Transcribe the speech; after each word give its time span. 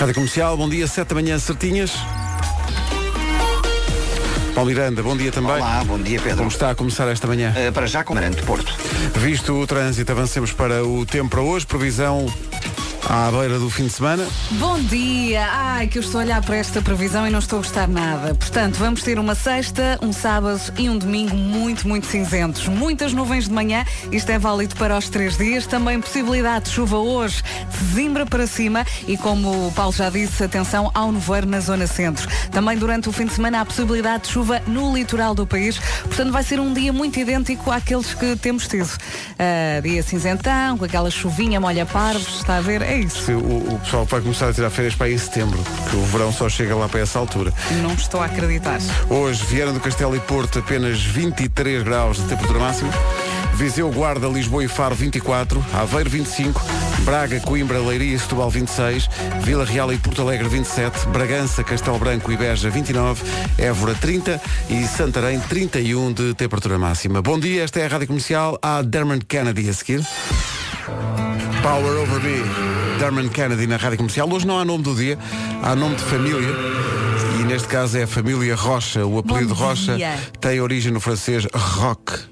Rádio 0.00 0.14
Comercial, 0.14 0.56
bom 0.56 0.66
dia, 0.66 0.86
7 0.86 1.08
da 1.08 1.14
manhã, 1.14 1.38
certinhas. 1.38 1.92
Paulo 4.54 4.70
Miranda, 4.70 5.02
bom 5.02 5.14
dia 5.14 5.30
também. 5.30 5.56
Olá, 5.56 5.84
bom 5.84 5.98
dia 5.98 6.18
Pedro. 6.18 6.38
Como 6.38 6.48
está 6.48 6.70
a 6.70 6.74
começar 6.74 7.06
esta 7.08 7.26
manhã? 7.26 7.52
Uh, 7.54 7.70
para 7.70 7.86
já 7.86 8.02
com 8.02 8.14
Marante 8.14 8.42
Porto. 8.42 8.74
Visto 9.16 9.52
o 9.52 9.66
trânsito, 9.66 10.10
avancemos 10.10 10.52
para 10.52 10.82
o 10.82 11.04
tempo 11.04 11.28
para 11.28 11.42
hoje. 11.42 11.66
Previsão 11.66 12.32
à 13.10 13.28
beira 13.28 13.58
do 13.58 13.68
fim 13.68 13.86
de 13.86 13.92
semana. 13.92 14.24
Bom 14.52 14.78
dia! 14.82 15.44
Ai, 15.50 15.88
que 15.88 15.98
eu 15.98 16.02
estou 16.02 16.20
a 16.20 16.24
olhar 16.24 16.40
para 16.42 16.56
esta 16.56 16.80
previsão 16.80 17.26
e 17.26 17.30
não 17.30 17.40
estou 17.40 17.58
a 17.58 17.62
gostar 17.62 17.88
nada. 17.88 18.36
Portanto, 18.36 18.76
vamos 18.76 19.02
ter 19.02 19.18
uma 19.18 19.34
sexta, 19.34 19.98
um 20.00 20.12
sábado 20.12 20.60
e 20.78 20.88
um 20.88 20.96
domingo 20.96 21.34
muito, 21.34 21.88
muito 21.88 22.06
cinzentos. 22.06 22.68
Muitas 22.68 23.12
nuvens 23.12 23.48
de 23.48 23.52
manhã, 23.52 23.84
isto 24.12 24.30
é 24.30 24.38
válido 24.38 24.76
para 24.76 24.96
os 24.96 25.08
três 25.08 25.36
dias. 25.36 25.66
Também 25.66 26.00
possibilidade 26.00 26.66
de 26.66 26.70
chuva 26.70 26.98
hoje, 26.98 27.42
de 27.42 27.94
Zimbra 27.94 28.24
para 28.24 28.46
cima 28.46 28.86
e 29.08 29.16
como 29.16 29.66
o 29.66 29.72
Paulo 29.72 29.92
já 29.92 30.08
disse, 30.08 30.44
atenção 30.44 30.88
ao 30.94 31.10
nevoeiro 31.10 31.48
na 31.48 31.58
zona 31.58 31.88
centro. 31.88 32.28
Também 32.52 32.78
durante 32.78 33.08
o 33.08 33.12
fim 33.12 33.26
de 33.26 33.32
semana 33.32 33.60
há 33.60 33.64
possibilidade 33.64 34.24
de 34.24 34.30
chuva 34.30 34.62
no 34.68 34.94
litoral 34.94 35.34
do 35.34 35.44
país. 35.44 35.80
Portanto, 36.04 36.30
vai 36.30 36.44
ser 36.44 36.60
um 36.60 36.72
dia 36.72 36.92
muito 36.92 37.18
idêntico 37.18 37.72
àqueles 37.72 38.14
que 38.14 38.36
temos 38.36 38.68
tido. 38.68 38.86
Uh, 38.86 39.82
dia 39.82 40.00
cinzentão, 40.00 40.78
com 40.78 40.84
aquela 40.84 41.10
chuvinha 41.10 41.60
molha 41.60 41.84
parvos, 41.84 42.36
está 42.36 42.58
a 42.58 42.60
ver? 42.60 42.82
É 42.82 42.99
isso. 43.00 43.32
O, 43.32 43.74
o 43.74 43.78
pessoal 43.80 44.04
vai 44.04 44.20
começar 44.20 44.48
a 44.48 44.52
tirar 44.52 44.70
férias 44.70 44.94
para 44.94 45.06
aí 45.06 45.14
em 45.14 45.18
setembro, 45.18 45.58
porque 45.58 45.96
o 45.96 46.04
verão 46.04 46.32
só 46.32 46.48
chega 46.48 46.74
lá 46.74 46.88
para 46.88 47.00
essa 47.00 47.18
altura. 47.18 47.52
Não 47.82 47.94
estou 47.94 48.20
a 48.20 48.26
acreditar. 48.26 48.78
Hoje, 49.08 49.44
Viana 49.44 49.72
do 49.72 49.80
Castelo 49.80 50.16
e 50.16 50.20
Porto, 50.20 50.58
apenas 50.58 51.02
23 51.02 51.82
graus 51.82 52.18
de 52.18 52.24
temperatura 52.24 52.58
máxima. 52.60 52.90
Viseu, 53.54 53.90
Guarda, 53.90 54.26
Lisboa 54.26 54.64
e 54.64 54.68
Faro 54.68 54.94
24, 54.94 55.62
Aveiro 55.74 56.08
25, 56.08 56.62
Braga, 57.00 57.40
Coimbra, 57.40 57.78
Leiria 57.78 58.16
e 58.16 58.18
Setúbal 58.18 58.48
26, 58.48 59.08
Vila 59.42 59.64
Real 59.64 59.92
e 59.92 59.98
Porto 59.98 60.22
Alegre 60.22 60.48
27, 60.48 61.08
Bragança, 61.08 61.62
Castelo 61.62 61.98
Branco 61.98 62.32
e 62.32 62.36
Beja 62.38 62.70
29, 62.70 63.22
Évora 63.58 63.94
30 63.94 64.40
e 64.70 64.86
Santarém 64.86 65.38
31 65.40 66.12
de 66.12 66.34
temperatura 66.34 66.78
máxima. 66.78 67.20
Bom 67.20 67.38
dia, 67.38 67.62
esta 67.62 67.80
é 67.80 67.84
a 67.84 67.88
Rádio 67.88 68.06
Comercial, 68.06 68.58
há 68.62 68.80
Dermot 68.80 69.26
Kennedy 69.26 69.68
a 69.68 69.74
seguir. 69.74 70.06
Power 71.62 71.98
Over 71.98 72.20
Me, 72.22 72.42
Dermot 72.98 73.28
Kennedy 73.30 73.66
na 73.66 73.76
Rádio 73.76 73.98
Comercial. 73.98 74.30
Hoje 74.30 74.46
não 74.46 74.58
há 74.58 74.64
nome 74.64 74.82
do 74.82 74.94
dia, 74.94 75.18
há 75.62 75.74
nome 75.76 75.96
de 75.96 76.02
família. 76.02 76.48
E 77.38 77.44
neste 77.44 77.68
caso 77.68 77.98
é 77.98 78.04
a 78.04 78.06
família 78.06 78.54
Rocha. 78.54 79.04
O 79.06 79.18
apelido 79.18 79.54
Rocha 79.54 79.96
tem 80.40 80.60
origem 80.60 80.92
no 80.92 81.00
francês 81.00 81.46
rock 81.54 82.30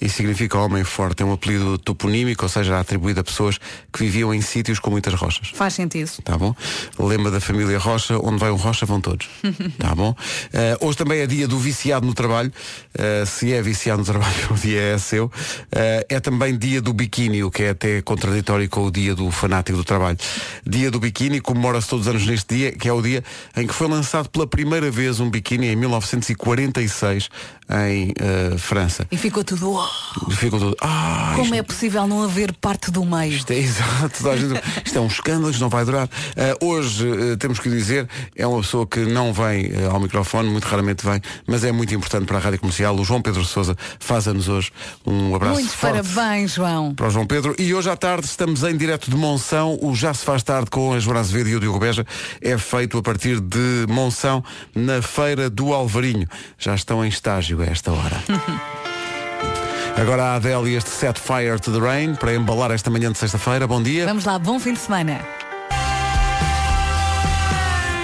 e 0.00 0.08
significa 0.08 0.58
homem 0.58 0.84
forte. 0.84 1.22
É 1.22 1.26
um 1.26 1.32
apelido 1.32 1.78
toponímico, 1.78 2.44
ou 2.44 2.48
seja, 2.48 2.78
atribuído 2.78 3.20
a 3.20 3.24
pessoas 3.24 3.58
que 3.92 3.98
viviam 4.00 4.32
em 4.34 4.40
sítios 4.40 4.78
com 4.78 4.90
muitas 4.90 5.14
rochas. 5.14 5.50
Faz 5.54 5.74
sentido. 5.74 6.10
Tá 6.22 6.36
bom? 6.36 6.54
Lembra 6.98 7.30
da 7.30 7.40
família 7.40 7.78
Rocha, 7.78 8.18
onde 8.18 8.38
vai 8.38 8.50
um 8.50 8.56
Rocha 8.56 8.86
vão 8.86 9.00
todos. 9.00 9.28
tá 9.78 9.94
bom? 9.94 10.10
Uh, 10.10 10.86
hoje 10.86 10.98
também 10.98 11.20
é 11.20 11.26
dia 11.26 11.48
do 11.48 11.58
viciado 11.58 12.06
no 12.06 12.14
trabalho. 12.14 12.52
Uh, 12.94 13.26
se 13.26 13.52
é 13.52 13.62
viciado 13.62 13.98
no 13.98 14.04
trabalho, 14.04 14.34
o 14.50 14.54
dia 14.54 14.80
é 14.80 14.98
seu. 14.98 15.26
Uh, 15.26 15.30
é 16.08 16.20
também 16.20 16.56
dia 16.56 16.80
do 16.80 16.92
biquíni, 16.92 17.42
o 17.42 17.50
que 17.50 17.64
é 17.64 17.70
até 17.70 18.02
contraditório 18.02 18.68
com 18.68 18.84
o 18.84 18.90
dia 18.90 19.14
do 19.14 19.30
fanático 19.30 19.78
do 19.78 19.84
trabalho. 19.84 20.18
Dia 20.66 20.90
do 20.90 20.98
biquíni, 20.98 21.40
comemora-se 21.40 21.88
todos 21.88 22.06
os 22.06 22.10
anos 22.10 22.26
neste 22.26 22.54
dia, 22.54 22.72
que 22.72 22.88
é 22.88 22.92
o 22.92 23.00
dia 23.00 23.22
em 23.56 23.66
que 23.66 23.74
foi 23.74 23.88
lançado 23.88 24.28
pela 24.28 24.46
primeira 24.46 24.90
vez 24.90 25.20
um 25.20 25.30
biquíni 25.30 25.68
em 25.68 25.76
1946 25.76 27.28
em 27.88 28.12
França. 28.58 29.06
E 29.10 29.16
ficou 29.16 29.42
tudo 29.42 29.63
Ficam 30.30 30.74
Ah, 30.80 31.32
Como 31.34 31.46
isto... 31.46 31.54
é 31.54 31.62
possível 31.62 32.06
não 32.06 32.22
haver 32.22 32.52
parte 32.54 32.90
do 32.90 33.04
meio? 33.04 33.32
Isto 33.32 33.52
é 33.52 33.56
exato. 33.58 34.22
Isto 34.84 34.98
é 34.98 35.00
um 35.00 35.06
escândalo, 35.06 35.50
isto 35.50 35.60
não 35.60 35.68
vai 35.68 35.84
durar. 35.84 36.06
Uh, 36.06 36.66
hoje, 36.66 37.06
uh, 37.06 37.36
temos 37.36 37.58
que 37.58 37.68
dizer, 37.68 38.08
é 38.36 38.46
uma 38.46 38.60
pessoa 38.60 38.86
que 38.86 39.00
não 39.00 39.32
vem 39.32 39.66
uh, 39.66 39.90
ao 39.92 40.00
microfone, 40.00 40.48
muito 40.50 40.64
raramente 40.64 41.04
vem, 41.04 41.20
mas 41.46 41.64
é 41.64 41.72
muito 41.72 41.94
importante 41.94 42.26
para 42.26 42.36
a 42.38 42.40
Rádio 42.40 42.60
Comercial. 42.60 42.94
O 42.94 43.04
João 43.04 43.22
Pedro 43.22 43.44
Souza 43.44 43.76
faz 43.98 44.26
anos 44.28 44.48
hoje. 44.48 44.70
Um 45.06 45.34
abraço 45.34 45.54
Muito 45.54 45.76
parabéns, 45.78 46.54
João. 46.54 46.94
Para 46.94 47.08
o 47.08 47.10
João 47.10 47.26
Pedro. 47.26 47.54
E 47.58 47.74
hoje 47.74 47.90
à 47.90 47.96
tarde 47.96 48.26
estamos 48.26 48.62
em 48.62 48.76
direto 48.76 49.10
de 49.10 49.16
Monção. 49.16 49.78
O 49.80 49.94
Já 49.94 50.12
se 50.14 50.24
faz 50.24 50.42
tarde 50.42 50.70
com 50.70 50.92
a 50.92 50.98
Joana 50.98 51.20
Azevedo 51.20 51.48
e 51.48 51.56
o 51.56 51.60
Diogo 51.60 51.78
Beja 51.78 52.06
é 52.40 52.56
feito 52.58 52.98
a 52.98 53.02
partir 53.02 53.40
de 53.40 53.86
Monção 53.88 54.42
na 54.74 55.00
Feira 55.02 55.48
do 55.50 55.72
Alvarinho. 55.72 56.26
Já 56.58 56.74
estão 56.74 57.04
em 57.04 57.08
estágio 57.08 57.60
a 57.62 57.66
esta 57.66 57.92
hora. 57.92 58.22
Agora 59.96 60.22
a 60.24 60.34
Adele 60.36 60.70
e 60.70 60.74
este 60.76 60.90
Set 60.90 61.18
Fire 61.20 61.58
to 61.60 61.72
the 61.72 61.78
Rain 61.78 62.14
para 62.14 62.34
embalar 62.34 62.70
esta 62.70 62.90
manhã 62.90 63.12
de 63.12 63.18
sexta-feira. 63.18 63.66
Bom 63.66 63.82
dia. 63.82 64.06
Vamos 64.06 64.24
lá, 64.24 64.38
bom 64.38 64.58
fim 64.58 64.72
de 64.72 64.80
semana. 64.80 65.20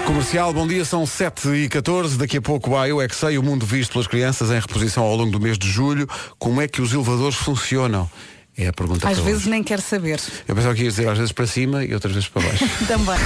Comercial, 0.07 0.53
bom 0.53 0.67
dia, 0.67 0.85
são 0.85 1.07
7 1.07 1.49
e 1.51 1.69
14 1.69 2.19
Daqui 2.19 2.39
a 2.39 2.43
pouco 2.43 2.77
há 2.77 2.89
Eu 2.89 3.01
É 3.01 3.07
Que 3.07 3.15
Sei, 3.15 3.39
o 3.39 3.43
mundo 3.45 3.65
visto 3.65 3.93
pelas 3.93 4.09
crianças 4.09 4.51
em 4.51 4.59
reposição 4.59 5.05
ao 5.05 5.15
longo 5.15 5.31
do 5.31 5.41
mês 5.41 5.57
de 5.57 5.69
julho. 5.69 6.09
Como 6.39 6.61
é 6.61 6.67
que 6.67 6.83
os 6.83 6.93
elevadores 6.93 7.37
funcionam? 7.37 8.11
É 8.57 8.67
a 8.69 8.73
pergunta 8.73 9.09
Às 9.09 9.19
vezes 9.19 9.43
hoje. 9.43 9.51
nem 9.51 9.63
quero 9.63 9.81
saber. 9.83 10.21
Eu 10.49 10.55
pensava 10.55 10.75
que 10.75 10.83
ia 10.83 10.89
dizer 10.91 11.09
às 11.09 11.17
vezes 11.17 11.33
para 11.33 11.47
cima 11.47 11.85
e 11.85 11.95
outras 11.95 12.13
vezes 12.13 12.29
para 12.29 12.43
baixo. 12.43 12.65
Também. 12.89 13.17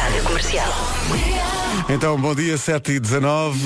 Rádio 0.00 0.22
Comercial. 0.24 0.74
Então, 1.88 2.20
bom 2.20 2.34
dia, 2.34 2.56
7 2.56 2.92
e 2.92 3.00
19 3.00 3.58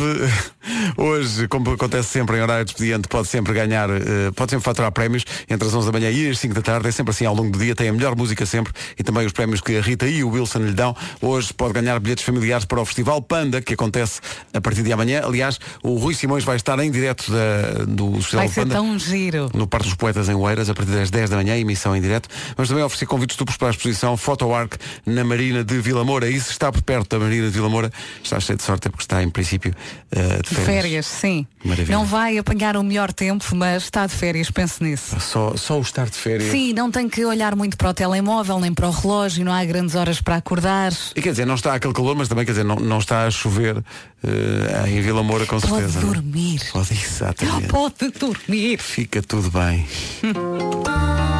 Hoje, 0.97 1.49
como 1.49 1.71
acontece 1.71 2.09
sempre 2.09 2.39
em 2.39 2.43
horário 2.43 2.65
de 2.65 2.73
expediente, 2.73 3.09
pode 3.09 3.29
sempre 3.29 3.53
ganhar, 3.53 3.89
uh, 3.91 4.33
pode 4.35 4.51
sempre 4.51 4.65
faturar 4.65 4.93
prémios 4.93 5.25
entre 5.49 5.67
as 5.67 5.75
11 5.75 5.87
da 5.87 5.93
manhã 5.93 6.11
e 6.11 6.29
as 6.29 6.39
5 6.39 6.55
da 6.55 6.63
tarde. 6.63 6.89
É 6.89 6.93
sempre 6.93 7.11
assim 7.11 7.25
ao 7.25 7.35
longo 7.35 7.51
do 7.51 7.59
dia, 7.59 7.75
tem 7.75 7.89
a 7.89 7.93
melhor 7.93 8.17
música 8.17 8.45
sempre 8.45 8.73
e 8.99 9.03
também 9.03 9.27
os 9.27 9.33
prémios 9.33 9.61
que 9.61 9.77
a 9.77 9.81
Rita 9.81 10.07
e 10.07 10.23
o 10.23 10.31
Wilson 10.31 10.61
lhe 10.61 10.73
dão. 10.73 10.95
Hoje 11.21 11.53
pode 11.53 11.75
ganhar 11.75 11.99
bilhetes 12.01 12.25
familiares 12.25 12.65
para 12.65 12.81
o 12.81 12.85
Festival 12.85 13.21
Panda, 13.23 13.61
que 13.61 13.75
acontece 13.75 14.21
a 14.53 14.61
partir 14.61 14.83
de 14.83 14.93
amanhã. 14.93 15.23
Aliás, 15.25 15.59
o 15.83 15.97
Rui 15.97 16.15
Simões 16.15 16.45
vai 16.45 16.57
estar 16.57 16.79
em 16.79 16.91
direto 16.91 17.31
da, 17.31 17.85
do 17.85 18.15
Festival 18.15 18.45
vai 18.45 18.49
ser 18.49 18.61
Panda. 18.63 18.75
tão 18.75 18.99
giro. 18.99 19.51
No 19.55 19.67
Parque 19.67 19.87
dos 19.87 19.97
Poetas 19.97 20.29
em 20.29 20.35
Oeiras, 20.35 20.69
a 20.69 20.75
partir 20.75 20.93
das 20.93 21.11
10 21.11 21.31
da 21.31 21.37
manhã, 21.37 21.57
emissão 21.57 21.97
em 21.97 22.01
direto. 22.01 22.29
Vamos 22.57 22.69
também 22.69 22.85
oferecer 22.85 23.07
convites 23.07 23.37
duplos 23.37 23.57
para 23.57 23.69
a 23.69 23.71
exposição 23.71 24.17
Photo 24.17 24.53
Arc 24.53 24.75
na 25.07 25.25
Marina 25.25 25.65
de 25.65 25.79
Vila 25.81 26.05
Moura. 26.05 26.29
E 26.29 26.41
se 26.41 26.51
está 26.51 26.71
por 26.71 26.83
perto 26.83 27.17
da 27.17 27.25
Marina 27.25 27.47
de 27.47 27.53
Vila 27.53 27.69
Moura, 27.69 27.91
está 28.23 28.39
cheio 28.41 28.57
de 28.57 28.63
sorte, 28.63 28.89
porque 28.89 29.03
está 29.03 29.23
em 29.23 29.31
princípio 29.31 29.75
uh, 30.13 30.43
de 30.43 30.49
férias. 30.49 30.67
férias 30.67 31.07
sim. 31.07 31.47
Maravilha. 31.65 31.97
Não 31.97 32.05
vai 32.05 32.39
apanhar 32.39 32.77
o 32.77 32.83
melhor 32.83 33.13
tempo, 33.13 33.45
mas 33.55 33.85
está 33.85 34.07
de 34.07 34.15
férias, 34.15 34.51
pense 34.51 34.83
nisso. 34.83 35.19
Só, 35.21 35.57
só 35.57 35.79
o 35.79 35.83
estar 35.83 36.09
de 36.09 36.17
férias. 36.17 36.51
Sim, 36.51 36.73
não 36.73 36.91
tem 36.91 37.09
que 37.09 37.25
olhar 37.25 37.57
muito 37.57 37.77
para 37.77 37.91
o 37.91 37.95
telemóvel, 37.95 38.61
nem 38.61 38.73
para 38.73 38.89
o 38.89 38.91
relógio, 38.91 39.45
não 39.45 39.53
há 39.53 39.65
grandes 39.65 39.95
horas 39.95 40.21
para 40.21 40.37
acordar. 40.37 40.93
E 41.17 41.23
quer 41.23 41.31
dizer, 41.31 41.47
não 41.47 41.57
está 41.57 41.75
aquele 41.75 41.93
calor, 41.93 42.15
mas 42.17 42.29
também 42.29 42.45
quer 42.45 42.53
dizer, 42.53 42.65
não, 42.65 42.77
não 42.77 42.99
está 42.99 43.27
a 43.27 43.31
chover 43.31 43.77
uh, 43.77 44.87
em 44.87 45.01
Vila 45.01 45.23
Moura 45.23 45.47
com 45.47 45.61
Pode 45.61 45.73
certeza. 45.73 46.01
Pode 46.01 46.21
dormir. 46.21 46.61
Pode, 46.73 46.93
exatamente. 46.95 47.69
Pode 47.69 48.11
dormir. 48.19 48.79
Fica 48.79 49.23
tudo 49.23 49.51
bem. 49.51 49.87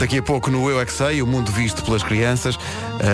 Daqui 0.00 0.16
a 0.16 0.22
pouco 0.22 0.50
no 0.50 0.70
Eu 0.70 0.80
é 0.80 0.86
que 0.86 0.92
Sei, 0.94 1.20
o 1.20 1.26
mundo 1.26 1.52
visto 1.52 1.84
pelas 1.84 2.02
crianças, 2.02 2.58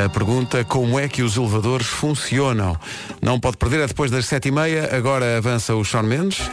a 0.04 0.08
pergunta 0.08 0.62
como 0.62 1.00
é 1.00 1.08
que 1.08 1.20
os 1.20 1.36
elevadores 1.36 1.88
funcionam. 1.88 2.78
Não 3.20 3.40
pode 3.40 3.56
perder, 3.56 3.80
é 3.80 3.86
depois 3.88 4.08
das 4.08 4.26
sete 4.26 4.48
e 4.48 4.52
meia, 4.52 4.96
agora 4.96 5.36
avança 5.36 5.74
o 5.74 5.84
Sean 5.84 6.04
Mendes. 6.04 6.48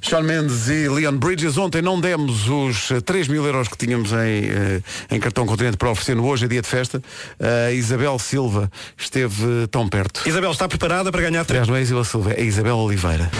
Sean 0.00 0.22
Mendes 0.22 0.68
e 0.70 0.88
Leon 0.88 1.18
Bridges. 1.18 1.58
Ontem 1.58 1.82
não 1.82 2.00
demos 2.00 2.48
os 2.48 2.88
3 3.04 3.28
mil 3.28 3.44
euros 3.44 3.68
que 3.68 3.76
tínhamos 3.76 4.10
em, 4.12 5.14
em 5.14 5.20
cartão 5.20 5.44
continente 5.44 5.76
para 5.76 5.90
oferecer 5.90 6.16
no 6.16 6.26
Hoje 6.26 6.46
é 6.46 6.48
Dia 6.48 6.62
de 6.62 6.68
Festa. 6.68 7.02
A 7.38 7.72
Isabel 7.72 8.18
Silva 8.18 8.70
esteve 8.96 9.66
tão 9.70 9.86
perto. 9.86 10.26
Isabel 10.26 10.50
está 10.50 10.66
preparada 10.66 11.12
para 11.12 11.20
ganhar 11.20 11.44
3 11.44 11.50
Aliás, 11.50 11.68
não 11.68 11.76
é 11.76 11.82
Isabel 11.82 12.04
Silva, 12.04 12.32
é 12.32 12.42
Isabel 12.42 12.76
Oliveira. 12.78 13.30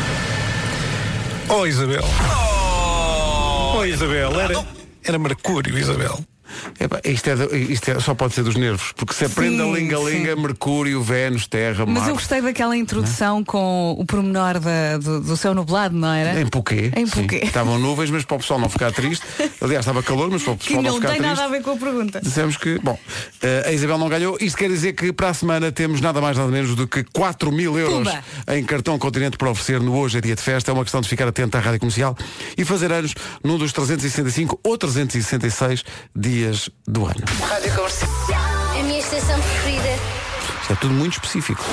Oh 1.48 1.66
Isabel. 1.66 2.04
Oh, 2.04 3.78
oh 3.78 3.84
Isabel, 3.86 4.38
era, 4.38 4.54
era 5.08 5.18
Mercúrio, 5.18 5.78
Isabel. 5.78 6.12
Epá, 6.78 7.00
isto, 7.04 7.28
é, 7.30 7.56
isto 7.56 7.90
é, 7.90 8.00
só 8.00 8.14
pode 8.14 8.34
ser 8.34 8.42
dos 8.42 8.56
nervos, 8.56 8.92
porque 8.96 9.14
se 9.14 9.24
aprende 9.24 9.56
sim, 9.56 9.70
a 9.70 9.74
linga-linga, 9.78 10.36
Mercúrio, 10.36 11.02
Vênus, 11.02 11.46
Terra, 11.46 11.84
Mas 11.86 11.94
Marte. 11.94 12.08
eu 12.08 12.14
gostei 12.14 12.40
daquela 12.40 12.76
introdução 12.76 13.44
com 13.44 13.94
o 13.98 14.04
pormenor 14.04 14.58
da, 14.60 14.98
do, 14.98 15.20
do 15.20 15.36
céu 15.36 15.54
nublado, 15.54 15.96
não 15.96 16.12
era? 16.12 16.40
Em 16.40 16.46
Pouquê. 16.46 16.90
Em 16.96 17.06
Pouquê. 17.06 17.36
Estavam 17.44 17.78
nuvens, 17.78 18.10
mas 18.10 18.24
para 18.24 18.36
o 18.36 18.38
pessoal 18.38 18.60
não 18.60 18.68
ficar 18.68 18.92
triste. 18.92 19.24
Aliás, 19.60 19.84
estava 19.84 20.02
calor, 20.02 20.30
mas 20.30 20.42
para 20.42 20.52
o 20.52 20.56
pessoal 20.56 20.78
que 20.78 20.84
não, 20.84 20.92
não 20.94 21.00
ficar 21.00 21.12
tem 21.12 21.18
triste. 21.22 21.36
nada 21.36 21.48
a 21.48 21.50
ver 21.50 21.62
com 21.62 21.70
a 21.72 21.76
pergunta. 21.76 22.20
Dissemos 22.22 22.56
que, 22.56 22.78
bom, 22.78 22.98
a 23.66 23.72
Isabel 23.72 23.98
não 23.98 24.08
ganhou. 24.08 24.36
Isto 24.40 24.58
quer 24.58 24.68
dizer 24.68 24.92
que 24.92 25.12
para 25.12 25.30
a 25.30 25.34
semana 25.34 25.72
temos 25.72 26.00
nada 26.00 26.20
mais 26.20 26.36
nada 26.36 26.50
menos 26.50 26.74
do 26.74 26.86
que 26.86 27.04
4 27.04 27.50
mil 27.52 27.78
euros 27.78 28.08
Pumba. 28.08 28.24
em 28.48 28.64
cartão 28.64 28.98
continente 28.98 29.36
para 29.36 29.50
oferecer 29.50 29.80
no 29.80 29.96
Hoje 29.96 30.18
é 30.18 30.20
Dia 30.20 30.36
de 30.36 30.42
Festa. 30.42 30.70
É 30.70 30.74
uma 30.74 30.84
questão 30.84 31.00
de 31.00 31.08
ficar 31.08 31.26
atento 31.28 31.56
à 31.56 31.60
rádio 31.60 31.80
comercial 31.80 32.16
e 32.56 32.64
fazer 32.64 32.92
anos 32.92 33.14
num 33.42 33.58
dos 33.58 33.72
365 33.72 34.60
ou 34.62 34.76
366 34.78 35.82
dias 36.14 36.45
do 36.86 37.06
ano. 37.06 37.24
Rádio 37.42 37.74
Comercial. 37.74 38.40
A 38.78 38.82
minha 38.82 38.98
estação 38.98 39.40
preferida. 39.40 39.88
Isto 40.60 40.72
é 40.72 40.76
tudo 40.76 40.94
muito 40.94 41.14
específico. 41.14 41.64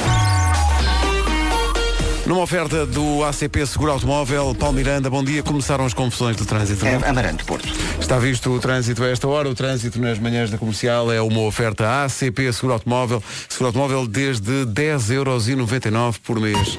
Numa 2.25 2.41
oferta 2.41 2.85
do 2.85 3.23
ACP 3.25 3.65
Seguro 3.67 3.91
Automóvel, 3.91 4.55
Paulo 4.55 4.75
Miranda, 4.75 5.09
bom 5.09 5.23
dia. 5.23 5.43
Começaram 5.43 5.85
as 5.85 5.93
confusões 5.93 6.37
do 6.37 6.45
trânsito. 6.45 6.85
É, 6.85 6.93
é? 6.93 7.09
Amarante, 7.09 7.43
Porto. 7.43 7.67
Está 7.99 8.17
visto 8.17 8.49
o 8.49 8.59
trânsito 8.59 9.03
a 9.03 9.09
esta 9.09 9.27
hora. 9.27 9.49
O 9.49 9.53
trânsito 9.53 9.99
nas 9.99 10.17
manhãs 10.19 10.49
da 10.49 10.57
comercial 10.57 11.11
é 11.11 11.21
uma 11.21 11.41
oferta 11.41 12.05
ACP 12.05 12.53
Seguro 12.53 12.73
Automóvel. 12.73 13.21
Seguro 13.49 13.67
Automóvel 13.67 14.07
desde 14.07 14.65
10,99€ 14.65 16.15
por 16.23 16.39
mês. 16.39 16.77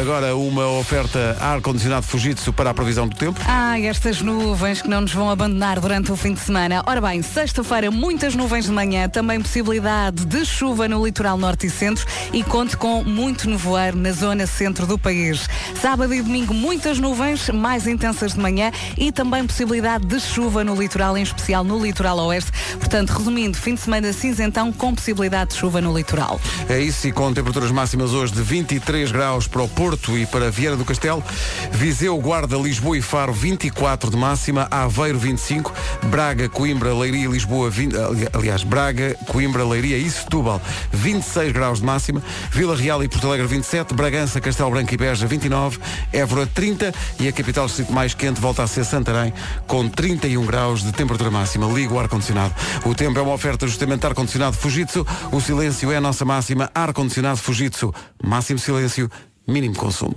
Agora 0.00 0.34
uma 0.34 0.66
oferta 0.66 1.36
ar-condicionado 1.38 2.06
Fujitsu 2.06 2.54
para 2.54 2.70
a 2.70 2.74
previsão 2.74 3.06
do 3.06 3.14
tempo. 3.14 3.38
Ai, 3.44 3.86
estas 3.86 4.22
nuvens 4.22 4.80
que 4.80 4.88
não 4.88 5.02
nos 5.02 5.12
vão 5.12 5.28
abandonar 5.28 5.78
durante 5.78 6.10
o 6.10 6.16
fim 6.16 6.32
de 6.32 6.40
semana. 6.40 6.82
Ora 6.86 7.02
bem, 7.02 7.20
sexta-feira, 7.20 7.90
muitas 7.90 8.34
nuvens 8.34 8.64
de 8.64 8.70
manhã, 8.70 9.10
também 9.10 9.38
possibilidade 9.38 10.24
de 10.24 10.42
chuva 10.46 10.88
no 10.88 11.04
litoral 11.04 11.36
norte 11.36 11.66
e 11.66 11.70
centro 11.70 12.06
e 12.32 12.42
conte 12.42 12.78
com 12.78 13.04
muito 13.04 13.46
nevoeiro 13.46 13.98
na 13.98 14.10
zona 14.12 14.46
centro 14.46 14.86
do 14.86 14.98
país. 14.98 15.46
Sábado 15.78 16.14
e 16.14 16.22
domingo, 16.22 16.54
muitas 16.54 16.98
nuvens, 16.98 17.50
mais 17.50 17.86
intensas 17.86 18.32
de 18.32 18.40
manhã 18.40 18.72
e 18.96 19.12
também 19.12 19.46
possibilidade 19.46 20.06
de 20.06 20.18
chuva 20.18 20.64
no 20.64 20.74
litoral, 20.80 21.18
em 21.18 21.22
especial 21.22 21.62
no 21.62 21.78
litoral 21.78 22.18
oeste. 22.20 22.50
Portanto, 22.78 23.10
resumindo, 23.10 23.58
fim 23.58 23.74
de 23.74 23.82
semana 23.82 24.14
cinzentão 24.14 24.72
com 24.72 24.94
possibilidade 24.94 25.50
de 25.50 25.56
chuva 25.58 25.82
no 25.82 25.94
litoral. 25.94 26.40
É 26.70 26.80
isso 26.80 27.06
e 27.06 27.12
com 27.12 27.30
temperaturas 27.34 27.70
máximas 27.70 28.12
hoje 28.12 28.32
de 28.32 28.40
23 28.40 29.12
graus 29.12 29.46
para 29.46 29.60
o 29.60 29.68
Porto 29.68 29.89
e 30.16 30.26
para 30.26 30.50
Vieira 30.50 30.76
do 30.76 30.84
Castelo, 30.84 31.22
Viseu, 31.72 32.16
Guarda, 32.18 32.56
Lisboa 32.56 32.96
e 32.96 33.02
Faro 33.02 33.32
24 33.32 34.10
de 34.10 34.16
máxima, 34.16 34.68
Aveiro 34.70 35.18
25, 35.18 35.72
Braga, 36.04 36.48
Coimbra, 36.48 36.94
Leiria 36.94 37.24
e 37.24 37.28
Lisboa, 37.30 37.68
20, 37.70 37.96
ali- 37.96 38.28
aliás, 38.32 38.62
Braga, 38.62 39.16
Coimbra, 39.26 39.64
Leiria 39.64 39.96
e 39.98 40.08
Setúbal 40.10 40.60
26 40.92 41.52
graus 41.52 41.80
de 41.80 41.86
máxima, 41.86 42.22
Vila 42.50 42.76
Real 42.76 43.02
e 43.02 43.08
Porto 43.08 43.26
Alegre 43.26 43.46
27, 43.46 43.94
Bragança, 43.94 44.40
Castelo 44.40 44.70
Branco 44.70 44.92
e 44.94 44.96
Beja 44.96 45.26
29, 45.26 45.78
Évora 46.12 46.46
30 46.46 46.92
e 47.18 47.28
a 47.28 47.32
capital 47.32 47.66
distrito 47.66 47.92
mais 47.92 48.14
quente 48.14 48.40
volta 48.40 48.62
a 48.62 48.66
ser 48.66 48.84
Santarém 48.84 49.32
com 49.66 49.88
31 49.88 50.44
graus 50.46 50.82
de 50.82 50.92
temperatura 50.92 51.30
máxima. 51.30 51.66
Liga 51.66 51.92
o 51.94 51.98
ar-condicionado. 51.98 52.54
O 52.84 52.94
tempo 52.94 53.18
é 53.18 53.22
uma 53.22 53.32
oferta 53.32 53.66
justamente 53.66 54.06
ar-condicionado 54.06 54.56
Fujitsu. 54.56 55.06
O 55.32 55.40
silêncio 55.40 55.90
é 55.92 55.96
a 55.96 56.00
nossa 56.00 56.24
máxima. 56.24 56.70
Ar-condicionado 56.74 57.36
Fujitsu. 57.38 57.92
Máximo 58.22 58.58
silêncio, 58.58 59.10
mínimo 59.50 59.76
consumo. 59.76 60.14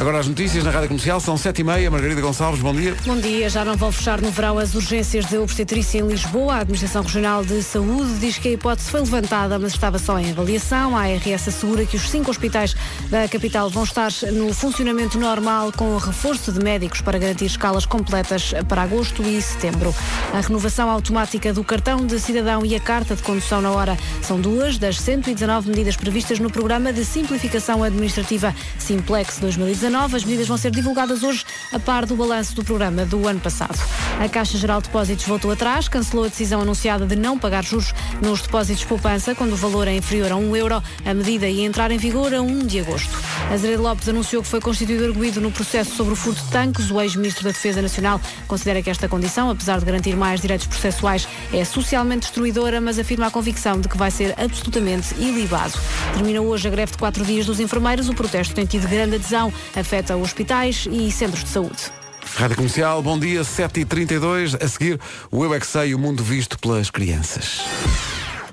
Agora 0.00 0.18
as 0.18 0.26
notícias 0.26 0.64
na 0.64 0.70
Rádio 0.70 0.88
Comercial 0.88 1.20
são 1.20 1.34
7h30. 1.34 1.90
Margarida 1.90 2.22
Gonçalves, 2.22 2.62
bom 2.62 2.74
dia. 2.74 2.96
Bom 3.04 3.16
dia. 3.16 3.50
Já 3.50 3.66
não 3.66 3.76
vão 3.76 3.92
fechar 3.92 4.18
no 4.18 4.30
verão 4.30 4.58
as 4.58 4.74
urgências 4.74 5.26
de 5.26 5.36
obstetrícia 5.36 5.98
em 5.98 6.06
Lisboa. 6.06 6.54
A 6.54 6.58
Administração 6.60 7.02
Regional 7.02 7.44
de 7.44 7.62
Saúde 7.62 8.14
diz 8.18 8.38
que 8.38 8.48
a 8.48 8.52
hipótese 8.52 8.90
foi 8.90 9.00
levantada, 9.00 9.58
mas 9.58 9.74
estava 9.74 9.98
só 9.98 10.18
em 10.18 10.30
avaliação. 10.30 10.96
A 10.96 11.02
ARS 11.02 11.48
assegura 11.48 11.84
que 11.84 11.96
os 11.96 12.08
cinco 12.08 12.30
hospitais 12.30 12.74
da 13.10 13.28
capital 13.28 13.68
vão 13.68 13.84
estar 13.84 14.10
no 14.32 14.54
funcionamento 14.54 15.18
normal 15.18 15.70
com 15.76 15.94
o 15.94 15.98
reforço 15.98 16.50
de 16.50 16.64
médicos 16.64 17.02
para 17.02 17.18
garantir 17.18 17.44
escalas 17.44 17.84
completas 17.84 18.54
para 18.66 18.80
agosto 18.80 19.22
e 19.22 19.42
setembro. 19.42 19.94
A 20.32 20.40
renovação 20.40 20.88
automática 20.88 21.52
do 21.52 21.62
cartão 21.62 22.06
de 22.06 22.18
cidadão 22.18 22.64
e 22.64 22.74
a 22.74 22.80
carta 22.80 23.14
de 23.14 23.22
condução 23.22 23.60
na 23.60 23.70
hora 23.70 23.98
são 24.22 24.40
duas 24.40 24.78
das 24.78 24.98
119 24.98 25.68
medidas 25.68 25.96
previstas 25.96 26.38
no 26.38 26.50
programa 26.50 26.90
de 26.90 27.04
simplificação 27.04 27.84
administrativa 27.84 28.54
Simplex 28.78 29.40
2019. 29.60 30.16
As 30.16 30.24
medidas 30.24 30.48
vão 30.48 30.56
ser 30.56 30.70
divulgadas 30.70 31.22
hoje 31.22 31.44
a 31.72 31.78
par 31.78 32.06
do 32.06 32.16
balanço 32.16 32.54
do 32.54 32.64
programa 32.64 33.04
do 33.04 33.26
ano 33.26 33.40
passado. 33.40 33.78
A 34.18 34.28
Caixa 34.28 34.58
Geral 34.58 34.80
de 34.80 34.88
Depósitos 34.88 35.24
voltou 35.24 35.50
atrás, 35.50 35.88
cancelou 35.88 36.24
a 36.24 36.28
decisão 36.28 36.60
anunciada 36.60 37.06
de 37.06 37.16
não 37.16 37.38
pagar 37.38 37.64
juros 37.64 37.94
nos 38.20 38.42
depósitos 38.42 38.84
poupança 38.84 39.34
quando 39.34 39.52
o 39.52 39.56
valor 39.56 39.88
é 39.88 39.94
inferior 39.94 40.32
a 40.32 40.36
1 40.36 40.56
euro. 40.56 40.82
A 41.04 41.14
medida 41.14 41.48
ia 41.48 41.64
entrar 41.64 41.90
em 41.90 41.98
vigor 41.98 42.34
a 42.34 42.40
1 42.40 42.66
de 42.66 42.80
agosto. 42.80 43.10
Azeredo 43.50 43.82
Lopes 43.82 44.08
anunciou 44.08 44.42
que 44.42 44.48
foi 44.48 44.60
constituído 44.60 45.04
arguído 45.04 45.40
no 45.40 45.50
processo 45.50 45.94
sobre 45.94 46.12
o 46.12 46.16
furto 46.16 46.42
de 46.42 46.50
tanques. 46.50 46.90
O 46.90 47.00
ex-ministro 47.00 47.44
da 47.44 47.50
Defesa 47.50 47.80
Nacional 47.80 48.20
considera 48.46 48.82
que 48.82 48.90
esta 48.90 49.08
condição, 49.08 49.50
apesar 49.50 49.78
de 49.78 49.84
garantir 49.84 50.16
mais 50.16 50.40
direitos 50.40 50.66
processuais, 50.66 51.28
é 51.52 51.64
socialmente 51.64 52.22
destruidora, 52.22 52.80
mas 52.80 52.98
afirma 52.98 53.26
a 53.26 53.30
convicção 53.30 53.80
de 53.80 53.88
que 53.88 53.96
vai 53.96 54.10
ser 54.10 54.34
absolutamente 54.38 55.14
ilibado. 55.14 55.74
Termina 56.14 56.40
hoje 56.40 56.68
a 56.68 56.70
greve 56.70 56.92
de 56.92 56.98
quatro 56.98 57.24
dias 57.24 57.46
dos 57.46 57.60
enfermeiros. 57.60 58.08
O 58.08 58.14
protesto 58.14 58.54
tem 58.54 58.66
tido 58.66 58.88
grande 58.88 59.16
adesão, 59.16 59.49
afeta 59.74 60.16
hospitais 60.16 60.86
e 60.90 61.10
centros 61.10 61.44
de 61.44 61.50
saúde. 61.50 61.92
Rádio 62.36 62.56
Comercial, 62.56 63.02
bom 63.02 63.18
dia, 63.18 63.42
7h32. 63.42 64.62
A 64.62 64.68
seguir, 64.68 65.00
o 65.30 65.44
Eu 65.44 65.54
é 65.54 65.60
que 65.60 65.66
Sei, 65.66 65.94
o 65.94 65.98
mundo 65.98 66.22
visto 66.22 66.58
pelas 66.58 66.90
crianças. 66.90 67.62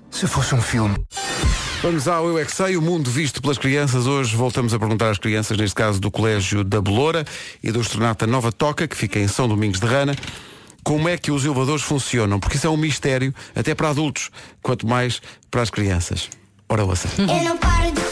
Se 0.10 0.26
fosse 0.28 0.56
um 0.56 0.62
filme. 0.62 0.96
Vamos 1.82 2.08
ao 2.08 2.28
Eu 2.28 2.40
é 2.40 2.46
que 2.46 2.52
Sei, 2.52 2.76
o 2.76 2.82
mundo 2.82 3.10
visto 3.10 3.42
pelas 3.42 3.58
crianças. 3.58 4.08
Hoje 4.08 4.36
voltamos 4.36 4.74
a 4.74 4.80
perguntar 4.80 5.10
às 5.10 5.20
crianças, 5.20 5.58
neste 5.58 5.76
caso 5.76 6.00
do 6.00 6.10
Colégio 6.10 6.64
da 6.64 6.82
Beloura 6.82 7.24
e 7.62 7.72
do 7.72 7.80
Estrenata 7.80 8.26
Nova 8.26 8.52
Toca, 8.52 8.88
que 8.88 8.98
fica 8.98 9.20
em 9.20 9.28
São 9.28 9.48
Domingos 9.48 9.80
de 9.80 9.86
Rana, 9.86 10.16
como 10.84 11.08
é 11.08 11.18
que 11.18 11.32
os 11.32 11.46
elevadores 11.46 11.84
funcionam, 11.84 12.40
porque 12.40 12.58
isso 12.58 12.66
é 12.66 12.70
um 12.70 12.78
mistério 12.78 13.34
até 13.56 13.76
para 13.76 13.90
adultos, 13.90 14.32
quanto 14.62 14.88
mais 14.88 15.22
para 15.52 15.62
as 15.62 15.70
crianças. 15.70 16.30
Ora, 16.70 16.84
ouça. 16.84 17.10
Eu 17.18 17.44
não 17.44 17.58
paro 17.58 17.92
de 17.92 18.07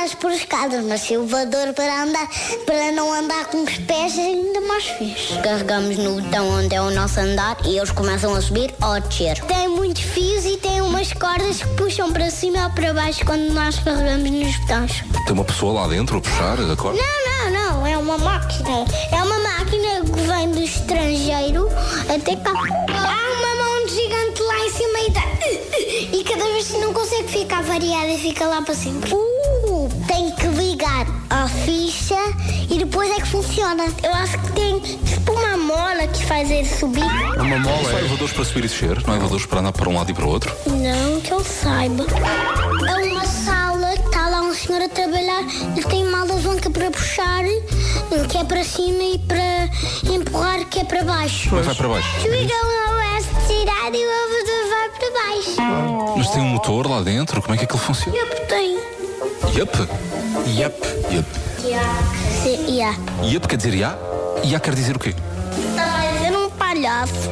mais 0.00 0.14
por 0.14 0.32
escadas, 0.32 0.82
mas 0.82 1.02
se 1.02 1.14
o 1.14 1.24
elevador 1.24 1.74
para 1.74 2.04
andar, 2.04 2.26
para 2.64 2.90
não 2.90 3.12
andar 3.12 3.44
com 3.48 3.62
os 3.62 3.76
pés 3.80 4.18
ainda 4.18 4.58
mais 4.62 4.84
fixe. 4.84 5.38
Carregamos 5.42 5.98
no 5.98 6.22
botão 6.22 6.48
onde 6.48 6.74
é 6.74 6.80
o 6.80 6.90
nosso 6.90 7.20
andar 7.20 7.58
e 7.66 7.76
eles 7.76 7.90
começam 7.90 8.34
a 8.34 8.40
subir 8.40 8.74
ou 8.80 8.92
a 8.92 8.98
descer. 8.98 9.38
Tem 9.44 9.68
muitos 9.68 10.02
fios 10.02 10.46
e 10.46 10.56
tem 10.56 10.80
umas 10.80 11.12
cordas 11.12 11.62
que 11.62 11.68
puxam 11.76 12.10
para 12.14 12.30
cima 12.30 12.64
ou 12.64 12.70
para 12.70 12.94
baixo 12.94 13.26
quando 13.26 13.52
nós 13.52 13.78
carregamos 13.78 14.30
nos 14.30 14.56
botões. 14.56 15.04
Tem 15.26 15.34
uma 15.34 15.44
pessoa 15.44 15.82
lá 15.82 15.88
dentro 15.88 16.16
a 16.16 16.20
puxar 16.22 16.58
a 16.58 16.76
corda? 16.76 16.98
Não, 16.98 17.50
não, 17.50 17.80
não, 17.80 17.86
é 17.86 17.98
uma 17.98 18.16
máquina. 18.16 18.86
É 19.12 19.22
uma 19.22 19.38
máquina 19.38 20.00
que 20.00 20.20
vem 20.22 20.50
do 20.50 20.62
estrangeiro 20.62 21.68
até 22.08 22.36
cá. 22.36 22.99
Cada 26.30 26.44
vez 26.44 26.68
que 26.68 26.78
não 26.78 26.92
consegue 26.92 27.28
ficar 27.28 27.60
variada 27.64 28.08
e 28.08 28.18
fica 28.18 28.46
lá 28.46 28.62
para 28.62 28.74
sempre. 28.74 29.12
Uh, 29.12 29.88
tem 30.06 30.30
que 30.36 30.46
ligar 30.46 31.04
a 31.28 31.48
ficha 31.48 32.14
e 32.70 32.78
depois 32.78 33.10
é 33.10 33.16
que 33.16 33.26
funciona. 33.26 33.84
Eu 34.00 34.14
acho 34.14 34.38
que 34.38 34.52
tem 34.52 34.78
tipo 34.78 35.32
uma 35.32 35.56
mola 35.56 36.06
que 36.06 36.24
faz 36.24 36.48
ele 36.48 36.68
subir. 36.68 37.02
Uma 37.02 37.44
Não 37.44 37.58
mola 37.58 37.88
há 37.88 37.94
é. 37.94 37.98
elevadores 37.98 38.32
para 38.32 38.44
subir 38.44 38.64
e 38.64 38.68
descer? 38.68 39.02
Não 39.04 39.14
há 39.14 39.16
elevadores 39.16 39.46
para 39.46 39.58
andar 39.58 39.72
para 39.72 39.88
um 39.88 39.96
lado 39.96 40.10
e 40.12 40.14
para 40.14 40.24
o 40.24 40.28
outro? 40.28 40.54
Não 40.66 41.20
que 41.20 41.32
eu 41.32 41.42
saiba. 41.42 42.06
É 42.88 43.12
uma 43.12 43.26
sala 43.26 43.96
que 43.96 44.06
está 44.06 44.28
lá 44.28 44.42
um 44.42 44.54
senhor 44.54 44.82
a 44.82 44.88
trabalhar. 44.88 45.42
Ele 45.76 45.84
tem 45.84 46.06
uma 46.06 46.20
alavanca 46.22 46.70
para 46.70 46.92
puxar, 46.92 47.42
que 48.28 48.38
é 48.38 48.44
para 48.44 48.62
cima, 48.62 49.02
e 49.02 49.18
para 49.18 49.68
empurrar, 50.14 50.64
que 50.66 50.78
é 50.78 50.84
para 50.84 51.02
baixo. 51.02 51.56
É 51.56 51.60
que 51.60 51.66
vai 51.66 51.74
para 51.74 51.88
baixo? 51.88 52.20
Desliga 52.22 52.54
a 52.54 52.80
eletricidade 53.20 53.96
e 53.96 54.06
o 54.06 54.10
elevador 54.10 54.59
para 54.90 55.10
baixo. 55.10 56.16
Mas 56.16 56.30
tem 56.30 56.40
um 56.42 56.48
motor 56.48 56.88
lá 56.88 57.02
dentro? 57.02 57.40
Como 57.42 57.54
é 57.54 57.58
que 57.58 57.64
aquilo 57.64 57.78
funciona? 57.80 58.16
Eu 58.16 58.46
tenho. 58.46 58.78
Yup. 59.56 59.76
Yup. 60.46 60.86
Se, 62.42 62.48
yeah. 62.70 62.96
Yup 63.22 63.46
quer 63.46 63.56
dizer 63.56 63.74
ya? 63.74 63.98
Ya 64.44 64.58
quer 64.58 64.74
dizer 64.74 64.96
o 64.96 64.98
quê? 64.98 65.14
Está 65.68 66.00
a 66.00 66.12
dizer 66.12 66.36
um 66.36 66.50
palhaço. 66.50 67.30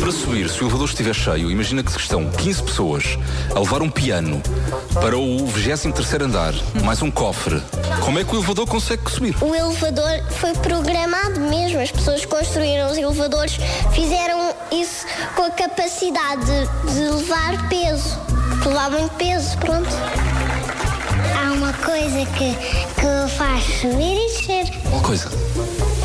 Para 0.00 0.12
subir, 0.12 0.48
se 0.48 0.62
o 0.62 0.64
elevador 0.64 0.88
estiver 0.88 1.14
cheio, 1.14 1.50
imagina 1.50 1.82
que 1.82 1.90
estão 1.90 2.30
15 2.30 2.62
pessoas 2.62 3.18
a 3.54 3.58
levar 3.58 3.82
um 3.82 3.90
piano 3.90 4.40
para 4.94 5.18
o 5.18 5.46
23º 5.48 6.22
andar, 6.22 6.54
mais 6.82 7.02
um 7.02 7.10
cofre. 7.10 7.62
Como 8.02 8.18
é 8.18 8.24
que 8.24 8.34
o 8.34 8.38
elevador 8.38 8.66
consegue 8.66 9.10
subir? 9.10 9.36
O 9.42 9.54
elevador 9.54 10.22
foi 10.30 10.54
programado 10.54 11.40
mesmo. 11.40 11.78
As 11.80 11.90
pessoas 11.92 12.24
construíram 12.24 12.90
os 12.90 12.96
elevadores 12.96 13.58
fizeram 13.92 14.47
isso 14.72 15.06
com 15.34 15.42
a 15.42 15.50
capacidade 15.50 16.44
de, 16.44 16.92
de 16.94 17.00
levar 17.00 17.68
peso. 17.68 18.18
De 18.62 18.68
levar 18.68 18.90
muito 18.90 19.14
peso, 19.14 19.56
pronto. 19.58 19.88
Há 21.36 21.52
uma 21.52 21.72
coisa 21.72 22.26
que, 22.36 22.54
que 22.54 23.36
faz 23.36 23.64
subir 23.64 24.16
e 24.16 24.28
descer. 24.28 24.70
Qual 24.90 25.02
coisa? 25.02 25.30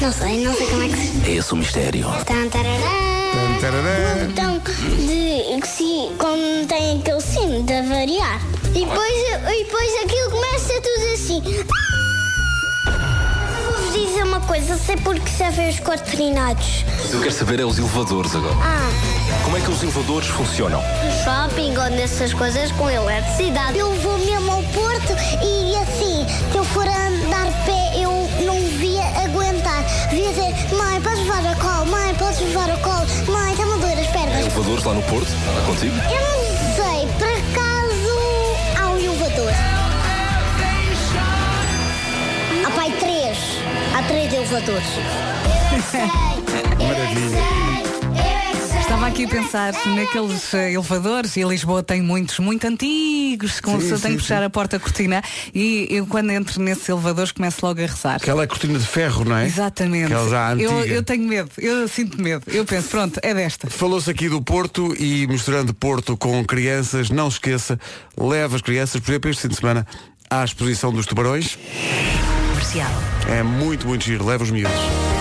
Não 0.02 0.12
sei, 0.12 0.46
não 0.46 0.54
sei 0.54 0.68
como 0.68 0.84
é 0.84 0.88
que 0.90 0.98
se. 0.98 1.32
É 1.32 1.36
esse 1.36 1.54
o 1.54 1.56
mistério. 1.56 2.08
Tan, 2.26 2.50
tarará. 2.50 3.14
Tarará. 3.62 4.24
o 4.24 4.28
botão 4.28 4.60
de 4.60 5.62
que 5.62 5.68
se 5.68 6.12
quando 6.18 6.68
tem 6.68 7.00
aquele 7.00 7.22
sino 7.22 7.64
de 7.64 7.82
variar. 7.84 8.42
E 8.76 8.86
depois, 8.86 9.14
e 9.14 9.64
depois 9.64 10.04
aquilo 10.04 10.32
começa 10.32 10.56
a 10.56 10.60
ser 10.60 10.82
tudo 10.82 11.14
assim. 11.14 11.93
Dizer 13.94 14.24
uma 14.24 14.40
coisa, 14.42 14.76
sei 14.78 14.98
porque 14.98 15.30
servem 15.30 15.70
os 15.70 15.80
quaternários. 15.80 16.84
Eu 17.12 17.20
quero 17.22 17.34
saber 17.34 17.60
é 17.60 17.66
os 17.66 17.78
elevadores 17.78 18.36
agora. 18.36 18.56
Ah, 18.62 18.90
Como 19.44 19.56
é 19.58 19.62
que 19.62 19.70
os 19.70 19.84
elevadores 19.84 20.28
funcionam? 20.30 20.82
no 20.82 21.12
shopping 21.24 21.78
ou 21.78 21.90
nessas 21.92 22.34
coisas 22.34 22.72
com 22.72 22.90
eletricidade. 22.90 23.78
Eu 23.78 23.94
vou 24.02 24.18
mesmo 24.20 24.52
ao 24.52 24.64
Porto 24.64 25.14
e 25.44 25.76
assim, 25.78 26.26
se 26.52 26.58
eu 26.58 26.64
for 26.66 26.88
a 26.88 27.08
andar 27.08 27.46
de 27.46 27.66
pé, 27.66 28.00
eu 28.02 28.12
não 28.46 28.56
devia 28.56 29.04
aguentar. 29.24 29.84
Devia 30.10 30.30
dizer, 30.30 30.76
mãe, 30.76 31.00
podes 31.02 31.20
levar 31.20 31.46
a 31.52 31.56
colo, 31.56 31.86
mãe, 31.92 32.16
podes 32.16 32.40
levar 32.40 32.70
a 32.72 32.78
colo, 32.78 33.06
mãe, 33.28 33.52
está-me 33.52 33.74
a 33.74 33.78
doer 33.78 34.00
as 34.00 34.08
pernas. 34.08 34.40
Elevadores 34.40 34.84
lá 34.86 34.94
no 34.94 35.04
Porto? 35.04 35.28
Lá 35.56 35.62
contigo? 35.68 35.96
Eu 35.96 36.22
não 36.22 36.76
sei, 36.76 37.08
por 37.20 37.28
acaso 37.28 38.82
há 38.82 38.90
um 38.90 38.98
elevador. 38.98 39.54
Há 42.66 42.72
pai 42.72 42.92
três. 43.00 43.13
Três 44.08 44.34
elevadores. 44.34 44.88
Eu 45.72 45.78
é 45.78 45.82
que 45.82 45.92
sei, 45.92 46.02
eu 46.02 46.06
é 46.06 46.42
que 46.42 46.52
sei, 46.52 46.88
eu 46.88 46.92
é 46.92 47.14
que 47.14 47.30
sei. 47.30 47.84
Estava 48.80 49.08
aqui 49.08 49.26
a 49.26 49.28
pensar 49.28 49.74
naqueles 49.96 50.54
eh, 50.54 50.74
elevadores 50.74 51.36
e 51.36 51.44
Lisboa 51.44 51.82
tem 51.82 52.02
muitos 52.02 52.40
muito 52.40 52.68
antigos, 52.68 53.60
com 53.60 53.80
Sim, 53.80 53.96
se 53.96 54.02
tem 54.02 54.16
que 54.16 54.22
fechar 54.22 54.44
a 54.44 54.50
porta 54.50 54.80
cortina 54.80 55.22
e 55.54 55.88
eu 55.90 56.06
quando 56.06 56.32
entro 56.32 56.62
nesses 56.62 56.88
elevadores 56.88 57.32
começo 57.32 57.66
logo 57.66 57.82
a 57.82 57.86
rezar. 57.86 58.16
Aquela 58.18 58.44
é 58.44 58.48
cortina 58.48 58.78
de 58.78 58.86
ferro, 58.86 59.26
não 59.26 59.38
é? 59.38 59.46
Exatamente. 59.46 60.06
Aquela 60.06 60.30
já 60.30 60.52
antiga. 60.52 60.72
eu, 60.72 60.86
eu 60.86 61.04
tenho 61.04 61.28
medo, 61.28 61.50
eu 61.58 61.88
sinto 61.88 62.22
medo. 62.22 62.44
Eu 62.48 62.66
penso, 62.66 62.90
pronto, 62.90 63.20
é 63.24 63.34
desta. 63.34 63.70
Falou-se 63.70 64.10
aqui 64.10 64.30
do 64.30 64.42
Porto 64.42 64.96
e 65.00 65.26
misturando 65.28 65.74
Porto 65.74 66.16
com 66.16 66.44
crianças, 66.46 67.10
não 67.10 67.32
se 67.32 67.38
esqueça, 67.38 67.80
leva 68.16 68.56
as 68.56 68.62
crianças, 68.62 69.02
por 69.02 69.12
exemplo, 69.12 69.32
este 69.32 69.42
fim 69.42 69.48
de 69.48 69.56
semana, 69.56 69.88
à 70.30 70.44
exposição 70.44 70.94
dos 70.94 71.06
tubarões. 71.06 71.58
Comercial. 72.74 72.92
É 73.30 73.44
muito, 73.44 73.88
muito 73.88 74.04
giro, 74.04 74.26
leva 74.26 74.44
os 74.44 74.50
miúdos. 74.50 75.13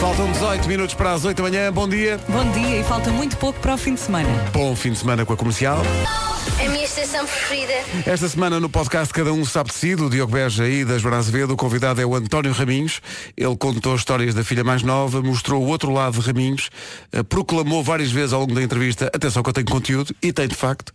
Faltam 0.00 0.30
18 0.30 0.68
minutos 0.68 0.94
para 0.94 1.12
as 1.12 1.24
8 1.24 1.36
da 1.36 1.42
manhã, 1.42 1.72
bom 1.72 1.88
dia. 1.88 2.20
Bom 2.28 2.48
dia 2.52 2.80
e 2.80 2.84
falta 2.84 3.10
muito 3.10 3.36
pouco 3.38 3.58
para 3.60 3.74
o 3.74 3.78
fim 3.78 3.94
de 3.94 4.00
semana. 4.00 4.28
Bom 4.52 4.74
fim 4.76 4.92
de 4.92 4.98
semana 4.98 5.24
com 5.24 5.32
a 5.32 5.36
comercial. 5.36 5.82
É 6.60 6.66
a 6.66 6.70
minha 6.70 6.84
estação 6.84 7.24
preferida. 7.26 7.72
Esta 8.06 8.28
semana 8.28 8.60
no 8.60 8.68
podcast 8.68 9.12
Cada 9.12 9.32
Um 9.32 9.44
Sabe 9.44 9.70
de 9.70 9.74
Si, 9.76 9.94
do 9.96 10.08
Diogo 10.08 10.32
Beja 10.32 10.66
e 10.68 10.84
das 10.84 11.02
Joana 11.02 11.18
Azevedo, 11.18 11.52
o 11.52 11.56
convidado 11.56 12.00
é 12.00 12.06
o 12.06 12.14
António 12.14 12.52
Raminhos. 12.52 13.00
Ele 13.36 13.56
contou 13.56 13.94
histórias 13.96 14.34
da 14.34 14.44
filha 14.44 14.62
mais 14.64 14.82
nova, 14.82 15.20
mostrou 15.22 15.62
o 15.62 15.66
outro 15.66 15.90
lado 15.92 16.18
de 16.18 16.26
Raminhos, 16.26 16.70
eh, 17.12 17.22
proclamou 17.22 17.82
várias 17.82 18.10
vezes 18.10 18.32
ao 18.32 18.40
longo 18.40 18.54
da 18.54 18.62
entrevista, 18.62 19.06
atenção 19.12 19.42
que 19.42 19.48
eu 19.48 19.52
tenho 19.54 19.66
conteúdo, 19.66 20.14
e 20.22 20.32
tem 20.32 20.46
de 20.46 20.54
facto. 20.54 20.92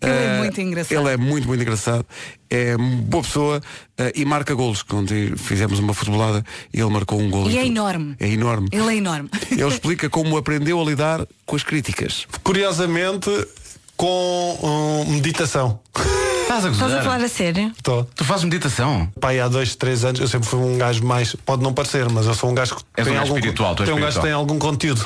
Ele 0.00 0.12
é 0.12 0.16
Eh, 0.36 0.38
muito 0.38 0.60
engraçado. 0.60 0.98
Ele 1.00 1.08
é 1.10 1.16
muito, 1.16 1.46
muito 1.46 1.60
engraçado. 1.62 2.06
É 2.50 2.76
boa 2.76 3.22
pessoa 3.22 3.60
eh, 3.98 4.12
e 4.16 4.24
marca 4.24 4.54
golos. 4.54 4.82
Quando 4.82 5.12
fizemos 5.38 5.78
uma 5.78 5.94
futebolada, 5.94 6.44
ele 6.72 6.84
marcou 6.90 7.20
um 7.20 7.30
golo. 7.30 7.50
E 7.50 7.56
é 7.58 7.62
tudo. 7.62 7.70
enorme. 7.72 8.16
É 8.18 8.28
enorme. 8.28 8.43
Ele 8.72 8.88
é 8.88 8.96
enorme. 8.96 9.28
Ele 9.50 9.66
explica 9.66 10.08
como 10.10 10.36
aprendeu 10.36 10.80
a 10.80 10.84
lidar 10.84 11.26
com 11.46 11.56
as 11.56 11.62
críticas. 11.62 12.26
Curiosamente, 12.42 13.30
com 13.96 14.58
hum, 14.62 15.12
meditação. 15.12 15.80
Estás 16.42 16.66
a 16.66 16.70
Estás 16.70 16.92
a 16.92 17.02
falar 17.02 17.20
a 17.24 17.28
sério? 17.28 17.72
Estou. 17.76 18.04
Tu 18.14 18.24
fazes 18.24 18.44
meditação? 18.44 19.08
Pai, 19.20 19.40
há 19.40 19.48
dois, 19.48 19.74
três 19.74 20.04
anos 20.04 20.20
eu 20.20 20.28
sempre 20.28 20.48
fui 20.48 20.60
um 20.60 20.76
gajo 20.78 21.04
mais. 21.04 21.34
Pode 21.34 21.62
não 21.62 21.72
parecer, 21.72 22.08
mas 22.10 22.26
eu 22.26 22.34
sou 22.34 22.50
um 22.50 22.54
gajo 22.54 22.76
que 22.76 22.82
És 22.96 23.06
um 23.06 23.10
tem 23.10 23.14
gajo 23.14 23.26
algum. 23.26 23.36
espiritual, 23.38 23.74
tu 23.74 23.82
és 23.82 23.88
tem 23.88 23.98
um 23.98 24.00
gajo 24.00 24.16
que 24.16 24.22
tem 24.22 24.30
espiritual. 24.30 24.40
algum 24.40 24.58
conteúdo. 24.58 25.04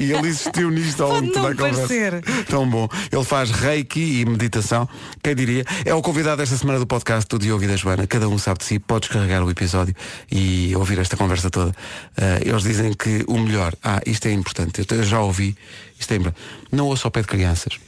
E 0.00 0.12
ele 0.12 0.28
insistiu 0.28 0.70
nisto 0.70 1.02
ao 1.02 1.08
Pode 1.10 1.20
longo 1.20 1.32
de 1.32 1.32
toda 1.34 1.46
a 1.46 1.50
não 1.50 1.56
conversa. 1.56 1.80
parecer. 1.88 2.44
Tão 2.46 2.68
bom. 2.68 2.88
Ele 3.10 3.24
faz 3.24 3.50
reiki 3.50 4.20
e 4.20 4.24
meditação. 4.24 4.88
Quem 5.22 5.34
diria? 5.34 5.64
É 5.84 5.94
o 5.94 6.02
convidado 6.02 6.42
esta 6.42 6.56
semana 6.56 6.78
do 6.78 6.86
podcast 6.86 7.28
do 7.28 7.38
Diogo 7.38 7.64
e 7.64 7.66
da 7.68 7.76
Joana. 7.76 8.06
Cada 8.06 8.28
um 8.28 8.38
sabe 8.38 8.58
de 8.60 8.64
si. 8.64 8.78
Podes 8.78 9.08
carregar 9.08 9.42
o 9.42 9.50
episódio 9.50 9.94
e 10.30 10.74
ouvir 10.76 10.98
esta 10.98 11.16
conversa 11.16 11.50
toda. 11.50 11.74
Ah, 12.16 12.38
eles 12.44 12.62
dizem 12.62 12.92
que 12.92 13.24
o 13.26 13.38
melhor. 13.38 13.74
Ah, 13.82 14.00
isto 14.06 14.26
é 14.26 14.32
importante. 14.32 14.84
Eu 14.90 15.02
já 15.02 15.20
ouvi. 15.20 15.56
Isto 15.98 16.12
é 16.12 16.16
importante. 16.16 16.40
Não 16.70 16.86
ouça 16.86 17.06
ao 17.06 17.10
pé 17.10 17.20
de 17.20 17.28
crianças. 17.28 17.78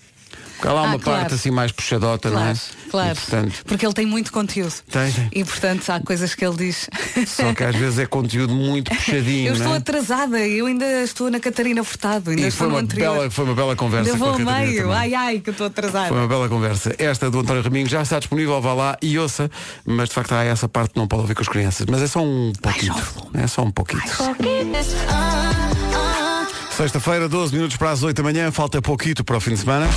Há 0.67 0.73
lá 0.73 0.81
Ah, 0.81 0.85
uma 0.85 0.99
claro. 0.99 1.21
parte 1.21 1.35
assim 1.35 1.51
mais 1.51 1.71
puxadota, 1.73 2.31
não 2.31 2.41
é? 2.41 2.55
Claro, 2.55 2.59
claro. 2.91 3.11
E, 3.13 3.15
portanto, 3.21 3.65
Porque 3.67 3.87
ele 3.87 3.93
tem 3.95 4.07
muito 4.07 4.33
conteúdo. 4.33 4.73
Tem, 4.91 5.11
tem. 5.13 5.29
E 5.33 5.45
portanto 5.45 5.89
há 5.91 6.01
coisas 6.01 6.35
que 6.35 6.45
ele 6.45 6.57
diz. 6.57 6.89
só 7.27 7.53
que 7.53 7.65
às 7.65 7.75
vezes 7.77 7.99
é 7.99 8.07
conteúdo 8.07 8.55
muito 8.55 8.91
puxadinho. 8.95 9.49
Eu 9.49 9.55
estou 9.55 9.75
é? 9.75 9.77
atrasada, 9.77 10.39
eu 10.39 10.67
ainda 10.67 10.85
estou 11.03 11.31
na 11.31 11.39
Catarina 11.41 11.83
Furtado, 11.85 12.31
ainda 12.31 12.47
E 12.47 12.51
foi 12.51 12.67
uma, 12.67 12.81
anterior. 12.81 13.15
bela, 13.15 13.31
foi 13.31 13.45
uma 13.45 13.55
bela 13.55 13.77
conversa. 13.77 14.13
A 14.13 14.17
vou 14.17 14.39
meio, 14.39 14.91
ai 14.93 15.15
ai 15.15 15.39
que 15.41 15.51
eu 15.51 15.53
estou 15.53 15.67
atrasada. 15.67 16.09
Foi 16.09 16.19
uma 16.19 16.29
bela 16.29 16.49
conversa. 16.49 16.95
Esta 16.99 17.31
do 17.31 17.41
António 17.41 17.63
Raminho 17.63 17.89
já 17.89 18.03
está 18.03 18.19
disponível, 18.19 18.61
vá 18.61 18.73
lá 18.75 18.97
e 19.03 19.19
ouça, 19.19 19.51
mas 19.85 20.09
de 20.09 20.15
facto 20.15 20.33
há 20.33 20.45
essa 20.45 20.69
parte 20.69 20.93
que 20.95 20.99
não 20.99 21.07
pode 21.07 21.23
ouvir 21.23 21.35
com 21.35 21.43
as 21.43 21.49
crianças. 21.49 21.87
Mas 21.91 22.03
é 22.03 22.07
só 22.07 22.21
um 22.23 22.53
pouquinho. 22.61 22.95
É 23.35 23.47
só 23.47 23.63
um 23.63 23.71
pouquinho. 23.71 24.03
Sexta-feira, 26.77 27.29
12 27.29 27.55
minutos 27.55 27.77
para 27.77 27.91
as 27.91 28.03
8 28.03 28.17
da 28.17 28.23
manhã, 28.23 28.51
falta 28.51 28.83
pouquito 28.83 29.23
para 29.25 29.37
o 29.37 29.41
fim 29.41 29.53
de 29.53 29.59
semana. 29.59 29.89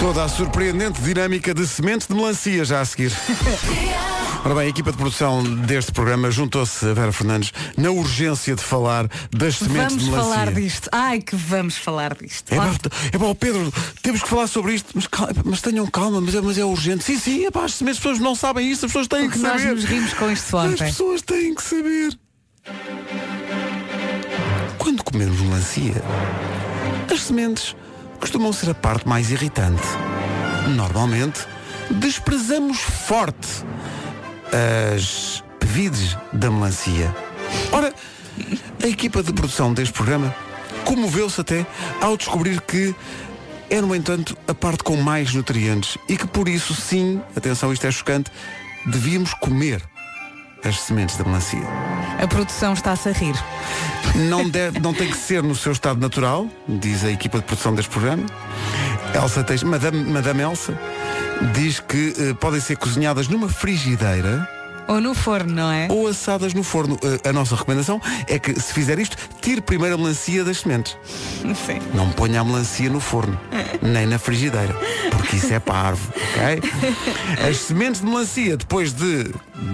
Toda 0.00 0.24
a 0.24 0.28
surpreendente 0.28 1.00
dinâmica 1.00 1.54
de 1.54 1.66
sementes 1.66 2.06
de 2.06 2.14
melancia 2.14 2.64
já 2.64 2.80
a 2.80 2.84
seguir. 2.84 3.12
Ora 4.44 4.54
bem, 4.56 4.66
a 4.66 4.68
equipa 4.68 4.92
de 4.92 4.98
produção 4.98 5.42
deste 5.42 5.90
programa 5.90 6.30
juntou-se 6.30 6.84
a 6.86 6.92
Vera 6.92 7.10
Fernandes 7.10 7.50
na 7.78 7.90
urgência 7.90 8.54
de 8.54 8.62
falar 8.62 9.08
das 9.34 9.56
sementes 9.56 9.94
Vamos 9.96 10.04
de 10.04 10.10
melancia. 10.10 10.30
falar 10.34 10.52
disto. 10.52 10.88
Ai 10.92 11.20
que 11.22 11.34
vamos 11.34 11.78
falar 11.78 12.14
disto. 12.14 12.52
É 12.52 12.56
Lá- 12.58 12.66
pá, 12.66 12.90
é 13.10 13.16
ó 13.24 13.32
Pedro, 13.32 13.72
temos 14.02 14.22
que 14.22 14.28
falar 14.28 14.46
sobre 14.46 14.74
isto, 14.74 14.90
mas, 14.94 15.06
cal- 15.06 15.30
mas 15.46 15.62
tenham 15.62 15.86
calma, 15.86 16.20
mas 16.20 16.34
é, 16.34 16.40
mas 16.42 16.58
é 16.58 16.64
urgente. 16.64 17.02
Sim, 17.04 17.18
sim, 17.18 17.46
é 17.46 17.50
pá, 17.50 17.64
as 17.64 17.72
sementes, 17.74 17.96
as 17.98 18.02
pessoas 18.04 18.18
não 18.18 18.34
sabem 18.34 18.70
isso, 18.70 18.84
as 18.84 18.90
pessoas 18.92 19.08
têm 19.08 19.22
Porque 19.22 19.38
que 19.38 19.44
nós 19.44 19.62
saber. 19.62 19.74
nos 19.74 19.84
rimos 19.84 20.12
com 20.12 20.30
isto 20.30 20.58
As 20.58 20.72
ontem. 20.72 20.84
pessoas 20.88 21.22
têm 21.22 21.54
que 21.54 21.62
saber. 21.62 22.18
Quando 24.78 25.04
comemos 25.04 25.38
melancia, 25.40 26.02
as 27.12 27.22
sementes 27.22 27.76
costumam 28.18 28.52
ser 28.52 28.70
a 28.70 28.74
parte 28.74 29.06
mais 29.06 29.30
irritante. 29.30 29.82
Normalmente, 30.74 31.46
desprezamos 31.90 32.78
forte 32.78 33.48
as 34.96 35.44
pevides 35.60 36.16
da 36.32 36.50
melancia. 36.50 37.14
Ora, 37.70 37.92
a 38.82 38.86
equipa 38.86 39.22
de 39.22 39.32
produção 39.32 39.74
deste 39.74 39.92
programa 39.92 40.34
comoveu-se 40.84 41.40
até 41.40 41.66
ao 42.00 42.16
descobrir 42.16 42.60
que 42.62 42.94
é, 43.68 43.80
no 43.80 43.94
entanto, 43.94 44.36
a 44.46 44.54
parte 44.54 44.84
com 44.84 44.96
mais 44.96 45.34
nutrientes 45.34 45.98
e 46.08 46.16
que 46.16 46.26
por 46.26 46.48
isso, 46.48 46.74
sim, 46.74 47.20
atenção, 47.36 47.72
isto 47.72 47.86
é 47.86 47.90
chocante, 47.90 48.30
devíamos 48.86 49.34
comer 49.34 49.82
as 50.64 50.80
sementes 50.80 51.16
da 51.16 51.24
melancia. 51.24 51.62
A 52.22 52.26
produção 52.26 52.72
está-se 52.72 53.08
a 53.08 53.12
rir. 53.12 53.34
Não, 54.28 54.48
deve, 54.48 54.78
não 54.80 54.94
tem 54.94 55.08
que 55.10 55.16
ser 55.16 55.42
no 55.42 55.54
seu 55.54 55.72
estado 55.72 56.00
natural, 56.00 56.46
diz 56.68 57.04
a 57.04 57.10
equipa 57.10 57.38
de 57.38 57.44
produção 57.44 57.74
deste 57.74 57.90
programa. 57.90 58.24
Elsa 59.14 59.42
Teix, 59.44 59.62
Madame, 59.62 60.04
Madame 60.04 60.42
Elsa, 60.42 60.78
diz 61.52 61.80
que 61.80 62.14
eh, 62.18 62.34
podem 62.34 62.60
ser 62.60 62.76
cozinhadas 62.76 63.28
numa 63.28 63.48
frigideira 63.48 64.48
Ou 64.88 65.00
no 65.00 65.14
forno, 65.14 65.52
não 65.54 65.70
é? 65.70 65.86
ou 65.90 66.08
assadas 66.08 66.54
no 66.54 66.62
forno. 66.62 66.98
Eh, 67.02 67.28
a 67.28 67.32
nossa 67.32 67.54
recomendação 67.56 68.00
é 68.28 68.38
que, 68.38 68.58
se 68.58 68.72
fizer 68.72 68.98
isto, 68.98 69.16
tire 69.40 69.60
primeiro 69.60 69.94
a 69.94 69.98
melancia 69.98 70.44
das 70.44 70.58
sementes. 70.60 70.96
Sim. 71.42 71.80
Não 71.94 72.08
ponha 72.10 72.40
a 72.40 72.44
melancia 72.44 72.88
no 72.88 73.00
forno, 73.00 73.38
nem 73.82 74.06
na 74.06 74.18
frigideira, 74.18 74.74
porque 75.24 75.36
isso 75.36 75.52
é 75.54 75.58
parvo, 75.60 76.12
ok? 76.16 76.70
As 77.48 77.56
sementes 77.58 78.00
de 78.00 78.06
melancia, 78.06 78.56
depois 78.56 78.92
de 78.92 79.32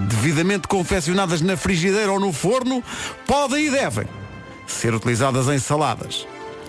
devidamente 0.09 0.69
confeccionadas 0.69 1.41
na 1.41 1.57
frigideira 1.57 2.11
ou 2.13 2.21
no 2.21 2.33
forno, 2.33 2.83
podem 3.27 3.67
e 3.67 3.71
devem 3.71 4.07
ser 4.67 4.95
utilizadas 4.95 5.49
em 5.49 5.59
saladas, 5.59 6.27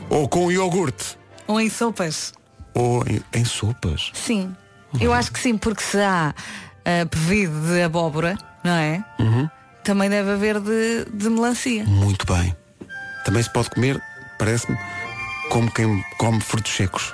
ou 0.10 0.28
com 0.28 0.52
iogurte, 0.52 1.18
Ou 1.48 1.60
em 1.62 1.70
sopas. 1.70 2.34
ou 2.74 3.04
em, 3.08 3.22
em 3.34 3.46
sopas. 3.46 4.12
Sim. 4.14 4.56
Eu 5.00 5.14
acho 5.14 5.32
que 5.32 5.40
sim, 5.40 5.58
porque 5.58 5.84
se 5.84 5.98
há 6.00 6.34
uh, 6.36 7.08
pevido 7.10 7.54
de 7.68 7.82
abóbora, 7.84 8.38
não 8.64 8.74
é? 8.74 9.04
Uhum. 9.20 9.48
Também 9.84 10.10
deve 10.10 10.32
haver 10.32 10.60
de, 10.60 11.06
de 11.14 11.30
melancia. 11.30 11.84
Muito 11.86 12.26
bem. 12.26 12.56
Também 13.24 13.42
se 13.42 13.52
pode 13.54 13.70
comer, 13.70 14.02
parece-me, 14.38 14.78
como 15.50 15.72
quem 15.72 16.04
come 16.18 16.42
frutos 16.42 16.72
secos. 16.76 17.14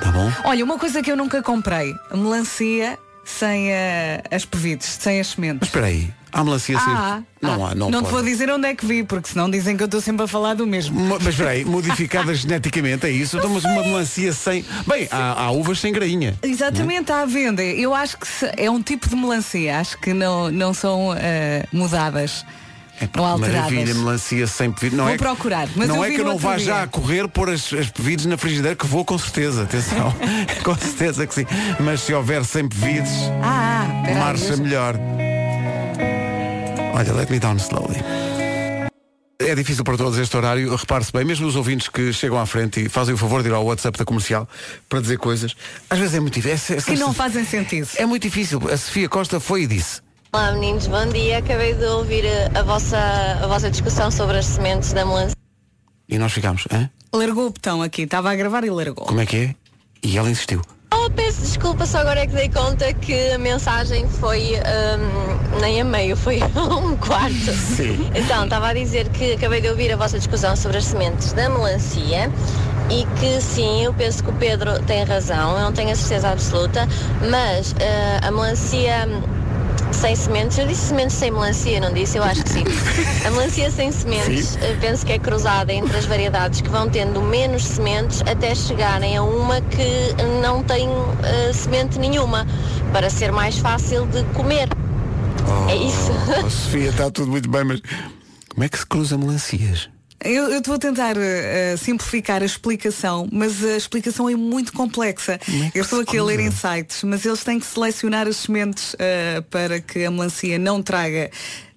Tá 0.00 0.12
bom? 0.12 0.30
Olha, 0.44 0.64
uma 0.64 0.78
coisa 0.78 1.02
que 1.02 1.10
eu 1.10 1.16
nunca 1.16 1.42
comprei, 1.42 1.94
melancia 2.14 2.98
sem 3.24 3.70
eh, 3.72 4.22
as 4.30 4.44
pevides, 4.44 4.86
sem 5.00 5.20
as 5.20 5.28
sementes. 5.28 5.58
Mas 5.60 5.68
espera 5.68 5.86
aí, 5.86 6.10
há 6.32 6.42
melancia 6.42 6.78
sem... 6.78 6.92
Ah, 6.94 7.22
não 7.42 7.64
ah, 7.66 7.70
há, 7.70 7.74
não, 7.74 7.90
não 7.90 8.00
te 8.00 8.04
pode. 8.04 8.14
vou 8.14 8.22
dizer 8.22 8.50
onde 8.50 8.66
é 8.66 8.74
que 8.74 8.86
vi, 8.86 9.02
porque 9.04 9.28
senão 9.28 9.50
dizem 9.50 9.76
que 9.76 9.82
eu 9.82 9.84
estou 9.86 10.00
sempre 10.00 10.24
a 10.24 10.26
falar 10.26 10.54
do 10.54 10.66
mesmo. 10.66 10.98
Mo- 10.98 11.18
Mas 11.20 11.28
espera 11.34 11.50
aí, 11.50 11.62
modificada 11.64 12.32
geneticamente, 12.34 13.06
é 13.06 13.10
isso? 13.10 13.36
Então, 13.36 13.50
mas 13.50 13.64
uma 13.64 13.82
melancia 13.82 14.32
sem... 14.32 14.64
Bem, 14.86 15.06
há, 15.10 15.42
há 15.42 15.50
uvas 15.50 15.78
sem 15.78 15.92
grainha. 15.92 16.38
Exatamente, 16.42 17.02
está 17.02 17.20
à 17.20 17.26
venda. 17.26 17.62
Eu 17.62 17.94
acho 17.94 18.16
que 18.16 18.26
é 18.56 18.70
um 18.70 18.80
tipo 18.82 19.08
de 19.08 19.14
melancia, 19.16 19.78
acho 19.78 19.98
que 19.98 20.14
não, 20.14 20.50
não 20.50 20.72
são 20.72 21.14
eh, 21.18 21.66
mudadas. 21.72 22.46
Ou 23.16 23.24
alteradas. 23.24 23.56
Maravilha, 23.72 23.94
melancia 23.94 24.46
sem 24.46 24.70
pevides. 24.72 24.96
Não 24.96 25.04
Vou 25.04 25.14
é 25.14 25.16
que- 25.16 25.22
procurar, 25.24 25.68
mas 25.76 25.88
não 25.88 26.04
é 26.04 26.10
que 26.10 26.20
eu 26.20 26.24
não 26.24 26.38
vá 26.38 26.56
dia. 26.56 26.64
já 26.66 26.82
a 26.82 26.86
correr 26.86 27.28
pôr 27.28 27.50
as, 27.50 27.72
as 27.72 27.88
pevides 27.90 28.26
na 28.26 28.36
frigideira, 28.36 28.74
que 28.76 28.86
vou 28.86 29.04
com 29.04 29.16
certeza, 29.18 29.62
atenção. 29.64 30.14
com 30.64 30.74
certeza 30.76 31.26
que 31.26 31.34
sim. 31.34 31.46
Mas 31.80 32.00
se 32.00 32.12
houver 32.14 32.44
sem 32.44 32.68
pevides, 32.68 33.12
Ah, 33.42 33.86
ah, 33.86 34.02
aí, 34.08 34.14
marcha 34.14 34.52
eu- 34.54 34.58
melhor. 34.58 34.94
Olha, 36.94 37.12
let 37.12 37.30
me 37.30 37.38
down 37.38 37.56
slowly. 37.56 37.96
É 39.40 39.54
difícil 39.54 39.84
para 39.84 39.96
todos 39.96 40.18
este 40.18 40.36
horário, 40.36 40.74
repare-se 40.74 41.12
bem, 41.12 41.24
mesmo 41.24 41.46
os 41.46 41.54
ouvintes 41.54 41.88
que 41.88 42.12
chegam 42.12 42.38
à 42.40 42.44
frente 42.44 42.84
e 42.84 42.88
fazem 42.88 43.14
o 43.14 43.16
favor 43.18 43.40
de 43.42 43.48
ir 43.48 43.54
ao 43.54 43.64
WhatsApp 43.64 43.96
da 43.96 44.04
comercial 44.04 44.48
para 44.88 45.00
dizer 45.00 45.16
coisas, 45.16 45.54
às 45.88 45.98
vezes 45.98 46.14
é 46.16 46.20
muito 46.20 46.34
difícil. 46.34 46.76
É, 46.76 46.80
que 46.82 46.96
não 46.96 47.14
fazem 47.14 47.44
sentido. 47.44 47.88
é 47.96 48.04
muito 48.04 48.22
difícil. 48.24 48.60
A 48.70 48.76
Sofia 48.76 49.08
Costa 49.08 49.38
foi 49.38 49.62
e 49.62 49.66
disse. 49.68 50.00
Olá 50.30 50.52
meninos, 50.52 50.86
bom 50.86 51.06
dia. 51.06 51.38
Acabei 51.38 51.72
de 51.72 51.86
ouvir 51.86 52.22
eh, 52.26 52.50
a 52.54 52.62
vossa, 52.62 52.98
a 53.42 53.46
vossa 53.46 53.70
discussão 53.70 54.10
sobre 54.10 54.36
as 54.36 54.44
sementes 54.44 54.92
da 54.92 55.02
melancia. 55.02 55.34
E 56.06 56.18
nós 56.18 56.32
ficámos, 56.32 56.66
hã? 56.70 56.90
Largou 57.14 57.46
o 57.46 57.50
botão 57.50 57.80
aqui, 57.80 58.02
estava 58.02 58.30
a 58.30 58.34
gravar 58.34 58.62
e 58.62 58.68
largou. 58.68 59.06
Como 59.06 59.22
é 59.22 59.24
que 59.24 59.36
é? 59.36 59.54
E 60.02 60.18
ela 60.18 60.28
insistiu. 60.28 60.60
Oh, 60.92 61.08
peço 61.08 61.40
desculpa, 61.40 61.86
só 61.86 62.00
agora 62.00 62.20
é 62.20 62.26
que 62.26 62.34
dei 62.34 62.50
conta 62.50 62.92
que 62.92 63.30
a 63.30 63.38
mensagem 63.38 64.06
foi 64.06 64.52
hum, 64.56 65.60
nem 65.62 65.80
a 65.80 65.84
meio, 65.84 66.14
foi 66.14 66.40
um 66.84 66.94
quarto. 66.98 67.50
Sim. 67.52 68.10
Então, 68.14 68.44
estava 68.44 68.68
a 68.68 68.74
dizer 68.74 69.08
que 69.08 69.32
acabei 69.32 69.62
de 69.62 69.70
ouvir 69.70 69.90
a 69.94 69.96
vossa 69.96 70.18
discussão 70.18 70.54
sobre 70.54 70.76
as 70.76 70.84
sementes 70.84 71.32
da 71.32 71.48
melancia 71.48 72.30
e 72.90 73.06
que 73.18 73.40
sim, 73.40 73.84
eu 73.84 73.94
penso 73.94 74.22
que 74.22 74.30
o 74.30 74.34
Pedro 74.34 74.78
tem 74.82 75.04
razão, 75.04 75.54
eu 75.56 75.60
não 75.60 75.72
tenho 75.72 75.90
a 75.90 75.96
certeza 75.96 76.30
absoluta, 76.30 76.86
mas 77.30 77.74
eh, 77.80 78.20
a 78.22 78.30
melancia 78.30 79.06
sem 79.92 80.14
sementes, 80.14 80.58
eu 80.58 80.66
disse 80.66 80.86
sementes 80.86 81.16
sem 81.16 81.30
melancia, 81.30 81.80
não 81.80 81.92
disse? 81.92 82.18
Eu 82.18 82.24
acho 82.24 82.42
que 82.44 82.50
sim. 82.50 82.64
A 83.26 83.30
melancia 83.30 83.70
sem 83.70 83.90
sementes, 83.90 84.56
eh, 84.56 84.76
penso 84.80 85.04
que 85.04 85.12
é 85.12 85.18
cruzada 85.18 85.72
entre 85.72 85.96
as 85.96 86.04
variedades 86.04 86.60
que 86.60 86.68
vão 86.68 86.88
tendo 86.88 87.20
menos 87.20 87.64
sementes 87.64 88.22
até 88.22 88.54
chegarem 88.54 89.16
a 89.16 89.22
uma 89.22 89.60
que 89.60 90.14
não 90.40 90.62
tem 90.62 90.88
eh, 91.22 91.52
semente 91.52 91.98
nenhuma, 91.98 92.46
para 92.92 93.10
ser 93.10 93.32
mais 93.32 93.58
fácil 93.58 94.06
de 94.06 94.22
comer. 94.34 94.68
É 95.68 95.76
isso. 95.76 96.10
Oh, 96.44 96.50
Sofia, 96.50 96.90
está 96.90 97.10
tudo 97.10 97.30
muito 97.30 97.48
bem, 97.48 97.64
mas 97.64 97.80
como 98.48 98.64
é 98.64 98.68
que 98.68 98.78
se 98.78 98.86
cruza 98.86 99.16
melancias? 99.16 99.88
Eu, 100.24 100.50
eu 100.50 100.58
estou 100.58 100.74
a 100.74 100.78
tentar 100.78 101.16
eh, 101.16 101.76
simplificar 101.76 102.42
a 102.42 102.44
explicação, 102.44 103.28
mas 103.30 103.62
a 103.64 103.76
explicação 103.76 104.28
é 104.28 104.34
muito 104.34 104.72
complexa. 104.72 105.38
eu 105.74 105.82
estou 105.82 106.00
aqui 106.00 106.18
a 106.18 106.24
ler 106.24 106.50
sites, 106.52 107.04
mas 107.04 107.24
eles 107.24 107.44
têm 107.44 107.60
que 107.60 107.66
selecionar 107.66 108.26
as 108.26 108.36
sementes 108.38 108.96
eh, 108.98 109.40
para 109.48 109.80
que 109.80 110.04
a 110.04 110.10
melancia 110.10 110.58
não 110.58 110.82
traga 110.82 111.30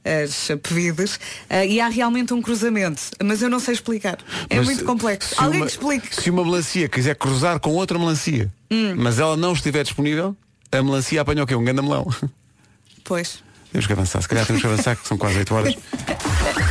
as 0.04 0.48
pevidas 0.64 1.20
eh, 1.48 1.68
e 1.68 1.80
há 1.80 1.88
realmente 1.88 2.34
um 2.34 2.42
cruzamento, 2.42 3.04
mas 3.24 3.44
eu 3.44 3.50
não 3.50 3.60
sei 3.60 3.76
explicar. 3.76 4.18
É 4.50 4.56
Mas 4.58 4.66
muito 4.66 4.84
complexo. 4.86 5.36
Alguém 5.38 5.60
uma- 5.60 5.66
que 5.68 5.72
explique. 5.74 6.16
Se 6.16 6.32
uma 6.32 6.44
melancia 6.44 6.90
quiser 6.90 7.16
cruzar 7.16 7.60
com 7.60 7.70
outra 7.76 8.00
melancia, 8.00 8.52
Hum. 8.72 8.96
mas 8.98 9.20
ela 9.20 9.38
não 9.38 9.54
estiver 9.54 9.84
disponível, 9.84 10.36
a 10.72 10.82
melancia 10.82 11.22
apanha 11.22 11.44
o 11.44 11.46
quê? 11.48 11.54
Um 11.54 11.64
grande 11.64 11.84
melão. 11.84 12.08
Pois. 13.04 13.44
Temos 13.72 13.86
que 13.86 13.94
avançar, 13.94 14.20
se 14.24 14.28
calhar 14.28 14.46
temos 14.48 14.62
que 14.64 14.68
avançar, 14.68 14.96
que 14.96 15.08
são 15.08 15.16
quase 15.18 15.38
8 15.38 15.54
horas. 15.54 15.76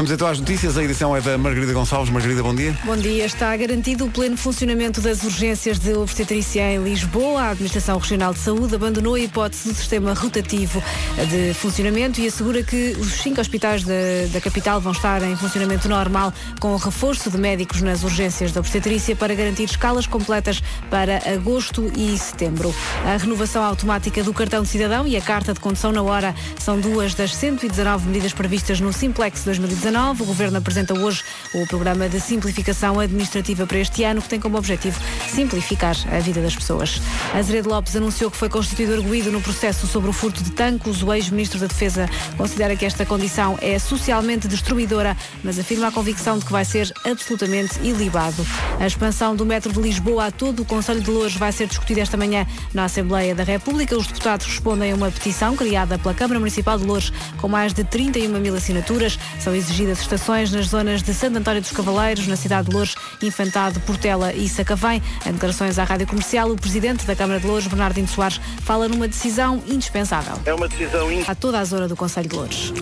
Vamos 0.00 0.12
então 0.12 0.26
às 0.26 0.40
notícias, 0.40 0.78
a 0.78 0.82
edição 0.82 1.14
é 1.14 1.20
da 1.20 1.36
Margarida 1.36 1.74
Gonçalves. 1.74 2.10
Margarida, 2.10 2.42
bom 2.42 2.54
dia. 2.54 2.74
Bom 2.86 2.96
dia. 2.96 3.26
Está 3.26 3.54
garantido 3.54 4.06
o 4.06 4.10
pleno 4.10 4.34
funcionamento 4.34 4.98
das 4.98 5.22
urgências 5.24 5.78
de 5.78 5.92
obstetrícia 5.92 6.72
em 6.72 6.82
Lisboa. 6.82 7.42
A 7.42 7.50
Administração 7.50 7.98
Regional 7.98 8.32
de 8.32 8.38
Saúde 8.38 8.74
abandonou 8.74 9.14
a 9.14 9.20
hipótese 9.20 9.68
do 9.68 9.74
sistema 9.74 10.14
rotativo 10.14 10.82
de 11.28 11.52
funcionamento 11.52 12.18
e 12.18 12.26
assegura 12.26 12.62
que 12.62 12.96
os 12.98 13.12
cinco 13.20 13.42
hospitais 13.42 13.84
da, 13.84 13.92
da 14.32 14.40
capital 14.40 14.80
vão 14.80 14.92
estar 14.92 15.22
em 15.22 15.36
funcionamento 15.36 15.86
normal 15.86 16.32
com 16.58 16.72
o 16.72 16.78
reforço 16.78 17.30
de 17.30 17.36
médicos 17.36 17.82
nas 17.82 18.02
urgências 18.02 18.52
da 18.52 18.60
obstetrícia 18.60 19.14
para 19.14 19.34
garantir 19.34 19.64
escalas 19.64 20.06
completas 20.06 20.62
para 20.88 21.18
agosto 21.30 21.92
e 21.94 22.16
setembro. 22.16 22.74
A 23.04 23.18
renovação 23.18 23.62
automática 23.62 24.24
do 24.24 24.32
cartão 24.32 24.62
de 24.62 24.68
cidadão 24.70 25.06
e 25.06 25.14
a 25.14 25.20
carta 25.20 25.52
de 25.52 25.60
condução 25.60 25.92
na 25.92 26.00
hora 26.00 26.34
são 26.58 26.80
duas 26.80 27.12
das 27.12 27.36
119 27.36 28.06
medidas 28.06 28.32
previstas 28.32 28.80
no 28.80 28.94
Simplex 28.94 29.44
2019. 29.44 29.89
O 29.90 30.24
Governo 30.24 30.56
apresenta 30.56 30.94
hoje 30.94 31.24
o 31.52 31.66
programa 31.66 32.08
de 32.08 32.20
simplificação 32.20 33.00
administrativa 33.00 33.66
para 33.66 33.78
este 33.78 34.04
ano, 34.04 34.22
que 34.22 34.28
tem 34.28 34.38
como 34.38 34.56
objetivo 34.56 34.96
simplificar 35.28 35.96
a 36.12 36.20
vida 36.20 36.40
das 36.40 36.54
pessoas. 36.54 37.02
Azeredo 37.34 37.68
Lopes 37.68 37.96
anunciou 37.96 38.30
que 38.30 38.36
foi 38.36 38.48
constituído 38.48 38.94
arguído 38.94 39.32
no 39.32 39.40
processo 39.40 39.88
sobre 39.88 40.08
o 40.08 40.12
furto 40.12 40.44
de 40.44 40.52
tanques. 40.52 41.02
O 41.02 41.12
ex-ministro 41.12 41.58
da 41.58 41.66
Defesa 41.66 42.08
considera 42.36 42.76
que 42.76 42.84
esta 42.84 43.04
condição 43.04 43.58
é 43.60 43.80
socialmente 43.80 44.46
destruidora, 44.46 45.16
mas 45.42 45.58
afirma 45.58 45.88
a 45.88 45.92
convicção 45.92 46.38
de 46.38 46.44
que 46.44 46.52
vai 46.52 46.64
ser 46.64 46.92
absolutamente 47.04 47.80
ilibado. 47.82 48.46
A 48.78 48.86
expansão 48.86 49.34
do 49.34 49.44
metro 49.44 49.72
de 49.72 49.80
Lisboa 49.80 50.26
a 50.26 50.30
todo 50.30 50.60
o 50.60 50.64
Conselho 50.64 51.00
de 51.00 51.10
Louros 51.10 51.34
vai 51.34 51.50
ser 51.50 51.66
discutida 51.66 52.00
esta 52.00 52.16
manhã 52.16 52.46
na 52.72 52.84
Assembleia 52.84 53.34
da 53.34 53.42
República. 53.42 53.96
Os 53.96 54.06
deputados 54.06 54.46
respondem 54.46 54.92
a 54.92 54.94
uma 54.94 55.10
petição 55.10 55.56
criada 55.56 55.98
pela 55.98 56.14
Câmara 56.14 56.38
Municipal 56.38 56.78
de 56.78 56.84
Louros 56.84 57.12
com 57.38 57.48
mais 57.48 57.74
de 57.74 57.82
31 57.82 58.38
mil 58.38 58.54
assinaturas. 58.54 59.18
São 59.40 59.52
exigidas 59.80 60.00
estações 60.00 60.50
nas 60.52 60.66
zonas 60.66 61.02
de 61.02 61.14
Santo 61.14 61.38
António 61.38 61.60
dos 61.62 61.70
Cavaleiros, 61.72 62.26
na 62.26 62.36
cidade 62.36 62.68
de 62.68 62.74
Louros, 62.74 62.94
Infantado, 63.22 63.80
Portela 63.80 64.32
e 64.34 64.46
Sacavém. 64.48 65.02
Em 65.24 65.32
declarações 65.32 65.78
à 65.78 65.84
Rádio 65.84 66.06
Comercial, 66.06 66.50
o 66.50 66.56
presidente 66.56 67.06
da 67.06 67.16
Câmara 67.16 67.40
de 67.40 67.46
Louros, 67.46 67.66
Bernardino 67.66 68.06
Soares, 68.06 68.38
fala 68.62 68.88
numa 68.88 69.08
decisão 69.08 69.62
indispensável. 69.66 70.38
É 70.44 70.52
uma 70.52 70.68
decisão 70.68 71.10
in... 71.10 71.24
A 71.26 71.34
toda 71.34 71.58
a 71.58 71.64
zona 71.64 71.88
do 71.88 71.96
Conselho 71.96 72.28
de 72.28 72.36
Louros. 72.36 72.74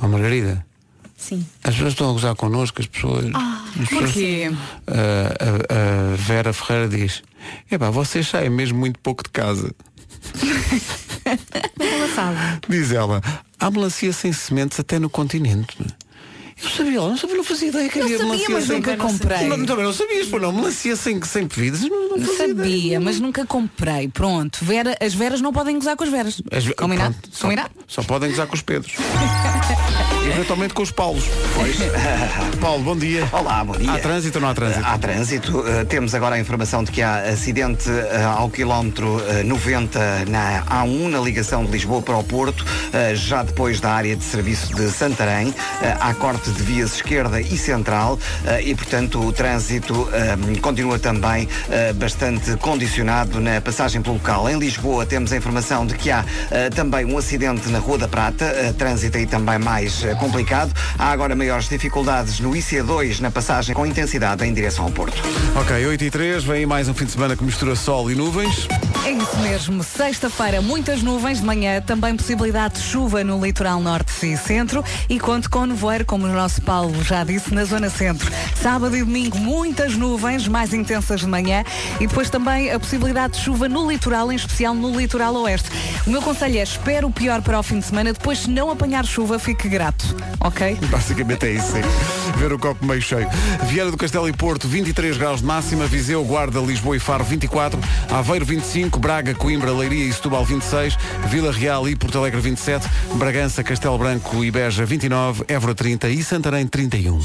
Oh, 0.00 0.08
Margarida, 0.08 0.64
Sim. 1.16 1.46
as 1.62 1.74
pessoas 1.74 1.92
estão 1.92 2.08
a 2.10 2.12
gozar 2.14 2.34
connosco, 2.34 2.80
as 2.80 2.86
pessoas. 2.86 3.26
as 3.26 3.88
pessoas- 3.88 4.04
Porquê? 4.12 4.50
Ah, 4.86 5.34
a, 5.74 6.12
a 6.12 6.16
Vera 6.16 6.52
Ferreira 6.54 6.88
diz: 6.88 7.22
Epá, 7.70 7.90
vocês 7.90 8.26
saem 8.26 8.48
mesmo 8.48 8.78
muito 8.78 8.98
pouco 9.00 9.22
de 9.22 9.30
casa. 9.30 9.70
Mas 11.78 11.92
ela 11.92 12.08
sabe. 12.14 12.38
Diz 12.68 12.90
ela, 12.90 13.20
há 13.60 13.70
melancia 13.70 14.12
sem 14.14 14.32
sementes 14.32 14.80
até 14.80 14.98
no 14.98 15.10
continente. 15.10 15.76
Eu 16.62 16.70
sabia, 16.70 17.00
não 17.00 17.16
sabia, 17.16 17.36
não 17.36 17.44
fazia 17.44 17.68
ideia 17.68 17.88
que 17.88 17.98
Eu 17.98 18.04
havia 18.04 18.18
sabia, 18.18 18.32
melancia 18.32 18.54
mas 18.54 18.64
sem 18.64 18.76
nunca 18.76 18.96
comprei. 18.96 19.48
Não, 19.48 19.66
também 19.66 19.84
não 19.84 19.92
sabias, 19.92 20.26
pô, 20.26 20.38
não, 20.38 20.52
melancia 20.52 20.96
sem, 20.96 21.22
sem 21.22 21.46
pevidas. 21.46 21.82
Não, 21.82 22.16
não 22.16 22.36
sabia, 22.36 22.76
ideia. 22.76 23.00
mas 23.00 23.20
nunca 23.20 23.46
comprei. 23.46 24.08
Pronto. 24.08 24.58
Vera, 24.64 24.96
as 25.00 25.14
veras 25.14 25.40
não 25.40 25.52
podem 25.52 25.76
gozar 25.78 25.96
com 25.96 26.04
as 26.04 26.10
veras. 26.10 26.42
As 26.50 26.68
Combinado? 26.74 27.14
pronto, 27.14 27.28
só, 27.32 27.42
Combinado? 27.42 27.70
só 27.86 28.02
podem 28.02 28.30
gozar 28.30 28.46
com 28.46 28.54
os 28.54 28.62
Pedros. 28.62 28.94
Eventualmente 30.28 30.74
com 30.74 30.82
os 30.82 30.90
Paulos. 30.90 31.24
Pois. 31.54 31.76
Paulo, 32.60 32.82
bom 32.82 32.96
dia. 32.96 33.26
Olá, 33.32 33.64
bom 33.64 33.72
dia. 33.72 33.92
Há 33.92 33.98
trânsito 33.98 34.38
ou 34.38 34.42
não 34.42 34.50
há 34.50 34.54
trânsito? 34.54 34.84
Há 34.84 34.98
trânsito. 34.98 35.58
Uh, 35.60 35.84
temos 35.86 36.14
agora 36.14 36.36
a 36.36 36.38
informação 36.38 36.84
de 36.84 36.92
que 36.92 37.00
há 37.00 37.20
acidente 37.20 37.88
uh, 37.88 38.36
ao 38.36 38.50
quilómetro 38.50 39.16
uh, 39.16 39.44
90 39.44 40.26
na 40.26 40.64
A1, 40.66 41.08
na 41.08 41.18
ligação 41.18 41.64
de 41.64 41.70
Lisboa 41.70 42.02
para 42.02 42.16
o 42.16 42.22
Porto, 42.22 42.64
já 43.14 43.42
depois 43.42 43.80
da 43.80 43.90
área 43.90 44.14
de 44.14 44.22
serviço 44.22 44.74
de 44.74 44.90
Santarém. 44.90 45.54
Há 46.00 46.12
corte 46.14 46.50
de 46.50 46.62
vias 46.62 46.94
esquerda 46.94 47.40
e 47.40 47.56
central 47.56 48.18
e, 48.62 48.74
portanto, 48.74 49.20
o 49.20 49.32
trânsito 49.32 50.08
continua 50.60 50.98
também 50.98 51.48
bastante 51.96 52.56
condicionado 52.56 53.40
na 53.40 53.60
passagem 53.60 54.02
pelo 54.02 54.16
local. 54.16 54.48
Em 54.48 54.58
Lisboa 54.58 55.06
temos 55.06 55.32
a 55.32 55.36
informação 55.36 55.86
de 55.86 55.94
que 55.94 56.10
há 56.10 56.24
também 56.74 57.04
um 57.04 57.16
acidente 57.16 57.68
na 57.68 57.78
Rua 57.78 57.98
da 57.98 58.08
Prata, 58.08 58.74
trânsito 58.76 59.16
aí 59.16 59.26
também 59.26 59.58
mais 59.58 60.04
complicado. 60.18 60.72
Há 60.98 61.10
agora 61.10 61.34
maiores 61.34 61.68
dificuldades 61.68 62.40
no 62.40 62.50
IC2 62.50 63.20
na 63.20 63.30
passagem 63.30 63.74
com 63.74 63.86
intensidade 63.86 64.44
em 64.44 64.52
direção 64.52 64.84
ao 64.84 64.90
Porto. 64.90 65.22
Ok, 65.54 65.86
8 65.86 66.04
e 66.04 66.10
3, 66.10 66.44
vem 66.44 66.66
mais 66.66 66.88
um 66.88 66.94
fim 66.94 67.04
de 67.04 67.12
semana 67.12 67.36
que 67.36 67.44
mistura 67.44 67.74
sol 67.74 68.10
e 68.10 68.14
nuvens. 68.14 68.68
É 69.04 69.10
isso 69.12 69.36
mesmo. 69.38 69.82
Sexta-feira, 69.82 70.60
muitas 70.60 71.02
nuvens 71.02 71.40
de 71.40 71.46
manhã, 71.46 71.80
também 71.80 72.16
possibilidade 72.16 72.74
de 72.74 72.80
chuva 72.80 73.24
no 73.24 73.42
litoral 73.44 73.80
norte 73.80 74.26
e 74.26 74.36
centro 74.36 74.84
e 75.08 75.18
conto 75.18 75.48
com 75.48 75.64
nevoeiro, 75.66 76.04
como 76.04 76.26
o 76.26 76.32
nosso 76.32 76.60
Paulo 76.62 77.02
já 77.02 77.24
disse, 77.24 77.54
na 77.54 77.64
zona 77.64 77.88
centro. 77.88 78.30
Sábado 78.60 78.96
e 78.96 79.02
domingo, 79.02 79.38
muitas 79.38 79.94
nuvens, 79.94 80.46
mais 80.46 80.74
intensas 80.74 81.20
de 81.20 81.26
manhã 81.26 81.64
e 82.00 82.06
depois 82.06 82.28
também 82.28 82.70
a 82.70 82.78
possibilidade 82.78 83.34
de 83.34 83.40
chuva 83.44 83.68
no 83.68 83.90
litoral, 83.90 84.30
em 84.30 84.36
especial 84.36 84.74
no 84.74 84.98
litoral 84.98 85.34
oeste. 85.36 85.70
O 86.06 86.10
meu 86.10 86.20
conselho 86.20 86.58
é 86.58 86.62
espera 86.62 87.06
o 87.06 87.10
pior 87.10 87.40
para 87.40 87.58
o 87.58 87.62
fim 87.62 87.78
de 87.78 87.86
semana, 87.86 88.12
depois 88.12 88.40
se 88.40 88.50
não 88.50 88.70
apanhar 88.70 89.06
chuva, 89.06 89.38
fique 89.38 89.68
grato, 89.68 90.16
ok? 90.40 90.76
Basicamente 90.90 91.46
é 91.46 91.52
isso, 91.52 91.72
sim. 91.72 91.82
Ver 92.36 92.52
o 92.52 92.58
copo 92.58 92.84
meio 92.84 93.00
cheio. 93.00 93.28
Vieira 93.64 93.90
do 93.90 93.96
Castelo 93.96 94.28
e 94.28 94.32
Porto, 94.32 94.68
23 94.68 95.16
graus 95.16 95.40
de 95.40 95.46
máxima. 95.46 95.86
Viseu, 95.86 96.24
Guarda, 96.24 96.60
Lisboa 96.60 96.96
e 96.96 97.00
Faro, 97.00 97.24
24. 97.24 97.78
Aveiro, 98.10 98.44
25. 98.44 98.87
Braga, 98.96 99.34
Coimbra, 99.34 99.72
Leiria 99.72 100.04
e 100.04 100.12
Setúbal, 100.12 100.44
26. 100.44 100.96
Vila 101.26 101.50
Real 101.52 101.88
e 101.88 101.96
Porto 101.96 102.18
Alegre, 102.18 102.40
27. 102.40 102.88
Bragança, 103.14 103.64
Castelo 103.64 103.98
Branco 103.98 104.44
e 104.44 104.50
Beja, 104.50 104.86
29. 104.86 105.44
Évora, 105.48 105.74
30 105.74 106.08
e 106.08 106.22
Santarém, 106.22 106.66
31. 106.66 107.20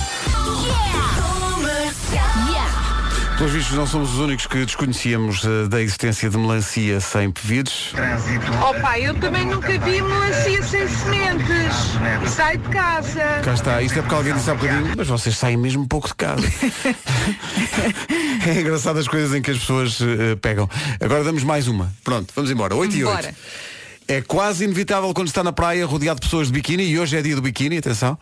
Pelos 3.37 3.51
vistos, 3.51 3.75
não 3.75 3.87
somos 3.87 4.13
os 4.13 4.19
únicos 4.19 4.45
que 4.45 4.63
desconhecíamos 4.63 5.43
eh, 5.43 5.67
da 5.67 5.81
existência 5.81 6.29
de 6.29 6.37
melancia 6.37 6.99
sem 7.01 7.31
pevidos. 7.31 7.93
Oh 8.61 8.79
pai, 8.79 9.07
eu 9.07 9.13
também 9.15 9.45
nunca 9.45 9.77
vi 9.79 10.01
melancia 10.01 10.61
sem 10.63 10.87
sementes. 10.87 11.75
Sai 12.29 12.57
de 12.57 12.69
casa. 12.69 13.41
Cá 13.43 13.53
está, 13.53 13.81
isto 13.81 13.99
é 13.99 14.01
porque 14.01 14.15
alguém 14.15 14.33
disse 14.33 14.49
há 14.49 14.53
bocadinho, 14.55 14.93
mas 14.95 15.07
vocês 15.07 15.37
saem 15.37 15.57
mesmo 15.57 15.83
um 15.83 15.87
pouco 15.87 16.07
de 16.07 16.15
casa. 16.15 16.43
é 18.47 18.61
engraçado 18.61 18.99
as 18.99 19.07
coisas 19.07 19.33
em 19.35 19.41
que 19.41 19.51
as 19.51 19.57
pessoas 19.57 19.99
eh, 20.01 20.35
pegam. 20.35 20.69
Agora 20.99 21.23
damos 21.23 21.43
mais 21.43 21.67
uma. 21.67 21.93
Pronto, 22.03 22.33
vamos 22.35 22.51
embora. 22.51 22.75
8 22.75 22.95
e 22.95 23.05
8. 23.05 23.15
Bora. 23.15 23.35
É 24.07 24.21
quase 24.21 24.65
inevitável 24.65 25.13
quando 25.13 25.27
está 25.27 25.43
na 25.43 25.53
praia 25.53 25.85
rodeado 25.85 26.19
de 26.19 26.25
pessoas 26.25 26.47
de 26.47 26.53
biquíni, 26.53 26.83
e 26.83 26.99
hoje 26.99 27.17
é 27.17 27.21
dia 27.21 27.35
do 27.35 27.41
biquíni, 27.41 27.77
atenção, 27.77 28.17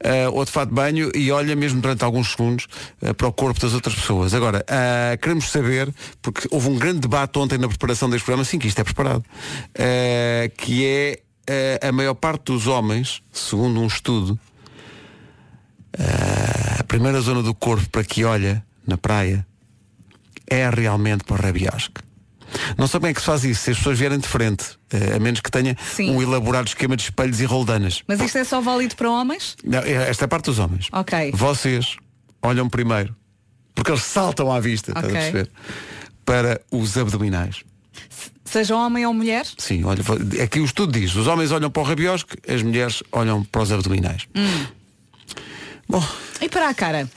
eh, 0.00 0.28
ou 0.28 0.44
de 0.44 0.50
fato 0.50 0.70
de 0.70 0.74
banho, 0.74 1.10
e 1.14 1.30
olha 1.30 1.54
mesmo 1.54 1.80
durante 1.80 2.02
alguns 2.02 2.30
segundos 2.30 2.66
eh, 3.02 3.12
para 3.12 3.26
o 3.26 3.32
corpo 3.32 3.60
das 3.60 3.74
outras 3.74 3.94
pessoas. 3.94 4.32
Agora, 4.32 4.64
eh, 4.66 5.18
queremos 5.20 5.50
saber, 5.50 5.94
porque 6.22 6.48
houve 6.50 6.68
um 6.68 6.76
grande 6.76 7.00
debate 7.00 7.38
ontem 7.38 7.58
na 7.58 7.68
preparação 7.68 8.08
deste 8.08 8.24
programa, 8.24 8.44
sim, 8.44 8.58
que 8.58 8.66
isto 8.66 8.80
é 8.80 8.84
preparado, 8.84 9.24
que 10.56 10.84
é 10.86 11.20
a 11.86 11.92
maior 11.92 12.14
parte 12.14 12.44
dos 12.44 12.66
homens, 12.66 13.22
segundo 13.30 13.80
um 13.80 13.86
estudo, 13.86 14.38
a 16.78 16.82
primeira 16.84 17.20
zona 17.20 17.42
do 17.42 17.54
corpo 17.54 17.88
para 17.90 18.02
que 18.02 18.24
olha 18.24 18.64
na 18.86 18.96
praia 18.96 19.46
é 20.48 20.68
realmente 20.70 21.24
para 21.24 21.36
o 21.36 21.42
rabiosque. 21.46 22.00
Não 22.78 22.86
sei 22.86 23.00
como 23.00 23.10
é 23.10 23.14
que 23.14 23.20
se 23.20 23.26
faz 23.26 23.44
isso, 23.44 23.62
se 23.64 23.70
as 23.72 23.76
pessoas 23.78 23.98
vierem 23.98 24.18
de 24.18 24.26
frente, 24.28 24.64
eh, 24.92 25.16
a 25.16 25.18
menos 25.18 25.40
que 25.40 25.50
tenha 25.50 25.76
Sim. 25.94 26.12
um 26.12 26.22
elaborado 26.22 26.68
esquema 26.68 26.96
de 26.96 27.02
espelhos 27.02 27.40
e 27.40 27.44
roldanas. 27.44 28.02
Mas 28.06 28.20
isto 28.20 28.38
é 28.38 28.44
só 28.44 28.60
válido 28.60 28.94
para 28.94 29.10
homens? 29.10 29.56
Não, 29.64 29.80
é- 29.80 30.08
esta 30.08 30.24
é 30.24 30.26
a 30.26 30.28
parte 30.28 30.44
dos 30.46 30.58
homens. 30.58 30.88
Ok. 30.92 31.32
Vocês 31.34 31.96
olham 32.40 32.68
primeiro, 32.68 33.14
porque 33.74 33.90
eles 33.90 34.02
saltam 34.04 34.50
à 34.52 34.60
vista, 34.60 34.92
estás 34.92 35.06
a 35.06 35.08
perceber? 35.10 35.50
Para 36.24 36.60
os 36.70 36.96
abdominais. 36.96 37.62
Seja 38.44 38.76
homem 38.76 39.04
ou 39.04 39.12
mulher? 39.12 39.44
Sim, 39.58 39.82
olha, 39.84 40.02
aqui 40.42 40.60
o 40.60 40.64
estudo 40.64 40.92
diz, 40.98 41.14
os 41.16 41.26
homens 41.26 41.50
olham 41.50 41.68
para 41.70 41.82
o 41.82 41.84
rabiosque, 41.84 42.36
as 42.48 42.62
mulheres 42.62 43.02
olham 43.10 43.42
para 43.42 43.62
os 43.62 43.72
abdominais. 43.72 44.22
Hum. 44.36 44.66
Bom, 45.88 46.04
E 46.40 46.48
para 46.48 46.68
a 46.68 46.74
cara? 46.74 47.10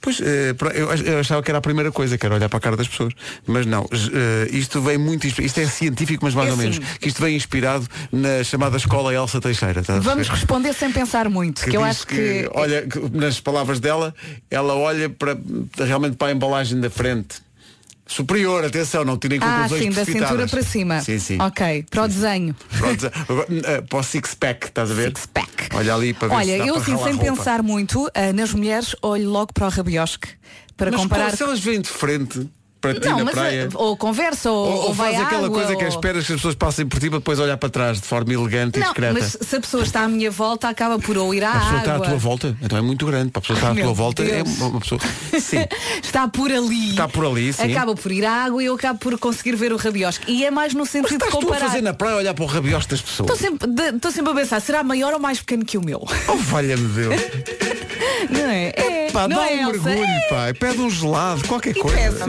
Pois, 0.00 0.20
eh, 0.20 0.54
eu, 0.74 0.90
ach- 0.90 1.02
eu 1.04 1.18
achava 1.20 1.42
que 1.42 1.50
era 1.50 1.58
a 1.58 1.60
primeira 1.60 1.90
coisa, 1.90 2.16
que 2.16 2.24
era 2.24 2.34
olhar 2.34 2.48
para 2.48 2.58
a 2.58 2.60
cara 2.60 2.76
das 2.76 2.86
pessoas. 2.88 3.12
Mas 3.46 3.66
não, 3.66 3.88
eh, 3.92 4.48
isto 4.52 4.80
vem 4.80 4.96
muito, 4.98 5.26
isto 5.26 5.58
é 5.60 5.66
científico, 5.66 6.24
mas 6.24 6.34
mais 6.34 6.48
É 6.48 6.52
ou 6.52 6.56
menos. 6.56 6.76
sim. 6.76 6.82
Que 7.00 7.08
isto 7.08 7.20
vem 7.22 7.34
inspirado 7.36 7.86
na 8.12 8.42
chamada 8.44 8.76
escola 8.76 9.12
Elsa 9.12 9.40
Teixeira. 9.40 9.82
a 9.88 9.98
Vamos 9.98 10.28
responder 10.28 10.72
sem 10.72 10.92
pensar 10.92 11.28
muito, 11.28 11.62
que, 11.64 11.76
eu 11.76 11.82
diz 11.82 11.90
acho 11.90 12.06
que. 12.06 12.48
olha, 12.54 12.82
que, 12.86 12.98
nas 13.16 13.40
palavras 13.40 13.80
dela, 13.80 14.14
ela 14.50 14.74
olha 14.76 15.08
para 15.10 15.36
realmente 15.84 16.16
para 16.16 16.28
a 16.28 16.32
embalagem 16.32 16.80
da 16.80 16.88
frente. 16.90 17.36
Superior, 18.10 18.64
atenção, 18.64 19.04
não 19.04 19.18
tirem 19.18 19.38
Ah, 19.42 19.44
conclusões 19.46 19.82
sim, 19.82 19.88
da 19.90 19.94
precipitadas. 19.96 20.30
cintura 20.30 20.48
para 20.48 20.62
cima. 20.62 21.00
Sim, 21.02 21.18
sim. 21.18 21.38
Ok, 21.40 21.84
para 21.90 22.02
o 22.04 22.08
desenho. 22.08 22.56
Pronto, 22.78 23.06
agora, 23.28 23.46
eh, 23.50 23.80
para 23.82 23.98
o 23.98 24.02
six-pack, 24.02 24.66
estás 24.68 24.90
a 24.90 24.94
ver? 24.94 25.08
Six-pack. 25.08 25.68
Olha 25.74 25.94
ali 25.94 26.14
para 26.14 26.28
ver 26.28 26.34
Olha, 26.36 26.52
se 26.52 26.58
dá 26.58 26.66
eu 26.66 26.74
para 26.74 26.82
assim, 26.82 26.92
ralar 26.92 27.04
sem 27.04 27.12
roupa. 27.14 27.32
pensar 27.36 27.62
muito, 27.62 28.10
ah, 28.14 28.32
nas 28.32 28.52
mulheres, 28.54 28.96
olho 29.02 29.28
logo 29.28 29.52
para 29.52 29.66
o 29.66 29.70
rabiosque. 29.70 30.28
Para 30.74 30.90
Mas 30.90 31.00
comparar. 31.00 31.36
se 31.36 31.42
elas 31.42 31.60
vêm 31.60 31.80
de 31.82 31.88
frente 31.88 32.48
para 32.80 32.94
ti 32.94 33.08
Não, 33.08 33.18
na 33.18 33.24
mas 33.24 33.34
praia... 33.34 33.68
ou 33.74 33.96
conversa, 33.96 34.50
ou, 34.50 34.66
Ou, 34.68 34.86
ou 34.88 34.94
faz 34.94 35.18
aquela 35.20 35.46
água, 35.46 35.50
coisa 35.58 35.76
que 35.76 35.82
é 35.82 35.86
ou- 35.86 35.92
esperas 35.92 36.26
que 36.26 36.32
as 36.32 36.38
pessoas 36.38 36.54
passem 36.54 36.86
por 36.86 37.00
ti 37.00 37.08
para 37.10 37.18
depois 37.18 37.38
olhar 37.38 37.56
para 37.56 37.68
trás 37.68 38.00
de 38.00 38.06
forma 38.06 38.32
elegante 38.32 38.76
e 38.78 38.80
Não, 38.80 38.86
discreta. 38.88 39.12
mas 39.20 39.36
se 39.40 39.56
a 39.56 39.60
pessoa 39.60 39.82
está 39.82 40.02
à 40.02 40.08
minha 40.08 40.30
volta, 40.30 40.68
acaba 40.68 40.98
por 40.98 41.16
ou 41.18 41.34
ir 41.34 41.42
à 41.44 41.50
A 41.50 41.52
pessoa 41.52 41.68
água. 41.68 41.78
está 41.80 41.96
à 41.96 42.00
tua 42.00 42.18
volta, 42.18 42.56
então 42.62 42.78
é 42.78 42.80
muito 42.82 43.04
grande. 43.06 43.30
Para 43.30 43.38
a 43.38 43.42
pessoa 43.42 43.56
estar 43.58 43.70
à 43.70 43.74
tua 43.74 43.82
meu 43.84 43.94
volta 43.94 44.22
é 44.22 44.42
Deus. 44.42 44.58
uma 44.60 44.80
pessoa. 44.80 45.00
Sim. 45.40 45.64
Está 46.02 46.26
por 46.28 46.50
ali. 46.52 46.90
Está 46.90 47.08
por 47.08 47.24
ali, 47.26 47.52
sim. 47.52 47.70
Acaba 47.72 47.94
por 47.94 48.10
ir 48.12 48.24
à 48.24 48.44
água 48.44 48.62
e 48.62 48.66
eu 48.66 48.74
acabo 48.74 48.98
por 48.98 49.18
conseguir 49.18 49.54
ver 49.56 49.72
o 49.72 49.76
rabiosque. 49.76 50.30
E 50.30 50.44
é 50.44 50.50
mais 50.50 50.72
no 50.72 50.80
Mas 50.80 50.90
sentido 50.90 51.08
de 51.08 51.14
estás 51.24 51.30
tu 51.32 51.38
a 51.38 51.40
comparar. 51.42 51.66
fazer 51.66 51.82
na 51.82 51.92
praia 51.92 52.16
olhar 52.16 52.34
para 52.34 52.44
o 52.44 52.46
rabiosco 52.46 52.90
das 52.90 53.00
pessoas. 53.02 53.30
Estou 53.30 53.36
sempre, 53.50 53.68
de- 53.68 54.12
sempre 54.12 54.32
a 54.32 54.34
pensar, 54.34 54.60
será 54.60 54.82
maior 54.82 55.12
ou 55.12 55.18
mais 55.20 55.38
pequeno 55.40 55.64
que 55.64 55.76
o 55.76 55.84
meu? 55.84 56.02
Oh, 56.28 56.36
valha-me 56.36 56.88
Deus. 56.88 57.14
Não 58.30 58.40
é? 58.50 58.72
É, 58.76 59.10
Pá, 59.12 59.26
não 59.28 59.36
dá 59.36 59.50
é, 59.50 59.66
um 59.66 59.70
mergulho, 59.70 60.04
É. 60.04 60.28
pá. 60.28 60.54
Pede 60.58 60.80
um 60.80 60.90
gelado, 60.90 61.46
qualquer 61.46 61.76
E 61.76 61.80
coisa. 61.80 61.96
peço. 61.96 62.24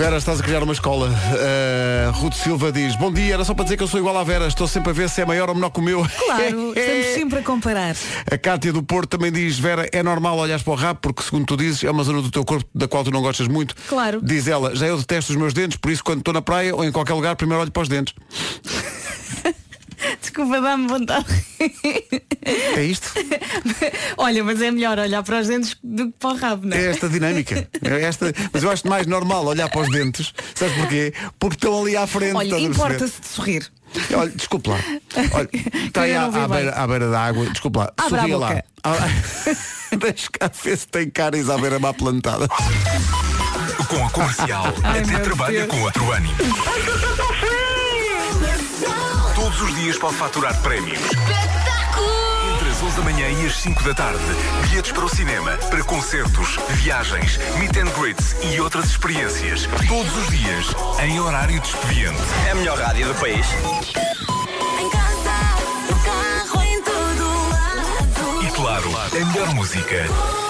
Vera, 0.00 0.16
estás 0.16 0.40
a 0.40 0.42
criar 0.42 0.62
uma 0.62 0.72
escola. 0.72 1.10
Uh, 1.10 2.10
Ruth 2.12 2.32
Silva 2.32 2.72
diz, 2.72 2.96
bom 2.96 3.12
dia, 3.12 3.34
era 3.34 3.44
só 3.44 3.52
para 3.52 3.64
dizer 3.64 3.76
que 3.76 3.82
eu 3.82 3.86
sou 3.86 4.00
igual 4.00 4.16
à 4.16 4.24
Vera, 4.24 4.46
estou 4.46 4.66
sempre 4.66 4.88
a 4.88 4.92
ver 4.94 5.10
se 5.10 5.20
é 5.20 5.26
maior 5.26 5.50
ou 5.50 5.54
menor 5.54 5.68
que 5.68 5.78
o 5.78 5.82
meu. 5.82 6.06
Claro, 6.24 6.72
estamos 6.74 7.06
sempre 7.14 7.38
a 7.40 7.42
comparar. 7.42 7.94
A 8.32 8.38
Cátia 8.38 8.72
do 8.72 8.82
Porto 8.82 9.10
também 9.10 9.30
diz, 9.30 9.58
Vera, 9.58 9.86
é 9.92 10.02
normal 10.02 10.38
olhares 10.38 10.62
para 10.62 10.72
o 10.72 10.74
rabo, 10.74 11.00
porque 11.02 11.22
segundo 11.22 11.44
tu 11.44 11.54
dizes, 11.54 11.84
é 11.84 11.90
uma 11.90 12.02
zona 12.02 12.22
do 12.22 12.30
teu 12.30 12.42
corpo 12.46 12.66
da 12.74 12.88
qual 12.88 13.04
tu 13.04 13.10
não 13.10 13.20
gostas 13.20 13.46
muito. 13.46 13.74
Claro. 13.88 14.22
Diz 14.22 14.48
ela, 14.48 14.74
já 14.74 14.86
eu 14.86 14.96
detesto 14.96 15.32
os 15.32 15.36
meus 15.36 15.52
dentes, 15.52 15.76
por 15.76 15.90
isso 15.90 16.02
quando 16.02 16.20
estou 16.20 16.32
na 16.32 16.40
praia 16.40 16.74
ou 16.74 16.82
em 16.82 16.90
qualquer 16.90 17.12
lugar, 17.12 17.36
primeiro 17.36 17.60
olho 17.60 17.70
para 17.70 17.82
os 17.82 17.88
dentes. 17.88 18.14
Desculpa, 20.20 20.60
dá-me 20.60 20.86
vontade. 20.88 21.26
É 22.76 22.82
isto? 22.82 23.12
Olha, 24.16 24.42
mas 24.42 24.60
é 24.62 24.70
melhor 24.70 24.98
olhar 24.98 25.22
para 25.22 25.40
os 25.40 25.46
dentes 25.48 25.76
do 25.82 26.06
que 26.06 26.14
para 26.18 26.30
o 26.30 26.36
rabo, 26.36 26.66
não 26.66 26.76
É 26.76 26.82
é? 26.86 26.90
esta 26.90 27.08
dinâmica. 27.08 27.68
É 27.82 28.02
esta... 28.02 28.32
Mas 28.52 28.62
eu 28.62 28.70
acho 28.70 28.88
mais 28.88 29.06
normal 29.06 29.44
olhar 29.46 29.68
para 29.68 29.82
os 29.82 29.90
dentes. 29.90 30.32
Sabes 30.54 30.74
porquê? 30.76 31.12
Porque 31.38 31.56
estão 31.56 31.80
ali 31.82 31.96
à 31.96 32.06
frente. 32.06 32.34
Olha, 32.34 32.58
importa-se 32.58 33.20
de 33.20 33.26
sorrir. 33.26 33.70
Olha, 34.14 34.30
desculpe 34.30 34.70
lá. 34.70 34.78
Olha, 35.32 35.48
está 35.86 36.02
aí 36.02 36.14
à, 36.14 36.24
à 36.26 36.48
beira, 36.48 36.70
à 36.72 36.86
beira 36.86 37.10
da 37.10 37.20
água. 37.20 37.44
Desculpe 37.46 37.78
lá. 37.78 37.92
Abra 37.96 38.20
Sorria 38.20 38.38
lá. 38.38 38.62
Ah, 38.84 38.96
Deixa 39.96 40.28
cá 40.38 40.50
ver 40.62 40.78
se 40.78 40.86
tem 40.88 41.10
caras 41.10 41.50
à 41.50 41.58
beira 41.58 41.78
má 41.78 41.92
plantada. 41.92 42.46
Com 43.88 44.06
a 44.06 44.10
comercial, 44.10 44.72
Ai, 44.84 45.00
até 45.00 45.18
trabalha 45.18 45.66
Deus. 45.66 45.68
com 45.70 45.82
outro 45.82 46.12
ânimo. 46.12 46.34
Todos 49.60 49.74
os 49.74 49.78
dias 49.78 49.98
pode 49.98 50.16
faturar 50.16 50.58
prémios. 50.62 50.98
Entre 52.54 52.68
as 52.70 52.82
11 52.82 52.96
da 52.96 53.02
manhã 53.02 53.28
e 53.28 53.44
as 53.44 53.56
5 53.56 53.82
da 53.82 53.92
tarde, 53.92 54.18
bilhetes 54.62 54.90
para 54.90 55.04
o 55.04 55.08
cinema, 55.08 55.50
para 55.68 55.84
concertos, 55.84 56.58
viagens, 56.70 57.38
meet 57.58 57.76
and 57.76 57.90
greets 57.90 58.34
e 58.42 58.58
outras 58.58 58.86
experiências. 58.86 59.68
Todos 59.86 60.16
os 60.16 60.30
dias, 60.30 60.66
em 61.02 61.20
horário 61.20 61.60
de 61.60 61.68
expediente. 61.68 62.22
É 62.46 62.52
a 62.52 62.54
melhor 62.54 62.78
rádio 62.78 63.08
do 63.08 63.14
país. 63.16 63.46
Em 64.80 64.88
casa, 64.88 65.36
no 65.90 66.04
carro, 66.04 66.62
em 66.62 66.82
todo 66.82 67.50
lado. 67.50 68.42
E 68.42 68.50
claro, 68.52 68.90
a 68.96 69.24
melhor 69.26 69.54
música. 69.54 70.49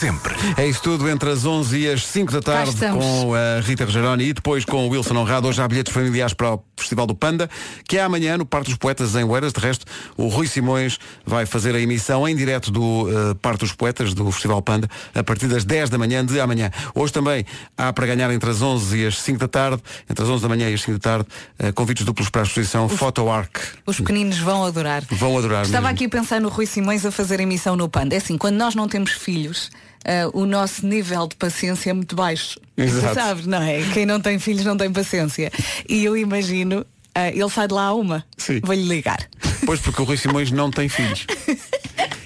Sempre. 0.00 0.34
É 0.56 0.66
isso 0.66 0.80
tudo 0.80 1.06
entre 1.10 1.28
as 1.28 1.44
11 1.44 1.78
e 1.78 1.90
as 1.90 2.06
5 2.06 2.32
da 2.32 2.40
tarde 2.40 2.74
com 2.74 3.34
a 3.34 3.60
Rita 3.60 3.84
Rogeroni 3.84 4.24
e 4.30 4.32
depois 4.32 4.64
com 4.64 4.86
o 4.86 4.88
Wilson 4.88 5.14
Honrado. 5.14 5.46
Hoje 5.46 5.60
há 5.60 5.68
bilhetes 5.68 5.92
familiares 5.92 6.32
para 6.32 6.54
o 6.54 6.64
Festival 6.74 7.06
do 7.06 7.14
Panda, 7.14 7.50
que 7.86 7.98
é 7.98 8.02
amanhã 8.02 8.38
no 8.38 8.46
Parque 8.46 8.70
dos 8.70 8.78
Poetas 8.78 9.14
em 9.14 9.24
Oeiras. 9.24 9.52
De 9.52 9.60
resto, 9.60 9.84
o 10.16 10.28
Rui 10.28 10.46
Simões 10.46 10.98
vai 11.26 11.44
fazer 11.44 11.74
a 11.74 11.80
emissão 11.80 12.26
em 12.26 12.34
direto 12.34 12.70
do 12.70 13.08
Parque 13.42 13.58
dos 13.58 13.72
Poetas 13.72 14.14
do 14.14 14.32
Festival 14.32 14.62
Panda 14.62 14.88
a 15.14 15.22
partir 15.22 15.48
das 15.48 15.66
10 15.66 15.90
da 15.90 15.98
manhã 15.98 16.24
de 16.24 16.40
amanhã. 16.40 16.70
Hoje 16.94 17.12
também 17.12 17.44
há 17.76 17.92
para 17.92 18.06
ganhar 18.06 18.30
entre 18.30 18.48
as 18.48 18.62
11 18.62 18.96
e 18.96 19.06
as 19.06 19.20
5 19.20 19.38
da 19.38 19.48
tarde, 19.48 19.82
entre 20.08 20.24
as 20.24 20.30
11 20.30 20.42
da 20.42 20.48
manhã 20.48 20.70
e 20.70 20.72
as 20.72 20.80
5 20.80 20.92
da 20.92 20.98
tarde, 20.98 21.26
eh, 21.58 21.72
convites 21.72 22.06
duplos 22.06 22.30
para 22.30 22.40
a 22.40 22.44
exposição 22.44 22.88
Photo 22.88 23.28
Arc. 23.28 23.58
Os 23.84 23.98
pequeninos 23.98 24.38
vão 24.38 24.64
adorar. 24.64 25.04
Vão 25.10 25.36
adorar 25.36 25.66
Estava 25.66 25.88
mesmo. 25.88 25.94
aqui 25.94 26.04
a 26.06 26.08
pensar 26.08 26.40
no 26.40 26.48
Rui 26.48 26.64
Simões 26.64 27.04
a 27.04 27.10
fazer 27.10 27.38
emissão 27.38 27.76
no 27.76 27.86
Panda. 27.86 28.14
É 28.14 28.18
assim, 28.18 28.38
quando 28.38 28.56
nós 28.56 28.74
não 28.74 28.88
temos 28.88 29.10
filhos, 29.10 29.70
ah, 30.04 30.30
o 30.32 30.46
nosso 30.46 30.86
nível 30.86 31.26
de 31.26 31.36
paciência 31.36 31.90
é 31.90 31.92
muito 31.92 32.14
baixo. 32.16 32.58
Exato. 32.76 33.14
Sabes, 33.14 33.46
não 33.46 33.62
é? 33.62 33.82
Quem 33.92 34.06
não 34.06 34.20
tem 34.20 34.38
filhos 34.38 34.64
não 34.64 34.76
tem 34.76 34.90
paciência. 34.92 35.50
E 35.88 36.04
eu 36.04 36.16
imagino, 36.16 36.84
ah, 37.14 37.28
ele 37.28 37.50
sai 37.50 37.68
de 37.68 37.74
lá 37.74 37.84
a 37.86 37.94
uma. 37.94 38.24
Sim. 38.36 38.60
Vou-lhe 38.62 38.82
ligar. 38.84 39.28
Pois 39.66 39.80
porque 39.80 40.00
o 40.00 40.04
Rui 40.04 40.16
Simões 40.16 40.50
não 40.50 40.70
tem 40.70 40.88
filhos. 40.88 41.26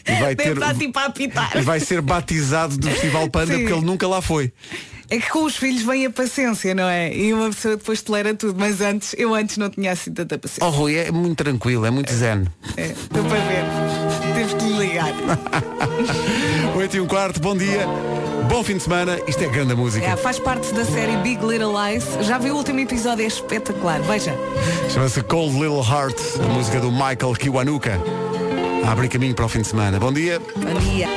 E 0.06 0.20
vai 0.20 0.36
ter- 0.36 0.54
tipo. 1.14 1.40
E 1.56 1.60
vai 1.62 1.80
ser 1.80 2.00
batizado 2.02 2.76
do 2.76 2.88
Festival 2.88 3.28
Panda 3.30 3.54
Sim. 3.54 3.60
porque 3.60 3.72
ele 3.72 3.84
nunca 3.86 4.06
lá 4.06 4.20
foi. 4.20 4.52
É 5.10 5.18
que 5.18 5.28
com 5.30 5.44
os 5.44 5.56
filhos 5.56 5.82
vem 5.82 6.06
a 6.06 6.10
paciência, 6.10 6.74
não 6.74 6.88
é? 6.88 7.14
E 7.14 7.32
uma 7.32 7.48
pessoa 7.50 7.76
depois 7.76 8.02
tolera 8.02 8.34
tudo, 8.34 8.58
mas 8.58 8.80
antes, 8.80 9.14
eu 9.18 9.34
antes 9.34 9.56
não 9.56 9.68
tinha 9.70 9.92
assim 9.92 10.12
tanta 10.12 10.38
paciência. 10.38 10.64
Oh 10.66 10.70
Rui, 10.70 10.94
é 10.96 11.10
muito 11.10 11.42
tranquilo, 11.42 11.84
é 11.84 11.90
muito 11.90 12.12
zen. 12.12 12.44
É, 12.76 12.88
estou 12.88 13.24
para 13.24 13.40
ver. 13.40 14.23
Ligar. 14.84 15.14
8 16.76 16.96
e 16.96 17.00
um 17.00 17.06
quarto, 17.06 17.40
bom 17.40 17.56
dia. 17.56 17.86
Bom 18.48 18.62
fim 18.62 18.76
de 18.76 18.82
semana, 18.82 19.18
isto 19.26 19.42
é 19.42 19.46
grande 19.46 19.74
música. 19.74 20.04
É, 20.04 20.14
faz 20.14 20.38
parte 20.38 20.74
da 20.74 20.84
série 20.84 21.16
Big 21.18 21.44
Little 21.44 21.72
Lies. 21.72 22.04
Já 22.20 22.36
viu 22.36 22.54
o 22.54 22.58
último 22.58 22.80
episódio? 22.80 23.24
É 23.24 23.26
espetacular. 23.26 24.02
Veja. 24.02 24.36
Chama-se 24.90 25.22
Cold 25.22 25.54
Little 25.54 25.82
Heart, 25.82 26.18
a 26.44 26.52
música 26.52 26.80
do 26.80 26.92
Michael 26.92 27.32
Kiwanuka. 27.38 27.98
Abre 28.86 29.08
caminho 29.08 29.34
para 29.34 29.46
o 29.46 29.48
fim 29.48 29.62
de 29.62 29.68
semana. 29.68 29.98
Bom 29.98 30.12
dia. 30.12 30.40
Bom 30.54 30.78
dia. 30.80 31.08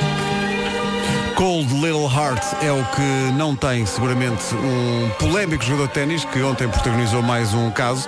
Cold 1.35 1.71
Little 1.73 2.09
Heart 2.09 2.43
é 2.63 2.71
o 2.71 2.83
que 2.95 3.37
não 3.37 3.55
tem 3.55 3.85
seguramente 3.85 4.55
um 4.55 5.09
polémico 5.19 5.63
jogador 5.63 5.87
de 5.87 5.93
ténis 5.93 6.25
que 6.25 6.41
ontem 6.41 6.67
protagonizou 6.67 7.21
mais 7.21 7.53
um 7.53 7.69
caso. 7.69 8.07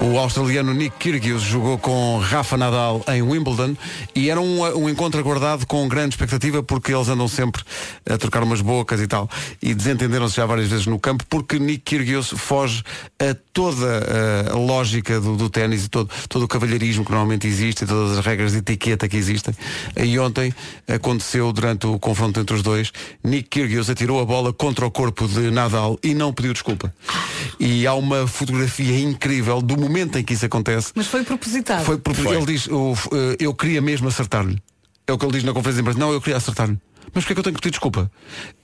O 0.00 0.18
australiano 0.18 0.72
Nick 0.72 0.96
Kyrgios 0.98 1.42
jogou 1.42 1.78
com 1.78 2.18
Rafa 2.18 2.56
Nadal 2.56 3.04
em 3.08 3.22
Wimbledon 3.22 3.76
e 4.14 4.30
era 4.30 4.40
um, 4.40 4.62
um 4.76 4.88
encontro 4.88 5.20
aguardado 5.20 5.66
com 5.66 5.86
grande 5.86 6.14
expectativa 6.14 6.62
porque 6.62 6.92
eles 6.92 7.08
andam 7.08 7.28
sempre 7.28 7.62
a 8.08 8.16
trocar 8.18 8.42
umas 8.42 8.60
bocas 8.60 9.00
e 9.00 9.06
tal 9.06 9.28
e 9.60 9.74
desentenderam-se 9.74 10.36
já 10.36 10.46
várias 10.46 10.68
vezes 10.68 10.86
no 10.86 10.98
campo 10.98 11.24
porque 11.28 11.58
Nick 11.58 11.82
Kyrgios 11.84 12.30
foge 12.30 12.82
a 13.18 13.34
toda 13.52 13.86
uh, 13.86 14.52
a 14.52 14.58
lógica 14.58 15.20
do, 15.20 15.36
do 15.36 15.48
ténis 15.50 15.84
e 15.84 15.88
todo, 15.88 16.10
todo 16.28 16.44
o 16.44 16.48
cavalheirismo 16.48 17.04
que 17.04 17.10
normalmente 17.10 17.46
existe 17.46 17.84
e 17.84 17.86
todas 17.86 18.18
as 18.18 18.24
regras 18.24 18.52
de 18.52 18.58
etiqueta 18.58 19.08
que 19.08 19.16
existem. 19.16 19.54
E 19.96 20.18
ontem 20.18 20.54
aconteceu 20.88 21.52
durante 21.52 21.86
o 21.86 21.98
confronto 21.98 22.40
entre 22.40 22.56
os 22.56 22.62
dois, 22.62 22.92
Nick 23.22 23.48
Kyrgios 23.48 23.90
atirou 23.90 24.20
a 24.20 24.24
bola 24.24 24.52
contra 24.52 24.86
o 24.86 24.90
corpo 24.90 25.28
de 25.28 25.50
Nadal 25.50 25.98
e 26.02 26.14
não 26.14 26.32
pediu 26.32 26.52
desculpa. 26.52 26.92
E 27.60 27.86
há 27.86 27.94
uma 27.94 28.26
fotografia 28.26 28.98
incrível 28.98 29.60
do 29.60 29.76
momento 29.82 30.18
em 30.18 30.24
que 30.24 30.32
isso 30.34 30.46
acontece. 30.46 30.92
Mas 30.94 31.06
foi 31.06 31.22
propositado. 31.24 31.84
Foi 31.84 31.98
porque 31.98 32.20
ele 32.26 32.46
diz, 32.46 32.66
eu, 32.66 32.96
eh, 33.12 33.36
eu 33.40 33.54
queria 33.54 33.80
mesmo 33.82 34.08
acertar-lhe. 34.08 34.58
É 35.06 35.12
o 35.12 35.18
que 35.18 35.24
ele 35.24 35.32
diz 35.32 35.44
na 35.44 35.52
conferência 35.52 35.82
de 35.82 35.88
imprensa. 35.88 35.98
Não, 35.98 36.12
eu 36.12 36.20
queria 36.20 36.36
acertar-lhe. 36.36 36.78
Mas 37.14 37.24
porquê 37.24 37.32
é 37.32 37.34
que 37.34 37.40
eu 37.40 37.44
tenho 37.44 37.54
que 37.56 37.60
pedir 37.60 37.72
desculpa? 37.72 38.10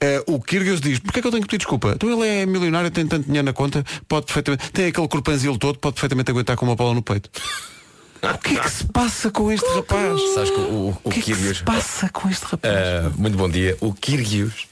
Eh, 0.01 0.23
o 0.25 0.39
Kyrgios 0.41 0.81
diz, 0.81 0.97
porquê 0.99 1.19
é 1.19 1.21
que 1.21 1.27
eu 1.27 1.31
tenho 1.31 1.43
que 1.43 1.47
pedir 1.49 1.59
desculpa? 1.59 1.91
Então 1.95 2.09
ele 2.09 2.27
é 2.27 2.45
milionário, 2.45 2.89
tem 2.89 3.05
tanto 3.05 3.25
dinheiro 3.27 3.45
na 3.45 3.53
conta, 3.53 3.83
pode 4.07 4.25
perfeitamente, 4.25 4.71
tem 4.71 4.87
aquele 4.87 5.07
corpanzil 5.07 5.57
todo, 5.57 5.77
pode 5.77 5.93
perfeitamente 5.95 6.31
aguentar 6.31 6.55
com 6.55 6.65
uma 6.65 6.75
bola 6.75 6.93
no 6.95 7.01
peito. 7.03 7.29
O 8.23 8.37
que 8.39 8.57
é 8.57 8.59
que 8.59 8.69
se 8.71 8.85
passa 8.85 9.29
com 9.31 9.51
este 9.51 9.67
rapaz? 9.75 10.19
Sabes 10.33 10.49
que 10.49 10.59
o, 10.59 10.63
o, 10.89 10.97
O 11.03 11.09
que 11.09 11.19
é 11.19 11.21
que 11.21 11.31
Kyrgios. 11.33 11.57
se 11.59 11.63
passa 11.63 12.09
com 12.09 12.27
este 12.29 12.43
rapaz? 12.45 12.73
Ah, 12.75 13.11
muito 13.17 13.37
bom 13.37 13.47
dia. 13.49 13.77
O 13.81 13.93
Kyrgios 13.93 14.67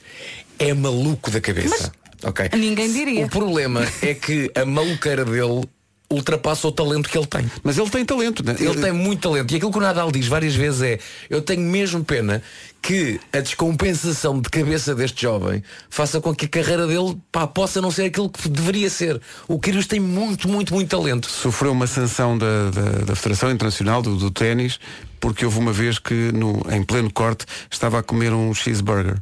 é 0.58 0.74
maluco 0.74 1.30
da 1.30 1.40
cabeça. 1.40 1.92
ok? 2.24 2.50
Ninguém 2.58 2.92
diria. 2.92 3.24
O 3.26 3.28
problema 3.30 3.86
é 4.02 4.12
que 4.12 4.50
a 4.54 4.64
maluqueira 4.66 5.24
dele 5.24 5.62
ultrapassa 6.10 6.66
o 6.66 6.72
talento 6.72 7.08
que 7.08 7.18
ele 7.18 7.26
tem. 7.26 7.50
Mas 7.62 7.76
ele 7.76 7.90
tem 7.90 8.04
talento, 8.04 8.44
né? 8.44 8.56
Ele 8.58 8.80
tem 8.80 8.92
muito 8.92 9.28
talento. 9.28 9.52
E 9.52 9.56
aquilo 9.56 9.70
que 9.70 9.78
o 9.78 9.80
Nadal 9.80 10.10
diz 10.10 10.26
várias 10.26 10.54
vezes 10.54 10.82
é 10.82 10.98
eu 11.28 11.42
tenho 11.42 11.60
mesmo 11.60 12.02
pena 12.02 12.42
que 12.80 13.20
a 13.32 13.40
descompensação 13.40 14.40
de 14.40 14.48
cabeça 14.48 14.94
deste 14.94 15.22
jovem 15.22 15.62
faça 15.90 16.20
com 16.20 16.34
que 16.34 16.46
a 16.46 16.48
carreira 16.48 16.86
dele 16.86 17.18
pá, 17.30 17.46
possa 17.46 17.80
não 17.80 17.90
ser 17.90 18.04
aquilo 18.04 18.30
que 18.30 18.48
deveria 18.48 18.88
ser. 18.88 19.20
O 19.46 19.58
Kyrgios 19.58 19.86
tem 19.86 20.00
muito, 20.00 20.48
muito, 20.48 20.72
muito 20.72 20.88
talento. 20.88 21.28
Sofreu 21.28 21.72
uma 21.72 21.86
sanção 21.86 22.38
da, 22.38 22.70
da, 22.70 22.90
da 23.04 23.16
Federação 23.16 23.50
Internacional 23.50 24.00
do, 24.00 24.16
do 24.16 24.30
Ténis 24.30 24.78
porque 25.20 25.44
houve 25.44 25.58
uma 25.58 25.72
vez 25.72 25.98
que 25.98 26.32
no, 26.32 26.62
em 26.70 26.82
pleno 26.82 27.12
corte 27.12 27.44
estava 27.70 27.98
a 27.98 28.02
comer 28.02 28.32
um 28.32 28.54
cheeseburger. 28.54 29.16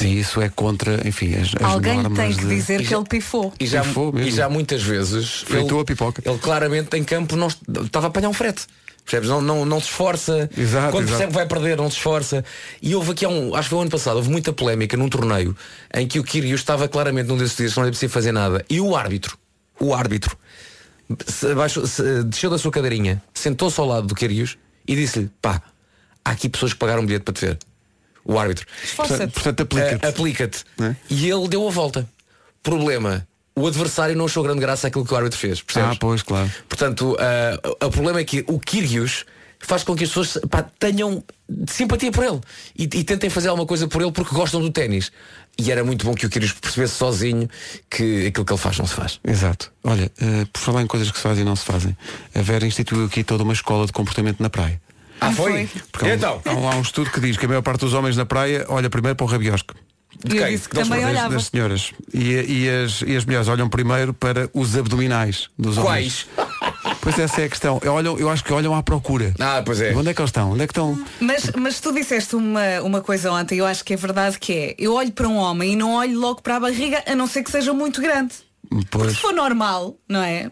E 0.00 0.20
isso 0.20 0.40
é 0.40 0.48
contra, 0.48 1.06
enfim, 1.08 1.34
as, 1.34 1.48
as 1.60 1.62
Alguém 1.72 2.02
tem 2.12 2.32
que 2.34 2.44
de- 2.44 2.54
dizer 2.54 2.86
que 2.86 2.94
ele 2.94 3.04
pifou. 3.04 3.52
E 3.58 3.66
já, 3.66 3.82
Pifou 3.82 4.12
mesmo. 4.12 4.28
e 4.28 4.32
já 4.32 4.48
muitas 4.48 4.82
vezes 4.82 5.40
Fritou 5.42 5.78
ele, 5.78 5.82
a 5.82 5.84
pipoca. 5.84 6.22
ele 6.24 6.38
claramente 6.38 6.96
em 6.96 7.02
campo 7.04 7.36
não 7.36 7.46
est- 7.48 7.58
estava 7.84 8.06
a 8.06 8.08
apanhar 8.08 8.28
um 8.28 8.32
frete. 8.34 8.66
Percebes? 9.04 9.30
Não, 9.30 9.40
não, 9.40 9.64
não 9.64 9.80
se 9.80 9.86
esforça. 9.86 10.50
Exato, 10.54 10.92
Quando 10.92 11.06
percebe 11.08 11.28
que 11.28 11.34
vai 11.34 11.46
perder, 11.46 11.78
não 11.78 11.90
se 11.90 11.96
esforça. 11.96 12.44
E 12.82 12.94
houve 12.94 13.12
aqui 13.12 13.24
há 13.24 13.28
um, 13.30 13.54
acho 13.54 13.62
que 13.64 13.70
foi 13.70 13.78
o 13.78 13.80
ano 13.82 13.90
passado, 13.90 14.16
houve 14.16 14.28
muita 14.30 14.52
polémica 14.52 14.98
num 14.98 15.08
torneio 15.08 15.56
em 15.94 16.06
que 16.06 16.18
o 16.18 16.22
Kyrgios 16.22 16.60
estava 16.60 16.86
claramente 16.86 17.26
num 17.28 17.38
desses 17.38 17.56
dias 17.56 17.70
que 17.72 17.78
não 17.78 17.84
era 17.84 17.90
preciso 17.90 18.12
fazer 18.12 18.32
nada. 18.32 18.62
E 18.68 18.78
o 18.82 18.94
árbitro, 18.94 19.38
o 19.80 19.94
árbitro, 19.94 20.36
se 21.26 21.46
abaixou- 21.50 21.86
se- 21.86 22.22
desceu 22.24 22.50
da 22.50 22.58
sua 22.58 22.70
cadeirinha, 22.70 23.22
sentou-se 23.32 23.80
ao 23.80 23.86
lado 23.86 24.06
do 24.06 24.14
Kyrgios 24.14 24.58
e 24.86 24.94
disse-lhe, 24.94 25.30
pá, 25.40 25.62
há 26.22 26.30
aqui 26.32 26.50
pessoas 26.50 26.74
que 26.74 26.78
pagaram 26.78 27.00
um 27.02 27.06
bilhete 27.06 27.24
para 27.24 27.32
te 27.32 27.46
ver. 27.46 27.58
O 28.28 28.38
árbitro. 28.38 28.66
Portanto, 28.94 29.32
portanto, 29.32 29.60
aplica-te. 29.62 30.04
Eh, 30.04 30.08
aplica-te. 30.08 30.64
Né? 30.78 30.96
E 31.08 31.30
ele 31.30 31.48
deu 31.48 31.66
a 31.66 31.70
volta. 31.70 32.06
Problema. 32.62 33.26
O 33.56 33.66
adversário 33.66 34.14
não 34.14 34.26
achou 34.26 34.44
grande 34.44 34.60
graça 34.60 34.86
aquilo 34.86 35.04
que 35.04 35.12
o 35.12 35.16
árbitro 35.16 35.38
fez. 35.38 35.62
Percebes? 35.62 35.92
Ah, 35.92 35.96
pois, 35.98 36.22
claro. 36.22 36.52
Portanto, 36.68 37.16
ah, 37.18 37.86
o 37.86 37.90
problema 37.90 38.20
é 38.20 38.24
que 38.24 38.44
o 38.46 38.60
Kyrgios 38.60 39.24
faz 39.58 39.82
com 39.82 39.96
que 39.96 40.04
as 40.04 40.10
pessoas 40.10 40.38
pá, 40.48 40.62
tenham 40.78 41.24
simpatia 41.66 42.12
por 42.12 42.22
ele 42.22 42.40
e, 42.76 42.84
e 42.84 43.04
tentem 43.04 43.28
fazer 43.28 43.48
alguma 43.48 43.66
coisa 43.66 43.88
por 43.88 44.00
ele 44.00 44.12
porque 44.12 44.34
gostam 44.34 44.60
do 44.60 44.70
ténis. 44.70 45.10
E 45.58 45.72
era 45.72 45.82
muito 45.82 46.04
bom 46.04 46.14
que 46.14 46.26
o 46.26 46.30
Kyrgios 46.30 46.52
percebesse 46.52 46.94
sozinho 46.94 47.48
que 47.90 48.26
aquilo 48.26 48.44
que 48.44 48.52
ele 48.52 48.60
faz 48.60 48.78
não 48.78 48.86
se 48.86 48.94
faz. 48.94 49.18
Exato. 49.24 49.72
Olha, 49.82 50.12
eh, 50.20 50.46
por 50.52 50.60
falar 50.60 50.82
em 50.82 50.86
coisas 50.86 51.10
que 51.10 51.16
se 51.16 51.22
fazem 51.22 51.42
e 51.42 51.44
não 51.44 51.56
se 51.56 51.64
fazem, 51.64 51.96
a 52.34 52.42
Vera 52.42 52.66
instituiu 52.66 53.06
aqui 53.06 53.24
toda 53.24 53.42
uma 53.42 53.52
escola 53.54 53.86
de 53.86 53.92
comportamento 53.92 54.40
na 54.40 54.48
praia. 54.50 54.80
Ah, 55.20 55.32
foi? 55.32 55.68
Porque 55.92 56.06
há 56.06 56.12
um- 56.12 56.14
Então? 56.16 56.42
há, 56.44 56.50
um, 56.54 56.68
há 56.68 56.74
um 56.76 56.82
estudo 56.82 57.10
que 57.10 57.20
diz 57.20 57.36
que 57.36 57.44
a 57.44 57.48
maior 57.48 57.62
parte 57.62 57.80
dos 57.80 57.94
homens 57.94 58.16
na 58.16 58.24
praia 58.26 58.64
olha 58.68 58.88
primeiro 58.90 59.16
para 59.16 59.24
o 59.24 59.28
rabiosco. 59.28 59.74
E 60.32 60.36
eu 60.36 60.48
disse 60.48 60.68
que 60.68 60.74
Das- 60.74 60.88
também 60.88 61.02
das- 61.04 61.10
olhava. 61.10 61.34
Das 61.34 61.44
senhoras. 61.46 61.92
E, 62.12 62.32
e 62.32 62.68
as, 62.68 63.02
e 63.02 63.16
as 63.16 63.24
mulheres 63.24 63.46
olham 63.46 63.68
primeiro 63.68 64.12
para 64.14 64.50
os 64.52 64.76
abdominais 64.76 65.48
dos 65.58 65.76
homens. 65.78 66.26
Quais? 66.34 66.48
Pois 67.00 67.18
essa 67.18 67.40
é 67.40 67.44
a 67.44 67.48
questão. 67.48 67.80
Olham, 67.86 68.18
eu 68.18 68.28
acho 68.28 68.42
que 68.44 68.52
olham 68.52 68.74
à 68.74 68.82
procura. 68.82 69.32
Ah, 69.38 69.62
pois 69.64 69.80
é. 69.80 69.94
Onde 69.94 70.10
é 70.10 70.14
que 70.14 70.20
eles 70.20 70.28
estão? 70.28 70.50
Onde 70.52 70.62
é 70.62 70.66
que 70.66 70.72
estão? 70.72 70.98
Mas, 71.20 71.50
mas 71.56 71.80
tu 71.80 71.92
disseste 71.92 72.34
uma, 72.36 72.80
uma 72.82 73.00
coisa 73.00 73.30
ontem, 73.32 73.58
eu 73.58 73.66
acho 73.66 73.84
que 73.84 73.94
é 73.94 73.96
verdade 73.96 74.38
que 74.38 74.52
é. 74.52 74.74
Eu 74.78 74.94
olho 74.94 75.12
para 75.12 75.28
um 75.28 75.36
homem 75.36 75.72
e 75.72 75.76
não 75.76 75.92
olho 75.94 76.18
logo 76.18 76.42
para 76.42 76.56
a 76.56 76.60
barriga, 76.60 77.02
a 77.06 77.14
não 77.14 77.26
ser 77.26 77.42
que 77.42 77.50
seja 77.50 77.72
muito 77.72 78.00
grande. 78.02 78.34
Pois. 78.90 79.12
Se 79.12 79.18
for 79.18 79.32
normal, 79.32 79.96
não 80.08 80.22
é? 80.22 80.50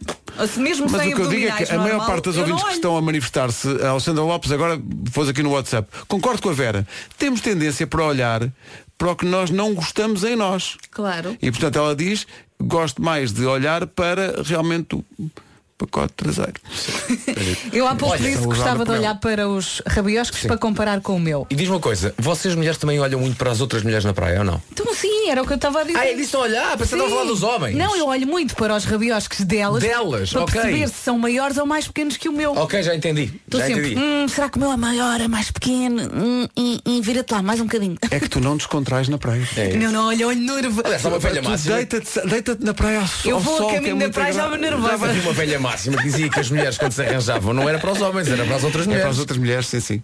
Se 0.48 0.58
mesmo 0.58 0.88
Mas 0.90 1.02
sem 1.02 1.12
o 1.12 1.16
que 1.16 1.22
eu 1.22 1.28
digo 1.28 1.46
é 1.46 1.52
que 1.52 1.72
a 1.72 1.78
maior 1.78 2.06
parte 2.06 2.28
não 2.28 2.40
ouvintes 2.40 2.64
que 2.64 2.72
estão 2.72 2.96
a 2.96 3.02
manifestar-se, 3.02 3.68
a 3.82 3.90
Alexandra 3.90 4.22
Lopes 4.22 4.52
agora 4.52 4.80
pôs 5.12 5.28
aqui 5.28 5.42
no 5.42 5.50
WhatsApp, 5.50 5.88
concordo 6.06 6.42
com 6.42 6.50
a 6.50 6.52
Vera, 6.52 6.86
temos 7.18 7.40
tendência 7.40 7.86
para 7.86 8.04
olhar 8.04 8.50
para 8.98 9.10
o 9.10 9.16
que 9.16 9.26
nós 9.26 9.50
não 9.50 9.74
gostamos 9.74 10.24
em 10.24 10.36
nós. 10.36 10.76
Claro. 10.90 11.36
E 11.40 11.50
portanto 11.50 11.78
ela 11.78 11.94
diz, 11.94 12.26
gosto 12.60 13.02
mais 13.02 13.32
de 13.32 13.44
olhar 13.44 13.86
para 13.86 14.42
realmente 14.42 14.94
o 14.94 15.04
pacote 15.78 16.12
traseiro. 16.16 16.54
Eu 17.72 17.86
há 17.86 17.94
pouco 17.94 18.16
disse 18.16 18.38
que 18.38 18.44
gostava 18.44 18.84
de 18.84 18.90
olhar 18.90 19.14
para 19.20 19.48
os 19.48 19.82
rabioscos 19.86 20.40
para 20.42 20.56
comparar 20.56 21.00
com 21.00 21.16
o 21.16 21.20
meu. 21.20 21.46
E 21.50 21.54
diz 21.54 21.68
uma 21.68 21.80
coisa, 21.80 22.14
vocês 22.18 22.54
mulheres 22.54 22.78
também 22.78 22.98
olham 23.00 23.20
muito 23.20 23.36
para 23.36 23.50
as 23.50 23.60
outras 23.60 23.82
mulheres 23.82 24.04
na 24.04 24.14
praia 24.14 24.38
ou 24.38 24.44
não? 24.44 24.62
Então 24.72 24.92
sim, 24.94 25.28
era 25.28 25.42
o 25.42 25.46
que 25.46 25.52
eu 25.52 25.56
estava 25.56 25.80
a 25.80 25.84
dizer. 25.84 25.98
Ah, 25.98 26.06
é 26.06 26.14
disso 26.14 26.36
a 26.36 26.40
olhar, 26.40 26.76
que 26.76 26.82
estava 26.84 27.04
a 27.04 27.08
falar 27.08 27.24
dos 27.24 27.42
homens. 27.42 27.76
Não, 27.76 27.96
eu 27.96 28.06
olho 28.06 28.26
muito 28.26 28.54
para 28.56 28.74
os 28.74 28.84
rabioscos 28.84 29.40
delas. 29.40 29.82
Delas, 29.82 30.30
para 30.30 30.42
ok. 30.42 30.60
perceber 30.60 30.88
se 30.88 30.94
são 30.94 31.18
maiores 31.18 31.56
ou 31.58 31.66
mais 31.66 31.86
pequenos 31.86 32.16
que 32.16 32.28
o 32.28 32.32
meu. 32.32 32.52
Ok, 32.56 32.82
já 32.82 32.94
entendi. 32.94 33.32
Estou 33.44 33.60
já 33.60 33.66
sempre, 33.66 33.92
entendi. 33.92 34.00
hum, 34.00 34.28
será 34.28 34.48
que 34.48 34.56
o 34.56 34.60
meu 34.60 34.72
é 34.72 34.76
maior, 34.76 35.20
é 35.20 35.28
mais 35.28 35.50
pequeno? 35.50 36.02
Hum, 36.14 36.48
e, 36.56 36.80
e 36.86 37.00
vira-te 37.02 37.32
lá, 37.32 37.42
mais 37.42 37.60
um 37.60 37.64
bocadinho. 37.64 37.96
É 38.10 38.18
que 38.18 38.28
tu 38.28 38.40
não 38.40 38.56
descontrais 38.56 39.08
na 39.08 39.18
praia. 39.18 39.46
Não, 39.78 39.92
não, 39.92 40.06
olha, 40.08 40.26
olho 40.26 40.40
nervo. 40.40 40.82
Deita-te 40.82 42.26
deita 42.28 42.56
na 42.60 42.72
praia 42.74 43.00
ao, 43.00 43.06
sol- 43.06 43.30
Eu 43.30 43.36
ao 43.36 43.42
vou 43.42 43.54
a 43.54 43.58
sol, 43.58 43.68
que 43.68 43.74
é 43.74 43.78
caminho 43.78 43.98
da 43.98 44.10
praia, 44.10 44.32
já 44.32 44.48
me. 44.48 44.66
Havia 44.66 45.22
uma 45.22 45.32
velha 45.32 45.58
máxima 45.66 45.96
que 45.98 46.04
dizia 46.04 46.28
que 46.28 46.40
as 46.40 46.50
mulheres 46.50 46.78
quando 46.78 46.92
se 46.92 47.02
arranjavam 47.02 47.52
não 47.52 47.68
era 47.68 47.78
para 47.78 47.90
os 47.92 48.00
homens, 48.00 48.28
era 48.28 48.44
para 48.44 48.56
as 48.56 48.64
outras 48.64 48.82
É 48.82 48.84
para 48.86 48.92
mulheres. 48.94 49.12
as 49.14 49.18
outras 49.18 49.38
mulheres, 49.38 49.66
sim, 49.66 49.80
sim. 49.80 50.02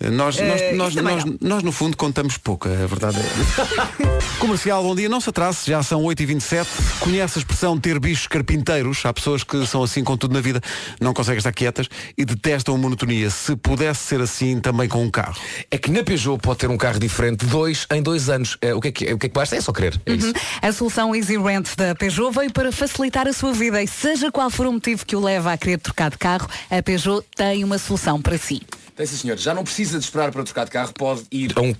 Nós, 0.00 0.38
Eh, 0.38 0.72
nós, 0.74 0.94
nós, 0.94 0.94
nós, 1.24 1.24
nós, 1.40 1.62
no 1.62 1.70
fundo, 1.72 1.96
contamos 1.96 2.36
pouco, 2.36 2.68
a 2.68 2.86
verdade 2.86 3.16
é. 3.18 4.32
Comercial, 4.38 4.82
bom 4.82 4.94
dia, 4.94 5.08
não 5.08 5.20
se 5.20 5.30
atrase, 5.30 5.58
já 5.66 5.82
são 5.82 6.02
8h27. 6.02 6.66
Conhece 7.00 7.38
a 7.38 7.40
expressão 7.40 7.78
ter 7.78 7.98
bichos 8.00 8.26
carpinteiros? 8.26 9.04
Há 9.04 9.12
pessoas 9.12 9.44
que 9.44 9.64
são 9.66 9.82
assim 9.82 10.02
com 10.02 10.16
tudo 10.16 10.34
na 10.34 10.40
vida, 10.40 10.60
não 11.00 11.14
conseguem 11.14 11.38
estar 11.38 11.52
quietas 11.52 11.88
e 12.18 12.24
detestam 12.24 12.74
a 12.74 12.78
monotonia. 12.78 13.30
Se 13.30 13.54
pudesse 13.54 14.00
ser 14.04 14.20
assim 14.20 14.58
também 14.60 14.88
com 14.88 15.02
um 15.04 15.10
carro. 15.10 15.36
É 15.70 15.78
que 15.78 15.90
na 15.90 16.02
Peugeot 16.02 16.38
pode 16.42 16.58
ter 16.58 16.70
um 16.70 16.76
carro 16.76 16.98
diferente 16.98 17.46
dois 17.46 17.86
em 17.92 18.02
dois 18.02 18.28
anos. 18.28 18.56
É, 18.60 18.74
o, 18.74 18.80
que 18.80 18.88
é 18.88 18.92
que, 18.92 19.04
o 19.14 19.18
que 19.18 19.26
é 19.26 19.28
que 19.28 19.34
basta? 19.34 19.54
É 19.54 19.60
só 19.60 19.72
querer. 19.72 20.00
É 20.06 20.14
isso. 20.14 20.32
A 20.60 20.72
solução 20.72 21.14
Easy 21.14 21.38
Rent 21.38 21.76
da 21.76 21.94
Peugeot 21.94 22.32
veio 22.32 22.52
para 22.52 22.72
facilitar 22.72 23.28
a 23.28 23.32
sua 23.32 23.52
vida 23.52 23.80
e 23.80 23.86
seja 23.86 24.32
qual 24.32 24.50
for 24.50 24.66
o 24.66 24.72
motivo 24.72 24.91
que 24.96 25.16
o 25.16 25.20
leva 25.20 25.52
a 25.52 25.56
querer 25.56 25.78
trocar 25.78 26.10
de 26.10 26.18
carro, 26.18 26.48
a 26.70 26.82
Peugeot 26.82 27.24
tem 27.34 27.64
uma 27.64 27.78
solução 27.78 28.20
para 28.20 28.36
si. 28.36 28.60
Tem 28.94 29.06
sim 29.06 29.16
senhor, 29.16 29.38
já 29.38 29.54
não 29.54 29.64
precisa 29.64 29.98
de 29.98 30.04
esperar 30.04 30.30
para 30.30 30.44
trocar 30.44 30.66
de 30.66 30.70
carro, 30.70 30.92
pode 30.92 31.22
ir 31.30 31.54
a 31.56 31.62
um, 31.62 31.74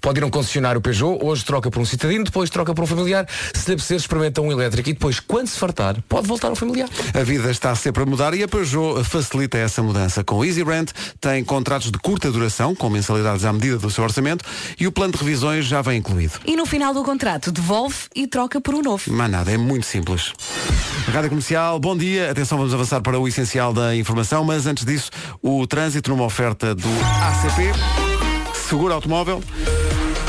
pode 0.00 0.18
ir 0.18 0.22
a 0.22 0.26
um 0.26 0.30
concessionário 0.30 0.80
Peugeot, 0.80 1.22
hoje 1.22 1.44
troca 1.44 1.70
por 1.70 1.80
um 1.80 1.84
citadino, 1.84 2.24
depois 2.24 2.48
troca 2.48 2.74
por 2.74 2.82
um 2.82 2.86
familiar, 2.86 3.28
se 3.54 3.68
lhe 3.68 3.74
apetecer 3.74 3.98
experimenta 3.98 4.40
um 4.40 4.50
elétrico 4.50 4.88
e 4.88 4.94
depois, 4.94 5.20
quando 5.20 5.48
se 5.48 5.58
fartar, 5.58 6.02
pode 6.08 6.26
voltar 6.26 6.48
ao 6.48 6.56
familiar. 6.56 6.88
A 7.12 7.22
vida 7.22 7.50
está 7.50 7.74
sempre 7.74 8.04
a 8.04 8.06
mudar 8.06 8.32
e 8.32 8.42
a 8.42 8.48
Peugeot 8.48 9.04
facilita 9.04 9.58
essa 9.58 9.82
mudança. 9.82 10.24
Com 10.24 10.42
Easy 10.42 10.62
Rent 10.62 10.92
tem 11.20 11.44
contratos 11.44 11.90
de 11.90 11.98
curta 11.98 12.32
duração, 12.32 12.74
com 12.74 12.88
mensalidades 12.88 13.44
à 13.44 13.52
medida 13.52 13.76
do 13.76 13.90
seu 13.90 14.02
orçamento 14.02 14.42
e 14.80 14.86
o 14.86 14.92
plano 14.92 15.12
de 15.12 15.18
revisões 15.18 15.66
já 15.66 15.82
vem 15.82 15.98
incluído. 15.98 16.40
E 16.46 16.56
no 16.56 16.64
final 16.64 16.94
do 16.94 17.04
contrato, 17.04 17.52
devolve 17.52 17.96
e 18.14 18.26
troca 18.26 18.62
por 18.62 18.74
um 18.74 18.80
novo. 18.80 19.04
Mas 19.12 19.30
nada, 19.30 19.50
é 19.50 19.58
muito 19.58 19.84
simples. 19.84 20.32
Rádio 21.12 21.28
Comercial, 21.28 21.78
bom 21.78 21.94
dia. 21.94 22.30
Atenção, 22.30 22.56
vamos 22.56 22.72
avançar 22.72 23.02
para 23.02 23.18
o 23.18 23.28
essencial 23.28 23.74
da 23.74 23.94
informação, 23.94 24.42
mas 24.42 24.66
antes 24.66 24.86
disso, 24.86 25.10
o 25.42 25.66
trânsito 25.66 26.10
numa 26.10 26.24
oferta 26.24 26.45
do 26.54 26.88
ACP, 27.22 27.72
Seguro 28.68 28.94
Automóvel. 28.94 29.42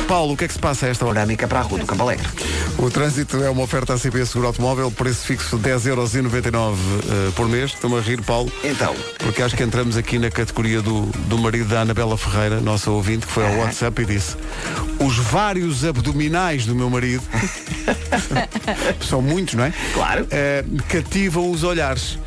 Paulo, 0.07 0.33
o 0.33 0.37
que 0.37 0.45
é 0.45 0.47
que 0.47 0.53
se 0.53 0.59
passa 0.59 0.85
a 0.85 0.89
esta 0.89 1.05
hora? 1.05 1.19
Dinâmica 1.19 1.47
para 1.49 1.59
a 1.59 1.61
rua 1.63 1.79
do 1.79 1.85
Campo 1.85 2.01
Alegre. 2.03 2.25
O 2.77 2.89
trânsito 2.89 3.43
é 3.43 3.49
uma 3.49 3.63
oferta 3.63 3.93
ACP 3.93 4.25
Seguro 4.25 4.47
Automóvel, 4.47 4.89
preço 4.89 5.25
fixo 5.25 5.59
10,99€ 5.59 6.55
uh, 6.55 7.31
por 7.33 7.49
mês. 7.49 7.73
Estou-me 7.73 7.97
a 7.97 8.01
rir, 8.01 8.21
Paulo. 8.21 8.49
Então. 8.63 8.95
Porque 9.17 9.41
acho 9.41 9.55
que 9.55 9.63
entramos 9.63 9.97
aqui 9.97 10.17
na 10.17 10.31
categoria 10.31 10.81
do, 10.81 11.07
do 11.27 11.37
marido 11.37 11.67
da 11.67 11.81
Anabela 11.81 12.17
Ferreira, 12.17 12.61
nossa 12.61 12.89
ouvinte, 12.89 13.27
que 13.27 13.33
foi 13.33 13.45
ao 13.45 13.57
WhatsApp 13.57 14.01
e 14.01 14.05
disse 14.05 14.37
os 14.99 15.17
vários 15.17 15.85
abdominais 15.85 16.65
do 16.65 16.75
meu 16.75 16.89
marido 16.89 17.23
são 19.01 19.21
muitos, 19.21 19.53
não 19.53 19.65
é? 19.65 19.73
Claro. 19.93 20.23
Uh, 20.25 20.83
cativam 20.89 21.49
os 21.51 21.63
olhares. 21.63 22.17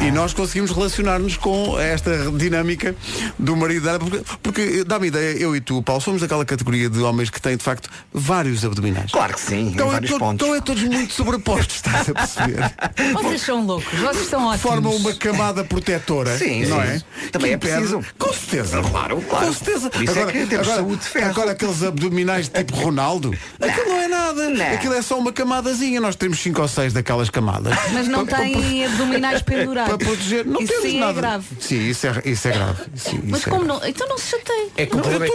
E 0.00 0.10
nós 0.10 0.32
conseguimos 0.32 0.70
relacionar-nos 0.70 1.36
com 1.36 1.78
esta 1.78 2.30
dinâmica 2.32 2.94
do 3.38 3.56
marido 3.56 3.84
da 3.84 3.90
Ana, 3.92 3.98
porque, 3.98 4.24
porque 4.42 4.84
dá-me 4.84 5.08
ideia, 5.08 5.36
eu 5.38 5.56
e 5.56 5.60
tu, 5.60 5.82
Paulo, 5.82 6.00
somos 6.00 6.20
daquela 6.20 6.44
categoria 6.44 6.88
de 6.88 7.00
homens 7.00 7.17
que 7.28 7.40
têm, 7.40 7.56
de 7.56 7.62
facto, 7.64 7.90
vários 8.12 8.64
abdominais. 8.64 9.10
Claro 9.10 9.34
que 9.34 9.40
sim, 9.40 9.72
Então 9.74 9.86
em 9.86 9.90
é, 9.90 9.92
vários 9.94 10.10
to- 10.12 10.18
pontos. 10.18 10.46
então 10.46 10.54
é 10.54 10.60
todos 10.60 10.82
muito 10.84 11.12
sobrepostos, 11.12 11.76
estás 11.76 12.08
a 12.08 12.14
perceber? 12.14 12.58
Vocês 13.14 13.42
são 13.42 13.64
loucos, 13.64 13.98
vocês 13.98 14.28
são 14.28 14.44
ótimos. 14.46 14.60
Formam 14.62 14.94
uma 14.96 15.14
camada 15.14 15.64
protetora, 15.64 16.36
Sim, 16.38 16.66
não 16.66 16.76
sim. 16.80 16.82
é? 16.88 17.02
Também 17.32 17.48
Que 17.50 17.54
é 17.54 17.58
preciso. 17.58 17.96
impede- 17.98 18.14
Com 18.18 18.32
certeza. 18.32 18.80
Claro, 18.82 19.20
claro. 19.28 19.46
Com 19.46 19.52
certeza. 19.52 19.90
Por 19.90 20.02
isso 20.02 20.18
é 20.18 20.26
que 20.26 20.46
temos 20.46 20.66
saúde 20.68 20.96
de 21.02 21.08
ferro. 21.08 21.30
agora 21.30 21.50
aqueles 21.52 21.82
abdominais 21.82 22.48
tipo 22.48 22.74
Ronaldo, 22.76 23.34
aquilo 23.60 23.88
não 23.88 23.96
é 24.00 24.08
nada. 24.08 24.50
Não. 24.50 24.66
Aquilo 24.74 24.94
é 24.94 25.02
só 25.02 25.18
uma 25.18 25.32
camadazinha. 25.32 26.00
Nós 26.00 26.14
temos 26.16 26.38
cinco 26.38 26.62
ou 26.62 26.68
seis 26.68 26.92
daquelas 26.92 27.30
camadas. 27.30 27.74
Mas 27.92 28.06
não 28.08 28.24
têm 28.26 28.84
abdominais 28.86 29.42
pendurados. 29.42 29.96
Para 29.96 30.06
proteger, 30.06 30.44
não 30.46 30.60
Isso 30.60 30.72
temos 30.72 30.90
sim 30.90 31.00
nada. 31.00 31.12
é 31.12 31.14
grave. 31.14 31.46
Sim, 31.60 31.88
isso 31.88 32.06
é, 32.06 32.22
isso 32.24 32.48
é 32.48 32.52
grave. 32.52 32.82
Sim, 32.96 33.20
Mas 33.24 33.46
é 33.46 33.50
como 33.50 33.64
grave. 33.64 33.80
não? 33.80 33.88
Então 33.88 34.08
não 34.08 34.18
se 34.18 34.30
chateie. 34.30 34.70
É 34.76 34.86
que 34.86 34.94
o 34.94 34.98
Não, 34.98 35.04
eu 35.10 35.22
é. 35.24 35.28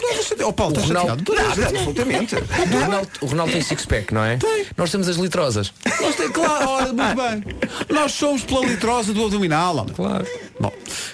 Oh, 0.44 0.52
Ronaldo- 0.52 0.82
chateado? 0.84 1.24
Tô 1.24 1.34
nada 1.34 1.50
Nada, 1.56 1.72
absolutamente. 1.78 2.36
o 2.74 2.80
Ronaldo, 2.80 3.10
o 3.22 3.26
Ronaldo 3.26 3.52
tem 3.54 3.62
six-pack, 3.62 4.14
não 4.14 4.24
é? 4.24 4.38
Nós 4.78 4.92
temos 4.92 5.08
as 5.08 5.16
litrosas. 5.18 5.74
Nós 6.02 6.16
temos, 6.16 6.32
claro, 6.34 6.70
ora, 6.70 6.94
muito 6.94 7.16
bem. 7.16 7.44
Nós 7.90 8.12
somos 8.14 8.44
pela 8.44 8.66
litrosa 8.66 9.14
do 9.14 9.24
abdominal. 9.26 9.78
homem. 9.78 9.94
Claro. 9.94 10.26
Bom, 10.60 10.72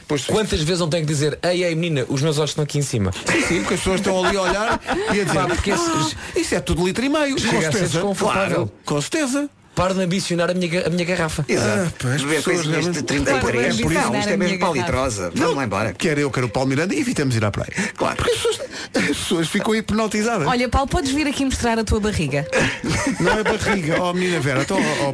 pois 0.08 0.26
Quantas 0.26 0.60
vezes 0.62 0.80
não 0.80 0.90
tenho 0.90 1.06
que 1.06 1.12
dizer, 1.14 1.40
ei, 1.44 1.64
ei, 1.64 1.74
menina, 1.76 2.06
os 2.10 2.22
meus 2.22 2.38
olhos 2.38 2.52
estão 2.52 2.64
aqui 2.64 2.78
em 2.78 2.82
cima? 2.82 3.12
Sim, 3.26 3.42
sim, 3.42 3.60
porque 3.62 3.74
as 3.76 3.80
pessoas 3.80 4.00
estão 4.02 4.24
ali 4.24 4.38
a 4.38 4.42
olhar 4.42 4.80
e 5.16 5.22
a 5.22 5.24
dizer 5.24 5.34
Pá, 5.34 5.48
porque 5.48 5.72
esse- 5.72 5.82
"Ah, 5.92 6.10
isso 6.40 6.56
é 6.56 6.60
tudo 6.60 6.86
litro 6.86 7.04
e 7.06 7.10
meio. 7.10 7.36
Com 7.36 7.40
Chega 7.42 7.58
a 7.58 7.62
ser 7.62 7.72
certeza. 7.72 7.94
desconfortável. 7.94 8.56
Claro, 8.68 8.72
com 8.86 9.02
certeza. 9.02 9.50
Para 9.80 9.94
de 9.94 10.02
ambicionar 10.02 10.52
a 10.52 10.54
minha, 10.54 10.88
a 10.88 10.90
minha 10.90 11.06
garrafa. 11.06 11.46
Exato. 11.48 12.06
Ah, 12.06 12.18
Beber 12.18 12.44
coisinhas 12.44 12.64
de 12.66 12.70
realmente- 12.72 13.04
33. 13.04 13.80
É 13.80 13.82
por 13.82 13.92
isso. 13.94 14.02
Não, 14.02 14.20
isto 14.20 14.30
é 14.30 14.36
mesmo 14.38 14.60
para 14.60 14.68
a 14.68 14.74
litrosa. 14.74 15.32
Vamos 15.34 15.56
lá 15.56 15.64
embora. 15.64 15.94
Quer 15.94 16.18
eu, 16.18 16.30
quer 16.30 16.44
o 16.44 16.50
Paulo 16.50 16.68
Miranda 16.68 16.94
e 16.94 17.00
evitamos 17.00 17.34
ir 17.34 17.46
à 17.46 17.50
praia. 17.50 17.72
Claro. 17.96 18.18
Porque 18.18 18.32
as 18.32 18.38
pessoas, 18.38 18.60
as 18.94 19.06
pessoas 19.06 19.48
ficam 19.48 19.74
hipnotizadas. 19.74 20.46
Olha, 20.46 20.68
Paulo, 20.68 20.90
podes 20.90 21.12
vir 21.12 21.28
aqui 21.28 21.46
mostrar 21.46 21.80
a 21.80 21.86
tua 21.86 22.02
barriga. 22.02 22.46
Não 23.22 23.40
é 23.40 23.44
barriga, 23.44 24.04
oh 24.04 24.14
menina 24.14 24.42
Vera. 24.42 24.64
Então, 24.64 24.78
oh, 24.78 25.14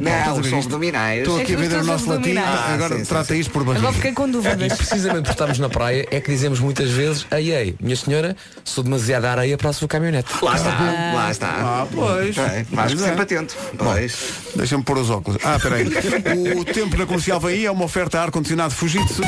Não, 0.50 0.58
abdominais. 0.58 1.20
Estou 1.20 1.38
É 1.38 1.42
aqui 1.42 1.54
a 1.54 1.58
vender 1.58 1.76
o 1.76 1.84
nosso 1.84 2.10
latim. 2.10 2.36
Ah, 2.36 2.74
agora 2.74 2.94
sim, 2.96 3.04
sim, 3.04 3.08
trata 3.08 3.34
sim. 3.34 3.40
isto 3.40 3.52
por 3.52 3.62
Agora 3.62 3.78
barriga. 3.78 3.92
fiquei 3.94 4.12
com 4.12 4.26
E 4.26 4.32
dúvidas. 4.32 4.72
precisamente 4.72 5.22
por 5.26 5.30
estarmos 5.30 5.60
na 5.60 5.68
praia 5.68 6.08
é 6.10 6.20
que 6.20 6.28
dizemos 6.28 6.58
muitas 6.58 6.90
vezes, 6.90 7.24
ei, 7.30 7.52
ei, 7.52 7.76
minha 7.80 7.94
senhora, 7.94 8.36
sou 8.64 8.82
demasiada 8.82 9.30
areia 9.30 9.56
para 9.56 9.70
a 9.70 9.72
sua 9.72 9.86
caminhonete. 9.86 10.28
Lá 10.42 10.56
está, 10.56 10.70
lá 11.14 11.30
está. 11.30 11.48
Ah, 11.48 11.86
pois. 11.94 12.36
É, 12.36 12.66
é. 12.68 12.96
sempre 12.96 13.22
atento. 13.22 13.56
Pois. 13.78 14.16
Deixa-me 14.56 14.82
pôr 14.82 14.98
os 14.98 15.10
óculos. 15.10 15.38
Ah, 15.44 15.58
peraí. 15.60 15.86
O 16.58 16.64
tempo 16.64 16.96
na 16.96 17.06
comercial 17.06 17.38
vem 17.40 17.50
aí, 17.50 17.66
é 17.66 17.70
uma 17.70 17.84
oferta 17.84 18.18
a 18.18 18.22
ar-condicionado 18.24 18.74
Fujitsu. 18.74 19.22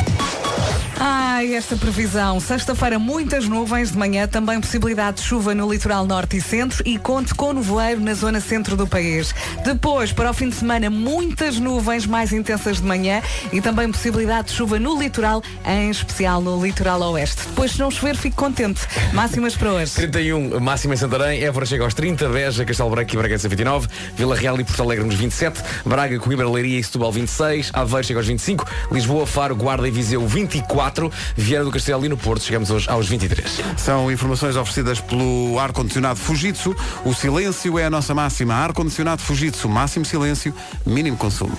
Ai, 1.00 1.54
esta 1.54 1.76
previsão. 1.76 2.40
Sexta-feira, 2.40 2.98
muitas 2.98 3.46
nuvens 3.46 3.92
de 3.92 3.98
manhã, 3.98 4.26
também 4.26 4.60
possibilidade 4.60 5.18
de 5.18 5.22
chuva 5.22 5.54
no 5.54 5.70
litoral 5.70 6.04
norte 6.04 6.36
e 6.36 6.40
centro 6.40 6.82
e 6.84 6.98
conte 6.98 7.32
com 7.36 7.52
nevoeiro 7.52 8.00
na 8.00 8.14
zona 8.14 8.40
centro 8.40 8.76
do 8.76 8.84
país. 8.84 9.32
Depois, 9.64 10.10
para 10.10 10.30
o 10.30 10.34
fim 10.34 10.48
de 10.48 10.56
semana, 10.56 10.90
muitas 10.90 11.60
nuvens 11.60 12.04
mais 12.04 12.32
intensas 12.32 12.78
de 12.78 12.82
manhã 12.82 13.22
e 13.52 13.60
também 13.60 13.88
possibilidade 13.92 14.48
de 14.48 14.54
chuva 14.54 14.80
no 14.80 15.00
litoral, 15.00 15.40
em 15.64 15.88
especial 15.88 16.40
no 16.40 16.60
litoral 16.60 17.00
oeste. 17.12 17.42
Depois, 17.46 17.72
se 17.72 17.78
não 17.78 17.92
chover, 17.92 18.16
fique 18.16 18.34
contente. 18.34 18.80
Máximas 19.12 19.56
para 19.56 19.74
hoje. 19.74 19.92
31, 19.92 20.58
máxima 20.58 20.94
em 20.94 20.96
Santarém, 20.96 21.44
Évora 21.44 21.64
chega 21.64 21.84
aos 21.84 21.94
30, 21.94 22.28
Beja, 22.28 22.64
Castelo 22.64 22.90
Branco 22.90 23.14
e 23.14 23.16
Bragança 23.16 23.48
29, 23.48 23.86
Vila 24.16 24.34
Real 24.34 24.58
e 24.58 24.64
Porto 24.64 24.82
Alegre 24.82 25.04
nos 25.04 25.17
27, 25.18 25.62
Braga, 25.84 26.18
Coimbra, 26.18 26.48
Leiria 26.48 26.78
e 26.78 26.84
Setúbal 26.84 27.12
26, 27.12 27.70
Aveiro 27.74 28.06
chega 28.06 28.20
aos 28.20 28.26
25, 28.26 28.64
Lisboa, 28.90 29.26
Faro, 29.26 29.54
Guarda 29.54 29.86
e 29.86 29.90
Viseu 29.90 30.26
24, 30.26 31.12
Vieira 31.36 31.64
do 31.64 31.70
Castelo 31.70 32.04
e 32.04 32.08
no 32.08 32.16
Porto 32.16 32.44
chegamos 32.44 32.70
hoje 32.70 32.88
aos 32.88 33.08
23. 33.08 33.60
São 33.76 34.10
informações 34.10 34.56
oferecidas 34.56 35.00
pelo 35.00 35.58
ar-condicionado 35.58 36.18
Fujitsu. 36.18 36.74
O 37.04 37.12
silêncio 37.12 37.78
é 37.78 37.84
a 37.84 37.90
nossa 37.90 38.14
máxima. 38.14 38.54
Ar-condicionado 38.54 39.22
Fujitsu. 39.22 39.68
Máximo 39.68 40.04
silêncio, 40.04 40.54
mínimo 40.86 41.16
consumo. 41.16 41.56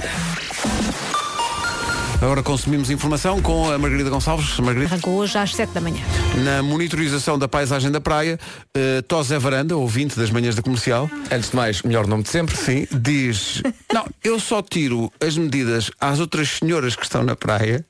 Agora 2.21 2.43
consumimos 2.43 2.89
informação 2.89 3.41
com 3.41 3.71
a 3.71 3.77
Margarida 3.77 4.09
Gonçalves. 4.09 4.59
Margarida. 4.59 4.93
Arrancou 4.93 5.15
hoje 5.15 5.37
às 5.37 5.55
7 5.55 5.71
da 5.71 5.79
manhã. 5.79 6.01
Na 6.43 6.61
monitorização 6.61 7.39
da 7.39 7.47
paisagem 7.47 7.89
da 7.89 8.01
praia, 8.01 8.37
uh, 8.75 9.01
Tosé 9.03 9.39
Varanda, 9.39 9.77
ouvinte 9.77 10.19
das 10.19 10.29
manhãs 10.29 10.53
da 10.53 10.61
comercial. 10.61 11.09
Antes 11.31 11.51
de 11.51 11.55
mais, 11.55 11.81
melhor 11.81 12.05
nome 12.07 12.23
de 12.23 12.29
sempre. 12.29 12.57
Sim, 12.57 12.85
diz: 12.91 13.63
Não, 13.93 14.05
eu 14.21 14.37
só 14.37 14.61
tiro 14.61 15.09
as 15.25 15.37
medidas 15.37 15.91
às 15.97 16.19
outras 16.19 16.49
senhoras 16.49 16.93
que 16.93 17.03
estão 17.03 17.23
na 17.23 17.37
praia 17.37 17.85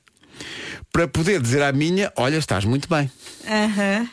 para 0.92 1.08
poder 1.08 1.40
dizer 1.40 1.62
à 1.62 1.72
minha, 1.72 2.12
olha, 2.16 2.36
estás 2.36 2.64
muito 2.64 2.88
bem. 2.88 3.10
Aham. 3.48 4.08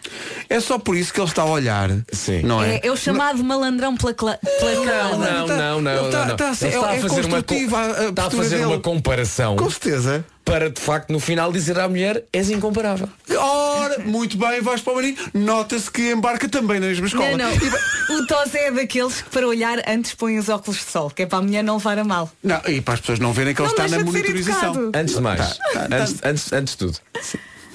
É 0.49 0.59
só 0.59 0.79
por 0.79 0.95
isso 0.95 1.13
que 1.13 1.19
ele 1.19 1.27
está 1.27 1.41
a 1.43 1.45
olhar. 1.45 1.89
Sim. 2.11 2.41
Não 2.43 2.63
é? 2.63 2.75
É, 2.77 2.87
é 2.87 2.91
o 2.91 2.95
chamado 2.97 3.43
malandrão 3.43 3.95
pela, 3.97 4.13
cla-. 4.13 4.39
Não, 4.61 5.17
não, 5.47 5.81
não, 5.81 6.05
Ele 6.05 6.11
tá- 6.11 6.19
não, 6.19 6.27
não. 6.27 6.35
tá 6.37 6.49
a 6.49 6.55
ser- 6.55 6.67
Ele 6.67 6.75
está 6.75 6.93
é 6.93 6.97
a 6.97 7.01
fazer 7.01 7.25
uma, 7.25 7.39
está 7.39 8.25
a 8.25 8.31
fazer 8.31 8.65
uma 8.65 8.79
comparação 8.79 9.55
Com 9.57 9.69
certeza. 9.69 10.25
para 10.45 10.69
de 10.69 10.79
facto 10.79 11.09
no 11.11 11.19
final 11.19 11.51
dizer 11.51 11.77
à 11.77 11.87
mulher 11.89 12.23
és 12.31 12.49
incomparável. 12.49 13.09
Ora, 13.37 13.99
muito 13.99 14.37
bem, 14.37 14.61
vais 14.61 14.79
para 14.81 14.93
o 14.93 14.95
marinho. 14.95 15.17
Nota-se 15.33 15.91
que 15.91 16.11
embarca 16.11 16.47
também 16.47 16.79
na 16.79 16.87
mesma 16.87 17.07
escola. 17.07 17.37
Não, 17.37 17.49
não. 17.49 17.57
O 18.09 18.25
Tosé 18.25 18.67
é 18.67 18.71
daqueles 18.71 19.21
que 19.21 19.29
para 19.29 19.45
olhar 19.45 19.77
antes 19.85 20.13
põe 20.13 20.39
os 20.39 20.47
óculos 20.47 20.77
de 20.79 20.85
sol, 20.85 21.09
que 21.11 21.23
é 21.23 21.25
para 21.25 21.39
a 21.39 21.41
mulher 21.41 21.61
não 21.61 21.75
levar 21.75 21.99
a 21.99 22.05
mal. 22.05 22.31
Não, 22.41 22.61
e 22.65 22.79
para 22.79 22.93
as 22.93 23.01
pessoas 23.01 23.19
não 23.19 23.33
verem 23.33 23.53
que 23.53 23.61
ele 23.61 23.67
está 23.69 23.85
na 23.89 23.99
monitorização. 23.99 24.91
Antes 24.95 25.15
de 25.15 25.21
mais, 25.21 25.39
Tá, 25.39 25.55
tá, 25.73 25.87
tá. 25.89 25.95
antes, 25.97 26.15
antes, 26.23 26.53
antes 26.53 26.71
de 26.73 26.77
tudo, 26.77 26.97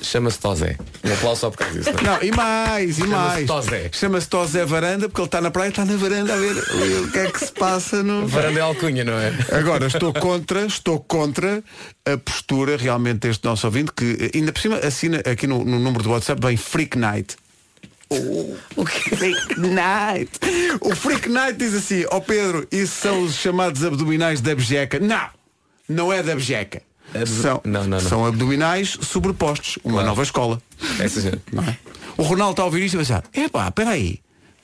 chama-se 0.02 0.38
Tosé. 0.38 0.76
Um 1.04 1.12
aplauso 1.12 1.40
só 1.40 1.50
por 1.50 1.58
causa 1.58 1.78
disso. 1.78 1.90
não 1.92 1.98
é? 1.98 2.02
Não, 2.02 2.22
e 2.22 2.30
mais, 2.32 2.98
e 2.98 3.06
mais. 3.06 3.46
Tosé. 3.46 3.90
Chama-se 3.92 4.28
Tosé 4.28 4.64
Varanda, 4.64 5.08
porque 5.08 5.20
ele 5.20 5.26
está 5.26 5.40
na 5.40 5.50
praia, 5.50 5.68
está 5.68 5.84
na 5.84 5.96
varanda 5.96 6.34
a 6.34 6.36
ver 6.36 6.56
o 6.56 7.10
que 7.10 7.18
é 7.18 7.30
que 7.30 7.38
se 7.40 7.52
passa 7.52 8.02
no. 8.02 8.26
Varanda 8.26 8.58
é 8.58 8.62
alcunha, 8.62 9.04
não 9.04 9.14
é? 9.14 9.32
Agora, 9.52 9.86
estou 9.86 10.12
contra, 10.12 10.66
estou 10.66 11.00
contra 11.00 11.62
a 12.04 12.16
postura 12.18 12.76
realmente 12.76 13.20
deste 13.20 13.44
nosso 13.44 13.66
ouvinte, 13.66 13.92
que 13.96 14.16
eh, 14.20 14.38
ainda 14.38 14.52
por 14.52 14.60
cima 14.60 14.76
assina 14.78 15.18
aqui 15.18 15.46
no, 15.46 15.64
no 15.64 15.78
número 15.78 16.02
do 16.02 16.10
WhatsApp 16.10 16.40
vem 16.44 16.56
Freak 16.56 16.98
Night. 16.98 17.36
O 18.76 18.84
que 18.84 19.16
Freak 19.16 19.58
Night? 19.58 20.30
O 20.82 20.94
Freak 20.94 21.28
Night 21.30 21.56
diz 21.56 21.74
assim, 21.74 22.04
ó 22.10 22.20
Pedro, 22.20 22.66
isso 22.70 23.00
são 23.00 23.22
os 23.22 23.34
chamados 23.36 23.82
abdominais 23.82 24.40
da 24.42 24.54
bejeca. 24.54 25.00
Não, 25.00 25.28
não 25.88 26.12
é 26.12 26.22
da 26.22 26.34
bejeca. 26.34 26.82
Abdo- 27.14 27.26
São, 27.26 27.60
Não, 27.64 27.80
não, 27.82 27.88
não. 27.88 28.00
são 28.00 28.26
abdominais 28.26 28.98
sobrepostos. 29.02 29.78
Uma 29.84 29.94
Claro. 29.94 30.08
nova 30.08 30.22
escola. 30.22 30.62
É, 30.98 31.04
é? 31.68 31.76
O 32.16 32.22
Ronaldo 32.22 32.52
está 32.52 32.62
a 32.62 32.66
ouvir 32.66 32.84
isto 32.84 32.94
e 32.94 32.96
vai 32.96 33.06
pensar, 33.06 33.24
epá, 33.34 33.70
peraí, 33.70 34.20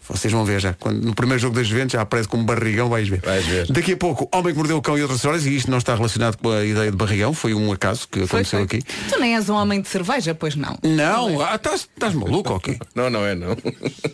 Vocês 0.08 0.32
vão 0.32 0.44
ver 0.44 0.60
já. 0.60 0.74
Quando, 0.74 1.04
no 1.04 1.14
primeiro 1.14 1.40
jogo 1.40 1.54
das 1.56 1.66
Juventus 1.66 1.92
já 1.92 2.00
aparece 2.02 2.28
como 2.28 2.42
barrigão, 2.44 2.88
vais 2.88 3.08
ver. 3.08 3.20
Vais 3.20 3.44
ver. 3.44 3.66
Daqui 3.70 3.92
a 3.92 3.96
pouco, 3.96 4.28
Homem 4.32 4.52
que 4.52 4.58
Mordeu 4.58 4.76
o 4.78 4.82
Cão 4.82 4.96
e 4.96 5.02
outras 5.02 5.18
histórias, 5.18 5.44
e 5.46 5.54
isto 5.56 5.70
não 5.70 5.78
está 5.78 5.94
relacionado 5.94 6.36
com 6.38 6.50
a 6.50 6.64
ideia 6.64 6.90
de 6.90 6.96
barrigão, 6.96 7.34
foi 7.34 7.52
um 7.54 7.70
acaso 7.72 8.08
que 8.10 8.20
Foi, 8.26 8.40
aconteceu 8.40 8.66
foi. 8.66 8.78
aqui. 8.78 8.82
Tu 9.10 9.18
nem 9.20 9.34
és 9.36 9.48
um 9.48 9.54
homem 9.54 9.80
de 9.80 9.88
cerveja, 9.88 10.34
pois 10.34 10.54
não. 10.56 10.78
Não, 10.82 11.40
ah, 11.42 11.54
estás 11.56 11.82
estás 11.82 12.14
maluco 12.14 12.54
ok? 12.54 12.78
Não, 12.94 13.08
não 13.10 13.24
é 13.24 13.34
não. 13.34 13.56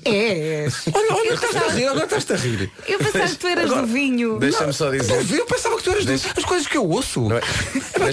É. 0.04 0.66
Olha, 0.92 1.14
olha, 1.14 1.34
estás 1.34 1.56
a 1.56 1.68
rir, 1.72 1.86
agora 1.86 2.16
estás 2.16 2.30
a 2.30 2.44
rir. 2.44 2.70
Eu 2.86 2.98
pensava 2.98 3.26
que 3.28 3.36
tu 3.36 3.46
eras 3.46 3.64
Agora, 3.66 3.86
do 3.86 3.92
vinho. 3.92 4.38
Deixa-me 4.38 4.72
só 4.72 4.90
dizer. 4.90 5.12
Eu 5.38 5.46
pensava 5.46 5.76
que 5.76 5.82
tu 5.84 5.90
eras 5.90 6.04
do... 6.04 6.12
as 6.12 6.44
coisas 6.44 6.66
que 6.66 6.76
eu 6.76 6.86
ouço. 6.88 7.20
Não 7.28 7.38
é? 7.38 7.40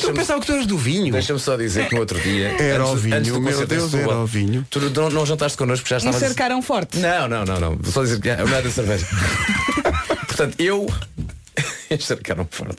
Eu 0.01 0.13
pensava 0.13 0.39
que 0.39 0.45
tu 0.45 0.53
eras 0.53 0.65
do 0.65 0.77
vinho. 0.77 1.11
Deixa-me 1.11 1.39
só 1.39 1.57
dizer 1.57 1.87
que 1.87 1.95
no 1.95 2.01
outro 2.01 2.19
dia. 2.19 2.55
Era 2.61 2.83
antes, 2.83 2.93
o 2.93 2.95
vinho, 2.97 3.15
antes 3.17 3.31
do 3.33 3.41
meu 3.41 3.65
Deus, 3.67 3.93
era 3.93 4.15
o 4.15 4.25
vinho. 4.25 4.65
Tu 4.69 4.79
não, 4.79 5.09
não 5.09 5.25
jantaste 5.25 5.57
connosco 5.57 5.83
porque 5.83 5.95
já 5.99 6.05
Me 6.05 6.09
estavas. 6.11 6.27
cercaram 6.27 6.61
forte. 6.61 6.97
Não, 6.99 7.27
não, 7.27 7.43
não, 7.45 7.59
não. 7.59 7.70
Vou 7.79 7.91
só 7.91 8.03
dizer 8.03 8.19
que 8.19 8.29
é 8.29 8.35
nada 8.37 8.61
de 8.61 8.71
cerveja. 8.71 9.05
Portanto, 10.27 10.55
eu. 10.59 10.87
Eles 11.91 12.05
cercaram 12.05 12.47
forte. 12.49 12.77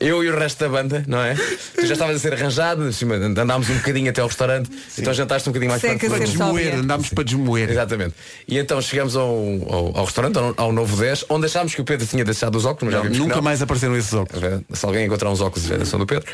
Eu 0.00 0.24
e 0.24 0.30
o 0.30 0.38
resto 0.38 0.60
da 0.60 0.70
banda, 0.70 1.04
não 1.06 1.20
é? 1.20 1.34
Tu 1.34 1.84
já 1.86 1.92
estavas 1.92 2.16
a 2.16 2.18
ser 2.18 2.32
arranjado, 2.32 2.90
cima, 2.94 3.16
andámos 3.16 3.68
um 3.68 3.74
bocadinho 3.76 4.08
até 4.08 4.22
ao 4.22 4.26
restaurante, 4.28 4.70
então 4.96 5.12
jantaste 5.12 5.46
um 5.50 5.52
bocadinho 5.52 5.70
mais 5.70 5.82
Seca 5.82 6.08
ser 6.08 6.18
Desmoer, 6.20 6.74
andámos 6.76 7.10
para 7.10 7.24
desmoer. 7.24 7.70
Exatamente. 7.70 8.14
E 8.48 8.56
então 8.56 8.80
chegamos 8.80 9.16
ao, 9.16 9.28
ao, 9.28 9.98
ao 9.98 10.04
restaurante, 10.06 10.38
ao, 10.38 10.54
ao 10.56 10.72
Novo 10.72 10.96
10, 10.96 11.26
onde 11.28 11.44
achámos 11.44 11.74
que 11.74 11.82
o 11.82 11.84
Pedro 11.84 12.06
tinha 12.06 12.24
deixado 12.24 12.56
os 12.56 12.64
óculos, 12.64 12.94
mas 12.94 13.04
já 13.04 13.10
Não, 13.10 13.18
nunca 13.26 13.42
mais 13.42 13.60
apareceram 13.60 13.94
esses 13.98 14.14
óculos. 14.14 14.42
Se 14.72 14.86
alguém 14.86 15.04
encontrar 15.04 15.28
uns 15.28 15.42
óculos, 15.42 15.68
já 15.68 15.84
são 15.84 15.98
do 15.98 16.06
Pedro. 16.06 16.24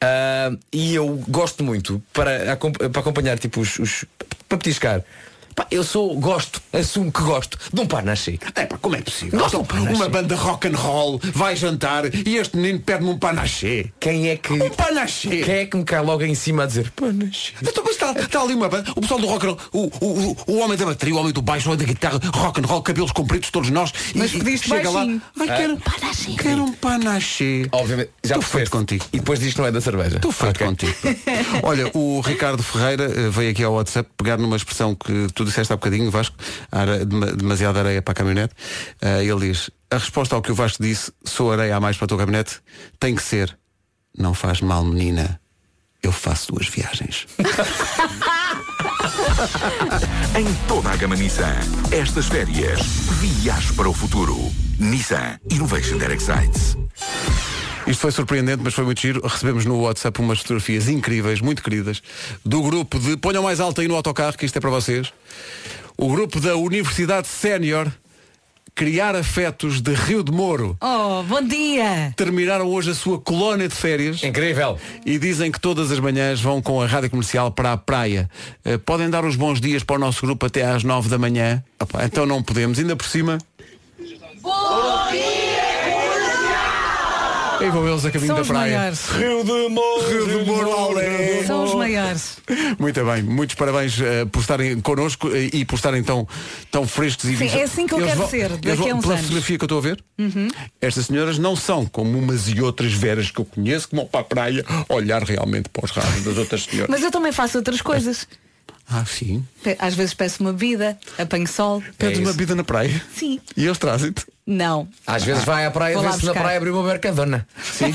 Ah, 0.00 0.50
e 0.72 0.92
eu 0.96 1.06
gosto 1.28 1.62
muito 1.62 2.02
para, 2.12 2.56
para 2.90 3.00
acompanhar 3.00 3.38
tipo 3.38 3.60
os, 3.60 3.78
os- 3.78 4.04
para 4.48 4.58
petiscar. 4.58 5.02
Pá, 5.56 5.66
eu 5.70 5.82
sou, 5.82 6.14
gosto, 6.20 6.60
assumo 6.70 7.10
que 7.10 7.22
gosto 7.22 7.56
de 7.72 7.80
um 7.80 7.86
panache. 7.86 8.38
É 8.54 8.66
pá, 8.66 8.76
como 8.76 8.94
é 8.94 9.00
possível? 9.00 9.38
Gosto 9.38 9.56
Então, 9.56 9.60
um 9.62 9.64
panache. 9.64 9.94
uma 9.96 10.08
banda 10.10 10.36
rock 10.36 10.68
and 10.68 10.76
roll 10.76 11.18
vai 11.32 11.56
jantar 11.56 12.04
e 12.14 12.36
este 12.36 12.58
menino 12.58 12.78
pede-me 12.80 13.08
um 13.08 13.18
panache. 13.18 13.90
Quem 13.98 14.28
é 14.28 14.36
que. 14.36 14.52
Um 14.52 14.68
panache. 14.68 15.28
Quem 15.30 15.54
é 15.54 15.64
que 15.64 15.74
me 15.78 15.82
cai 15.84 16.02
logo 16.02 16.22
em 16.24 16.34
cima 16.34 16.64
a 16.64 16.66
dizer 16.66 16.90
panache? 16.90 17.54
Então, 17.62 17.82
mas 17.82 17.94
está, 17.94 18.12
está 18.12 18.42
ali 18.42 18.52
uma 18.52 18.68
banda, 18.68 18.90
o 18.94 19.00
pessoal 19.00 19.18
do 19.18 19.26
rock 19.26 19.46
and 19.46 19.48
roll, 19.48 19.60
o, 19.72 20.04
o, 20.04 20.30
o, 20.30 20.36
o 20.52 20.58
homem 20.58 20.76
da 20.76 20.84
bateria, 20.84 21.14
o 21.14 21.18
homem 21.18 21.32
do 21.32 21.40
baixo, 21.40 21.70
o 21.70 21.72
homem 21.72 21.86
da 21.86 21.90
guitarra, 21.90 22.20
rock 22.34 22.60
and 22.60 22.66
roll, 22.66 22.82
cabelos 22.82 23.12
compridos, 23.12 23.50
todos 23.50 23.70
nós. 23.70 23.90
Mas 24.14 24.34
e, 24.34 24.38
pediste 24.38 24.68
chega 24.68 24.90
lá. 24.90 25.06
Ai, 25.40 25.46
quero, 25.46 25.78
quero 26.36 26.64
um 26.64 26.72
panache. 26.74 27.66
Obviamente, 27.72 28.10
já 28.22 28.34
Estou 28.36 28.42
feito 28.42 28.70
contigo. 28.70 29.06
E 29.10 29.18
depois 29.20 29.40
diz 29.40 29.54
que 29.54 29.58
não 29.60 29.66
é 29.66 29.72
da 29.72 29.80
cerveja. 29.80 30.16
Estou 30.16 30.32
feito 30.32 30.56
Ok. 30.62 30.66
contigo. 30.66 30.94
Olha, 31.62 31.90
o 31.94 32.20
Ricardo 32.20 32.62
Ferreira 32.62 33.04
eh, 33.04 33.30
veio 33.30 33.50
aqui 33.52 33.64
ao 33.64 33.72
WhatsApp 33.72 34.10
pegar 34.18 34.36
numa 34.36 34.56
expressão 34.56 34.94
que 34.94 35.28
tu 35.34 35.45
disseste 35.46 35.72
há 35.72 35.76
bocadinho, 35.76 36.10
Vasco, 36.10 36.36
demasiada 37.36 37.80
areia 37.80 38.02
para 38.02 38.12
a 38.12 38.14
caminhonete. 38.14 38.54
Eh, 39.00 39.24
ele 39.24 39.48
diz, 39.48 39.70
a 39.90 39.96
resposta 39.98 40.34
ao 40.34 40.42
que 40.42 40.52
o 40.52 40.54
Vasco 40.54 40.82
disse, 40.82 41.12
sou 41.24 41.52
areia 41.52 41.76
a 41.76 41.80
mais 41.80 41.96
para 41.96 42.04
a 42.04 42.08
tua 42.08 42.18
caminhonete, 42.18 42.60
tem 43.00 43.14
que 43.14 43.22
ser, 43.22 43.56
não 44.16 44.34
faz 44.34 44.60
mal 44.60 44.84
menina, 44.84 45.40
eu 46.02 46.12
faço 46.12 46.52
duas 46.52 46.68
viagens. 46.68 47.26
Em 50.36 50.46
toda 50.68 50.90
a 50.90 50.96
gama 50.96 51.16
Nissan, 51.16 51.56
estas 51.90 52.26
férias, 52.26 52.80
viaje 53.20 53.72
para 53.72 53.88
o 53.88 53.92
futuro. 53.92 54.36
Nissan 54.78 55.38
Innovation 55.50 55.98
That 55.98 56.12
Excites. 56.12 56.76
Isto 57.86 58.00
foi 58.00 58.10
surpreendente, 58.10 58.62
mas 58.64 58.74
foi 58.74 58.84
muito 58.84 59.00
giro. 59.00 59.24
Recebemos 59.26 59.64
no 59.64 59.80
WhatsApp 59.80 60.20
umas 60.20 60.38
fotografias 60.38 60.88
incríveis, 60.88 61.40
muito 61.40 61.62
queridas, 61.62 62.02
do 62.44 62.62
grupo 62.62 62.98
de. 62.98 63.16
Ponham 63.16 63.42
mais 63.42 63.60
alto 63.60 63.80
aí 63.80 63.88
no 63.88 63.94
autocarro, 63.94 64.36
que 64.36 64.44
isto 64.44 64.56
é 64.56 64.60
para 64.60 64.70
vocês. 64.70 65.12
O 65.96 66.08
grupo 66.08 66.40
da 66.40 66.56
Universidade 66.56 67.28
Sénior 67.28 67.90
Criar 68.76 69.16
Afetos 69.16 69.80
de 69.80 69.94
Rio 69.94 70.22
de 70.22 70.30
Moro. 70.30 70.76
Oh, 70.82 71.22
bom 71.22 71.40
dia! 71.40 72.12
Terminaram 72.14 72.66
hoje 72.66 72.90
a 72.90 72.94
sua 72.94 73.18
colónia 73.18 73.66
de 73.66 73.74
férias. 73.74 74.22
Incrível. 74.22 74.78
E 75.06 75.18
dizem 75.18 75.50
que 75.50 75.58
todas 75.58 75.90
as 75.90 75.98
manhãs 75.98 76.42
vão 76.42 76.60
com 76.60 76.82
a 76.82 76.86
rádio 76.86 77.08
comercial 77.08 77.50
para 77.50 77.72
a 77.72 77.78
praia. 77.78 78.28
Eh, 78.62 78.76
podem 78.76 79.08
dar 79.08 79.24
os 79.24 79.34
bons 79.34 79.62
dias 79.62 79.82
para 79.82 79.96
o 79.96 79.98
nosso 79.98 80.20
grupo 80.26 80.44
até 80.44 80.62
às 80.62 80.84
nove 80.84 81.08
da 81.08 81.16
manhã? 81.16 81.64
Opa, 81.80 82.04
então 82.04 82.26
não 82.26 82.42
podemos. 82.42 82.78
Ainda 82.78 82.94
por 82.94 83.06
cima. 83.06 83.38
Aí 87.60 87.70
vão 87.70 87.88
eles 87.88 88.04
a 88.04 88.10
caminho 88.10 88.26
São 88.28 88.36
da 88.36 88.42
os 88.42 88.48
praia. 88.48 88.76
maiores. 88.78 89.06
Rio 89.10 89.44
de 89.44 89.68
Moro, 89.68 90.08
Rio 90.26 90.44
de 90.44 90.50
Moro. 90.50 91.00
São 91.46 91.64
os 91.64 91.74
maiores. 91.74 92.38
Muito 92.78 93.04
bem, 93.04 93.22
muitos 93.22 93.54
parabéns 93.56 93.98
eh, 94.00 94.24
por 94.26 94.40
estarem 94.40 94.80
connosco 94.80 95.28
eh, 95.34 95.50
e 95.52 95.64
por 95.64 95.76
estarem 95.76 96.02
tão, 96.02 96.26
tão 96.70 96.86
frescos 96.86 97.24
e 97.24 97.28
Sim, 97.28 97.36
vivos. 97.36 97.54
é 97.54 97.62
assim 97.62 97.86
que 97.86 97.94
eu 97.94 97.98
Eles 97.98 98.08
quero 98.10 98.20
vão- 98.20 98.30
ser, 98.30 98.48
daqui 98.50 98.70
a 98.70 98.74
vão- 98.74 98.98
uns 98.98 99.00
Pela 99.02 99.14
anos. 99.14 99.20
fotografia 99.26 99.58
que 99.58 99.64
eu 99.64 99.66
estou 99.66 99.78
a 99.78 99.82
ver, 99.82 100.04
Uhum. 100.18 100.48
estas 100.80 101.06
senhoras 101.06 101.38
não 101.38 101.56
são 101.56 101.86
como 101.86 102.18
umas 102.18 102.48
e 102.48 102.60
outras 102.60 102.92
veras 102.92 103.30
que 103.30 103.40
eu 103.40 103.44
conheço 103.44 103.88
que 103.88 103.96
vão 103.96 104.06
para 104.06 104.20
a 104.20 104.24
praia 104.24 104.64
olhar 104.88 105.22
realmente 105.22 105.68
para 105.68 105.84
os 105.84 105.90
ramos 105.90 106.24
das 106.24 106.36
outras 106.36 106.64
senhoras. 106.64 106.88
Mas 106.90 107.02
eu 107.02 107.10
também 107.10 107.32
faço 107.32 107.58
outras 107.58 107.80
coisas. 107.80 108.26
Ah, 108.88 109.04
sim. 109.04 109.44
Às 109.78 109.94
vezes 109.94 110.14
peço 110.14 110.40
uma 110.42 110.52
bebida, 110.52 110.96
apanho 111.18 111.46
sol. 111.48 111.82
Pedes 111.98 112.20
uma 112.20 112.32
vida 112.32 112.54
na 112.54 112.62
praia 112.62 113.02
Sim. 113.14 113.40
e 113.56 113.64
eles 113.66 113.78
trazem-te. 113.78 114.24
Não. 114.46 114.86
Às 115.06 115.24
vezes 115.24 115.44
vai 115.44 115.66
à 115.66 115.70
praia, 115.70 115.98
vê-se 115.98 116.24
na 116.24 116.32
praia 116.32 116.56
abrir 116.58 116.70
uma 116.70 116.84
mercadona. 116.84 117.46
Sim. 117.62 117.94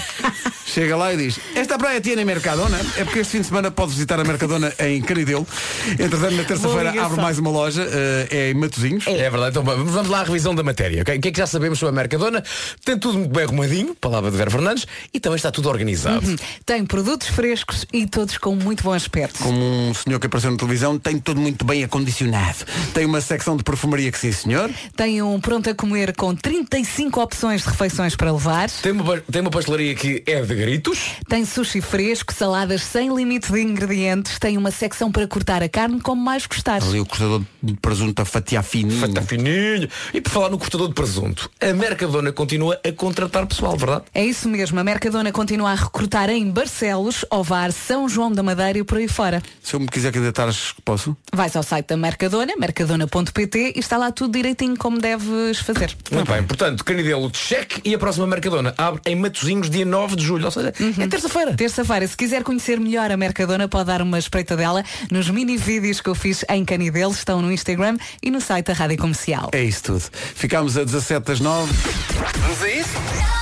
Chega 0.65 0.95
lá 0.95 1.13
e 1.13 1.17
diz, 1.17 1.39
esta 1.53 1.77
praia 1.77 1.99
tinha 1.99 2.23
Mercadona, 2.23 2.79
é 2.95 3.03
porque 3.03 3.19
este 3.19 3.31
fim 3.31 3.41
de 3.41 3.47
semana 3.47 3.69
pode 3.71 3.91
visitar 3.91 4.19
a 4.19 4.23
Mercadona 4.23 4.73
em 4.79 5.01
Canidelo. 5.01 5.45
Entretanto, 5.91 6.31
na 6.35 6.43
terça-feira 6.43 7.03
abre 7.03 7.21
mais 7.21 7.37
uma 7.37 7.49
loja, 7.49 7.85
eh, 7.91 8.27
é 8.29 8.51
em 8.51 8.53
Matosinhos. 8.53 9.05
É 9.05 9.29
verdade, 9.29 9.49
então 9.49 9.63
vamos 9.63 9.91
vamos 9.91 10.09
lá 10.09 10.21
à 10.21 10.23
revisão 10.23 10.55
da 10.55 10.63
matéria. 10.63 11.01
ok? 11.01 11.17
O 11.17 11.21
que 11.21 11.27
é 11.27 11.31
que 11.31 11.37
já 11.37 11.45
sabemos 11.47 11.77
sobre 11.77 11.93
a 11.93 11.95
Mercadona? 11.95 12.43
Tem 12.85 12.97
tudo 12.97 13.17
muito 13.19 13.33
bem 13.33 13.43
arrumadinho, 13.43 13.95
palavra 13.95 14.31
de 14.31 14.37
Vera 14.37 14.49
Fernandes, 14.49 14.87
e 15.13 15.19
também 15.19 15.35
está 15.35 15.51
tudo 15.51 15.67
organizado. 15.69 16.25
Uhum. 16.25 16.35
Tem 16.65 16.85
produtos 16.85 17.27
frescos 17.27 17.85
e 17.91 18.07
todos 18.07 18.37
com 18.37 18.55
muito 18.55 18.83
bom 18.83 18.93
aspecto. 18.93 19.39
Como 19.43 19.59
um 19.59 19.93
senhor 19.93 20.19
que 20.19 20.27
apareceu 20.27 20.51
na 20.51 20.57
televisão, 20.57 20.97
tem 20.97 21.19
tudo 21.19 21.41
muito 21.41 21.65
bem 21.65 21.83
acondicionado. 21.83 22.65
Tem 22.93 23.05
uma 23.05 23.19
secção 23.19 23.57
de 23.57 23.63
perfumaria 23.63 24.11
que 24.11 24.17
sim, 24.17 24.31
senhor. 24.31 24.69
Tem 24.95 25.21
um 25.21 25.39
pronto 25.39 25.69
a 25.69 25.75
comer 25.75 26.15
com 26.15 26.33
35 26.41 27.21
opções 27.21 27.61
de 27.61 27.69
refeições 27.69 28.15
para 28.15 28.31
levar. 28.31 28.69
Tem 28.69 28.91
uma, 28.91 29.21
tem 29.21 29.41
uma 29.41 29.51
pastelaria 29.51 29.93
que 29.95 30.23
é 30.25 30.41
de 30.41 30.55
gritos. 30.55 31.11
Tem 31.29 31.45
sushi 31.45 31.81
fresco, 31.81 32.33
saladas 32.33 32.81
sem 32.81 33.13
limite 33.15 33.51
de 33.51 33.61
ingredientes. 33.61 34.39
Tem 34.39 34.57
uma 34.57 34.71
secção 34.71 35.11
para 35.11 35.27
cortar 35.27 35.61
a 35.63 35.69
carne 35.69 36.01
como 36.01 36.21
mais 36.21 36.45
gostar. 36.45 36.81
Ali 36.83 36.99
o 36.99 37.05
cortador 37.05 37.41
de 37.61 37.73
presunto 37.75 38.21
a 38.21 38.25
fatiar 38.25 38.63
fininho. 38.63 38.99
Fata 38.99 39.21
fininho. 39.21 39.87
E 40.13 40.21
por 40.21 40.29
falar 40.31 40.49
no 40.49 40.57
cortador 40.57 40.87
de 40.87 40.93
presunto, 40.93 41.49
a 41.59 41.73
Mercadona 41.73 42.31
continua 42.31 42.79
a 42.83 42.91
contratar 42.91 43.45
pessoal, 43.45 43.77
verdade? 43.77 44.05
É 44.13 44.25
isso 44.25 44.49
mesmo. 44.49 44.79
A 44.79 44.83
Mercadona 44.83 45.31
continua 45.31 45.71
a 45.71 45.75
recrutar 45.75 46.29
em 46.29 46.49
Barcelos, 46.49 47.25
Ovar, 47.29 47.71
São 47.71 48.09
João 48.09 48.31
da 48.31 48.41
Madeira 48.41 48.79
e 48.79 48.83
por 48.83 48.97
aí 48.97 49.07
fora. 49.07 49.41
Se 49.61 49.75
eu 49.75 49.79
me 49.79 49.87
quiser 49.87 50.11
candidatar, 50.11 50.49
posso. 50.83 51.15
Vais 51.33 51.55
ao 51.55 51.63
site 51.63 51.87
da 51.87 51.97
Mercadona, 51.97 52.53
mercadona.pt 52.57 53.73
e 53.75 53.79
está 53.79 53.97
lá 53.97 54.11
tudo 54.11 54.33
direitinho 54.33 54.77
como 54.77 54.99
deves 54.99 55.59
fazer. 55.59 55.95
Muito 56.11 56.30
bem, 56.31 56.43
portanto, 56.43 56.85
Canidelo 56.85 57.29
cheque 57.33 57.81
e 57.83 57.93
a 57.93 57.99
próxima 57.99 58.25
Mercadona 58.25 58.73
abre 58.77 59.01
em 59.05 59.15
Matosinhos 59.15 59.69
dia 59.69 59.83
9 59.83 60.15
de 60.15 60.23
julho, 60.23 60.45
ou 60.45 60.51
seja, 60.51 60.69
é 60.69 61.07
terça-feira. 61.07 61.53
Terça-feira. 61.55 62.07
Se 62.07 62.15
quiser 62.15 62.41
conhecer 62.43 62.79
melhor 62.79 63.11
a 63.11 63.17
Mercadona, 63.17 63.67
pode 63.67 63.87
dar 63.87 64.01
uma 64.01 64.17
espreita 64.17 64.55
dela 64.55 64.81
nos 65.11 65.29
mini 65.29 65.57
vídeos 65.57 65.99
que 65.99 66.07
eu 66.07 66.15
fiz 66.15 66.45
em 66.49 66.63
Canidelo. 66.63 67.11
Estão 67.11 67.41
no 67.41 67.51
Instagram 67.51 67.97
e 68.23 68.31
no 68.31 68.39
site 68.39 68.67
da 68.67 68.73
Rádio 68.73 68.97
Comercial. 68.97 69.49
É 69.51 69.61
isso 69.61 69.83
tudo. 69.83 70.03
Ficámos 70.11 70.77
a 70.77 70.85
17 70.85 71.25
das 71.25 71.39
9. 71.41 71.73
Vamos 72.39 72.61
a 72.61 72.69
isso? 72.69 73.41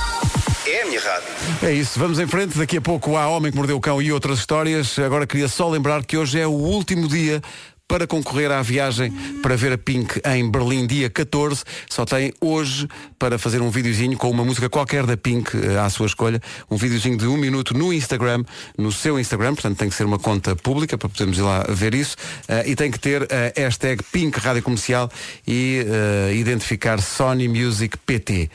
É 0.66 0.82
a 0.82 0.86
minha 0.86 1.00
rádio. 1.00 1.28
É 1.62 1.72
isso, 1.72 1.98
vamos 1.98 2.18
em 2.18 2.26
frente. 2.26 2.56
Daqui 2.56 2.76
a 2.76 2.80
pouco 2.80 3.16
há 3.16 3.28
Homem 3.28 3.50
que 3.50 3.56
Mordeu 3.56 3.76
o 3.76 3.80
Cão 3.80 4.00
e 4.00 4.12
outras 4.12 4.38
histórias. 4.38 4.98
Agora 4.98 5.26
queria 5.26 5.48
só 5.48 5.68
lembrar 5.68 6.04
que 6.04 6.16
hoje 6.16 6.38
é 6.40 6.46
o 6.46 6.52
último 6.52 7.08
dia 7.08 7.42
para 7.90 8.06
concorrer 8.06 8.52
à 8.52 8.62
viagem 8.62 9.10
para 9.42 9.56
ver 9.56 9.72
a 9.72 9.78
Pink 9.78 10.22
em 10.24 10.48
Berlim, 10.48 10.86
dia 10.86 11.10
14. 11.10 11.64
Só 11.88 12.04
tem 12.04 12.32
hoje 12.40 12.86
para 13.18 13.36
fazer 13.36 13.60
um 13.60 13.68
videozinho 13.68 14.16
com 14.16 14.30
uma 14.30 14.44
música 14.44 14.70
qualquer 14.70 15.04
da 15.04 15.16
Pink 15.16 15.50
eh, 15.56 15.76
à 15.76 15.90
sua 15.90 16.06
escolha. 16.06 16.40
Um 16.70 16.76
videozinho 16.76 17.16
de 17.16 17.26
um 17.26 17.36
minuto 17.36 17.76
no 17.76 17.92
Instagram, 17.92 18.44
no 18.78 18.92
seu 18.92 19.18
Instagram, 19.18 19.54
portanto 19.54 19.76
tem 19.76 19.88
que 19.88 19.94
ser 19.96 20.04
uma 20.04 20.20
conta 20.20 20.54
pública 20.54 20.96
para 20.96 21.08
podermos 21.08 21.36
ir 21.36 21.42
lá 21.42 21.64
ver 21.68 21.92
isso. 21.92 22.14
Eh, 22.46 22.70
e 22.70 22.76
tem 22.76 22.92
que 22.92 22.98
ter 23.00 23.24
a 23.24 23.60
hashtag 23.60 24.04
Pink 24.04 24.38
Rádio 24.38 24.62
Comercial 24.62 25.10
e 25.44 25.84
eh, 25.84 26.34
identificar 26.36 27.00
Sony 27.00 27.48
Music 27.48 27.98
PT. 28.06 28.48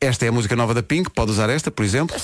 Esta 0.00 0.26
é 0.26 0.30
a 0.30 0.32
música 0.32 0.56
nova 0.56 0.74
da 0.74 0.82
Pink, 0.82 1.10
pode 1.10 1.30
usar 1.30 1.48
esta, 1.48 1.70
por 1.70 1.84
exemplo. 1.84 2.16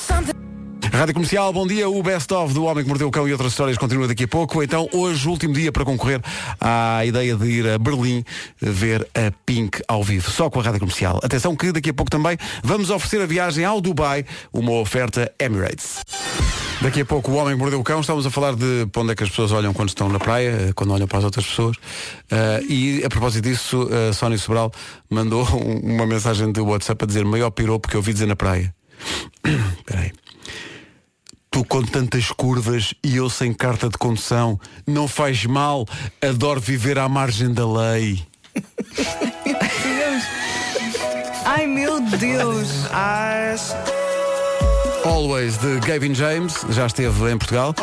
Rádio 0.92 1.14
Comercial, 1.14 1.52
bom 1.52 1.66
dia. 1.66 1.88
O 1.88 2.02
Best 2.02 2.32
of 2.32 2.54
do 2.54 2.64
Homem 2.64 2.82
que 2.82 2.88
Mordeu 2.88 3.08
o 3.08 3.10
Cão 3.10 3.28
e 3.28 3.32
outras 3.32 3.52
histórias 3.52 3.76
continua 3.76 4.08
daqui 4.08 4.24
a 4.24 4.28
pouco. 4.28 4.62
Então, 4.62 4.88
hoje, 4.92 5.28
último 5.28 5.52
dia 5.52 5.70
para 5.70 5.84
concorrer 5.84 6.20
à 6.60 7.04
ideia 7.04 7.34
de 7.36 7.46
ir 7.46 7.68
a 7.68 7.78
Berlim 7.78 8.24
ver 8.60 9.06
a 9.14 9.30
Pink 9.44 9.80
ao 9.88 10.02
vivo, 10.02 10.30
só 10.30 10.48
com 10.48 10.60
a 10.60 10.62
Rádio 10.62 10.80
Comercial. 10.80 11.20
Atenção 11.22 11.54
que 11.54 11.72
daqui 11.72 11.90
a 11.90 11.94
pouco 11.94 12.10
também 12.10 12.36
vamos 12.62 12.90
oferecer 12.90 13.20
a 13.20 13.26
viagem 13.26 13.64
ao 13.64 13.80
Dubai, 13.80 14.24
uma 14.52 14.72
oferta 14.72 15.30
Emirates. 15.38 16.00
Daqui 16.80 17.00
a 17.00 17.04
pouco 17.06 17.30
o 17.30 17.34
Homem 17.36 17.54
que 17.54 17.60
Mordeu 17.60 17.80
o 17.80 17.84
Cão, 17.84 18.00
estamos 18.00 18.26
a 18.26 18.30
falar 18.30 18.54
de 18.54 18.86
para 18.92 19.02
onde 19.02 19.12
é 19.12 19.14
que 19.14 19.22
as 19.22 19.30
pessoas 19.30 19.52
olham 19.52 19.72
quando 19.74 19.88
estão 19.88 20.08
na 20.08 20.18
praia, 20.18 20.72
quando 20.74 20.92
olham 20.92 21.06
para 21.06 21.18
as 21.18 21.24
outras 21.24 21.46
pessoas. 21.46 21.76
Ah, 22.30 22.60
e 22.68 23.02
a 23.04 23.08
propósito 23.08 23.44
disso, 23.44 23.88
a 24.10 24.12
Sónia 24.12 24.38
Sobral 24.38 24.70
mandou 25.10 25.42
um- 25.56 25.94
uma 25.94 26.06
mensagem 26.06 26.50
de 26.52 26.60
WhatsApp 26.60 27.04
a 27.04 27.06
dizer 27.06 27.24
maior 27.24 27.50
piropo 27.50 27.88
que 27.88 27.96
eu 27.96 28.00
ouvi 28.00 28.12
dizer 28.12 28.26
na 28.26 28.36
praia. 28.36 28.74
Espera 29.44 30.00
aí. 30.00 30.12
Tu 31.56 31.64
com 31.64 31.82
tantas 31.82 32.30
curvas 32.30 32.92
e 33.02 33.16
eu 33.16 33.30
sem 33.30 33.50
carta 33.50 33.88
de 33.88 33.96
condução, 33.96 34.60
não 34.86 35.08
faz 35.08 35.46
mal, 35.46 35.86
adoro 36.20 36.60
viver 36.60 36.98
à 36.98 37.08
margem 37.08 37.50
da 37.50 37.66
lei. 37.66 38.22
Ai 41.46 41.66
meu 41.66 41.98
Deus! 41.98 42.68
Always 45.02 45.56
de 45.56 45.80
Gavin 45.80 46.14
James, 46.14 46.56
já 46.68 46.84
esteve 46.84 47.32
em 47.32 47.38
Portugal 47.38 47.74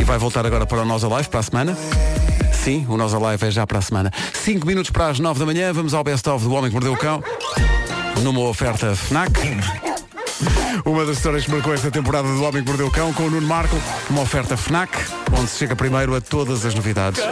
e 0.00 0.04
vai 0.04 0.16
voltar 0.16 0.46
agora 0.46 0.64
para 0.64 0.82
o 0.82 0.84
Nós 0.84 1.02
Alive 1.02 1.28
para 1.28 1.40
a 1.40 1.42
semana. 1.42 1.76
Sim, 2.52 2.86
o 2.88 2.96
Nós 2.96 3.12
Alive 3.12 3.48
é 3.48 3.50
já 3.50 3.66
para 3.66 3.80
a 3.80 3.82
semana. 3.82 4.12
5 4.32 4.64
minutos 4.64 4.92
para 4.92 5.08
as 5.08 5.18
9 5.18 5.40
da 5.40 5.46
manhã, 5.46 5.72
vamos 5.72 5.92
ao 5.92 6.04
Best 6.04 6.28
of 6.28 6.44
do 6.44 6.54
Homem 6.54 6.70
que 6.70 6.74
Mordeu 6.74 6.92
o 6.92 6.96
Cão, 6.96 7.20
numa 8.22 8.42
oferta 8.42 8.94
FNAC. 8.94 9.32
Uma 10.84 11.04
das 11.04 11.16
histórias 11.18 11.44
que 11.44 11.50
marcou 11.50 11.72
esta 11.74 11.90
temporada 11.90 12.28
do 12.28 12.42
Homem 12.42 12.62
que 12.62 12.68
Mordeu 12.68 12.90
Cão 12.90 13.12
com 13.12 13.24
o 13.24 13.30
Nuno 13.30 13.46
Marco, 13.46 13.76
uma 14.10 14.22
oferta 14.22 14.56
FNAC, 14.56 14.90
onde 15.38 15.48
se 15.50 15.58
chega 15.58 15.76
primeiro 15.76 16.14
a 16.14 16.20
todas 16.20 16.64
as 16.64 16.74
novidades. 16.74 17.22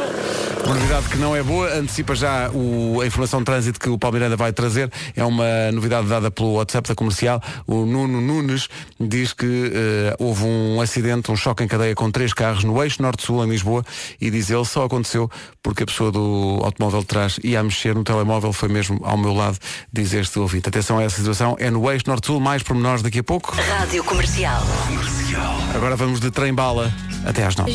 Uma 0.65 0.75
novidade 0.75 1.09
que 1.09 1.17
não 1.17 1.35
é 1.35 1.43
boa, 1.43 1.73
antecipa 1.75 2.15
já 2.15 2.51
o- 2.51 3.01
a 3.01 3.07
informação 3.07 3.41
de 3.41 3.47
trânsito 3.47 3.81
que 3.81 3.89
o 3.89 3.99
Paulo 3.99 4.15
Miranda 4.19 4.37
vai 4.37 4.53
trazer. 4.53 4.91
É 5.17 5.25
uma 5.25 5.73
novidade 5.73 6.07
dada 6.07 6.31
pelo 6.31 6.53
WhatsApp 6.53 6.89
da 6.89 6.95
comercial. 6.95 7.43
O 7.67 7.87
Nuno 7.87 8.21
Nunes 8.21 8.69
diz 9.01 9.33
que 9.33 9.73
eh, 9.75 10.15
houve 10.19 10.45
um 10.45 10.81
acidente, 10.81 11.31
um 11.33 11.37
choque 11.37 11.65
em 11.65 11.67
cadeia 11.67 11.95
com 11.95 12.11
três 12.11 12.33
carros 12.35 12.63
no 12.63 12.81
eixo 12.83 13.03
norte-sul 13.03 13.45
em 13.45 13.49
Lisboa 13.51 13.83
e 14.21 14.31
diz 14.31 14.51
ele 14.51 14.65
só 14.67 14.85
aconteceu 14.85 15.31
porque 15.63 15.83
a 15.83 15.87
pessoa 15.87 16.13
do 16.13 16.61
automóvel 16.63 17.01
de 17.01 17.07
trás 17.07 17.41
ia 17.43 17.59
a 17.59 17.63
mexer 17.63 17.95
no 17.95 18.05
telemóvel, 18.05 18.53
foi 18.53 18.69
mesmo 18.69 19.01
ao 19.03 19.17
meu 19.17 19.33
lado, 19.35 19.59
diz 19.93 20.13
este 20.13 20.39
ouvinte. 20.39 20.69
Atenção 20.69 20.99
a 20.99 21.03
essa 21.03 21.17
situação, 21.17 21.57
é 21.59 21.71
no 21.71 21.91
eixo 21.91 22.05
norte-sul, 22.07 22.39
mais 22.39 22.63
pormenores 22.63 23.03
daqui 23.03 23.19
a 23.21 23.25
pouco. 23.25 23.30
Rádio 23.39 24.03
Comercial. 24.03 24.61
Agora 25.73 25.95
vamos 25.95 26.19
de 26.19 26.33
trem-bala 26.33 26.93
até 27.25 27.45
às 27.47 27.55
nove. 27.55 27.71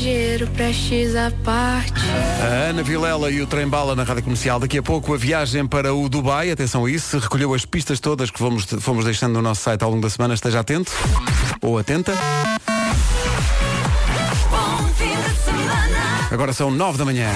A 2.42 2.70
Ana 2.70 2.84
Vilela 2.84 3.32
e 3.32 3.42
o 3.42 3.48
Trem 3.48 3.66
Bala 3.66 3.96
na 3.96 4.04
Rádio 4.04 4.24
Comercial. 4.24 4.60
Daqui 4.60 4.80
a 4.80 4.84
pouco 4.84 5.14
a 5.14 5.18
viagem 5.18 5.66
para 5.66 5.94
o 5.94 6.10
Dubai. 6.10 6.52
Atenção 6.52 6.84
a 6.84 6.92
isso. 6.92 7.20
Recolheu 7.20 7.54
as 7.54 7.64
pistas 7.64 8.02
todas 8.02 8.30
que 8.30 8.38
fomos, 8.38 8.66
fomos 8.82 9.06
deixando 9.06 9.36
no 9.36 9.42
nosso 9.42 9.62
site 9.62 9.82
ao 9.82 9.90
longo 9.90 10.02
da 10.02 10.10
semana. 10.10 10.34
Esteja 10.34 10.60
atento. 10.60 10.92
Ou 11.62 11.78
atenta. 11.78 12.14
Agora 16.30 16.52
são 16.52 16.70
nove 16.70 16.98
da 16.98 17.06
manhã. 17.06 17.30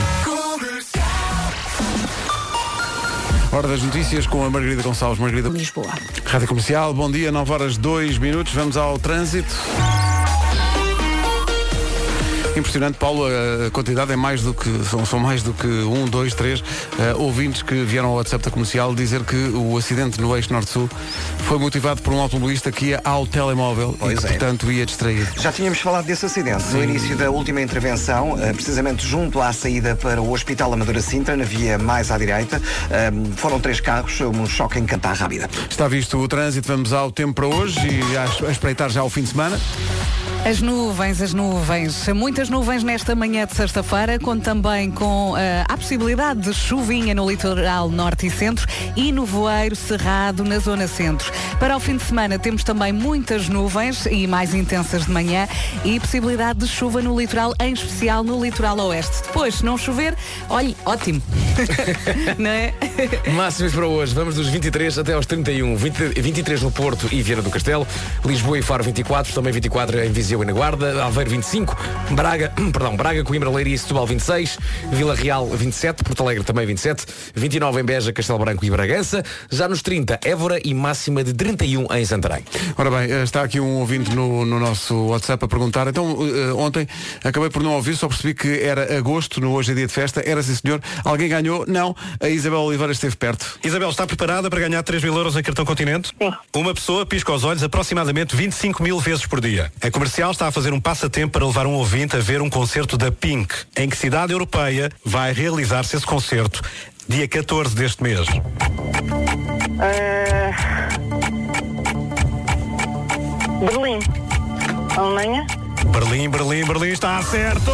Hora 3.60 3.68
das 3.68 3.84
notícias 3.84 4.26
com 4.26 4.42
a 4.46 4.50
Margarida 4.50 4.82
Gonçalves. 4.82 5.20
Margarida 5.20 5.50
Lisboa. 5.50 5.90
Rádio 6.24 6.48
Comercial, 6.48 6.94
bom 6.94 7.12
dia, 7.12 7.30
9 7.30 7.52
horas 7.52 7.76
2 7.76 8.18
minutos. 8.18 8.54
Vamos 8.54 8.78
ao 8.78 8.98
trânsito. 8.98 9.54
Impressionante, 12.56 12.98
Paulo, 12.98 13.26
a 13.26 13.72
quantidade 13.72 14.12
é 14.12 14.16
mais 14.16 14.42
do 14.42 14.54
que, 14.54 14.70
são, 14.84 15.06
são 15.06 15.20
mais 15.20 15.42
do 15.42 15.54
que 15.54 15.68
um, 15.68 16.06
dois, 16.06 16.34
três 16.34 16.62
eh, 17.00 17.14
ouvintes 17.16 17.62
que 17.62 17.84
vieram 17.84 18.10
ao 18.10 18.16
WhatsApp 18.16 18.44
da 18.44 18.52
comercial 18.52 18.94
dizer 18.94 19.24
que 19.24 19.36
o 19.36 19.78
acidente 19.78 20.20
no 20.20 20.36
eixo 20.36 20.52
norte-sul 20.52 20.90
foi 21.46 21.58
motivado 21.58 22.02
por 22.02 22.12
um 22.12 22.20
automobilista 22.20 22.72
que 22.72 22.88
ia 22.88 23.02
ao 23.04 23.26
telemóvel 23.26 23.96
e 24.02 24.16
que, 24.16 24.28
portanto, 24.28 24.72
ia 24.72 24.86
distrair. 24.86 25.26
Já 25.38 25.52
tínhamos 25.52 25.80
falado 25.80 26.06
desse 26.06 26.26
acidente 26.26 26.66
no 26.74 26.84
início 26.84 27.16
da 27.16 27.30
última 27.32 27.62
intervenção, 27.62 28.38
eh, 28.40 28.52
precisamente 28.52 29.08
junto 29.08 29.40
à 29.42 29.54
saída 29.54 29.96
para 29.96 30.22
o 30.22 30.32
Hospital 30.32 30.74
Amadora 30.74 31.02
Sintra, 31.02 31.38
na 31.38 31.46
via 31.46 31.78
mais 31.78 32.12
à 32.12 32.18
direita. 32.18 32.62
Eh, 32.92 33.12
Foram 33.38 33.60
três 33.60 33.80
carros, 33.80 34.20
um 34.22 34.46
choque 34.46 34.80
em 34.80 34.86
cantar 34.86 35.16
rápida. 35.16 35.50
Está 35.70 35.88
visto 35.88 36.18
o 36.18 36.28
trânsito, 36.28 36.68
vamos 36.68 36.92
ao 36.92 37.12
tempo 37.12 37.34
para 37.34 37.48
hoje 37.48 37.80
e 37.80 38.18
a 38.48 38.52
espreitar 38.52 38.90
já 38.90 39.02
o 39.04 39.10
fim 39.10 39.22
de 39.22 39.30
semana. 39.30 39.58
As 40.46 40.62
nuvens, 40.62 41.22
as 41.22 41.34
nuvens. 41.34 42.08
Muitas 42.08 42.50
nuvens 42.50 42.82
nesta 42.82 43.14
manhã 43.14 43.46
de 43.46 43.54
sexta-feira, 43.54 44.18
conto 44.18 44.42
também 44.42 44.90
com 44.90 45.38
eh, 45.38 45.64
a 45.68 45.78
possibilidade 45.78 46.40
de 46.40 46.54
chuvinha 46.54 47.14
no 47.14 47.30
litoral 47.30 47.90
norte 47.90 48.26
e 48.26 48.32
centro 48.32 48.66
e 48.96 49.12
no 49.12 49.26
voeiro 49.26 49.76
cerrado 49.76 50.44
na 50.44 50.58
zona 50.58 50.88
centro. 50.88 51.32
Para 51.60 51.76
o 51.76 51.80
fim 51.80 51.98
de 51.98 52.04
semana 52.04 52.40
temos 52.40 52.64
também 52.64 52.92
muitas 52.92 53.50
nuvens 53.50 54.06
e 54.06 54.26
mais 54.26 54.54
intensas 54.54 55.06
de 55.06 55.12
manhã 55.12 55.48
e 55.84 56.00
possibilidade 56.00 56.60
de 56.60 56.68
chuva 56.68 57.02
no 57.02 57.20
litoral, 57.20 57.54
em 57.60 57.74
especial 57.74 58.24
no 58.24 58.44
litoral 58.44 58.80
oeste. 58.80 59.22
Depois, 59.28 59.56
se 59.56 59.66
não 59.66 59.78
chover, 59.78 60.16
olhe, 60.50 60.76
ótimo. 60.86 61.22
não 62.40 62.50
é? 62.50 62.74
Máximos 63.34 63.74
para 63.74 63.86
hoje, 63.86 64.16
vamos 64.16 64.36
dos 64.36 64.48
23 64.48 65.00
até 65.00 65.14
aos 65.14 65.26
31. 65.26 65.76
20, 65.76 66.22
23 66.22 66.62
no 66.62 66.72
Porto 66.72 67.08
e 67.12 67.22
Viana 67.22 67.42
do 67.42 67.50
Castelo, 67.50 67.86
Lisboa 68.26 68.58
e 68.58 68.62
Faro 68.62 68.84
24, 68.84 69.34
também 69.34 69.52
24 69.52 70.00
em 70.00 70.12
Viseu 70.12 70.29
e 70.32 70.46
na 70.46 70.54
Guarda, 70.54 71.04
Aveiro 71.04 71.32
25, 71.32 71.76
Braga, 72.12 72.54
perdão, 72.72 72.96
Braga, 72.96 73.24
Coimbra, 73.24 73.50
Leiria 73.50 73.74
e 73.74 73.78
Setúbal 73.78 74.06
26, 74.06 74.60
Vila 74.92 75.16
Real 75.16 75.48
27, 75.48 76.04
Porto 76.04 76.24
Alegre 76.24 76.44
também 76.44 76.66
27, 76.66 77.06
29 77.34 77.82
em 77.82 77.84
Beja, 77.84 78.14
Castelo 78.14 78.40
Branco 78.40 78.64
e 78.64 78.70
Bragança, 78.70 79.24
já 79.50 79.68
nos 79.68 79.82
30 79.82 80.20
Évora 80.24 80.60
e 80.64 80.74
máxima 80.74 81.24
de 81.24 81.34
31 81.34 81.88
em 81.94 82.06
Santarém. 82.06 82.44
Ora 82.78 82.92
bem, 82.92 83.12
eh, 83.12 83.24
está 83.24 83.42
aqui 83.44 83.60
um 83.60 83.80
ouvinte 83.80 84.14
no, 84.14 84.46
no 84.46 84.60
nosso 84.60 84.96
WhatsApp 85.08 85.44
a 85.44 85.48
perguntar. 85.48 85.88
Então, 85.88 86.18
eh, 86.22 86.54
ontem 86.54 86.88
acabei 87.24 87.50
por 87.50 87.64
não 87.64 87.74
ouvir, 87.74 87.96
só 87.96 88.08
percebi 88.08 88.34
que 88.34 88.62
era 88.62 88.98
agosto, 88.98 89.42
no 89.42 89.52
Hoje 89.54 89.72
é 89.72 89.76
Dia 89.76 89.88
de 89.88 89.94
Festa. 89.94 90.22
Era 90.26 90.44
sim, 90.44 90.56
senhor. 90.56 90.82
Alguém 91.04 91.30
ganhou? 91.30 91.66
Não. 91.68 91.96
A 92.20 92.30
Isabel 92.30 92.60
Oliveira 92.60 92.92
esteve 92.92 93.16
perto. 93.16 93.60
Isabel, 93.64 93.90
está 93.90 94.06
preparada 94.06 94.50
para 94.50 94.60
ganhar 94.60 94.84
3 94.84 95.04
mil 95.04 95.16
euros 95.16 95.36
em 95.36 95.42
cartão 95.42 95.66
continente? 95.66 96.10
Sim. 96.10 96.32
Uma 96.56 96.74
pessoa 96.74 97.06
pisca 97.06 97.32
os 97.32 97.44
olhos 97.44 97.64
aproximadamente 97.64 98.36
25 98.36 98.84
mil 98.84 99.00
vezes 99.00 99.26
por 99.26 99.42
dia. 99.42 99.72
A 99.82 99.90
comercial 99.90 100.19
está 100.28 100.48
a 100.48 100.52
fazer 100.52 100.74
um 100.74 100.82
passatempo 100.82 101.32
para 101.32 101.46
levar 101.46 101.66
um 101.66 101.76
ouvinte 101.76 102.18
a 102.18 102.20
ver 102.20 102.42
um 102.42 102.50
concerto 102.50 102.98
da 102.98 103.10
Pink. 103.10 103.56
Em 103.78 103.88
que 103.88 103.96
cidade 103.96 104.34
europeia 104.34 104.92
vai 105.04 105.32
realizar-se 105.32 105.96
esse 105.96 106.06
concerto? 106.06 106.62
Dia 107.08 107.26
14 107.26 107.74
deste 107.74 108.04
mês. 108.04 108.28
Berlim. 113.66 114.00
Alemanha. 114.98 115.48
Berlim, 115.86 116.30
Berlim, 116.30 116.66
Berlim 116.66 116.90
está 116.90 117.22
certo! 117.24 117.72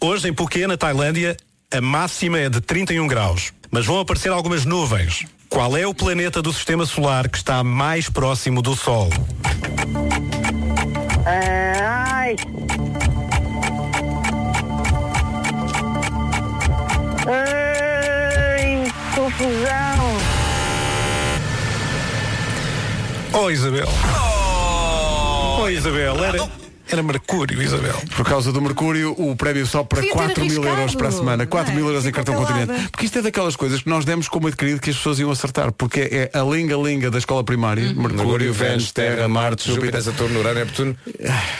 Hoje 0.00 0.28
em 0.28 0.34
Phuket, 0.34 0.68
na 0.68 0.76
Tailândia, 0.76 1.36
a 1.72 1.80
máxima 1.80 2.38
é 2.38 2.48
de 2.48 2.60
31 2.60 3.06
graus. 3.06 3.52
Mas 3.70 3.86
vão 3.86 4.00
aparecer 4.00 4.30
algumas 4.30 4.64
nuvens. 4.64 5.24
Qual 5.48 5.76
é 5.76 5.86
o 5.86 5.94
planeta 5.94 6.42
do 6.42 6.52
sistema 6.52 6.84
solar 6.84 7.28
que 7.28 7.36
está 7.36 7.62
mais 7.62 8.08
próximo 8.08 8.60
do 8.62 8.74
Sol? 8.74 9.08
Ai. 11.24 12.36
Ai, 17.26 18.92
confusão. 19.14 20.00
Oh, 23.32 23.50
Isabel. 23.50 23.88
Oh, 25.60 25.68
Isabel, 25.68 26.24
era, 26.24 26.38
era 26.92 27.02
Mercúrio, 27.02 27.62
Isabel. 27.62 27.94
Por 28.16 28.26
causa 28.26 28.52
do 28.52 28.60
Mercúrio, 28.60 29.14
o 29.18 29.34
prémio 29.36 29.66
sobe 29.66 29.88
para 29.88 30.00
Devia 30.00 30.12
ter 30.14 30.24
4 30.24 30.44
mil 30.46 30.64
euros 30.64 30.94
para 30.94 31.08
a 31.08 31.12
semana. 31.12 31.46
4 31.46 31.74
mil 31.74 31.86
é? 31.86 31.88
euros 31.90 32.06
em 32.06 32.12
cartão 32.12 32.34
Ficou 32.34 32.46
continente. 32.46 32.68
calada. 32.68 32.88
Porque 32.90 33.06
isto 33.06 33.18
é 33.18 33.22
daquelas 33.22 33.56
coisas 33.56 33.82
que 33.82 33.88
nós 33.88 34.04
demos 34.04 34.28
como 34.28 34.48
adquirido 34.48 34.80
que 34.80 34.90
as 34.90 34.96
pessoas 34.96 35.18
iam 35.18 35.30
acertar. 35.30 35.72
Porque 35.72 36.00
é 36.00 36.38
a 36.38 36.42
linga-linga 36.42 37.10
da 37.10 37.18
escola 37.18 37.44
primária. 37.44 37.88
Uhum. 37.88 38.02
Mercúrio, 38.02 38.52
Vênus, 38.52 38.92
Terra, 38.92 39.28
Marte, 39.28 39.72
Júpiter. 39.72 40.02
Saturno, 40.02 40.40
Urano, 40.40 40.60
Neptuno 40.60 40.96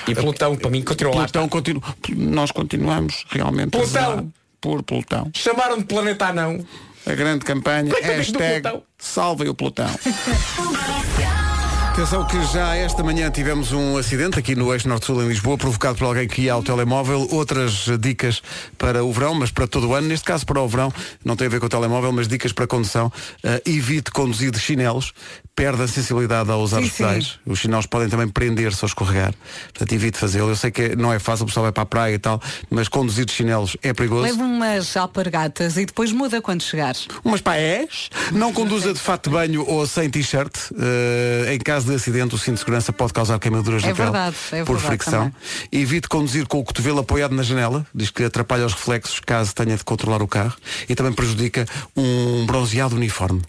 e 0.08 0.14
Plutão, 0.14 0.56
para 0.56 0.70
mim, 0.70 0.82
continua 0.82 1.14
lá. 1.14 1.22
Plutão 1.22 1.48
continua. 1.48 1.82
Nós 2.16 2.50
continuamos 2.50 3.24
realmente 3.30 3.76
a 3.76 3.80
Plutão. 3.80 4.32
por 4.60 4.82
Plutão. 4.82 5.30
Chamaram 5.34 5.78
de 5.78 5.84
planeta 5.84 6.26
anão. 6.26 6.64
A 7.06 7.14
grande 7.14 7.44
campanha, 7.44 7.92
é 7.94 8.16
hashtag 8.16 8.62
Plutão? 8.62 8.82
salvem 8.98 9.48
o 9.48 9.54
Plutão. 9.54 9.88
Atenção 11.92 12.24
que 12.24 12.40
já 12.46 12.76
esta 12.76 13.02
manhã 13.02 13.30
tivemos 13.30 13.72
um 13.72 13.96
acidente 13.96 14.38
aqui 14.38 14.54
no 14.54 14.72
Eixo 14.72 14.88
Norte-Sul 14.88 15.22
em 15.24 15.28
Lisboa, 15.28 15.58
provocado 15.58 15.98
por 15.98 16.04
alguém 16.04 16.26
que 16.26 16.42
ia 16.42 16.52
ao 16.52 16.62
telemóvel. 16.62 17.26
Outras 17.32 17.88
dicas 17.98 18.40
para 18.78 19.04
o 19.04 19.12
verão, 19.12 19.34
mas 19.34 19.50
para 19.50 19.66
todo 19.66 19.88
o 19.88 19.94
ano. 19.94 20.06
Neste 20.06 20.24
caso 20.24 20.46
para 20.46 20.60
o 20.60 20.68
verão, 20.68 20.92
não 21.24 21.34
tem 21.36 21.48
a 21.48 21.50
ver 21.50 21.58
com 21.58 21.66
o 21.66 21.68
telemóvel, 21.68 22.12
mas 22.12 22.28
dicas 22.28 22.52
para 22.52 22.66
condução. 22.66 23.12
Uh, 23.44 23.68
evite 23.68 24.12
conduzir 24.12 24.50
de 24.52 24.58
chinelos, 24.60 25.12
perde 25.54 25.82
a 25.82 25.88
sensibilidade 25.88 26.50
ao 26.50 26.60
usar 26.62 26.78
Sim, 26.78 26.86
os 26.86 26.92
pedais. 26.92 27.24
sim. 27.26 27.38
Os 27.44 27.58
chinelos 27.58 27.86
podem 27.86 28.08
também 28.08 28.28
prender-se 28.28 28.82
ao 28.82 28.86
escorregar. 28.86 29.34
Portanto, 29.64 29.92
evite 29.92 30.16
fazê-lo. 30.16 30.48
Eu 30.48 30.56
sei 30.56 30.70
que 30.70 30.96
não 30.96 31.12
é 31.12 31.18
fácil, 31.18 31.42
o 31.42 31.46
pessoal 31.48 31.64
vai 31.64 31.72
para 31.72 31.82
a 31.82 31.86
praia 31.86 32.14
e 32.14 32.18
tal, 32.18 32.40
mas 32.70 32.88
conduzir 32.88 33.26
de 33.26 33.32
chinelos 33.32 33.76
é 33.82 33.92
perigoso. 33.92 34.22
Leva 34.22 34.42
umas 34.42 34.96
alpargatas 34.96 35.76
e 35.76 35.84
depois 35.84 36.12
muda 36.12 36.40
quando 36.40 36.62
chegares. 36.62 37.08
Umas 37.24 37.42
paés. 37.42 38.08
Não 38.32 38.52
conduza 38.52 38.94
de 38.94 39.00
fato 39.00 39.28
de 39.28 39.36
banho 39.36 39.66
ou 39.68 39.86
sem 39.86 40.08
t-shirt. 40.08 40.56
Uh, 40.70 41.50
em 41.50 41.58
caso 41.80 41.86
de 41.86 41.94
acidente, 41.94 42.34
o 42.34 42.38
cinto 42.38 42.54
de 42.54 42.60
segurança 42.60 42.92
pode 42.92 43.12
causar 43.12 43.38
queimaduras 43.38 43.82
É 43.82 43.88
na 43.88 43.94
pele 43.94 44.10
verdade, 44.10 44.36
é 44.52 44.64
por 44.64 44.76
verdade 44.76 44.86
fricção. 44.86 45.32
Evite 45.72 46.08
conduzir 46.08 46.46
com 46.46 46.58
o 46.58 46.64
cotovelo 46.64 47.00
apoiado 47.00 47.34
na 47.34 47.42
janela. 47.42 47.86
Diz 47.94 48.10
que 48.10 48.24
atrapalha 48.24 48.66
os 48.66 48.74
reflexos 48.74 49.20
caso 49.20 49.54
tenha 49.54 49.76
de 49.76 49.84
controlar 49.84 50.22
o 50.22 50.28
carro. 50.28 50.56
E 50.88 50.94
também 50.94 51.12
prejudica 51.12 51.66
um 51.96 52.44
bronzeado 52.46 52.96
uniforme. 52.96 53.42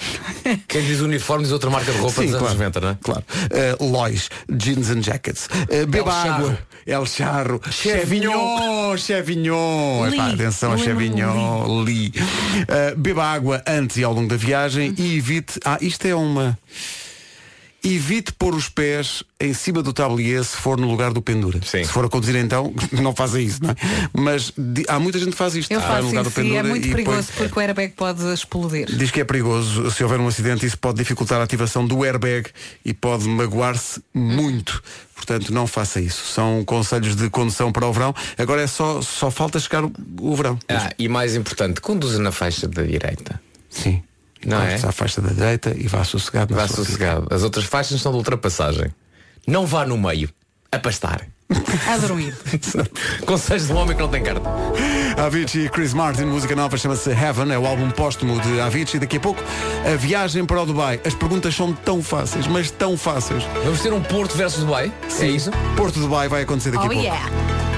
Quem 0.68 0.82
diz 0.82 1.00
uniforme 1.00 1.44
diz 1.44 1.52
outra 1.52 1.68
marca 1.68 1.92
de 1.92 1.98
roupa 1.98 2.20
Sim, 2.20 2.26
dos 2.26 2.34
anos 2.34 2.48
claro, 2.48 2.58
90, 2.58 2.80
não 2.80 2.88
é? 2.88 2.98
Claro. 3.02 3.24
Uh, 3.80 3.90
Lois, 3.90 4.30
Jeans 4.50 4.90
and 4.90 5.02
Jackets. 5.02 5.46
Uh, 5.46 5.86
beba 5.86 6.10
El 6.10 6.32
água. 6.32 6.58
El 6.86 7.06
Charro. 7.06 7.60
Chevignon. 7.70 8.96
Chevignon. 8.96 10.06
Epá, 10.06 10.30
atenção, 10.30 10.76
Chevignon. 10.78 11.82
Lee. 11.82 12.12
Uh, 12.16 12.96
beba 12.96 13.24
água 13.24 13.62
antes 13.66 13.98
e 13.98 14.04
ao 14.04 14.12
longo 14.12 14.28
da 14.28 14.36
viagem 14.36 14.94
e 14.96 15.16
evite. 15.18 15.60
Ah, 15.64 15.78
isto 15.80 16.06
é 16.06 16.14
uma. 16.14 16.58
Evite 17.82 18.32
pôr 18.32 18.54
os 18.54 18.68
pés 18.68 19.22
em 19.40 19.54
cima 19.54 19.82
do 19.82 19.92
tablier 19.92 20.44
se 20.44 20.54
for 20.56 20.78
no 20.78 20.86
lugar 20.90 21.12
do 21.14 21.22
pendura. 21.22 21.60
Se 21.86 21.90
for 21.92 22.04
a 22.04 22.08
conduzir 22.10 22.36
então, 22.36 22.74
não 22.92 23.14
faça 23.14 23.40
isso, 23.40 23.62
não 23.62 23.70
é? 23.70 23.74
Mas 24.12 24.52
di- 24.56 24.84
há 24.86 24.98
muita 25.00 25.18
gente 25.18 25.30
que 25.30 25.36
faz 25.36 25.54
isto. 25.56 25.70
Eu 25.72 25.80
faço 25.80 26.06
lugar 26.08 26.22
do 26.24 26.28
isso 26.28 26.40
e 26.42 26.56
é 26.56 26.62
muito 26.62 26.86
e 26.88 26.90
perigoso 26.90 27.28
põe- 27.34 27.48
porque 27.48 27.58
o 27.58 27.62
airbag 27.62 27.94
pode 27.94 28.22
explodir. 28.34 28.86
Diz 28.94 29.10
que 29.10 29.20
é 29.20 29.24
perigoso 29.24 29.90
se 29.90 30.02
houver 30.04 30.20
um 30.20 30.28
acidente, 30.28 30.66
isso 30.66 30.76
pode 30.76 30.98
dificultar 30.98 31.40
a 31.40 31.44
ativação 31.44 31.86
do 31.86 32.04
airbag 32.04 32.50
e 32.84 32.92
pode 32.92 33.26
magoar-se 33.26 34.02
muito. 34.12 34.82
Portanto, 35.14 35.52
não 35.52 35.66
faça 35.66 36.00
isso. 36.00 36.26
São 36.32 36.62
conselhos 36.64 37.14
de 37.16 37.30
condução 37.30 37.72
para 37.72 37.86
o 37.86 37.92
verão. 37.92 38.14
Agora 38.38 38.62
é 38.62 38.66
só, 38.66 39.00
só 39.02 39.30
falta 39.30 39.58
chegar 39.58 39.84
o, 39.84 39.92
o 40.20 40.34
verão. 40.36 40.58
Ah, 40.68 40.92
e 40.98 41.08
mais 41.08 41.34
importante, 41.34 41.80
conduza 41.80 42.18
na 42.18 42.32
faixa 42.32 42.66
da 42.68 42.82
direita. 42.82 43.40
Sim. 43.70 44.02
Não 44.46 44.60
é? 44.62 44.74
À 44.76 44.92
faixa 44.92 45.20
da 45.20 45.30
direita 45.30 45.74
e 45.76 45.86
vá 45.86 46.02
sossegado. 46.04 46.54
Vá 46.54 46.66
sua 46.66 46.76
vida. 46.78 46.86
sossegado. 46.86 47.26
As 47.30 47.42
outras 47.42 47.64
faixas 47.66 48.00
são 48.00 48.12
de 48.12 48.18
ultrapassagem. 48.18 48.86
Não 49.46 49.66
vá 49.66 49.84
no 49.86 49.98
meio. 49.98 50.28
A 50.72 50.78
pastar. 50.78 51.26
A 51.92 51.96
dormir. 51.98 52.36
Conselhos 53.26 53.66
de 53.66 53.72
um 53.72 53.76
homem 53.76 53.96
que 53.96 54.02
não 54.02 54.08
tem 54.08 54.22
carta. 54.22 54.48
Avicii 55.16 55.66
e 55.66 55.68
Chris 55.68 55.92
Martin, 55.92 56.22
música 56.26 56.54
nova 56.54 56.76
chama-se 56.76 57.10
Heaven, 57.10 57.50
é 57.52 57.58
o 57.58 57.66
álbum 57.66 57.90
póstumo 57.90 58.40
de 58.40 58.60
Avicii. 58.60 59.00
Daqui 59.00 59.16
a 59.16 59.20
pouco, 59.20 59.42
a 59.84 59.96
viagem 59.96 60.44
para 60.44 60.62
o 60.62 60.66
Dubai. 60.66 61.00
As 61.04 61.12
perguntas 61.14 61.54
são 61.54 61.72
tão 61.72 62.00
fáceis, 62.02 62.46
mas 62.46 62.70
tão 62.70 62.96
fáceis. 62.96 63.42
Vamos 63.64 63.80
ter 63.80 63.92
um 63.92 64.00
Porto 64.02 64.36
versus 64.36 64.60
Dubai? 64.62 64.92
Sim. 65.08 65.24
É 65.24 65.28
isso? 65.30 65.50
Porto 65.76 65.98
Dubai 65.98 66.28
vai 66.28 66.42
acontecer 66.42 66.70
daqui 66.70 66.84
a 66.84 66.86
Oh 66.86 66.92
pouco. 66.92 67.04
yeah. 67.04 67.69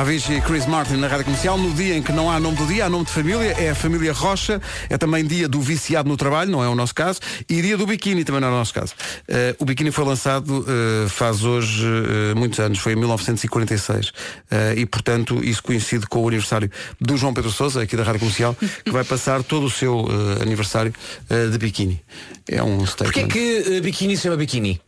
Avicii 0.00 0.36
e 0.36 0.40
Chris 0.42 0.66
Martin 0.66 0.96
na 0.96 1.08
Rádio 1.08 1.24
Comercial, 1.24 1.56
no 1.56 1.72
dia 1.72 1.96
em 1.96 2.02
que 2.02 2.12
não 2.12 2.30
há 2.30 2.38
nome 2.38 2.56
do 2.58 2.66
dia, 2.66 2.84
há 2.84 2.88
nome 2.90 3.06
de 3.06 3.10
família, 3.10 3.52
é 3.58 3.70
a 3.70 3.74
família 3.74 4.12
Rocha, 4.12 4.60
é 4.90 4.98
também 4.98 5.24
dia 5.24 5.48
do 5.48 5.58
viciado 5.58 6.06
no 6.06 6.18
trabalho, 6.18 6.50
não 6.50 6.62
é 6.62 6.68
o 6.68 6.74
nosso 6.74 6.94
caso, 6.94 7.18
e 7.48 7.62
dia 7.62 7.78
do 7.78 7.86
biquíni, 7.86 8.22
também 8.22 8.42
não 8.42 8.48
é 8.48 8.50
o 8.50 8.54
nosso 8.54 8.74
caso. 8.74 8.92
Eh, 9.26 9.56
o 9.58 9.64
biquíni 9.64 9.90
foi 9.90 10.04
lançado 10.04 10.66
eh, 10.68 11.08
faz 11.08 11.44
hoje 11.44 11.86
eh, 11.86 12.34
muitos 12.34 12.58
anos, 12.60 12.78
foi 12.78 12.92
em 12.92 12.96
1946, 12.96 14.12
Eh, 14.50 14.74
e 14.76 14.86
portanto 14.86 15.42
isso 15.42 15.62
coincide 15.62 16.06
com 16.06 16.22
o 16.22 16.28
aniversário 16.28 16.70
do 17.00 17.16
João 17.16 17.32
Pedro 17.32 17.50
Sousa, 17.50 17.82
aqui 17.82 17.96
da 17.96 18.02
Rádio 18.02 18.20
Comercial, 18.20 18.54
que 18.84 18.90
vai 18.90 19.02
passar 19.02 19.42
todo 19.42 19.64
o 19.64 19.70
seu 19.70 20.06
aniversário 20.42 20.92
de 21.50 21.58
biquíni. 21.58 22.02
É 22.48 22.62
um 22.62 22.78
Porquê 22.84 22.90
statement. 22.90 23.28
que 23.28 23.78
uh, 23.78 23.82
biquíni 23.82 24.16
se 24.16 24.24
chama 24.24 24.36
biquíni? 24.36 24.80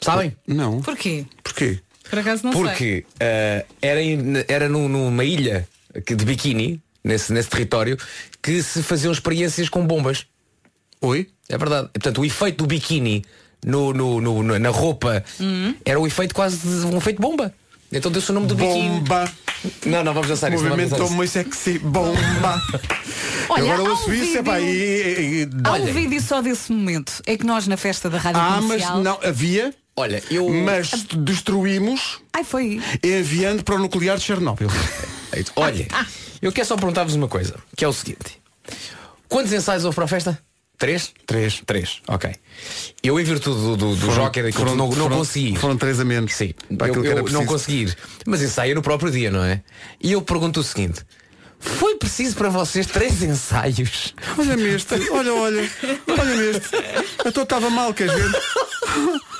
Sabem? 0.00 0.36
Não. 0.46 0.80
Porquê? 0.82 1.24
Porquê? 1.42 1.78
Por 2.14 2.20
acaso 2.20 2.44
não 2.44 2.52
sei. 2.52 2.62
Porque 2.62 3.04
uh, 3.14 3.66
era, 3.82 4.02
em- 4.02 4.44
era 4.48 4.68
num- 4.68 4.88
numa 4.88 5.24
ilha 5.24 5.68
que- 6.06 6.14
de 6.14 6.24
biquíni, 6.24 6.80
nesse, 7.02 7.32
nesse 7.32 7.48
território, 7.48 7.98
que 8.42 8.62
se 8.62 8.82
faziam 8.82 9.12
experiências 9.12 9.68
com 9.68 9.86
bombas. 9.86 10.26
Oi? 11.00 11.28
É 11.48 11.58
verdade. 11.58 11.88
Portanto, 11.92 12.20
o 12.20 12.24
efeito 12.24 12.58
do 12.58 12.66
biquíni 12.66 13.24
no, 13.64 13.92
no- 13.92 14.20
no- 14.20 14.58
na 14.58 14.68
roupa 14.70 15.24
Hum. 15.40 15.74
era 15.84 15.98
o 16.00 16.06
efeito 16.06 16.34
quase 16.34 16.58
de 16.58 16.86
um 16.86 16.96
efeito 16.96 17.20
bomba. 17.20 17.52
Então 17.92 18.10
deu-se 18.10 18.30
o 18.30 18.34
nome 18.34 18.46
do 18.46 18.54
biquíni. 18.54 19.00
Bomba. 19.00 19.30
Não, 19.86 20.02
não, 20.04 20.12
vamos 20.14 20.28
dançar 20.28 20.52
isso. 20.52 20.64
Movimento 20.64 20.90
dançar 20.90 21.10
muito 21.10 21.30
sexy. 21.30 21.78
Bomba. 21.78 22.60
Olha, 23.48 23.72
Agora 23.74 23.90
ouço 23.90 24.10
um 24.10 24.14
isso, 24.14 24.38
é 24.38 24.42
pá, 24.42 24.58
e, 24.60 24.64
e- 24.64 25.42
e- 25.44 25.48
Há 25.64 25.72
um 25.74 25.84
vídeo 25.92 26.20
só 26.20 26.40
desse 26.42 26.72
momento. 26.72 27.22
É 27.26 27.36
que 27.36 27.44
nós 27.46 27.66
na 27.66 27.76
festa 27.76 28.08
da 28.10 28.18
Rádio 28.18 28.40
Ah, 28.40 28.50
mas 28.56 28.62
Comercial... 28.62 29.02
não, 29.02 29.18
havia. 29.22 29.72
Olha, 29.96 30.22
eu. 30.30 30.48
Mas 30.48 30.90
destruímos 31.16 32.20
Ai, 32.32 32.42
foi. 32.44 32.80
enviando 33.02 33.62
para 33.62 33.76
o 33.76 33.78
nuclear 33.78 34.16
de 34.18 34.24
Chernobyl. 34.24 34.68
Olha, 35.56 35.86
eu 36.42 36.52
quero 36.52 36.66
só 36.66 36.76
perguntar-vos 36.76 37.14
uma 37.14 37.28
coisa, 37.28 37.54
que 37.76 37.84
é 37.84 37.88
o 37.88 37.92
seguinte. 37.92 38.40
Quantos 39.28 39.52
ensaios 39.52 39.84
houve 39.84 39.94
para 39.94 40.04
a 40.04 40.08
festa? 40.08 40.38
Três? 40.76 41.12
Três. 41.26 41.62
Três, 41.64 42.02
ok. 42.08 42.34
Eu, 43.02 43.18
em 43.20 43.24
virtude 43.24 43.60
do, 43.60 43.76
do, 43.76 43.94
do 43.94 44.06
Foram- 44.06 44.24
Joker, 44.24 44.52
foram- 44.52 44.74
não, 44.76 44.88
não 44.88 44.92
foram- 44.96 45.16
consegui 45.18 45.52
ir. 45.52 45.56
Foram 45.56 45.76
três 45.76 46.00
a 46.00 46.04
menos. 46.04 46.34
Sim, 46.34 46.52
Para 46.76 46.88
eu, 46.88 46.92
aquilo 46.92 47.02
que 47.04 47.10
era 47.10 47.20
eu 47.20 47.24
não 47.24 47.44
preciso. 47.44 47.46
consegui 47.46 47.82
ir. 47.84 47.96
Mas 48.26 48.42
ensaia 48.42 48.74
no 48.74 48.82
próprio 48.82 49.10
dia, 49.10 49.30
não 49.30 49.44
é? 49.44 49.62
E 50.02 50.12
eu 50.12 50.22
pergunto 50.22 50.60
o 50.60 50.64
seguinte. 50.64 51.00
Foi 51.60 51.96
preciso 51.96 52.36
para 52.36 52.48
vocês 52.50 52.86
três 52.86 53.22
ensaios? 53.22 54.14
Olha-me 54.36 54.64
este, 54.74 54.94
olha, 55.10 55.32
olha, 55.34 55.70
olha-me 56.08 56.44
este. 56.50 56.68
Então 57.24 57.42
estava 57.44 57.70
mal, 57.70 57.94
queres 57.94 58.12
ver? 58.12 58.30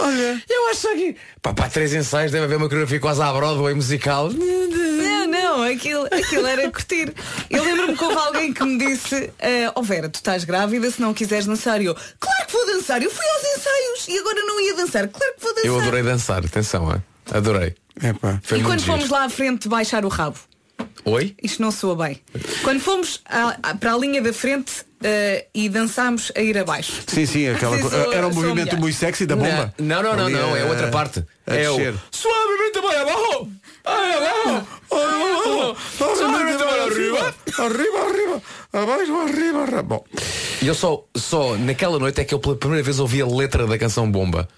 Olha. 0.00 0.42
Eu 0.48 0.68
acho 0.70 0.88
que. 0.94 1.16
Pá, 1.42 1.52
pá, 1.54 1.68
três 1.68 1.92
ensaios, 1.92 2.32
deve 2.32 2.44
haver 2.44 2.56
uma 2.56 2.66
coreografia 2.68 3.00
quase 3.00 3.22
à 3.22 3.32
Broadway 3.32 3.74
musical. 3.74 4.30
Não, 4.30 5.26
não, 5.26 5.62
aquilo, 5.62 6.06
aquilo 6.06 6.46
era 6.46 6.70
curtir. 6.70 7.12
Eu 7.48 7.62
lembro-me 7.64 7.96
que 7.96 8.04
houve 8.04 8.16
alguém 8.16 8.52
que 8.52 8.64
me 8.64 8.78
disse, 8.78 9.30
ah, 9.40 9.72
oh 9.74 9.82
Vera, 9.82 10.08
tu 10.08 10.16
estás 10.16 10.44
grávida, 10.44 10.90
se 10.90 11.00
não 11.00 11.12
quiseres 11.14 11.46
dançar. 11.46 11.80
E 11.80 11.86
eu, 11.86 11.94
claro 12.18 12.46
que 12.46 12.52
vou 12.52 12.66
dançar, 12.66 13.02
eu 13.02 13.10
fui 13.10 13.26
aos 13.26 13.58
ensaios 13.58 14.08
e 14.08 14.18
agora 14.18 14.40
não 14.42 14.60
ia 14.60 14.74
dançar, 14.74 15.08
claro 15.08 15.34
que 15.34 15.42
vou 15.42 15.54
dançar. 15.54 15.66
Eu 15.68 15.80
adorei 15.80 16.02
dançar, 16.02 16.44
atenção, 16.44 16.92
é? 16.92 17.02
adorei. 17.36 17.74
Epá. 18.02 18.40
E 18.56 18.62
quando 18.62 18.80
giro. 18.80 18.92
fomos 18.92 19.10
lá 19.10 19.24
à 19.24 19.28
frente 19.28 19.68
baixar 19.68 20.04
o 20.04 20.08
rabo? 20.08 20.36
Oi? 21.04 21.34
Isto 21.42 21.60
não 21.62 21.70
soa 21.70 21.94
bem. 21.94 22.20
Quando 22.62 22.80
fomos 22.80 23.20
à- 23.26 23.56
à- 23.62 23.74
para 23.74 23.92
a 23.94 23.98
linha 23.98 24.22
da 24.22 24.32
frente 24.32 24.84
ah, 25.04 25.44
e 25.54 25.68
dançámos 25.68 26.30
a 26.36 26.40
ir 26.40 26.56
abaixo. 26.58 27.02
Sim, 27.06 27.26
sim, 27.26 27.48
aquela 27.48 27.76
Sim, 27.76 27.82
co- 27.82 27.90
sou- 27.90 28.12
era 28.12 28.26
um 28.28 28.32
movimento 28.34 28.76
muito 28.78 28.96
sexy 28.96 29.26
da 29.26 29.36
bomba. 29.36 29.72
Não, 29.78 30.02
não, 30.02 30.16
não, 30.16 30.26
Ali, 30.26 30.34
não, 30.34 30.56
é 30.56 30.64
outra 30.64 30.88
parte. 30.88 31.24
a 31.46 31.54
é 31.54 31.68
o 31.70 31.76
descer. 31.76 31.94
suavemente 32.10 32.80
vai 32.80 32.96
abaixo. 32.96 33.48
Ai, 33.84 34.12
abaixo. 34.14 34.66
Suavemente 35.96 36.64
vai 36.64 36.80
arriba. 36.80 37.34
Arriba, 37.58 37.98
arriba, 38.08 38.42
abaixo, 38.72 39.16
arriba, 39.16 39.62
arriba. 39.62 39.82
Bom, 39.82 40.04
E 40.62 40.66
eu 40.66 40.74
só, 40.74 41.04
só 41.16 41.56
naquela 41.56 41.98
noite 41.98 42.20
é 42.20 42.24
que 42.24 42.34
eu 42.34 42.38
pela 42.38 42.56
primeira 42.56 42.82
vez 42.82 42.98
ouvi 43.00 43.20
a 43.22 43.26
letra 43.26 43.66
da 43.66 43.78
canção 43.78 44.10
Bomba. 44.10 44.48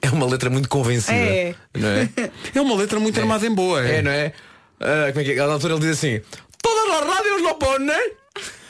É 0.00 0.08
uma 0.10 0.26
letra 0.26 0.48
muito 0.48 0.68
convencida. 0.68 1.12
É. 1.16 1.54
Não 1.74 1.88
é? 1.88 2.08
é 2.54 2.60
uma 2.60 2.76
letra 2.76 3.00
muito 3.00 3.18
armada 3.18 3.44
em 3.46 3.52
boa. 3.54 3.84
É, 3.86 4.00
não 4.00 4.10
é? 4.12 4.32
Ah, 4.80 5.08
como 5.12 5.20
é 5.20 5.24
que 5.24 5.32
é? 5.32 5.40
À 5.40 5.44
altura 5.44 5.74
ele 5.74 5.80
diz 5.80 5.90
assim: 5.98 6.20
Todas 6.62 6.94
as 7.02 7.06
rádios 7.14 7.42
lo 7.42 7.54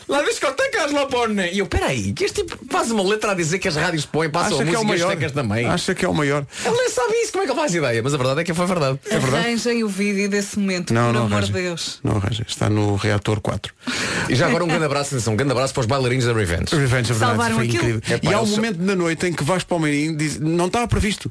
ponem, 0.09 0.23
las 0.23 0.29
discotecas 0.31 0.93
lo 0.93 1.07
ponem. 1.07 1.53
E 1.53 1.59
eu, 1.59 1.67
peraí, 1.67 2.13
que 2.13 2.25
este 2.25 2.43
tipo 2.43 2.59
faz 2.71 2.91
uma 2.91 3.03
letra 3.03 3.33
a 3.33 3.35
dizer 3.35 3.59
que 3.59 3.69
as 3.69 3.77
rádios 3.77 4.07
põem, 4.07 4.31
passam 4.31 4.55
Acha 4.61 4.63
a 4.71 4.73
é 4.75 4.79
o 4.79 4.85
música 4.85 4.93
e 4.93 4.95
as 4.95 5.01
maior. 5.01 5.11
tecas 5.17 5.33
também. 5.33 5.67
Acha 5.67 5.95
que 5.95 6.05
é 6.05 6.09
o 6.09 6.15
maior. 6.15 6.47
Ele 6.65 6.77
nem 6.77 6.89
sabe 6.91 7.13
isso, 7.23 7.33
como 7.33 7.45
é 7.45 7.47
que 7.47 7.53
ele 7.53 7.61
faz 7.61 7.75
ideia? 7.75 8.03
Mas 8.03 8.15
a 8.15 8.17
verdade 8.17 8.41
é 8.41 8.45
que 8.45 8.55
foi 8.55 8.67
verdade. 8.67 8.99
É 9.11 9.19
verdade. 9.19 9.47
Arranjem 9.47 9.85
o 9.85 9.89
vídeo 9.89 10.29
desse 10.29 10.59
momento, 10.59 10.93
Não, 10.95 11.07
por 11.07 11.13
não 11.15 11.27
amor 11.27 11.43
de. 11.43 11.53
Deus. 11.53 12.01
Não 12.03 12.17
arranja. 12.17 12.45
Está 12.49 12.69
no 12.71 12.97
reator 12.97 13.41
4. 13.41 13.73
E 14.29 14.35
já 14.35 14.47
agora 14.47 14.65
um 14.65 14.69
grande 14.69 14.85
abraço, 14.85 15.15
atenção, 15.15 15.33
um 15.33 15.37
grande 15.37 15.53
abraço 15.53 15.73
para 15.75 15.81
os 15.81 15.87
bailarinos 15.87 16.25
da 16.25 16.33
Revenge. 16.33 16.75
Revenge 16.75 17.09
the 17.09 17.15
Night 17.15 17.19
Salvaram 17.19 17.57
foi 17.57 17.67
aquilo. 17.67 17.83
incrível. 17.91 18.17
Epá, 18.17 18.31
e 18.31 18.35
há 18.35 18.41
um 18.41 18.47
sou- 18.47 18.57
momento 18.57 18.79
na 18.81 18.95
noite 18.95 19.27
em 19.27 19.33
que 19.33 19.45
vais 19.45 19.63
para 19.65 19.77
o 19.77 19.81
Marinho, 19.81 20.17
diz, 20.17 20.39
não 20.39 20.67
estava 20.67 20.87
previsto, 20.89 21.31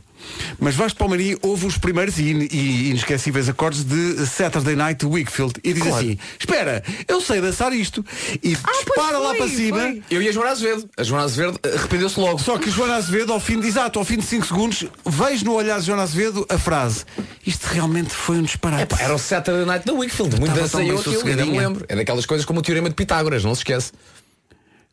mas 0.60 0.76
vais 0.76 0.94
para 0.94 1.06
o 1.06 1.10
Marinho, 1.10 1.38
ouve 1.42 1.66
os 1.66 1.78
primeiros 1.78 2.18
e, 2.18 2.24
e 2.24 2.90
inesquecíveis 2.90 3.48
acordes 3.50 3.84
de 3.84 4.26
Saturday 4.26 4.76
Night 4.76 5.06
Wakefield 5.06 5.54
e 5.64 5.74
diz 5.74 5.84
Claro. 5.84 5.98
assim, 5.98 6.18
espera, 6.40 6.84
eu 7.08 7.22
sei 7.22 7.42
dançar 7.42 7.74
isto. 7.74 8.06
E 8.44 8.56
dispara 8.56 9.18
lá 9.20 9.30
foi, 9.30 9.38
para 9.38 9.48
cima. 9.50 9.80
foi. 9.80 10.04
Eu 10.12 10.22
e 10.22 10.30
a 10.30 10.32
Joana 10.32 10.52
Azevedo. 10.52 10.90
A 10.98 11.04
Joana 11.04 11.24
Azevedo 11.26 11.60
eh, 11.64 11.76
arrependeu-se 11.76 12.20
logo. 12.20 12.40
Só 12.40 12.58
que 12.58 12.70
Joana 12.70 12.96
Azevedo, 12.96 13.32
ao 13.34 13.40
fim 13.40 13.60
de 13.60 13.68
exato, 13.68 14.00
ao 14.00 14.06
fim 14.06 14.18
de 14.18 14.26
5 14.26 14.46
segundos, 14.48 14.86
vejo 15.06 15.46
no 15.46 15.54
olhar 15.54 15.80
de 15.80 15.86
Joana 15.86 16.04
Azevedo 16.04 16.46
a 16.50 16.58
frase, 16.58 17.06
isto 17.46 17.66
realmente 17.66 18.10
foi 18.14 18.38
um 18.38 18.44
disparate. 18.44 18.84
Epá, 18.84 18.98
era 19.02 19.14
o 19.16 19.20
Saturday 19.20 19.66
Night 19.66 19.86
da 19.86 19.94
Wakefield. 19.94 20.40
Muito 20.40 20.52
estava 20.58 20.62
dancei 20.62 20.80
tão 20.80 20.88
eu 20.88 20.88
bem 20.88 21.00
aquilo, 21.00 21.16
ainda 21.16 21.22
me 21.22 21.52
sossegadinha. 21.52 21.68
lembro. 21.68 21.86
É 21.88 21.96
daquelas 21.96 22.26
coisas 22.26 22.46
como 22.46 22.60
o 22.60 22.62
Teorema 22.64 22.90
de 22.90 22.96
Pitágoras, 22.96 23.44
não 23.44 23.54
se 23.56 23.62
esquece. 23.62 23.92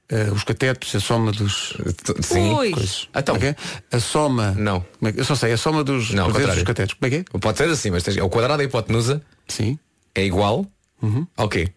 Eh, 0.09 0.31
os 0.33 0.45
catetos, 0.45 0.95
a 0.95 1.01
soma 1.01 1.33
dos. 1.33 1.75
Sim. 2.23 2.55
Coisas. 2.55 3.09
Então. 3.15 3.37
É 3.37 3.39
que 3.39 3.47
é? 3.47 3.57
A 3.93 4.01
soma. 4.01 4.53
Não. 4.53 4.81
Como 4.99 5.09
é 5.09 5.13
que- 5.13 5.21
Eu 5.21 5.25
só 5.25 5.35
sei, 5.35 5.53
a 5.53 5.57
soma 5.57 5.83
dos 5.85 6.11
Não, 6.11 6.31
dos 6.31 6.63
catetos. 6.63 6.95
Como 6.95 7.07
é 7.07 7.11
que 7.11 7.17
é? 7.35 7.39
Pode 7.39 7.59
ser 7.59 7.69
assim, 7.69 7.91
mas 7.91 8.03
tens, 8.03 8.17
o 8.19 8.29
quadrado 8.29 8.59
da 8.59 8.65
hipotenusa 8.65 9.23
Sim. 9.49 9.79
é 10.15 10.25
igual 10.25 10.67
ao 11.37 11.49
quê? 11.49 11.69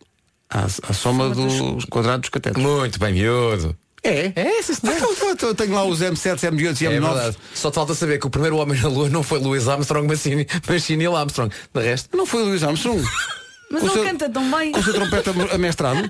A, 0.49 0.63
a 0.65 0.93
soma 0.93 1.29
dos 1.29 1.83
quadrados 1.85 2.21
dos 2.21 2.29
catetos. 2.29 2.61
Muito 2.61 2.97
bem, 2.99 3.13
miúdo. 3.13 3.75
É? 4.03 4.31
É, 4.35 4.61
sim, 4.61 4.73
senhor. 4.75 4.95
Então, 5.33 5.49
eu 5.49 5.55
tenho 5.55 5.73
lá 5.73 5.83
os 5.83 5.99
M7, 5.99 6.37
M8 6.51 6.81
e 6.81 6.85
É 6.85 6.89
M9. 6.91 7.13
verdade. 7.13 7.37
Só 7.53 7.69
te 7.69 7.75
falta 7.75 7.93
saber 7.93 8.19
que 8.19 8.27
o 8.27 8.29
primeiro 8.29 8.55
homem 8.55 8.79
na 8.79 8.87
Lua 8.87 9.09
não 9.09 9.21
foi 9.23 9.39
Louis 9.39 9.67
Armstrong, 9.67 10.07
mas 10.07 10.21
sim, 10.21 10.45
mas 10.67 10.83
sim 10.83 10.95
Neil 10.95 11.13
Armstrong. 11.15 11.53
De 11.73 11.81
resto. 11.81 12.15
Não 12.15 12.25
foi 12.25 12.43
Luís 12.43 12.63
Armstrong. 12.63 13.03
Mas 13.69 13.81
Com 13.81 13.87
não 13.87 13.93
seu- 13.93 14.03
canta 14.05 14.29
tão 14.29 14.49
bem. 14.51 14.71
Com 14.71 14.79
o 14.79 14.83
seu 14.83 14.93
trompete 14.93 15.29
am- 15.29 15.49
amestrado. 15.53 16.09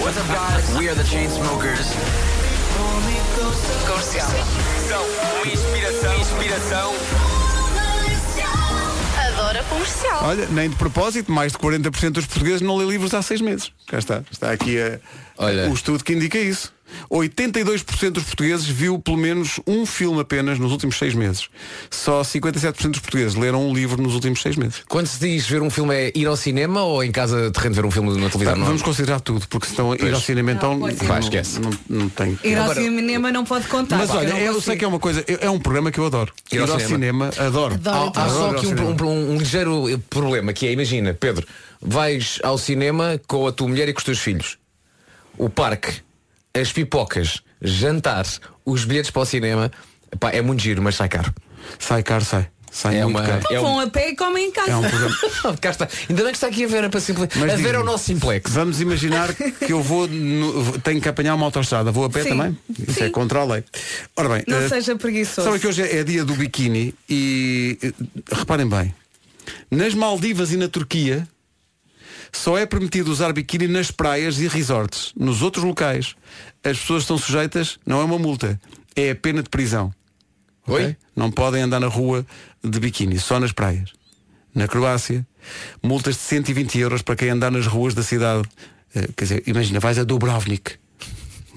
What's 0.00 0.18
up, 0.18 0.28
guys? 0.28 0.76
We 0.78 0.88
are 0.88 0.94
the 0.96 1.04
Chainsmokers. 1.04 1.86
Comercial. 3.86 4.28
São 4.88 5.04
uma 5.04 5.52
inspiração, 5.52 6.18
inspiração. 6.20 6.94
Adoro 9.16 9.58
a 9.58 9.62
comercial. 9.64 10.24
Olha, 10.24 10.46
nem 10.48 10.68
de 10.70 10.76
propósito, 10.76 11.32
mais 11.32 11.52
de 11.52 11.58
40% 11.58 12.10
dos 12.12 12.26
portugueses 12.26 12.60
não 12.60 12.76
lê 12.76 12.84
livros 12.86 13.14
há 13.14 13.22
seis 13.22 13.40
meses. 13.40 13.72
Cá 13.86 13.98
está. 13.98 14.22
Está 14.30 14.50
aqui 14.52 14.78
a, 14.80 14.98
Olha. 15.38 15.70
o 15.70 15.74
estudo 15.74 16.02
que 16.04 16.12
indica 16.12 16.38
isso. 16.38 16.72
82% 17.10 18.10
dos 18.12 18.24
portugueses 18.24 18.66
viu 18.66 18.98
pelo 18.98 19.18
menos 19.18 19.60
um 19.66 19.84
filme 19.84 20.20
apenas 20.20 20.58
nos 20.58 20.72
últimos 20.72 20.96
seis 20.96 21.14
meses. 21.14 21.48
Só 21.90 22.22
57% 22.22 22.90
dos 22.92 23.00
portugueses 23.00 23.34
leram 23.34 23.68
um 23.68 23.74
livro 23.74 24.00
nos 24.00 24.14
últimos 24.14 24.40
seis 24.40 24.56
meses. 24.56 24.82
Quando 24.88 25.06
se 25.06 25.20
diz 25.20 25.46
ver 25.46 25.60
um 25.60 25.68
filme 25.68 25.94
é 25.94 26.12
ir 26.14 26.26
ao 26.26 26.36
cinema 26.36 26.82
ou 26.82 27.04
em 27.04 27.12
casa 27.12 27.50
de 27.50 27.58
rende 27.60 27.74
ver 27.76 27.84
um 27.84 27.90
filme 27.90 28.08
na 28.12 28.28
televisão? 28.30 28.54
Tá, 28.54 28.56
Não? 28.58 28.66
vamos 28.66 28.80
considerar 28.82 29.20
tudo, 29.20 29.46
porque 29.48 29.66
se 29.66 29.72
estão 29.72 29.92
a 29.92 29.96
ir 29.96 30.14
ao 30.14 30.20
cinema 30.20 30.52
então 30.52 30.88
é. 30.88 30.92
Vai, 30.94 31.08
não, 31.08 31.18
esquece. 31.18 31.60
não, 31.60 31.70
não 31.88 32.08
tem. 32.08 32.38
Ir 32.42 32.54
ao 32.56 32.64
Agora- 32.64 32.80
cinema 32.80 33.32
não 33.32 33.44
pode 33.44 33.66
contar. 33.68 33.98
Mas 33.98 34.10
olha, 34.10 34.28
não 34.30 34.38
eu 34.38 34.46
consigo. 34.54 34.60
sei 34.62 34.76
que 34.76 34.84
é 34.84 34.88
uma 34.88 34.98
coisa, 34.98 35.24
é 35.26 35.50
um 35.50 35.58
programa 35.58 35.90
que 35.90 35.98
eu 36.00 36.06
adoro. 36.06 36.32
Ir 36.50 36.60
ao 36.60 36.80
cinema. 36.80 37.30
adoro. 37.36 37.74
Adoro. 37.74 38.12
Há, 38.16 38.24
há 38.24 38.28
só 38.30 38.34
Adoro 38.48 38.58
ao 38.58 38.64
um, 38.64 38.66
cinema. 38.66 39.04
um- 39.06 39.34
um 39.34 39.36
ligeiro 39.38 40.02
problema 40.08 40.52
que 40.52 40.66
é, 40.66 40.72
imagina, 40.72 41.12
Pedro, 41.12 41.46
vais 41.82 42.38
ao 42.42 42.56
cinema 42.56 43.20
com 43.26 43.46
a 43.46 43.52
tua 43.52 43.68
mulher 43.68 43.88
e 43.88 43.92
com 43.92 43.98
os 43.98 44.04
teus 44.04 44.18
filhos. 44.18 44.56
O 45.38 45.48
parque, 45.48 46.00
as 46.54 46.72
pipocas, 46.72 47.42
jantar, 47.62 48.26
os 48.64 48.84
bilhetes 48.84 49.10
para 49.10 49.22
o 49.22 49.24
cinema, 49.24 49.70
pá, 50.18 50.30
é 50.30 50.42
muito 50.42 50.62
giro, 50.62 50.82
mas 50.82 50.96
sai 50.96 51.08
caro. 51.08 51.32
Sai 51.78 52.02
caro, 52.02 52.24
sai. 52.24 52.48
Sai 52.70 52.96
É 52.98 53.04
muito 53.04 53.16
uma- 53.18 53.26
caro. 53.26 53.40
Então 53.44 53.56
é 53.56 53.60
vão 53.60 53.76
um- 53.76 53.80
a 53.80 53.88
pé 53.88 54.10
e 54.10 54.16
comem 54.16 54.48
em 54.48 54.52
casa. 54.52 54.70
É 54.72 54.76
um 54.76 54.82
programa. 54.82 55.16
Cá 55.58 55.70
está. 55.70 55.88
Ainda 56.08 56.22
bem 56.22 56.32
que 56.32 56.36
está 56.36 56.48
aqui 56.48 56.64
a 56.64 56.68
Vera 56.68 56.90
para 56.90 57.00
simples. 57.00 57.30
Mas 57.36 57.54
A 57.54 57.56
Vera 57.56 57.78
é 57.78 57.80
o 57.80 57.84
nosso 57.84 58.04
simplex. 58.04 58.50
Vamos 58.52 58.78
imaginar 58.80 59.32
que 59.34 59.72
eu 59.72 59.82
vou, 59.82 60.06
no- 60.06 60.78
tenho 60.80 61.00
que 61.00 61.08
apanhar 61.08 61.34
uma 61.34 61.46
autostrada. 61.46 61.90
Vou 61.90 62.04
a 62.04 62.10
pé 62.10 62.24
Sim. 62.24 62.28
também? 62.30 62.58
Isso 62.86 63.02
é 63.02 63.06
Sim. 63.06 63.10
contra 63.12 63.40
a 63.40 63.44
lei. 63.44 63.64
Ora 64.14 64.28
bem, 64.28 64.44
Não 64.46 64.58
eh, 64.58 64.68
seja 64.68 64.94
preguiçoso. 64.96 65.48
Sabe 65.48 65.58
que 65.60 65.66
hoje 65.66 65.80
é 65.82 66.04
dia 66.04 66.24
do 66.26 66.34
biquíni 66.34 66.94
e 67.08 67.78
eh, 67.82 67.92
reparem 68.32 68.68
bem, 68.68 68.94
nas 69.70 69.94
Maldivas 69.94 70.52
e 70.52 70.58
na 70.58 70.68
Turquia 70.68 71.26
só 72.32 72.58
é 72.58 72.66
permitido 72.66 73.08
usar 73.10 73.32
biquíni 73.32 73.68
nas 73.68 73.90
praias 73.90 74.40
e 74.40 74.48
resorts. 74.48 75.12
Nos 75.16 75.42
outros 75.42 75.64
locais, 75.64 76.14
as 76.62 76.78
pessoas 76.78 77.02
estão 77.02 77.18
sujeitas, 77.18 77.78
não 77.86 78.00
é 78.00 78.04
uma 78.04 78.18
multa, 78.18 78.60
é 78.94 79.10
a 79.10 79.14
pena 79.14 79.42
de 79.42 79.48
prisão. 79.48 79.92
Oi? 80.66 80.96
Não 81.16 81.30
podem 81.30 81.62
andar 81.62 81.80
na 81.80 81.86
rua 81.86 82.26
de 82.62 82.78
biquíni, 82.78 83.18
só 83.18 83.40
nas 83.40 83.52
praias. 83.52 83.92
Na 84.54 84.68
Croácia, 84.68 85.26
multas 85.82 86.16
de 86.16 86.20
120 86.22 86.78
euros 86.78 87.02
para 87.02 87.16
quem 87.16 87.30
andar 87.30 87.50
nas 87.50 87.66
ruas 87.66 87.94
da 87.94 88.02
cidade. 88.02 88.46
Eh, 88.94 89.08
Quer 89.16 89.24
dizer, 89.24 89.42
imagina, 89.46 89.80
vais 89.80 89.98
a 89.98 90.04
Dubrovnik. 90.04 90.72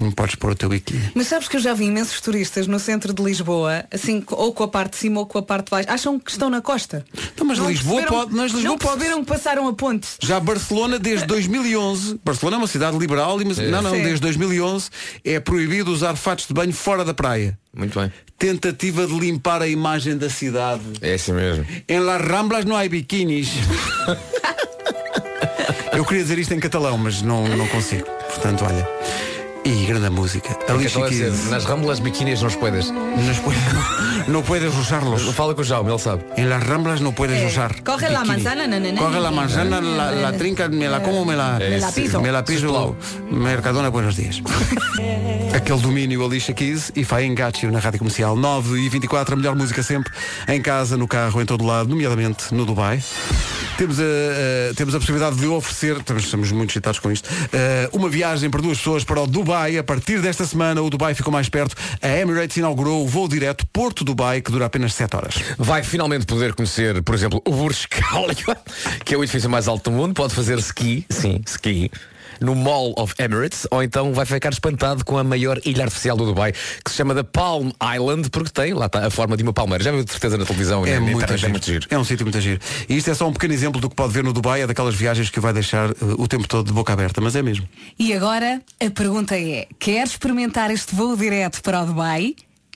Não 0.02 0.10
podes 0.10 0.34
pôr 0.34 0.50
o 0.50 0.54
teu 0.54 0.68
biquíni. 0.68 1.12
Mas 1.14 1.28
sabes 1.28 1.46
que 1.48 1.56
eu 1.56 1.60
já 1.60 1.72
vi 1.74 1.84
imensos 1.84 2.20
turistas 2.20 2.66
no 2.66 2.78
centro 2.80 3.12
de 3.14 3.22
Lisboa, 3.22 3.84
assim, 3.92 4.22
ou 4.30 4.52
com 4.52 4.64
a 4.64 4.68
parte 4.68 4.92
de 4.92 4.96
cima 4.98 5.20
ou 5.20 5.26
com 5.26 5.38
a 5.38 5.42
parte 5.42 5.66
de 5.66 5.70
baixo, 5.70 5.88
acham 5.90 6.18
que 6.18 6.30
estão 6.30 6.50
na 6.50 6.60
costa. 6.60 7.04
Então, 7.32 7.46
mas 7.46 7.58
Lisboa 7.58 8.00
perceberam- 8.00 8.24
pode- 8.24 8.34
mas 8.34 8.52
Lisboa 8.52 8.64
não 8.64 8.78
pode- 8.78 8.92
perceberam 8.98 9.24
que 9.24 9.28
passaram 9.30 9.68
a 9.68 9.72
ponte. 9.72 10.08
Já 10.20 10.40
Barcelona 10.40 10.98
desde 10.98 11.26
2011, 11.26 12.18
Barcelona 12.24 12.56
é 12.56 12.58
uma 12.58 12.66
cidade 12.66 12.98
liberal, 12.98 13.40
e 13.40 13.44
mas, 13.44 13.58
não, 13.58 13.82
não, 13.82 13.90
Sim. 13.92 14.02
desde 14.02 14.20
2011 14.20 14.90
é 15.24 15.38
proibido 15.38 15.92
usar 15.92 16.16
fatos 16.16 16.46
de 16.46 16.54
banho 16.54 16.72
fora 16.72 17.04
da 17.04 17.14
praia. 17.14 17.56
Muito 17.74 17.98
bem. 17.98 18.12
Tentativa 18.38 19.06
de 19.06 19.18
limpar 19.18 19.62
a 19.62 19.68
imagem 19.68 20.16
da 20.16 20.28
cidade. 20.28 20.82
É 21.00 21.14
assim 21.14 21.32
mesmo. 21.32 21.64
Em 21.88 22.00
Las 22.00 22.20
Ramblas 22.20 22.64
não 22.64 22.76
há 22.76 22.86
biquinis. 22.88 23.48
Eu 25.92 26.04
queria 26.04 26.22
dizer 26.22 26.38
isto 26.38 26.54
em 26.54 26.60
catalão, 26.60 26.96
mas 26.96 27.22
não, 27.22 27.46
não 27.56 27.66
consigo. 27.68 28.06
Portanto, 28.06 28.64
olha. 28.64 28.88
E 29.64 29.86
grande 29.86 30.10
música. 30.10 30.58
Alicia 30.68 30.88
Então, 30.98 31.04
assim, 31.04 31.18
Keys. 31.20 31.48
nas 31.50 31.64
ramblas 31.64 32.00
biquínis 32.00 32.40
não 32.40 32.48
os 32.48 32.56
puedes. 32.56 32.90
Nos 32.90 33.38
puede- 33.38 33.60
no 34.26 34.42
puedes 34.42 34.74
usarlos. 34.76 35.22
Fala 35.34 35.54
com 35.54 35.60
o 35.60 35.64
Jaume, 35.64 35.90
ele 35.90 35.98
sabe. 36.00 36.24
En 36.36 36.48
las 36.48 36.64
ramblas 36.66 37.00
no 37.00 37.12
puedes 37.12 37.40
Eh, 37.40 37.46
usar. 37.46 37.80
coge 37.84 38.08
la 38.10 38.22
bikini. 38.22 38.42
manzana, 38.42 38.66
na, 38.66 38.80
na, 38.80 38.90
na, 38.92 38.98
Coge 39.00 39.20
la 39.20 39.30
na, 39.30 39.36
manzana, 39.36 39.80
la, 39.80 40.10
la 40.10 40.32
trinca, 40.32 40.68
me 40.68 40.88
la 40.88 41.00
como, 41.00 41.24
me 41.24 41.36
la, 41.36 41.58
Me 41.60 41.78
la 41.78 41.92
piso. 41.92 42.20
Me 42.20 42.32
la 42.32 42.44
piso. 42.44 42.96
Mercadona, 43.30 43.88
buenos 43.88 44.16
dias. 44.16 44.42
Aquele 45.54 45.80
domínio 45.80 46.24
Alicia 46.24 46.54
Keys 46.54 46.90
e 46.96 47.04
Faen 47.04 47.34
Gaccio 47.34 47.70
na 47.70 47.78
Rádio 47.78 47.98
Comercial 48.00 48.34
9 48.36 48.80
e 48.80 48.88
24, 48.88 49.34
a 49.34 49.36
melhor 49.36 49.54
música 49.54 49.82
sempre, 49.82 50.10
em 50.48 50.60
casa, 50.60 50.96
no 50.96 51.06
carro, 51.06 51.40
em 51.40 51.46
todo 51.46 51.64
lado, 51.64 51.88
nomeadamente 51.88 52.52
no 52.52 52.64
Dubai. 52.64 53.02
Temos 53.76 53.98
a, 54.00 54.02
a- 54.02 54.74
temos 54.74 54.94
a 54.94 54.98
possibilidade 54.98 55.36
de 55.36 55.46
oferecer, 55.46 55.96
estamos, 55.98 56.24
estamos 56.24 56.52
muito 56.52 56.70
excitados 56.70 56.98
com 56.98 57.10
isto, 57.12 57.28
eh, 57.52 57.88
uma 57.92 58.08
viagem 58.08 58.48
para 58.50 58.60
duas 58.62 58.78
pessoas 58.78 59.04
para 59.04 59.20
o 59.20 59.26
Dubai. 59.26 59.51
A 59.54 59.82
partir 59.82 60.20
desta 60.20 60.46
semana 60.46 60.80
o 60.82 60.88
Dubai 60.88 61.14
ficou 61.14 61.32
mais 61.32 61.48
perto. 61.48 61.76
A 62.00 62.08
Emirates 62.08 62.56
inaugurou 62.56 63.04
o 63.04 63.06
voo 63.06 63.28
direto 63.28 63.66
Porto-Dubai, 63.72 64.40
que 64.40 64.50
dura 64.50 64.66
apenas 64.66 64.94
7 64.94 65.16
horas. 65.16 65.34
Vai 65.58 65.82
finalmente 65.82 66.24
poder 66.24 66.54
conhecer, 66.54 67.02
por 67.02 67.14
exemplo, 67.14 67.42
o 67.44 67.50
Burj 67.50 67.86
Khalifa, 67.88 68.56
que 69.04 69.14
é 69.14 69.18
o 69.18 69.22
edifício 69.22 69.50
mais 69.50 69.68
alto 69.68 69.90
do 69.90 69.96
mundo. 69.96 70.14
Pode 70.14 70.34
fazer 70.34 70.58
ski, 70.58 71.04
sim, 71.10 71.40
ski, 71.46 71.90
no 72.42 72.54
Mall 72.54 72.94
of 72.96 73.14
Emirates, 73.18 73.66
ou 73.70 73.82
então 73.82 74.12
vai 74.12 74.26
ficar 74.26 74.52
espantado 74.52 75.04
com 75.04 75.16
a 75.18 75.24
maior 75.24 75.60
ilha 75.64 75.84
artificial 75.84 76.16
do 76.16 76.26
Dubai, 76.26 76.52
que 76.52 76.90
se 76.90 76.96
chama 76.96 77.14
da 77.14 77.24
Palm 77.24 77.70
Island, 77.94 78.30
porque 78.30 78.50
tem, 78.50 78.74
lá 78.74 78.86
está, 78.86 79.06
a 79.06 79.10
forma 79.10 79.36
de 79.36 79.42
uma 79.42 79.52
palmeira. 79.52 79.82
Já 79.82 79.92
viu 79.92 80.04
de 80.04 80.10
certeza 80.10 80.36
na 80.36 80.44
televisão? 80.44 80.84
É 80.86 80.94
na 80.94 81.00
muito, 81.00 81.16
internet, 81.16 81.38
giro. 81.38 81.46
é 81.46 81.50
muito 81.50 81.66
giro. 81.66 81.86
É 81.90 81.98
um 81.98 82.04
sítio 82.04 82.24
muito 82.26 82.40
giro. 82.40 82.60
E 82.88 82.96
isto 82.96 83.10
é 83.10 83.14
só 83.14 83.28
um 83.28 83.32
pequeno 83.32 83.54
exemplo 83.54 83.80
do 83.80 83.88
que 83.88 83.96
pode 83.96 84.12
ver 84.12 84.24
no 84.24 84.32
Dubai, 84.32 84.62
é 84.62 84.66
daquelas 84.66 84.94
viagens 84.94 85.30
que 85.30 85.40
vai 85.40 85.52
deixar 85.52 85.90
eh, 85.90 85.94
o 86.18 86.26
tempo 86.26 86.46
todo 86.46 86.66
de 86.66 86.72
boca 86.72 86.92
aberta, 86.92 87.20
mas 87.20 87.36
é 87.36 87.42
mesmo. 87.42 87.66
E 87.98 88.12
agora 88.12 88.60
a 88.84 88.90
pergunta 88.90 89.36
é: 89.36 89.66
quer 89.78 90.06
experimentar 90.06 90.70
este 90.70 90.94
voo 90.94 91.16
direto 91.16 91.62
para 91.62 91.82
o 91.82 91.86
Dubai? 91.86 92.34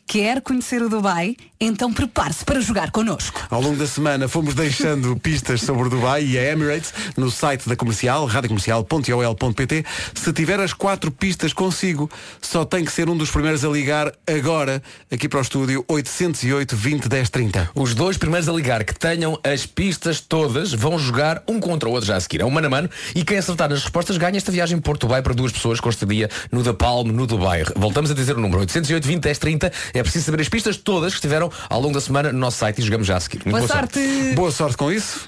Quer 0.09 0.41
conhecer 0.41 0.81
o 0.83 0.89
Dubai? 0.89 1.37
Então 1.59 1.93
prepare-se 1.93 2.45
para 2.45 2.61
jogar 2.61 2.93
connosco. 2.93 3.45
Ao 3.51 3.61
longo 3.61 3.77
da 3.77 3.89
semana 3.89 4.29
fomos 4.29 4.55
deixando 4.55 5.17
pistas 5.19 5.63
sobre 5.63 5.89
o 5.89 5.91
Dubai 5.91 6.25
e 6.25 6.39
a 6.39 6.53
Emirates 6.53 6.95
no 7.17 7.29
site 7.29 7.69
da 7.69 7.75
comercial, 7.75 8.25
radiocomercial.ol.pt. 8.25 9.85
Se 10.15 10.33
tiver 10.33 10.61
as 10.61 10.73
quatro 10.73 11.11
pistas 11.11 11.53
consigo, 11.53 12.09
só 12.41 12.65
tem 12.65 12.85
que 12.85 12.93
ser 12.93 13.09
um 13.09 13.17
dos 13.17 13.31
primeiros 13.31 13.65
a 13.65 13.69
ligar 13.69 14.13
agora 14.29 14.81
aqui 15.11 15.29
para 15.29 15.41
o 15.41 15.43
estúdio 15.43 15.85
808 15.89 16.77
20 16.77 17.09
10 17.09 17.31
30. 17.31 17.71
Os 17.75 17.93
dois 17.93 18.17
primeiros 18.17 18.49
a 18.49 18.53
ligar 18.53 18.85
que 18.85 18.95
tenham 18.95 19.37
as 19.43 19.67
pistas 19.67 20.21
todas 20.21 20.73
vão 20.73 20.97
jogar 20.99 21.43
um 21.49 21.59
contra 21.59 21.89
o 21.89 21.93
outro 21.93 22.07
já 22.07 22.17
a 22.17 22.21
seguir. 22.21 22.43
É 22.43 22.45
um 22.45 22.51
mano 22.51 22.69
a 22.69 22.71
mano 22.71 22.91
e 23.15 23.25
quem 23.25 23.39
acertar 23.39 23.73
as 23.73 23.83
respostas 23.83 24.19
ganha 24.19 24.37
esta 24.37 24.53
viagem 24.53 24.79
Porto-Dubai 24.79 25.21
para 25.21 25.35
duas 25.35 25.51
pessoas 25.51 25.81
com 25.81 25.91
estadia 25.91 26.31
no 26.53 26.63
da 26.63 26.73
Palme, 26.73 27.11
no 27.11 27.27
Dubai. 27.27 27.65
Voltamos 27.75 28.11
a 28.11 28.15
dizer 28.15 28.37
o 28.37 28.41
número 28.41 28.61
808 28.61 29.05
20 29.05 29.23
10 29.23 29.39
30. 29.39 29.73
É 29.99 30.03
preciso 30.03 30.27
saber 30.27 30.41
as 30.41 30.49
pistas 30.49 30.77
todas 30.77 31.13
que 31.13 31.19
estiveram 31.19 31.51
ao 31.69 31.81
longo 31.81 31.95
da 31.95 32.01
semana 32.01 32.33
no 32.33 32.39
nosso 32.39 32.59
site 32.59 32.79
e 32.79 32.83
jogamos 32.83 33.07
já 33.07 33.17
a 33.17 33.21
seguir. 33.21 33.41
Muito 33.45 33.59
Boa 33.59 33.69
sorte! 33.69 34.01
Boa 34.35 34.51
sorte 34.51 34.77
com 34.77 34.91
isso. 34.93 35.27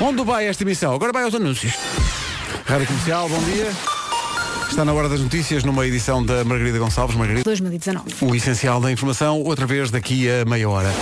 Onde 0.00 0.24
vai 0.24 0.46
esta 0.46 0.62
emissão? 0.62 0.94
Agora 0.94 1.12
vai 1.12 1.24
aos 1.24 1.34
anúncios. 1.34 1.74
Rádio 2.64 2.86
Comercial, 2.86 3.28
bom 3.28 3.42
dia. 3.44 3.70
Está 4.68 4.84
na 4.84 4.92
hora 4.92 5.08
das 5.08 5.20
notícias 5.20 5.64
numa 5.64 5.86
edição 5.86 6.24
da 6.24 6.44
Margarida 6.44 6.78
Gonçalves. 6.78 7.16
Margarida. 7.16 7.44
2019. 7.44 8.14
O 8.20 8.34
essencial 8.34 8.80
da 8.80 8.90
informação, 8.90 9.40
outra 9.42 9.66
vez 9.66 9.90
daqui 9.90 10.28
a 10.28 10.44
meia 10.44 10.68
hora. 10.68 10.92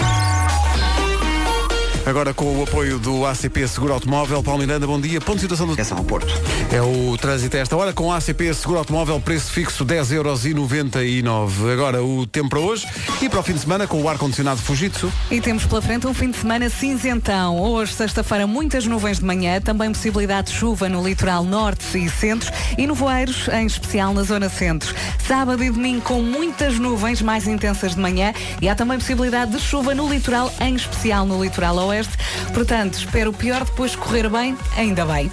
Agora 2.07 2.35
com 2.35 2.59
o 2.59 2.63
apoio 2.63 2.99
do 2.99 3.25
ACP 3.25 3.67
Seguro 3.67 3.95
Automóvel, 3.95 4.43
Paulo 4.43 4.61
Miranda, 4.61 4.87
bom 4.87 5.01
dia. 5.01 5.23
Ponto 5.23 5.37
de 5.37 5.41
situação 5.41 5.67
do... 5.67 5.73
Atenção 5.73 5.97
ao 5.97 6.05
Porto. 6.05 6.29
É 6.71 6.83
o 6.83 7.17
trânsito 7.17 7.57
a 7.57 7.61
esta 7.61 7.75
hora 7.75 7.95
com 7.95 8.13
ACP 8.13 8.53
Seguro 8.53 8.79
Automóvel, 8.81 9.19
preço 9.19 9.51
fixo 9.51 9.87
10,99€. 9.87 11.73
Agora 11.73 12.05
o 12.05 12.27
tempo 12.27 12.51
para 12.51 12.61
hoje 12.61 12.87
e 13.23 13.29
para 13.29 13.41
o 13.41 13.43
fim 13.43 13.55
de 13.55 13.61
semana 13.61 13.87
com 13.87 14.03
o 14.03 14.09
ar-condicionado 14.09 14.61
Fujitsu. 14.61 15.11
E 15.31 15.41
temos 15.41 15.65
pela 15.65 15.81
frente 15.81 16.07
um 16.07 16.13
fim 16.13 16.31
de 16.31 16.37
semana 16.37 16.69
cinzentão. 16.69 17.59
Hoje, 17.59 17.95
sexta-feira, 17.95 18.47
muitas 18.47 18.85
nuvens 18.85 19.19
de 19.21 19.25
manhã, 19.25 19.59
também 19.59 19.91
possibilidade 19.91 20.53
de 20.53 20.59
chuva 20.59 20.91
no 20.91 21.03
litoral 21.03 21.43
norte 21.43 21.97
e 21.97 22.11
centro 22.11 22.53
e 22.77 22.87
nevoeiros, 22.87 23.49
em 23.49 23.65
especial 23.65 24.13
na 24.13 24.25
zona 24.25 24.51
centro. 24.51 24.95
Sábado 25.27 25.65
e 25.65 25.71
domingo 25.71 26.03
com 26.03 26.21
muitas 26.21 26.79
nuvens 26.79 27.23
mais 27.23 27.49
intensas 27.49 27.95
de 27.95 28.01
manhã 28.01 28.35
e 28.61 28.69
há 28.69 28.75
também 28.75 28.99
possibilidade 28.99 29.53
de 29.53 29.59
chuva 29.59 29.95
no 29.95 30.07
litoral, 30.07 30.53
em 30.61 30.75
especial 30.75 31.25
no 31.25 31.43
litoral 31.43 31.77
oeste 31.77 31.94
leste. 31.95 32.17
Portanto, 32.53 32.95
espero 32.95 33.31
o 33.31 33.33
pior, 33.33 33.65
depois 33.65 33.95
correr 33.95 34.29
bem, 34.29 34.57
ainda 34.77 35.05
bem. 35.05 35.31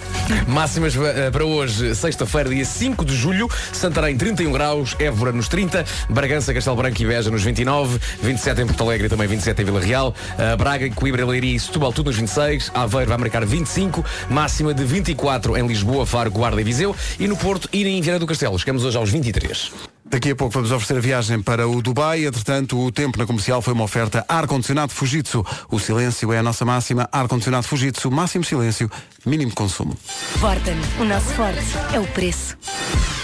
Máximas 0.47 0.95
eh, 0.95 1.31
para 1.31 1.45
hoje, 1.45 1.95
sexta-feira, 1.95 2.49
dia 2.49 2.65
5 2.65 3.03
de 3.03 3.15
julho, 3.15 3.49
Santarém 3.73 4.15
31 4.15 4.51
graus, 4.51 4.95
Évora 4.99 5.31
nos 5.31 5.47
30, 5.47 5.85
Bragança, 6.09 6.53
Castelo 6.53 6.75
Branco 6.75 7.01
e 7.01 7.05
Beja 7.05 7.29
nos 7.29 7.43
29, 7.43 7.99
27 8.21 8.61
em 8.61 8.65
Porto 8.67 8.83
Alegre 8.83 9.07
e 9.07 9.09
também 9.09 9.27
27 9.27 9.61
em 9.61 9.65
Vila 9.65 9.81
Real, 9.81 10.15
eh, 10.37 10.55
Braga, 10.55 10.89
Coimbra, 10.91 11.25
Leiria 11.25 11.55
e 11.55 11.59
Setúbal 11.59 11.91
tudo 11.91 12.07
nos 12.07 12.17
26, 12.17 12.71
Aveiro 12.73 13.09
vai 13.09 13.17
marcar 13.17 13.45
25, 13.45 14.05
máxima 14.29 14.73
de 14.73 14.83
24 14.83 15.57
em 15.57 15.65
Lisboa, 15.65 16.05
Faro, 16.05 16.31
Guarda 16.31 16.61
e 16.61 16.63
Viseu 16.63 16.95
e 17.19 17.27
no 17.27 17.35
Porto 17.35 17.67
e 17.73 17.85
em 17.87 18.01
Viana 18.01 18.19
do 18.19 18.27
Castelo. 18.27 18.57
Chegamos 18.57 18.85
hoje 18.85 18.97
aos 18.97 19.09
23. 19.09 19.90
Daqui 20.11 20.31
a 20.31 20.35
pouco 20.35 20.53
vamos 20.53 20.71
oferecer 20.73 20.97
a 20.97 20.99
viagem 20.99 21.41
para 21.41 21.65
o 21.69 21.81
Dubai. 21.81 22.25
Entretanto, 22.25 22.77
o 22.77 22.91
tempo 22.91 23.17
na 23.17 23.25
comercial 23.25 23.61
foi 23.61 23.73
uma 23.73 23.85
oferta 23.85 24.25
ar-condicionado 24.27 24.91
Fujitsu. 24.91 25.45
O 25.71 25.79
silêncio 25.79 26.33
é 26.33 26.37
a 26.39 26.43
nossa 26.43 26.65
máxima. 26.65 27.07
Ar-condicionado 27.13 27.65
Fujitsu, 27.65 28.11
máximo 28.11 28.43
silêncio, 28.43 28.91
mínimo 29.25 29.53
consumo. 29.55 29.97
Vorten, 30.35 30.75
o 30.99 31.05
nosso 31.05 31.27
forte 31.27 31.61
é 31.93 31.99
o 31.99 32.05
preço. 32.07 32.57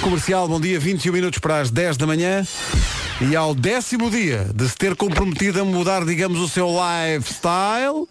Comercial, 0.02 0.48
bom 0.48 0.62
dia, 0.62 0.80
21 0.80 1.12
minutos 1.12 1.40
para 1.40 1.60
as 1.60 1.70
10 1.70 1.98
da 1.98 2.08
manhã. 2.08 2.48
E 3.20 3.36
ao 3.36 3.56
décimo 3.56 4.12
dia 4.12 4.48
de 4.54 4.70
se 4.70 4.76
ter 4.78 4.96
comprometido 4.96 5.60
a 5.60 5.66
mudar, 5.66 6.06
digamos, 6.06 6.40
o 6.40 6.48
seu 6.48 6.70
lifestyle, 6.70 8.08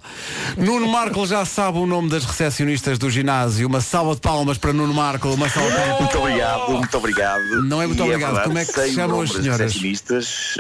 Nuno 0.57 0.89
Marco 0.89 1.25
já 1.29 1.45
sabe 1.45 1.79
o 1.79 1.87
nome 1.87 2.09
das 2.11 2.25
recepcionistas 2.25 2.99
do 2.99 3.09
ginásio. 3.09 3.69
Uma 3.69 3.81
salva 3.81 4.17
de 4.17 4.21
palmas 4.21 4.59
para 4.59 4.73
Nuno 4.73 4.93
Marco. 4.93 5.29
Uma 5.29 5.49
salva 5.49 5.71
de 5.71 5.77
palmas. 5.77 6.01
Muito 6.01 6.19
obrigado, 6.19 6.73
muito 6.73 6.97
obrigado. 6.99 7.63
Não 7.63 7.81
é 7.81 7.87
muito 7.87 8.01
E 8.01 8.03
obrigado. 8.03 8.31
verdade, 8.33 8.47
Como 8.49 8.59
é 8.59 8.66
que 8.67 8.73
sei 8.73 8.89
se 8.89 8.93
o 8.93 8.95
chamam 8.95 9.17
nome 9.19 9.25
as 9.25 9.33
senhoras? 9.33 9.73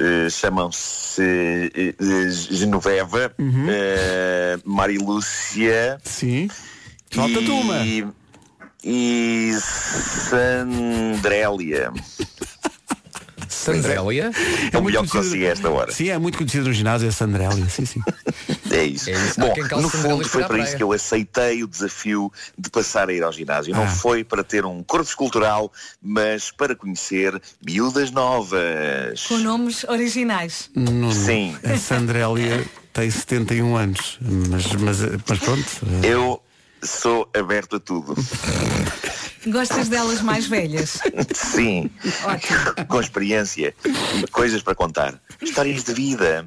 eh, 0.00 0.30
chamam-se 0.30 1.22
eh, 1.74 1.94
Genoveva, 2.30 3.32
Uhum. 3.38 3.66
eh, 3.68 4.58
Marilúcia. 4.64 5.98
Sim. 6.04 6.48
Falta-te 7.10 7.50
uma. 7.50 7.84
E 8.84 9.52
Sandrélia. 10.30 11.92
Sandrélia? 13.66 14.30
É 14.72 14.78
o 14.78 14.82
melhor 14.82 15.04
que 15.04 15.10
consegui 15.10 15.46
a 15.46 15.50
esta 15.50 15.68
hora. 15.70 15.92
Sim, 15.92 16.08
é 16.10 16.18
muito 16.18 16.38
conhecido 16.38 16.66
no 16.68 16.72
ginásio, 16.72 17.08
é 17.08 17.10
Sandrélia. 17.10 17.68
Sim, 17.68 17.84
sim. 17.84 18.00
É 18.70 18.84
isso. 18.84 19.08
isso. 19.10 19.40
Bom, 19.40 19.54
no 19.80 19.88
fundo 19.88 20.28
foi 20.28 20.44
para 20.44 20.58
isso 20.58 20.76
que 20.76 20.82
eu 20.82 20.92
aceitei 20.92 21.62
o 21.62 21.66
desafio 21.66 22.30
de 22.58 22.68
passar 22.68 23.08
a 23.08 23.12
ir 23.12 23.22
ao 23.22 23.32
ginásio. 23.32 23.72
Não 23.74 23.84
Ah. 23.84 23.88
foi 23.88 24.22
para 24.22 24.44
ter 24.44 24.66
um 24.66 24.82
corpo 24.82 25.08
escultural, 25.08 25.72
mas 26.02 26.50
para 26.50 26.74
conhecer 26.76 27.40
miúdas 27.64 28.10
novas. 28.10 29.24
Com 29.28 29.38
nomes 29.38 29.84
originais. 29.84 30.68
Nuno, 30.74 31.10
Sim. 31.12 31.56
A 31.64 31.76
Sandrélia 31.78 32.66
tem 32.92 33.10
71 33.10 33.76
anos. 33.76 34.18
Mas, 34.20 34.66
mas, 34.74 34.98
mas 35.26 35.38
pronto. 35.38 35.66
Eu 36.02 36.42
sou 36.82 37.26
aberto 37.34 37.76
a 37.76 37.80
tudo. 37.80 38.14
Gostas 39.46 39.88
delas 39.88 40.20
mais 40.20 40.46
velhas? 40.46 40.98
Sim. 41.34 41.90
Com 42.88 43.00
experiência. 43.00 43.74
Coisas 44.32 44.62
para 44.62 44.74
contar. 44.74 45.20
Histórias 45.40 45.84
de 45.84 45.94
vida. 45.94 46.44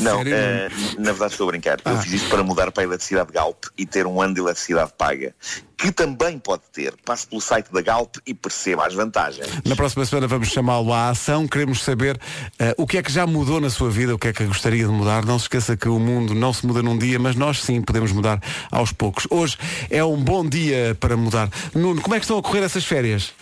Não, 0.00 0.18
sério? 0.18 0.34
eh, 0.34 0.68
na 0.98 1.12
verdade 1.12 1.32
estou 1.32 1.48
a 1.48 1.50
brincar. 1.50 1.78
Eu 1.84 1.96
fiz 1.98 2.12
isto 2.12 2.28
para 2.28 2.42
mudar 2.42 2.70
para 2.70 2.82
a 2.82 2.86
eletricidade 2.86 3.32
Galp 3.32 3.64
e 3.76 3.86
ter 3.86 4.06
um 4.06 4.20
ano 4.20 4.34
de 4.34 4.40
eletricidade 4.40 4.92
paga. 4.96 5.34
Que 5.76 5.92
também 5.92 6.38
pode 6.38 6.62
ter. 6.72 6.94
Passe 7.04 7.26
pelo 7.26 7.40
site 7.40 7.70
da 7.70 7.82
Galp 7.82 8.16
e 8.26 8.32
perceba 8.32 8.86
as 8.86 8.94
vantagens. 8.94 9.46
Na 9.64 9.76
próxima 9.76 10.06
semana 10.06 10.26
vamos 10.26 10.48
chamá-lo 10.48 10.92
à 10.92 11.10
ação. 11.10 11.46
Queremos 11.46 11.82
saber 11.82 12.18
eh, 12.58 12.74
o 12.78 12.86
que 12.86 12.96
é 12.96 13.02
que 13.02 13.12
já 13.12 13.26
mudou 13.26 13.60
na 13.60 13.68
sua 13.68 13.90
vida, 13.90 14.14
o 14.14 14.18
que 14.18 14.28
é 14.28 14.32
que 14.32 14.44
gostaria 14.44 14.84
de 14.86 14.90
mudar. 14.90 15.24
Não 15.24 15.38
se 15.38 15.44
esqueça 15.44 15.76
que 15.76 15.88
o 15.88 15.98
mundo 15.98 16.34
não 16.34 16.52
se 16.52 16.66
muda 16.66 16.82
num 16.82 16.96
dia, 16.96 17.18
mas 17.18 17.36
nós 17.36 17.62
sim 17.62 17.82
podemos 17.82 18.10
mudar 18.12 18.40
aos 18.70 18.90
poucos. 18.90 19.26
Hoje 19.30 19.58
é 19.90 20.02
um 20.02 20.16
bom 20.16 20.48
dia 20.48 20.96
para 20.98 21.16
mudar. 21.16 21.50
Nuno, 21.74 22.00
como 22.00 22.14
é 22.14 22.18
que 22.18 22.24
estão 22.24 22.38
a 22.38 22.42
correr 22.42 22.62
essas 22.62 22.84
férias? 22.84 23.34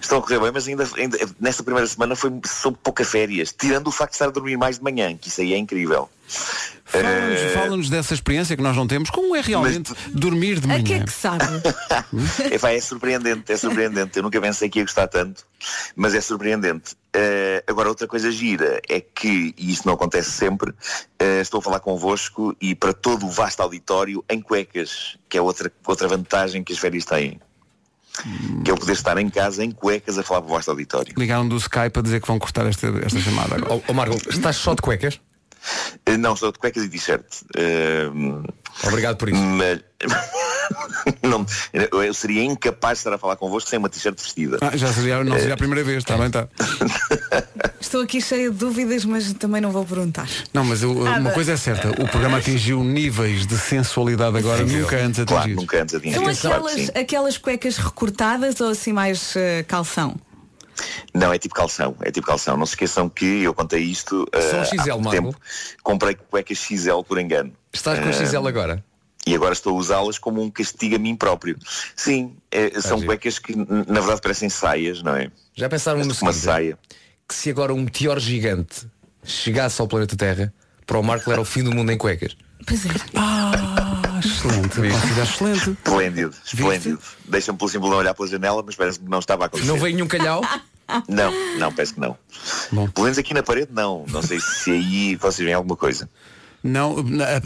Estão 0.00 0.18
a 0.18 0.22
correr 0.22 0.40
bem, 0.40 0.50
mas 0.52 0.66
ainda, 0.68 0.88
ainda 0.96 1.18
nesta 1.38 1.62
primeira 1.62 1.86
semana 1.86 2.16
foi 2.16 2.32
sob 2.46 2.76
pouca 2.82 3.04
férias. 3.04 3.52
Tirando 3.52 3.88
o 3.88 3.92
facto 3.92 4.12
de 4.12 4.16
estar 4.16 4.26
a 4.26 4.30
dormir 4.30 4.56
mais 4.56 4.78
de 4.78 4.84
manhã, 4.84 5.16
que 5.16 5.28
isso 5.28 5.40
aí 5.40 5.52
é 5.52 5.58
incrível. 5.58 6.08
Fala-nos 6.84 7.40
Eh, 7.40 7.48
fala-nos 7.54 7.90
dessa 7.90 8.14
experiência 8.14 8.56
que 8.56 8.62
nós 8.62 8.76
não 8.76 8.86
temos. 8.86 9.10
Como 9.10 9.34
é 9.36 9.40
realmente 9.40 9.92
dormir 10.12 10.58
de 10.58 10.66
manhã? 10.66 10.80
A 10.80 10.82
que 10.82 10.94
é 10.94 11.04
que 11.04 11.12
sabe? 11.12 11.44
Epá, 12.52 12.72
é 12.72 12.80
surpreendente, 12.80 13.52
é 13.52 13.56
surpreendente. 13.56 14.16
Eu 14.16 14.22
nunca 14.22 14.40
pensei 14.40 14.68
que 14.68 14.78
ia 14.80 14.84
gostar 14.84 15.06
tanto, 15.06 15.46
mas 15.94 16.14
é 16.14 16.20
surpreendente. 16.20 16.96
Eh, 17.12 17.62
agora, 17.66 17.88
outra 17.88 18.06
coisa 18.06 18.30
gira 18.30 18.80
é 18.88 19.00
que, 19.00 19.54
e 19.56 19.72
isto 19.72 19.86
não 19.86 19.94
acontece 19.94 20.30
sempre, 20.30 20.72
eh, 21.18 21.40
estou 21.40 21.58
a 21.58 21.62
falar 21.62 21.80
convosco 21.80 22.56
e 22.60 22.74
para 22.74 22.92
todo 22.92 23.26
o 23.26 23.30
vasto 23.30 23.60
auditório 23.60 24.24
em 24.28 24.40
cuecas, 24.40 25.16
que 25.28 25.38
é 25.38 25.42
outra, 25.42 25.70
outra 25.86 26.08
vantagem 26.08 26.64
que 26.64 26.72
as 26.72 26.78
férias 26.78 27.04
têm. 27.04 27.40
Que 28.64 28.70
é 28.70 28.74
o 28.74 28.76
poder 28.76 28.92
estar 28.92 29.16
em 29.18 29.28
casa 29.28 29.64
em 29.64 29.70
cuecas 29.70 30.18
a 30.18 30.22
falar 30.22 30.42
para 30.42 30.50
o 30.50 30.54
vasto 30.54 30.70
auditório. 30.70 31.14
Ligaram 31.16 31.48
do 31.48 31.56
Skype 31.56 31.98
a 31.98 32.02
dizer 32.02 32.20
que 32.20 32.26
vão 32.26 32.38
cortar 32.38 32.66
esta, 32.66 32.86
esta 33.04 33.20
chamada 33.20 33.56
agora. 33.56 33.74
Ó 33.74 33.80
oh, 33.88 33.92
Marco, 33.92 34.16
estás 34.28 34.56
só 34.56 34.74
de 34.74 34.82
cuecas? 34.82 35.20
Eh, 36.06 36.16
Não, 36.16 36.34
estou 36.34 36.52
de 36.52 36.58
cuecas 36.58 36.84
e 36.84 36.88
t-shirt. 36.88 37.24
Eh, 37.56 38.10
Obrigado 38.86 39.16
por 39.16 39.28
isso. 39.28 39.40
Mas 39.40 39.80
não, 41.22 41.44
eu 42.04 42.14
seria 42.14 42.42
incapaz 42.44 42.98
de 42.98 43.00
estar 43.00 43.12
a 43.14 43.18
falar 43.18 43.36
convosco 43.36 43.68
sem 43.68 43.78
uma 43.78 43.88
t-shirt 43.88 44.18
vestida. 44.20 44.58
Ah, 44.60 44.76
já 44.76 44.92
seria, 44.92 45.22
não 45.24 45.38
seria 45.38 45.54
a 45.54 45.56
primeira 45.56 45.84
vez, 45.84 45.98
está 45.98 46.16
bem, 46.16 46.26
está. 46.28 46.48
Estou 47.80 48.02
aqui 48.02 48.20
cheia 48.20 48.50
de 48.50 48.56
dúvidas, 48.56 49.04
mas 49.04 49.32
também 49.34 49.60
não 49.60 49.70
vou 49.72 49.84
perguntar. 49.84 50.28
Não, 50.52 50.64
mas 50.64 50.82
eu- 50.82 50.92
uma 50.92 51.18
Nada. 51.18 51.34
coisa 51.34 51.52
é 51.52 51.56
certa, 51.56 51.90
o 51.90 52.08
programa 52.08 52.38
atingiu 52.38 52.84
níveis 52.84 53.46
de 53.46 53.56
sensualidade 53.58 54.36
agora 54.38 54.66
Sim, 54.66 54.80
nunca 54.80 54.96
antes 54.98 55.24
claro, 55.24 55.40
atingidos. 55.40 55.62
nunca 55.62 55.82
antes 55.82 55.94
atingidos. 55.94 56.38
São 56.38 56.50
claro 56.50 56.64
que 56.64 56.70
aquelas, 56.72 56.96
aquelas 56.96 57.38
cuecas 57.38 57.76
recortadas 57.78 58.60
ou 58.60 58.68
assim 58.68 58.92
mais 58.92 59.34
eh, 59.36 59.64
calção? 59.66 60.14
Não, 61.14 61.32
é 61.32 61.38
tipo 61.38 61.54
calção, 61.54 61.96
é 62.00 62.10
tipo 62.10 62.26
calção. 62.26 62.56
Não 62.56 62.66
se 62.66 62.72
esqueçam 62.72 63.08
que 63.08 63.42
eu 63.42 63.52
contei 63.54 63.80
isto 63.82 64.26
São 64.50 64.60
eh, 64.60 64.64
XL, 64.64 64.90
há 64.92 64.94
muito 64.96 65.10
tempo. 65.10 65.34
Comprei 65.82 66.14
cuecas 66.14 66.58
XL 66.58 67.02
por 67.06 67.18
engano. 67.18 67.52
Estás 67.72 67.98
com 67.98 68.08
Eh, 68.08 68.12
XL 68.12 68.46
agora? 68.46 68.84
E 69.26 69.34
agora 69.34 69.52
estou 69.52 69.76
a 69.76 69.78
usá-las 69.78 70.18
como 70.18 70.42
um 70.42 70.50
castigo 70.50 70.96
a 70.96 70.98
mim 70.98 71.14
próprio. 71.14 71.56
Sim, 71.94 72.34
eh, 72.50 72.80
são 72.80 72.96
giro. 72.98 73.06
cuecas 73.08 73.38
que 73.38 73.54
na 73.54 74.00
verdade 74.00 74.20
parecem 74.22 74.48
saias, 74.48 75.02
não 75.02 75.14
é? 75.14 75.30
Já 75.54 75.68
pensaram 75.68 75.98
no 76.00 76.06
Uma 76.06 76.14
seguinte? 76.14 76.36
saia. 76.36 76.78
Que 77.28 77.34
se 77.34 77.50
agora 77.50 77.72
um 77.74 77.82
meteoro 77.82 78.18
gigante 78.18 78.86
chegasse 79.22 79.80
ao 79.80 79.86
planeta 79.86 80.16
Terra, 80.16 80.52
para 80.86 80.98
o 80.98 81.02
Marco 81.02 81.30
era 81.30 81.40
o 81.40 81.44
fim 81.44 81.62
do 81.62 81.70
mundo 81.70 81.92
em 81.92 81.98
cuecas. 81.98 82.34
Pois 82.66 82.84
é. 82.86 82.88
Ah, 83.14 84.20
excelente, 84.24 84.80
excelente. 85.22 85.70
Esplêndido, 85.84 86.34
esplêndido. 86.44 86.98
Deixa-me 87.26 87.58
pelo 87.58 87.70
simples 87.70 87.90
não 87.90 87.98
olhar 87.98 88.14
pela 88.14 88.28
janela, 88.28 88.62
mas 88.64 88.74
parece 88.74 88.98
que 88.98 89.08
não 89.08 89.18
estava 89.18 89.44
a 89.44 89.46
acontecer. 89.46 89.68
Não 89.68 89.78
veio 89.78 89.94
nenhum 89.94 90.08
calhau? 90.08 90.40
Não, 91.08 91.32
não, 91.58 91.72
parece 91.72 91.94
que 91.94 92.00
não. 92.00 92.16
Pelo 92.70 93.04
menos 93.04 93.18
aqui 93.18 93.34
na 93.34 93.42
parede 93.42 93.70
não. 93.72 94.04
Não 94.08 94.22
sei 94.22 94.38
se 94.40 94.70
aí 94.70 95.16
vocês 95.16 95.44
veem 95.44 95.54
alguma 95.54 95.76
coisa. 95.76 96.08
Não, 96.62 96.96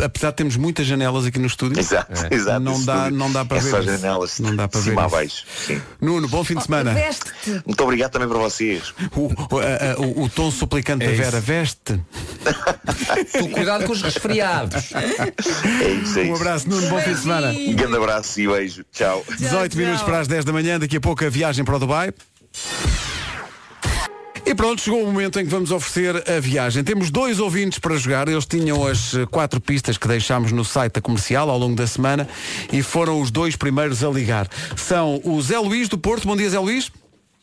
apesar 0.05 0.30
de 0.30 0.36
termos 0.38 0.57
muitas 0.57 0.84
janelas 0.88 1.24
aqui 1.24 1.38
no 1.38 1.47
estúdio, 1.47 1.78
Exato, 1.78 2.11
exato. 2.34 2.59
não, 2.59 2.84
dá, 2.84 2.97
estúdio 2.97 3.16
não 3.16 3.30
dá 3.30 3.45
para 3.45 3.59
é 3.59 3.61
ver. 3.61 3.70
só 3.70 3.78
isso. 3.78 3.86
janelas 3.86 4.40
Não 4.40 4.57
dá 4.57 4.66
para 4.66 4.80
ver. 4.80 4.90
cima 4.90 5.03
a 5.03 5.07
isso. 5.07 5.14
baixo. 5.14 5.45
Sim. 5.68 5.82
Nuno, 6.01 6.26
bom 6.26 6.42
fim 6.42 6.57
de 6.57 6.64
semana. 6.64 6.92
Veste-te. 6.92 7.62
Muito 7.64 7.80
obrigado 7.84 8.11
também 8.11 8.26
para 8.28 8.38
vocês. 8.38 8.92
O, 9.14 9.20
o, 9.26 10.20
o- 10.20 10.22
o 10.24 10.28
tom 10.28 10.51
suplicante 10.51 11.05
É 11.05 11.11
da 11.11 11.14
Vera, 11.14 11.40
veste. 11.40 12.01
Tu 13.38 13.49
cuidado 13.51 13.84
com 13.86 13.92
os 13.92 14.03
resfriados. 14.03 14.90
É 14.92 15.90
isso, 15.92 16.18
é 16.18 16.22
Um 16.22 16.24
isso. 16.24 16.34
abraço, 16.34 16.68
Nuno, 16.68 16.88
bom 16.88 17.01
fim 17.01 17.12
de 17.14 17.20
semana. 17.20 17.51
Um 17.53 17.72
grande 17.76 17.97
abraço 17.97 18.40
e 18.40 18.49
beijo. 18.49 18.84
Tchau. 18.92 19.24
18 19.38 19.76
minutos 19.78 20.03
para 20.03 20.18
as 20.18 20.26
10 20.26 20.45
da 20.45 20.53
manhã, 20.53 20.76
daqui 20.76 20.97
a 20.97 21.01
pouco 21.01 21.24
a 21.24 21.28
viagem 21.28 21.64
para 21.64 21.76
o 21.76 21.78
Dubai. 21.78 22.12
E 24.47 24.55
pronto, 24.55 24.80
chegou 24.82 25.03
o 25.03 25.07
momento 25.07 25.40
em 25.40 25.45
que 25.45 25.51
vamos 25.51 25.70
oferecer 25.70 26.22
a 26.30 26.38
viagem. 26.38 26.84
Temos 26.84 27.11
dois 27.11 27.40
ouvintes 27.40 27.78
para 27.78 27.97
jogar. 27.97 28.28
Eles 28.28 28.45
tinham 28.45 28.86
as 28.86 29.14
eh, 29.14 29.24
quatro 29.26 29.59
pistas 29.59 29.97
que 29.97 30.07
deixámos 30.07 30.53
no 30.53 30.62
site 30.64 30.92
da 30.95 31.01
comercial 31.01 31.49
ao 31.49 31.59
longo 31.59 31.74
da 31.74 31.86
semana 31.86 32.28
e 32.70 32.82
foram 32.82 33.20
os 33.22 33.30
dois 33.30 33.57
primeiros 33.57 34.05
a 34.05 34.09
ligar. 34.11 34.47
São 34.76 35.18
o 35.24 35.40
Zé 35.40 35.59
Luís 35.59 35.88
do 35.88 35.97
Porto. 35.97 36.28
Bom 36.28 36.36
dia, 36.36 36.51
Zé 36.51 36.59
Luís. 36.59 36.92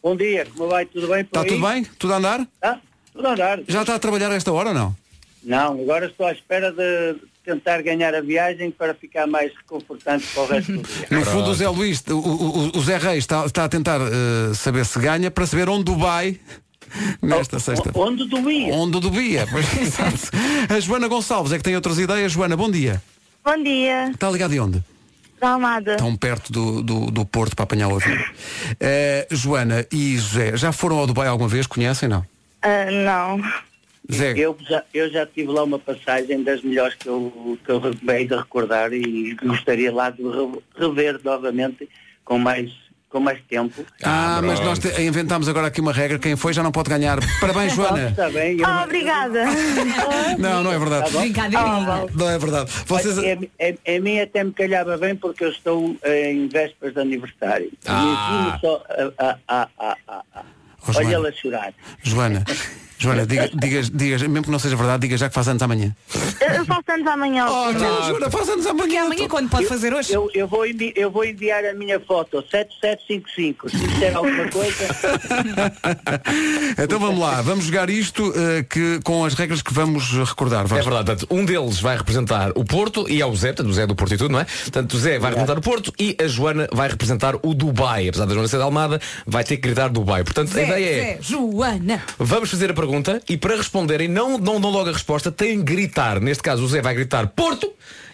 Bom 0.04 0.16
dia, 0.16 0.48
como 0.56 0.70
vai? 0.70 0.86
Tudo 0.86 1.08
bem 1.08 1.22
Está 1.22 1.44
tudo 1.44 1.68
bem? 1.68 1.84
Tudo 1.98 2.14
a 2.14 2.18
andar? 2.18 2.48
Tá? 2.60 2.80
Tudo 3.14 3.28
a 3.28 3.32
andar. 3.34 3.60
Já 3.68 3.82
está 3.82 3.96
a 3.96 4.00
trabalhar 4.00 4.32
a 4.32 4.36
esta 4.36 4.52
hora 4.52 4.70
ou 4.70 4.76
não? 4.76 4.96
Não, 5.44 5.82
agora 5.82 6.06
estou 6.06 6.28
à 6.28 6.32
espera 6.32 6.72
de 6.72 7.16
tentar 7.44 7.82
ganhar 7.82 8.14
a 8.14 8.22
viagem 8.22 8.70
para 8.70 8.94
ficar 8.94 9.26
mais 9.26 9.52
reconfortante 9.58 10.28
para 10.34 10.44
o 10.44 10.46
resto 10.48 10.72
do 10.72 10.84
dia. 10.84 11.08
No 11.10 11.26
fundo, 11.26 11.50
o 11.50 11.54
Zé 11.56 11.68
Luís, 11.68 12.04
o, 12.08 12.14
o- 12.16 12.78
o 12.78 12.82
Zé 12.82 12.98
Reis 13.00 13.24
está, 13.24 13.44
está 13.46 13.64
a 13.66 13.70
tentar 13.70 14.00
eh, 14.02 14.54
saber 14.54 14.86
se 14.86 15.00
ganha 15.00 15.32
para 15.32 15.48
saber 15.48 15.68
onde 15.68 15.92
vai 15.96 16.40
nesta 17.22 17.60
sexta. 17.60 17.92
Onde 17.94 18.26
do 18.28 18.42
Bia? 18.42 18.74
Onde 18.74 19.00
do 19.00 19.10
Bia, 19.12 19.48
pois, 19.50 19.66
exato. 19.82 20.32
A 20.70 20.80
Joana 20.80 21.08
Gonçalves 21.08 21.52
é 21.54 21.58
que 21.58 21.64
tem 21.64 21.76
outras 21.76 21.98
ideias. 22.00 22.32
Joana, 22.32 22.56
bom 22.58 22.70
dia. 22.70 23.02
Bom 23.44 23.62
dia, 23.64 24.10
Está 24.12 24.30
ligado 24.30 24.52
de 24.52 24.60
onde? 24.60 24.84
da 25.40 25.50
Almada. 25.54 25.98
Tão 25.98 26.16
perto 26.16 26.52
do, 26.52 26.84
do, 26.84 27.10
do 27.10 27.26
Porto 27.26 27.56
para 27.56 27.64
apanhar 27.64 27.88
o 27.88 27.96
avião. 27.96 28.16
Eh, 28.80 29.28
Joana 29.32 29.84
e 29.92 30.16
José, 30.16 30.56
já 30.56 30.72
foram 30.72 31.00
ao 31.00 31.08
Dubai 31.08 31.28
alguma 31.28 31.50
vez? 31.50 31.66
Conhecem, 31.66 32.08
não? 32.08 32.24
Ah, 32.62 32.86
não. 32.92 33.42
Zé. 34.14 34.34
Eu 34.38 34.56
já, 34.70 34.84
eu 34.94 35.10
já 35.12 35.26
tive 35.26 35.52
lá 35.52 35.64
uma 35.64 35.80
passagem 35.80 36.44
das 36.44 36.62
melhores 36.62 36.94
que 36.94 37.08
eu, 37.10 37.58
que 37.66 37.72
eu 37.72 37.78
acabei 37.78 38.28
de 38.28 38.36
recordar 38.36 38.94
e 38.94 39.34
gostaria 39.44 39.92
lá 39.92 40.12
de 40.12 40.22
re- 40.22 40.60
rever 40.78 41.20
novamente 41.24 41.90
com 42.24 42.38
mais, 42.38 42.72
com 43.12 43.20
mais 43.20 43.40
tempo. 43.50 43.86
Ah, 44.02 44.40
mas 44.42 44.60
nós 44.62 44.80
te- 44.80 45.02
inventámos 45.02 45.50
agora 45.50 45.68
aqui 45.68 45.82
uma 45.82 45.92
regra, 45.92 46.18
quem 46.18 46.36
foi 46.36 46.54
já 46.54 46.64
não 46.64 46.72
pode 46.72 46.90
ganhar. 46.90 47.20
Parabéns, 47.40 47.74
Joana. 47.74 48.10
Está 48.10 48.30
bem, 48.30 48.58
eu- 48.58 48.66
Ah, 48.66 48.84
obrigada. 48.86 49.44
Não, 50.40 50.64
não 50.64 50.72
é 50.72 50.80
verdade. 50.80 51.12
Tá? 51.12 51.20
Brincadeirinha. 51.20 52.06
Não 52.16 52.30
é 52.30 52.40
verdade. 52.40 52.72
Vocês... 52.86 53.18
É, 53.18 53.38
é, 53.60 53.98
a 53.98 54.00
mim 54.02 54.20
até 54.20 54.44
me 54.44 54.52
calhava 54.54 54.98
bem 54.98 55.16
porque 55.16 55.44
eu 55.44 55.50
estou 55.50 55.96
eh, 56.04 56.32
em 56.32 56.48
vésperas 56.48 56.94
de 56.94 57.00
aniversário. 57.02 57.72
Ah. 57.86 58.48
E 58.48 58.50
aqui 58.50 58.62
só 58.62 58.84
a, 58.90 59.26
a, 59.28 59.38
a, 59.48 59.68
a, 59.78 59.98
a, 60.08 60.24
a. 60.40 60.44
Oh. 60.88 60.98
Olha 60.98 61.14
ela 61.16 61.32
chorar. 61.32 61.74
Joana, 62.02 62.44
Joana, 63.02 63.26
diga, 63.26 63.50
digas, 63.54 63.90
digas, 63.90 64.22
mesmo 64.22 64.44
que 64.44 64.52
não 64.52 64.60
seja 64.60 64.76
verdade, 64.76 65.02
diga 65.02 65.18
já 65.18 65.28
que 65.28 65.34
faz 65.36 65.48
anos 65.48 65.62
amanhã. 65.64 65.96
Eu 66.40 66.52
eu 66.62 66.66
faço 66.66 66.84
anos 66.92 67.08
amanhã. 67.08 67.46
Oh, 67.50 67.72
não, 67.72 68.04
Joana, 68.08 68.30
faz 68.30 68.50
anos 68.50 68.66
amanhã. 68.68 69.06
Amanhã 69.06 69.28
quando 69.28 69.50
pode 69.50 69.66
fazer 69.66 69.94
hoje? 69.94 70.14
Eu, 70.14 70.30
eu, 70.34 70.48
vou 70.48 70.66
envi- 70.66 70.94
eu 70.96 71.10
vou 71.10 71.26
enviar 71.26 71.66
a 71.66 71.74
minha 71.74 72.00
foto 72.00 72.44
7755. 72.52 73.70
Se 73.70 73.78
disser 73.78 74.16
alguma 74.16 74.48
coisa, 74.50 74.88
Então 76.78 77.00
vamos 77.00 77.20
lá, 77.20 77.42
vamos 77.42 77.66
jogar 77.66 77.90
isto 77.90 78.34
eh, 78.36 78.64
que, 78.64 79.00
com 79.04 79.26
as 79.26 79.34
regras 79.34 79.62
que 79.62 79.74
vamos 79.74 80.12
recordar. 80.12 80.66
É 80.66 80.68
Vasco. 80.68 80.86
verdade, 80.86 81.06
portanto, 81.06 81.28
um 81.32 81.46
deles 81.46 81.80
vai 81.80 81.98
representar 81.98 82.52
o 82.56 82.64
Porto 82.64 83.10
e 83.10 83.22
é 83.22 83.26
o 83.26 83.36
Zé, 83.36 83.48
portanto, 83.48 83.70
o 83.70 83.74
Zé 83.74 83.88
do 83.88 83.96
Porto 83.96 84.14
e 84.14 84.18
tudo, 84.18 84.32
não 84.32 84.40
é? 84.40 84.46
Portanto, 84.46 84.94
o 84.94 85.00
Zé 85.00 85.18
vai 85.20 85.32
representar 85.32 85.58
o 85.58 85.62
Porto 85.62 85.94
e 86.00 86.16
a 86.22 86.28
Joana 86.28 86.68
vai 86.72 86.88
representar 86.90 87.36
o 87.42 87.54
Dubai. 87.54 88.08
Apesar 88.08 88.26
da 88.26 88.34
Joana 88.34 88.48
ser 88.48 88.58
de 88.58 88.64
Almada, 88.64 89.02
vai 89.26 89.44
ter 89.44 89.56
que 89.58 89.64
gritar 89.64 89.90
Dubai. 89.90 90.24
Portanto, 90.24 90.50
a 90.50 90.54
Zé, 90.54 90.64
ideia 90.68 90.86
é. 90.86 91.16
Zé, 91.16 91.20
Joana. 91.22 92.04
Vamos 92.20 92.50
fazer 92.50 92.70
a 92.72 92.74
pergunta 92.74 92.91
e 93.30 93.38
para 93.38 93.56
responderem, 93.56 94.08
não, 94.08 94.38
não 94.38 94.60
dão 94.60 94.70
logo 94.70 94.90
a 94.90 94.94
resposta, 94.94 95.32
têm 95.32 95.58
que 95.60 95.64
gritar. 95.64 96.20
Neste 96.20 96.44
caso, 96.44 96.64
o 96.64 96.68
Zé 96.68 96.82
vai 96.82 96.94
gritar 96.94 97.28
Porto 97.28 97.72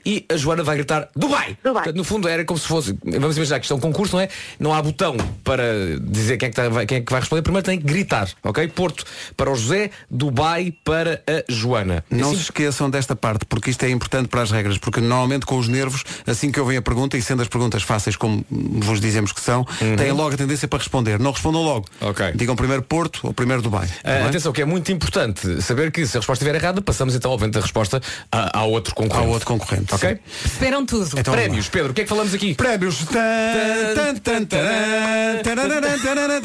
e 0.07 0.25
a 0.31 0.37
Joana 0.37 0.63
vai 0.63 0.77
gritar 0.77 1.09
Dubai. 1.13 1.57
Portanto, 1.61 1.95
no 1.97 2.03
fundo, 2.05 2.29
era 2.29 2.45
como 2.45 2.57
se 2.57 2.65
fosse. 2.65 2.97
Vamos 3.03 3.35
imaginar 3.35 3.59
que 3.59 3.65
isto 3.65 3.73
é 3.73 3.75
um 3.75 3.79
concurso, 3.81 4.15
não 4.15 4.21
é? 4.23 4.29
Não 4.57 4.73
há 4.73 4.81
botão 4.81 5.17
para 5.43 5.63
dizer 6.01 6.37
quem 6.37 6.47
é 6.47 6.49
que, 6.49 6.55
tá- 6.55 6.69
vai- 6.69 6.85
quem 6.85 6.99
é 6.99 7.01
que 7.01 7.11
vai 7.11 7.19
responder. 7.19 7.41
Primeiro 7.41 7.65
tem 7.65 7.77
que 7.77 7.83
gritar, 7.85 8.29
ok? 8.41 8.65
Porto 8.69 9.03
para 9.35 9.51
o 9.51 9.55
José, 9.55 9.91
Dubai 10.09 10.73
para 10.85 11.21
a 11.27 11.43
Joana. 11.51 12.05
Não 12.09 12.27
Assim- 12.29 12.37
se 12.37 12.41
esqueçam 12.43 12.89
desta 12.89 13.15
parte, 13.17 13.45
porque 13.45 13.69
isto 13.69 13.83
é 13.83 13.89
importante 13.89 14.29
para 14.29 14.41
as 14.41 14.51
regras, 14.51 14.77
porque 14.77 15.01
normalmente 15.01 15.45
com 15.45 15.57
os 15.57 15.67
nervos, 15.67 16.03
assim 16.25 16.51
que 16.51 16.59
ouvem 16.59 16.77
a 16.77 16.81
pergunta, 16.81 17.17
e 17.17 17.21
sendo 17.21 17.41
as 17.41 17.49
perguntas 17.49 17.83
fáceis 17.83 18.15
como 18.15 18.45
vos 18.49 19.01
dizemos 19.01 19.33
que 19.33 19.41
são, 19.41 19.65
têm 19.97 20.11
logo 20.13 20.33
a 20.33 20.37
tendência 20.37 20.67
para 20.69 20.79
responder. 20.79 21.19
Não 21.19 21.31
respondam 21.31 21.61
logo. 21.63 21.85
Uhum. 22.01 22.09
Ok. 22.09 22.31
Digam 22.35 22.55
primeiro 22.55 22.81
Porto 22.83 23.19
ou 23.27 23.33
primeiro 23.33 23.61
Dubai. 23.61 23.87
Bem? 24.03 24.23
atenção, 24.27 24.51
que 24.53 24.61
é 24.61 24.65
muito 24.65 24.91
importante 24.91 25.61
saber 25.61 25.91
que 25.91 26.05
se 26.07 26.15
a 26.17 26.19
resposta 26.19 26.43
estiver 26.43 26.57
errada, 26.61 26.81
passamos 26.81 27.15
então 27.15 27.31
obviamente 27.31 27.57
a 27.57 27.61
resposta 27.61 28.01
a, 28.31 28.59
a 28.59 28.63
outro 28.63 28.93
concorrente. 28.95 29.25
Ao 29.27 29.31
outro 29.33 29.47
concorrente. 29.47 29.93
Ok? 29.97 30.19
Esperam 30.45 30.85
tudo. 30.85 31.19
Então, 31.19 31.33
Prémios, 31.33 31.69
Pedro, 31.69 31.91
o 31.91 31.93
que 31.93 32.01
é 32.01 32.03
que 32.03 32.09
falamos 32.09 32.33
aqui? 32.33 32.53
Prémios. 32.55 33.05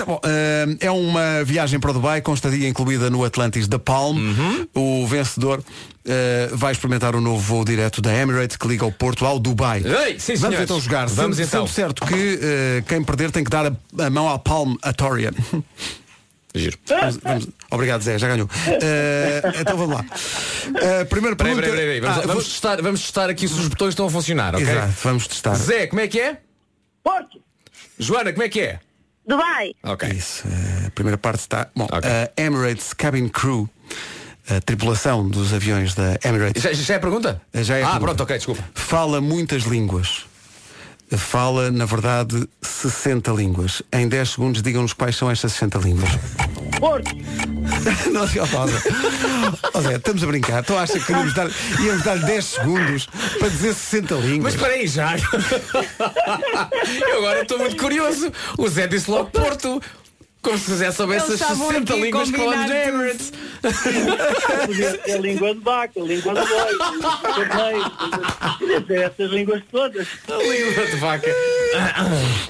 Bom, 0.06 0.20
é 0.80 0.90
uma 0.90 1.44
viagem 1.44 1.78
para 1.78 1.90
o 1.90 1.94
Dubai 1.94 2.20
com 2.20 2.34
estadia 2.34 2.68
incluída 2.68 3.10
no 3.10 3.24
Atlantis 3.24 3.68
da 3.68 3.78
Palm. 3.78 4.16
Uhum. 4.16 4.66
O 4.74 5.06
vencedor 5.06 5.62
eh, 6.04 6.50
vai 6.52 6.72
experimentar 6.72 7.14
o 7.14 7.20
novo 7.20 7.38
voo 7.38 7.64
direto 7.64 8.02
da 8.02 8.12
Emirates 8.12 8.56
que 8.56 8.66
liga 8.66 8.84
o 8.84 8.90
Porto 8.90 9.24
ao 9.24 9.38
Dubai. 9.38 9.82
Ei, 9.84 10.18
sim, 10.18 10.34
Vamos 10.34 10.40
senhores. 10.40 10.60
então 10.62 10.80
jogar. 10.80 11.06
Vamos 11.08 11.36
sendo, 11.36 11.46
então. 11.46 11.66
sendo 11.66 11.74
certo 11.74 12.06
que 12.06 12.40
eh, 12.42 12.82
quem 12.88 13.04
perder 13.04 13.30
tem 13.30 13.44
que 13.44 13.50
dar 13.50 13.66
a, 13.66 14.06
a 14.06 14.10
mão 14.10 14.28
à 14.28 14.38
Palm 14.38 14.74
Atoria. 14.82 15.32
Giro. 16.54 16.78
Vamos- 16.86 17.16
vamos- 17.16 17.48
Obrigado, 17.70 18.02
Zé, 18.02 18.18
já 18.18 18.28
ganhou. 18.28 18.48
Eh, 18.82 19.42
então 19.60 19.76
vamos 19.76 19.96
lá. 19.96 20.04
Primeira 21.06 21.36
Peraí, 21.36 21.54
pergunta. 21.54 21.62
peraí, 21.62 21.76
peraí, 21.86 22.00
Vamos, 22.00 22.16
Ah, 22.18 22.20
vamos 22.26 22.34
vou- 22.34 22.42
testar, 22.52 22.82
vamos 22.82 23.00
testar 23.00 23.30
aqui 23.30 23.48
se 23.48 23.54
os 23.54 23.68
botões 23.68 23.90
estão 23.90 24.06
a 24.06 24.10
funcionar, 24.10 24.54
ok? 24.54 24.66
Exato, 24.68 24.92
vamos 25.02 25.26
testar. 25.26 25.54
Zé, 25.54 25.86
como 25.86 26.00
é 26.02 26.08
que 26.08 26.20
é? 26.20 26.38
Porto, 27.02 27.40
Joana, 27.98 28.32
como 28.32 28.42
é 28.44 28.48
que 28.48 28.60
é? 28.60 28.80
Dubai. 29.26 29.72
Ok. 29.84 30.08
Isso, 30.10 30.42
eh, 30.46 30.86
a 30.88 30.90
primeira 30.90 31.16
parte 31.16 31.40
está. 31.40 31.68
Bom, 31.74 31.84
Ok. 31.90 32.00
a 32.10 32.30
Emirates 32.42 32.92
Cabin 32.92 33.28
Crew, 33.28 33.68
a 34.50 34.60
tripulação 34.60 35.28
dos 35.28 35.52
aviões 35.54 35.94
da 35.94 36.18
Emirates, 36.24 36.62
Já, 36.62 36.72
já 36.72 36.94
é 36.94 36.96
a 36.96 37.00
pergunta? 37.00 37.40
Já 37.54 37.76
é 37.78 37.82
a 37.82 37.86
ah, 37.86 37.90
pergunta. 37.92 38.06
pronto, 38.06 38.22
ok, 38.24 38.36
desculpa. 38.36 38.62
fala 38.74 39.20
muitas 39.20 39.62
línguas. 39.62 40.26
Fala, 41.16 41.70
na 41.70 41.84
verdade, 41.84 42.48
60 42.62 43.30
línguas. 43.32 43.82
Em 43.92 44.08
10 44.08 44.30
segundos, 44.30 44.62
digam-nos 44.62 44.92
quais 44.92 45.16
são 45.16 45.30
estas 45.30 45.52
60 45.52 45.78
línguas. 45.78 46.10
Porto, 46.78 47.10
Não, 48.10 48.26
Zé, 48.26 48.40
ó, 48.40 49.80
Zé. 49.80 49.96
Estamos 49.96 50.22
a 50.22 50.26
brincar. 50.26 50.60
Então 50.62 50.78
acha 50.78 50.98
que 50.98 51.12
íamos 51.12 51.34
dar, 51.34 51.48
íamos 51.80 52.02
dar 52.02 52.18
10 52.18 52.44
segundos 52.44 53.06
para 53.38 53.48
dizer 53.48 53.74
60 53.74 54.14
Mas 54.14 54.24
línguas? 54.24 54.54
espera 54.54 54.74
aí 54.74 54.86
já. 54.86 55.14
Eu 57.08 57.18
agora 57.18 57.42
estou 57.42 57.58
muito 57.58 57.76
curioso. 57.76 58.32
O 58.58 58.68
Zé 58.68 58.86
disse 58.86 59.10
logo 59.10 59.30
Porto. 59.30 59.80
Como 60.42 60.58
se 60.58 60.72
o 60.72 60.76
Zé 60.76 60.90
soubesse 60.90 61.26
Eles 61.28 61.40
as 61.40 61.50
estavam 61.50 61.68
60 61.68 61.92
aqui 61.92 61.92
a 62.02 62.04
línguas 62.04 62.30
que 62.30 62.36
falamos 62.36 62.68
na. 62.68 62.76
Emirates. 62.84 63.32
a 65.14 65.18
língua 65.18 65.54
de 65.54 65.60
vaca, 65.60 66.00
a 66.00 66.02
língua 66.02 66.34
de 66.34 66.40
boi, 68.76 68.96
essas 69.04 69.30
línguas 69.30 69.62
todas. 69.70 70.08
A 70.28 70.36
língua 70.36 70.86
de 70.86 70.96
vaca. 70.96 71.30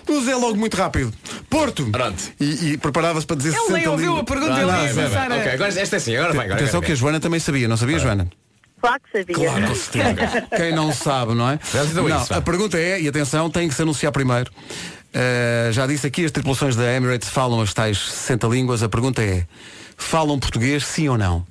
O 0.09 0.21
Zé 0.23 0.35
logo 0.35 0.57
muito 0.57 0.75
rápido. 0.77 1.13
Porto. 1.51 1.85
Pronto. 1.91 2.23
E, 2.41 2.73
e 2.73 2.79
preparava-se 2.79 3.27
para 3.27 3.37
dizer 3.37 3.51
Ele 3.51 3.59
60 3.59 3.79
nem 3.79 3.89
ouviu 3.89 4.07
línguas. 4.17 4.23
a 4.23 4.25
pergunta, 4.25 4.55
Ah, 4.55 4.61
ele 4.61 4.67
ia 4.71 4.73
vai, 4.73 4.87
vai. 4.87 4.95
começar 5.05 5.33
a... 5.33 5.37
Ok, 5.37 5.53
agora 5.53 5.69
esta 5.81 5.97
é 5.97 5.99
assim, 5.99 6.17
agora 6.17 6.33
vai. 6.33 6.45
Agora, 6.47 6.61
Atenção 6.61 6.79
agora, 6.79 6.87
que 6.87 6.93
a 6.93 6.95
Joana 6.95 7.21
também 7.21 7.41
sabia, 7.41 7.69
não 7.69 7.77
sabia, 7.77 7.99
Joana? 7.99 8.27
Claro 8.81 9.01
que 9.03 9.19
sabia. 9.19 9.35
Claro, 9.37 9.67
com 9.69 9.75
certeza. 9.75 10.49
Quem 10.57 10.75
não 10.75 10.93
sabe, 10.93 11.35
não 11.35 11.49
é? 11.51 11.59
Então 11.69 12.03
Não, 12.05 12.09
isso, 12.19 12.27
vá. 12.31 12.37
a 12.39 12.41
pergunta 12.43 12.79
é, 12.79 13.01
e 13.01 13.07
atenção, 13.09 13.49
tem 13.51 13.69
que 13.69 13.75
se 13.75 13.83
anunciar 13.83 14.11
primeiro. 14.13 14.51
Uh, 15.15 15.73
já 15.73 15.87
disse 15.87 16.07
aqui, 16.07 16.25
as 16.25 16.31
tripulações 16.31 16.75
da 16.75 16.91
Emirates 16.95 17.29
falam 17.29 17.61
as 17.61 17.75
tais 17.75 17.99
60 17.99 18.47
línguas. 18.49 18.83
A 18.83 18.89
pergunta 18.89 19.23
é, 19.23 19.47
falam 19.97 20.39
português 20.39 20.85
sim 20.87 21.09
ou 21.09 21.19
não? 21.19 21.45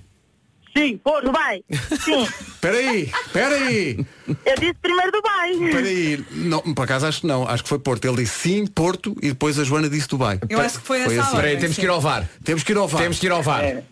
Sim, 0.75 0.97
Porto, 1.03 1.25
Dubai. 1.25 1.61
Sim. 2.03 2.23
Espera 2.53 2.77
aí, 2.77 3.11
espera 3.25 3.55
aí, 3.55 4.05
Eu 4.45 4.55
disse 4.57 4.73
primeiro 4.81 5.11
Dubai. 5.11 5.51
espera 5.51 5.85
aí. 5.87 6.25
Não, 6.31 6.61
por 6.61 6.83
acaso 6.83 7.05
acho 7.07 7.21
que 7.21 7.27
não, 7.27 7.45
acho 7.47 7.61
que 7.63 7.67
foi 7.69 7.77
Porto. 7.79 8.05
Ele 8.05 8.17
disse 8.23 8.39
sim, 8.39 8.65
Porto, 8.65 9.15
e 9.21 9.29
depois 9.29 9.59
a 9.59 9.63
Joana 9.65 9.89
disse 9.89 10.07
Dubai. 10.07 10.39
Eu 10.49 10.61
acho 10.61 10.79
que 10.79 10.85
foi, 10.87 11.03
Foi 11.03 11.13
essa 11.17 11.23
assim. 11.27 11.35
hora. 11.35 11.47
Espera 11.47 11.47
aí, 11.49 11.57
temos 11.59 11.75
que 11.77 11.85
ir 11.85 11.89
ao 11.89 11.99
VAR. 11.99 12.29
Temos 12.43 12.63
que 12.63 12.71
ir 12.71 12.77
ao 12.77 12.87
VAR. 12.87 13.01
Temos 13.01 13.19
que 13.19 13.25
ir 13.25 13.31
ao 13.31 13.43
VAR. 13.43 13.63
É. 13.65 13.83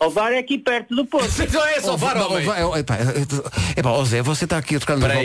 o 0.00 0.10
VAR 0.10 0.32
é 0.32 0.38
aqui 0.38 0.56
perto 0.58 0.94
do 0.94 1.04
Porto. 1.04 1.28
Então 1.42 1.66
é 1.66 1.80
só 1.80 1.96
VAR, 1.96 2.16
Não, 2.16 2.30
homem. 2.30 2.44
vai- 2.46 2.78
é, 2.78 2.82
pá, 2.84 2.96
é, 3.76 3.82
pá, 3.82 3.90
ó 3.90 4.04
Zé, 4.04 4.22
você 4.22 4.44
está 4.44 4.58
aqui 4.58 4.76
a 4.76 4.80
tocar 4.80 4.96
nos. 4.96 5.04
Espera 5.08 5.18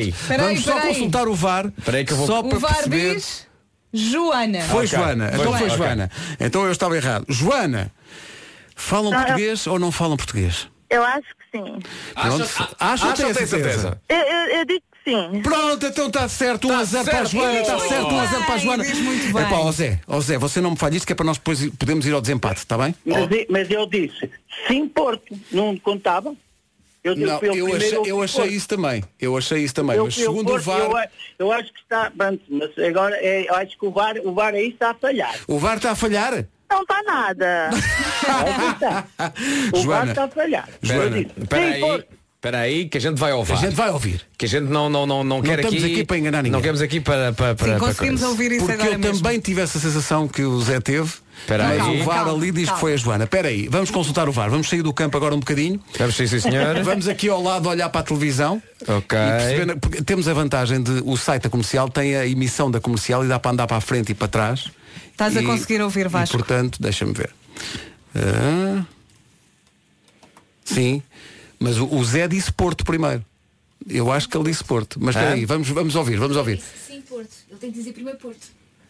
aí, 0.47 0.55
Vamos 0.55 0.63
só 0.63 0.79
consultar 0.81 1.27
o 1.27 1.35
VAR. 1.35 1.71
Espera 1.77 1.97
aí 1.97 2.05
que 2.05 2.13
eu 2.13 2.17
vou- 2.17 2.25
Só 2.25 2.39
O 2.39 2.49
para 2.49 2.57
VAR 2.57 2.73
perceber. 2.73 3.13
diz 3.15 3.47
Joana. 3.93 4.61
Foi 4.61 4.85
Ok. 4.85 4.97
Joana. 4.97 5.29
Foi 5.31 5.39
Então 5.39 5.57
foi. 5.57 5.69
Joana. 5.69 6.11
Então 6.39 6.65
eu 6.65 6.71
estava 6.71 6.95
errado. 6.95 7.25
Joana, 7.29 7.91
falam 8.75 9.11
Não, 9.11 9.19
eu- 9.19 9.25
português 9.25 9.67
ou 9.67 9.79
não 9.79 9.91
falam 9.91 10.15
português? 10.17 10.67
Eu 10.89 11.03
acho 11.03 11.21
que 11.21 11.57
sim. 11.57 11.79
Pronto. 12.15 12.43
Acha- 12.43 12.69
Acha 12.79 13.05
tem 13.13 13.33
certeza? 13.33 13.47
certeza? 13.47 14.01
Eu, 14.09 14.17
eu- 14.17 14.57
eu 14.59 14.65
digo 14.65 14.81
que 15.03 15.11
sim. 15.11 15.41
Pronto, 15.41 15.85
então 15.85 16.07
está 16.07 16.27
certo. 16.27 16.67
1 16.67 16.77
a 16.79 16.83
0 16.83 17.05
para 17.05 17.19
a. 17.19 17.23
Joana. 17.25 17.59
Está 17.59 17.79
certo. 17.79 17.91
muito 18.09 18.15
1 18.15 18.19
a 18.19 18.25
0 18.25 18.43
para 18.45 18.55
a 18.55 18.57
Joana. 18.57 18.83
muito 18.83 19.33
bem. 19.33 19.43
Epá, 19.43 19.55
ó 19.57 19.71
Zé, 19.71 19.99
ó 20.07 20.19
Zé, 20.19 20.37
você 20.39 20.59
não 20.61 20.71
me 20.71 20.77
falha 20.77 20.95
isto 20.97 21.05
que 21.05 21.13
é 21.13 21.15
para 21.15 21.25
nós 21.25 21.37
depois 21.37 21.63
podermos 21.77 22.05
ir 22.07 22.13
ao 22.13 22.21
desempate, 22.21 22.57
está 22.59 22.77
bem? 22.77 22.95
Mas, 23.05 23.31
e- 23.31 23.47
mas 23.49 23.69
eu 23.69 23.85
disse, 23.87 24.29
sim, 24.67 24.87
Porto, 24.87 25.37
não 25.51 25.77
contava? 25.77 26.33
Eu, 27.03 27.15
Não, 27.15 27.33
eu 27.33 27.39
primeiro, 27.39 27.77
achei, 27.77 28.11
eu 28.11 28.21
achei 28.21 28.45
isso 28.47 28.67
também. 28.67 29.03
Eu 29.19 29.37
achei 29.37 29.63
isso 29.63 29.73
também. 29.73 29.95
Eu 29.95 30.05
Mas 30.05 30.15
segundo 30.15 30.53
o 30.53 30.59
VAR, 30.59 31.09
eu, 31.39 31.51
acho 31.51 31.71
que 31.73 31.79
está, 31.79 32.11
pronto, 32.11 32.41
mas 32.49 32.77
agora 32.77 33.15
é, 33.17 33.49
eu 33.49 33.55
acho 33.55 33.77
que 33.77 33.85
o 33.85 33.91
VAR, 33.91 34.15
o 34.23 34.33
VAR 34.33 34.53
aí 34.53 34.69
está 34.69 34.91
a 34.91 34.93
falhar. 34.93 35.33
o 35.47 35.57
VAR 35.57 35.77
está 35.77 35.91
a 35.91 35.95
falhar. 35.95 36.45
Não 36.69 36.81
está 36.81 37.01
nada. 37.03 37.69
O 39.73 39.81
VAR 39.83 40.07
está 40.09 40.25
a 40.25 40.27
falhar. 40.27 40.69
Joana, 40.81 41.19
Espera 41.19 41.65
aí. 41.71 42.05
Espera 42.35 42.59
aí, 42.59 42.87
que 42.87 42.97
a 42.97 43.01
gente 43.01 43.17
vai 43.17 43.31
ao 43.33 43.41
A 43.41 43.55
gente 43.55 43.75
vai 43.75 43.89
ouvir. 43.89 44.21
Que 44.37 44.45
a 44.45 44.47
gente 44.47 44.69
não, 44.69 44.89
não, 44.89 45.05
não, 45.05 45.25
não 45.25 45.41
quer 45.41 45.59
estamos 45.59 45.83
aqui... 45.83 45.93
aqui 45.93 46.05
para 46.05 46.17
enganar 46.17 46.37
ninguém. 46.37 46.53
Não 46.53 46.61
queremos 46.61 46.81
aqui 46.81 47.01
para... 47.01 47.33
para, 47.33 47.53
para 47.53 47.65
Sim, 47.65 47.77
para 47.77 47.79
conseguimos 47.87 48.21
coisa. 48.21 48.31
ouvir 48.31 48.51
isso 48.53 48.65
Porque 48.65 48.81
agora 48.81 48.95
eu 48.95 48.99
mesmo. 48.99 49.21
também 49.21 49.39
tive 49.41 49.59
essa 49.61 49.77
sensação 49.77 50.25
que 50.25 50.41
o 50.43 50.57
Zé 50.61 50.79
teve. 50.79 51.11
Espera 51.41 51.67
mas 51.67 51.81
aí. 51.81 52.01
o 52.01 52.03
VAR 52.03 52.17
Calma, 52.25 52.33
ali 52.33 52.51
diz 52.51 52.65
calma. 52.65 52.73
que 52.75 52.79
foi 52.81 52.93
a 52.93 52.97
Joana. 52.97 53.23
Espera 53.23 53.47
aí, 53.47 53.67
vamos 53.67 53.89
consultar 53.91 54.29
o 54.29 54.31
VAR. 54.31 54.49
Vamos 54.49 54.69
sair 54.69 54.81
do 54.83 54.93
campo 54.93 55.17
agora 55.17 55.33
um 55.33 55.39
bocadinho. 55.39 55.81
Vamos 55.97 56.15
sim, 56.15 56.27
sim, 56.27 56.39
senhor. 56.39 56.81
Vamos 56.83 57.07
aqui 57.07 57.27
ao 57.29 57.41
lado 57.41 57.67
olhar 57.69 57.89
para 57.89 58.01
a 58.01 58.03
televisão. 58.03 58.61
Ok. 58.87 59.17
E 59.17 59.31
perceber, 59.37 59.75
porque 59.79 60.01
temos 60.03 60.27
a 60.27 60.33
vantagem 60.33 60.81
de 60.83 61.01
o 61.05 61.17
site 61.17 61.43
da 61.43 61.49
comercial 61.49 61.89
tem 61.89 62.15
a 62.15 62.25
emissão 62.27 62.69
da 62.69 62.79
comercial 62.79 63.25
e 63.25 63.27
dá 63.27 63.39
para 63.39 63.51
andar 63.51 63.67
para 63.67 63.77
a 63.77 63.81
frente 63.81 64.11
e 64.11 64.15
para 64.15 64.27
trás. 64.27 64.69
Estás 65.11 65.35
a 65.35 65.41
E- 65.41 65.45
conseguir 65.45 65.81
ouvir, 65.81 66.05
E, 66.05 66.09
Vasco? 66.09 66.37
portanto, 66.37 66.81
deixa-me 66.81 67.13
ver. 67.13 67.29
Ah, 68.15 68.85
sim, 70.63 71.01
mas 71.59 71.77
o, 71.77 71.85
o 71.93 72.03
Zé 72.03 72.27
disse 72.27 72.51
Porto 72.51 72.83
primeiro. 72.83 73.23
Eu 73.87 74.11
acho 74.11 74.27
que 74.29 74.37
ele 74.37 74.49
disse 74.49 74.63
Porto. 74.63 74.99
Mas 75.01 75.15
espera 75.15 75.31
Ah? 75.31 75.33
aí, 75.35 75.45
vamos, 75.45 75.67
vamos 75.69 75.95
ouvir, 75.95 76.17
vamos 76.17 76.35
ouvir. 76.37 76.61
Sim, 76.87 77.01
Porto. 77.01 77.29
Ele 77.49 77.59
tem 77.59 77.71
que 77.71 77.77
dizer 77.79 77.93
primeiro 77.93 78.19
Porto. 78.19 78.47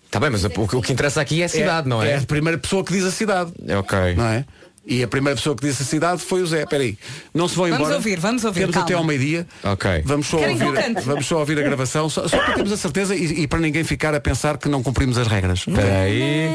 Está 0.09 0.19
bem, 0.19 0.31
mas 0.31 0.43
o, 0.43 0.47
o 0.47 0.81
que 0.81 0.91
interessa 0.91 1.21
aqui 1.21 1.39
é 1.43 1.45
a 1.45 1.49
cidade, 1.49 1.87
não 1.87 2.01
é? 2.01 2.13
É 2.13 2.17
a 2.17 2.21
primeira 2.21 2.57
pessoa 2.57 2.83
que 2.83 2.91
diz 2.91 3.03
a 3.05 3.11
cidade. 3.11 3.53
É 3.67 3.77
ok. 3.77 4.15
Não 4.15 4.25
é? 4.25 4.43
E 4.87 5.03
a 5.03 5.07
primeira 5.07 5.35
pessoa 5.35 5.55
que 5.55 5.67
disse 5.67 5.83
a 5.83 5.85
cidade 5.85 6.19
foi 6.19 6.41
o 6.41 6.47
Zé. 6.47 6.63
Espera 6.63 6.81
aí. 6.81 6.97
Não 7.31 7.47
se 7.47 7.55
vão 7.55 7.65
Vamos 7.65 7.79
embora. 7.79 7.95
ouvir, 7.97 8.19
vamos 8.19 8.43
ouvir, 8.43 8.61
Temos 8.61 8.73
calma. 8.73 8.85
até 8.87 8.93
ao 8.95 9.03
meio-dia. 9.03 9.45
Ok. 9.63 10.01
Vamos 10.03 10.25
só, 10.25 10.39
Querem 10.39 10.63
ouvir, 10.63 10.95
vamos 11.03 11.27
só 11.27 11.37
ouvir 11.37 11.59
a 11.59 11.61
gravação, 11.61 12.09
só, 12.09 12.27
só 12.27 12.37
para 12.37 12.55
termos 12.55 12.71
a 12.71 12.77
certeza 12.77 13.15
e, 13.15 13.41
e 13.43 13.47
para 13.47 13.59
ninguém 13.59 13.83
ficar 13.83 14.15
a 14.15 14.19
pensar 14.19 14.57
que 14.57 14.67
não 14.67 14.81
cumprimos 14.81 15.19
as 15.19 15.27
regras. 15.27 15.59
Espera 15.59 16.01
aí. 16.01 16.49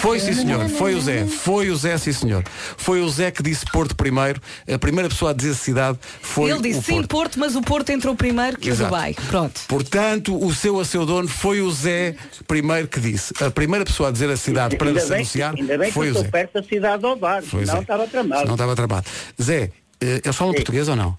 Foi 0.00 0.18
sim 0.20 0.32
senhor, 0.32 0.68
foi 0.68 0.94
o 0.94 1.00
Zé, 1.00 1.26
foi 1.26 1.70
o 1.70 1.76
Zé 1.76 1.98
sim 1.98 2.12
senhor. 2.12 2.44
Foi 2.76 3.00
o 3.00 3.08
Zé 3.08 3.30
que 3.30 3.42
disse 3.42 3.64
Porto 3.72 3.94
primeiro, 3.96 4.40
a 4.72 4.78
primeira 4.78 5.08
pessoa 5.08 5.30
a 5.30 5.34
dizer 5.34 5.54
cidade 5.54 5.98
foi 6.22 6.50
Ele 6.50 6.60
disse 6.60 6.78
o 6.78 6.82
sim 6.82 6.92
Porto. 6.94 7.08
Porto, 7.08 7.38
mas 7.38 7.56
o 7.56 7.62
Porto 7.62 7.90
entrou 7.90 8.14
primeiro 8.14 8.58
que 8.58 8.68
Exato. 8.68 8.84
o 8.84 8.96
Dubai. 8.96 9.14
Pronto. 9.28 9.60
Portanto, 9.68 10.36
o 10.44 10.54
seu 10.54 10.78
a 10.80 10.84
seu 10.84 11.04
dono 11.04 11.28
foi 11.28 11.60
o 11.60 11.70
Zé 11.70 12.14
primeiro 12.46 12.88
que 12.88 13.00
disse. 13.00 13.32
A 13.42 13.50
primeira 13.50 13.84
pessoa 13.84 14.08
a 14.08 14.12
dizer 14.12 14.30
a 14.30 14.36
cidade 14.36 14.76
para 14.76 14.88
ainda 14.88 15.00
se 15.00 15.08
bem, 15.08 15.16
anunciar 15.18 15.54
ainda 15.56 15.78
bem 15.78 15.88
que 15.88 15.94
foi 15.94 16.06
eu 16.06 16.10
o 16.10 16.12
estou 16.12 16.24
Zé. 16.24 16.30
perto 16.30 16.52
da 16.54 16.62
cidade 16.62 17.04
ao 17.04 17.16
bar, 17.16 17.42
o 17.42 17.64
Zé. 17.64 17.78
estava 17.80 18.06
tramado. 18.06 18.46
Não 18.46 18.54
estava 18.54 18.76
travado. 18.76 19.06
Zé, 19.40 19.70
eh, 20.00 20.20
eles 20.24 20.36
falam 20.36 20.54
português 20.54 20.88
ou 20.88 20.96
não? 20.96 21.16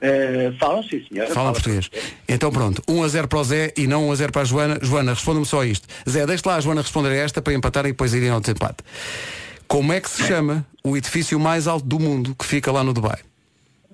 Eh, 0.00 0.52
falam, 0.60 0.82
sim, 0.82 1.04
senhora. 1.08 1.30
Falam 1.32 1.52
português. 1.52 1.90
Então 2.28 2.50
pronto, 2.50 2.82
1 2.88 3.02
a 3.02 3.08
0 3.08 3.28
para 3.28 3.38
o 3.38 3.44
Zé 3.44 3.72
e 3.76 3.86
não 3.86 4.08
1 4.08 4.12
a 4.12 4.14
0 4.16 4.32
para 4.32 4.42
a 4.42 4.44
Joana. 4.44 4.78
Joana, 4.82 5.14
responda-me 5.14 5.46
só 5.46 5.64
isto. 5.64 5.86
Zé, 6.08 6.26
deixe 6.26 6.42
lá 6.46 6.56
a 6.56 6.60
Joana 6.60 6.82
responder 6.82 7.10
a 7.10 7.16
esta 7.16 7.40
para 7.42 7.52
empatar 7.54 7.84
e 7.86 7.88
depois 7.92 8.12
irem 8.14 8.30
ao 8.30 8.40
desempate. 8.40 8.78
Como 9.66 9.92
é 9.92 10.00
que 10.00 10.08
se 10.10 10.22
chama 10.24 10.64
o 10.84 10.96
edifício 10.96 11.38
mais 11.40 11.66
alto 11.66 11.86
do 11.86 11.98
mundo 11.98 12.34
que 12.38 12.44
fica 12.44 12.70
lá 12.70 12.84
no 12.84 12.92
Dubai? 12.92 13.18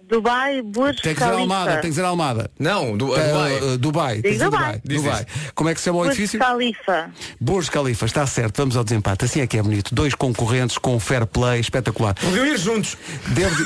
Dubai, 0.08 0.60
Burj 0.60 1.00
Tem 1.00 1.14
que 1.14 1.20
dizer 1.20 1.24
Khalifa. 1.30 1.40
Almada, 1.40 1.70
tem 1.72 1.80
que 1.82 1.88
dizer 1.88 2.04
Almada. 2.04 2.50
Não, 2.58 2.94
do, 2.98 3.16
Eh, 3.16 3.28
Dubai. 3.28 3.54
eh, 3.56 3.76
Dubai. 3.78 4.20
Diz 4.22 4.38
Dubai. 4.38 4.80
Diz 4.84 5.02
Dubai. 5.02 5.26
Como 5.54 5.70
é 5.70 5.74
que 5.74 5.80
se 5.80 5.84
chama 5.86 5.98
o 6.00 6.02
Burj 6.02 6.12
edifício? 6.12 6.38
Khalifa. 6.38 7.10
Burj 7.40 7.70
Khalifa, 7.70 8.04
está 8.04 8.26
certo, 8.26 8.58
vamos 8.58 8.76
ao 8.76 8.84
desempate. 8.84 9.24
Assim 9.24 9.40
é 9.40 9.46
que 9.46 9.56
é 9.56 9.62
bonito. 9.62 9.94
Dois 9.94 10.14
concorrentes 10.14 10.76
com 10.76 11.00
fair 11.00 11.24
play 11.24 11.60
espetacular. 11.60 12.14
Podiam 12.14 12.44
ir 12.46 12.58
juntos. 12.58 12.98
Devo 13.28 13.56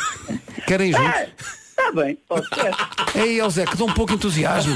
Querem 0.69 0.93
juntos? 0.95 1.33
Está 1.79 1.93
bem, 1.93 2.17
pode 2.27 2.47
ser. 2.49 3.21
Ei, 3.21 3.51
Zé, 3.51 3.67
que 3.67 3.77
dá 3.77 3.85
um 3.85 3.93
pouco 3.93 4.13
de 4.13 4.17
entusiasmo. 4.17 4.75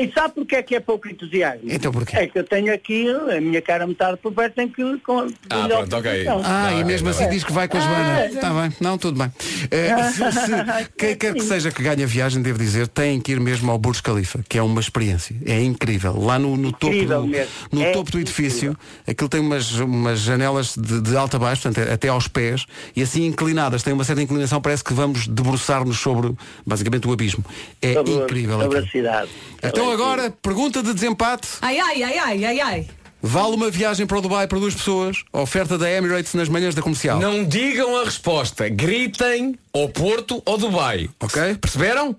E 0.00 0.12
sabe 0.12 0.34
porque 0.34 0.56
é 0.56 0.62
que 0.62 0.74
é 0.76 0.80
pouco 0.80 1.08
entusiasmo? 1.08 1.62
Então 1.64 1.90
porquê? 1.92 2.16
É 2.16 2.26
que 2.28 2.38
eu 2.38 2.44
tenho 2.44 2.72
aqui 2.72 3.06
a 3.08 3.40
minha 3.40 3.60
cara 3.60 3.86
metade 3.86 4.16
por 4.18 4.32
perto, 4.32 4.54
tenho 4.54 4.70
que... 4.70 4.98
Com, 4.98 5.26
Ah, 5.50 5.66
pronto, 5.68 5.96
ok. 5.96 6.26
Ah, 6.44 6.72
e 6.74 6.84
mesmo 6.84 7.08
assim 7.08 7.28
diz 7.28 7.42
que 7.44 7.52
vai 7.52 7.66
com 7.68 7.76
a 7.78 7.80
Joana. 7.80 8.14
Ah, 8.20 8.26
Está 8.26 8.50
bem, 8.50 8.72
não, 8.80 8.96
tudo 8.96 9.18
bem. 9.18 9.32
Eh, 9.70 10.10
se- 10.12 10.32
se- 10.32 10.88
quem 10.96 11.16
quer 11.16 11.34
que 11.34 11.42
seja 11.42 11.70
que 11.70 11.82
ganhe 11.82 12.02
a 12.02 12.06
viagem, 12.06 12.40
devo 12.42 12.58
dizer, 12.58 12.86
tem 12.88 13.20
que 13.20 13.32
ir 13.32 13.40
mesmo 13.40 13.70
ao 13.70 13.78
Burj 13.78 14.00
Khalifa, 14.02 14.40
que 14.48 14.56
é 14.56 14.62
uma 14.62 14.80
experiência. 14.80 15.34
É 15.44 15.60
incrível. 15.60 16.18
Lá 16.20 16.38
no, 16.38 16.56
no 16.56 16.72
topo, 16.72 16.94
Incrível 16.94 17.22
do, 17.22 17.28
no 17.72 17.82
É 17.82 17.92
topo 17.92 18.10
do 18.10 18.18
edifício, 18.20 18.76
aquilo 19.06 19.28
tem 19.28 19.40
umas, 19.40 19.72
umas 19.72 20.20
janelas 20.20 20.74
de, 20.76 21.00
de 21.00 21.16
alta 21.16 21.36
a 21.36 21.40
baixo, 21.40 21.62
portanto, 21.62 21.90
até 21.90 22.08
aos 22.08 22.28
pés, 22.28 22.66
e 22.94 23.02
assim 23.02 23.26
inclinadas, 23.26 23.82
tem 23.82 23.92
uma 23.92 24.04
certa 24.04 24.22
inclinação, 24.22 24.59
parece 24.60 24.84
que 24.84 24.92
vamos 24.92 25.26
debruçar-nos 25.26 25.98
sobre 25.98 26.34
basicamente 26.66 27.06
o 27.08 27.12
abismo. 27.12 27.44
É 27.80 27.94
sobre, 27.94 28.12
incrível. 28.12 28.60
sobre 28.60 28.78
a 28.78 28.86
cidade. 28.86 29.30
Então 29.62 29.90
agora, 29.90 30.30
pergunta 30.42 30.82
de 30.82 30.92
desempate. 30.94 31.48
Ai, 31.62 31.78
ai, 31.78 32.02
ai, 32.02 32.18
ai, 32.18 32.44
ai, 32.44 32.60
ai. 32.60 32.86
Vale 33.22 33.54
uma 33.54 33.70
viagem 33.70 34.06
para 34.06 34.16
o 34.18 34.20
Dubai 34.22 34.46
para 34.48 34.58
duas 34.58 34.74
pessoas? 34.74 35.24
Oferta 35.32 35.76
da 35.76 35.90
Emirates 35.90 36.32
nas 36.32 36.48
manhãs 36.48 36.74
da 36.74 36.80
comercial. 36.80 37.20
Não 37.20 37.44
digam 37.44 37.98
a 38.00 38.04
resposta. 38.04 38.68
Gritem 38.68 39.58
ou 39.72 39.90
Porto 39.90 40.42
ou 40.46 40.56
Dubai. 40.56 41.10
Ok? 41.20 41.56
Perceberam? 41.60 42.16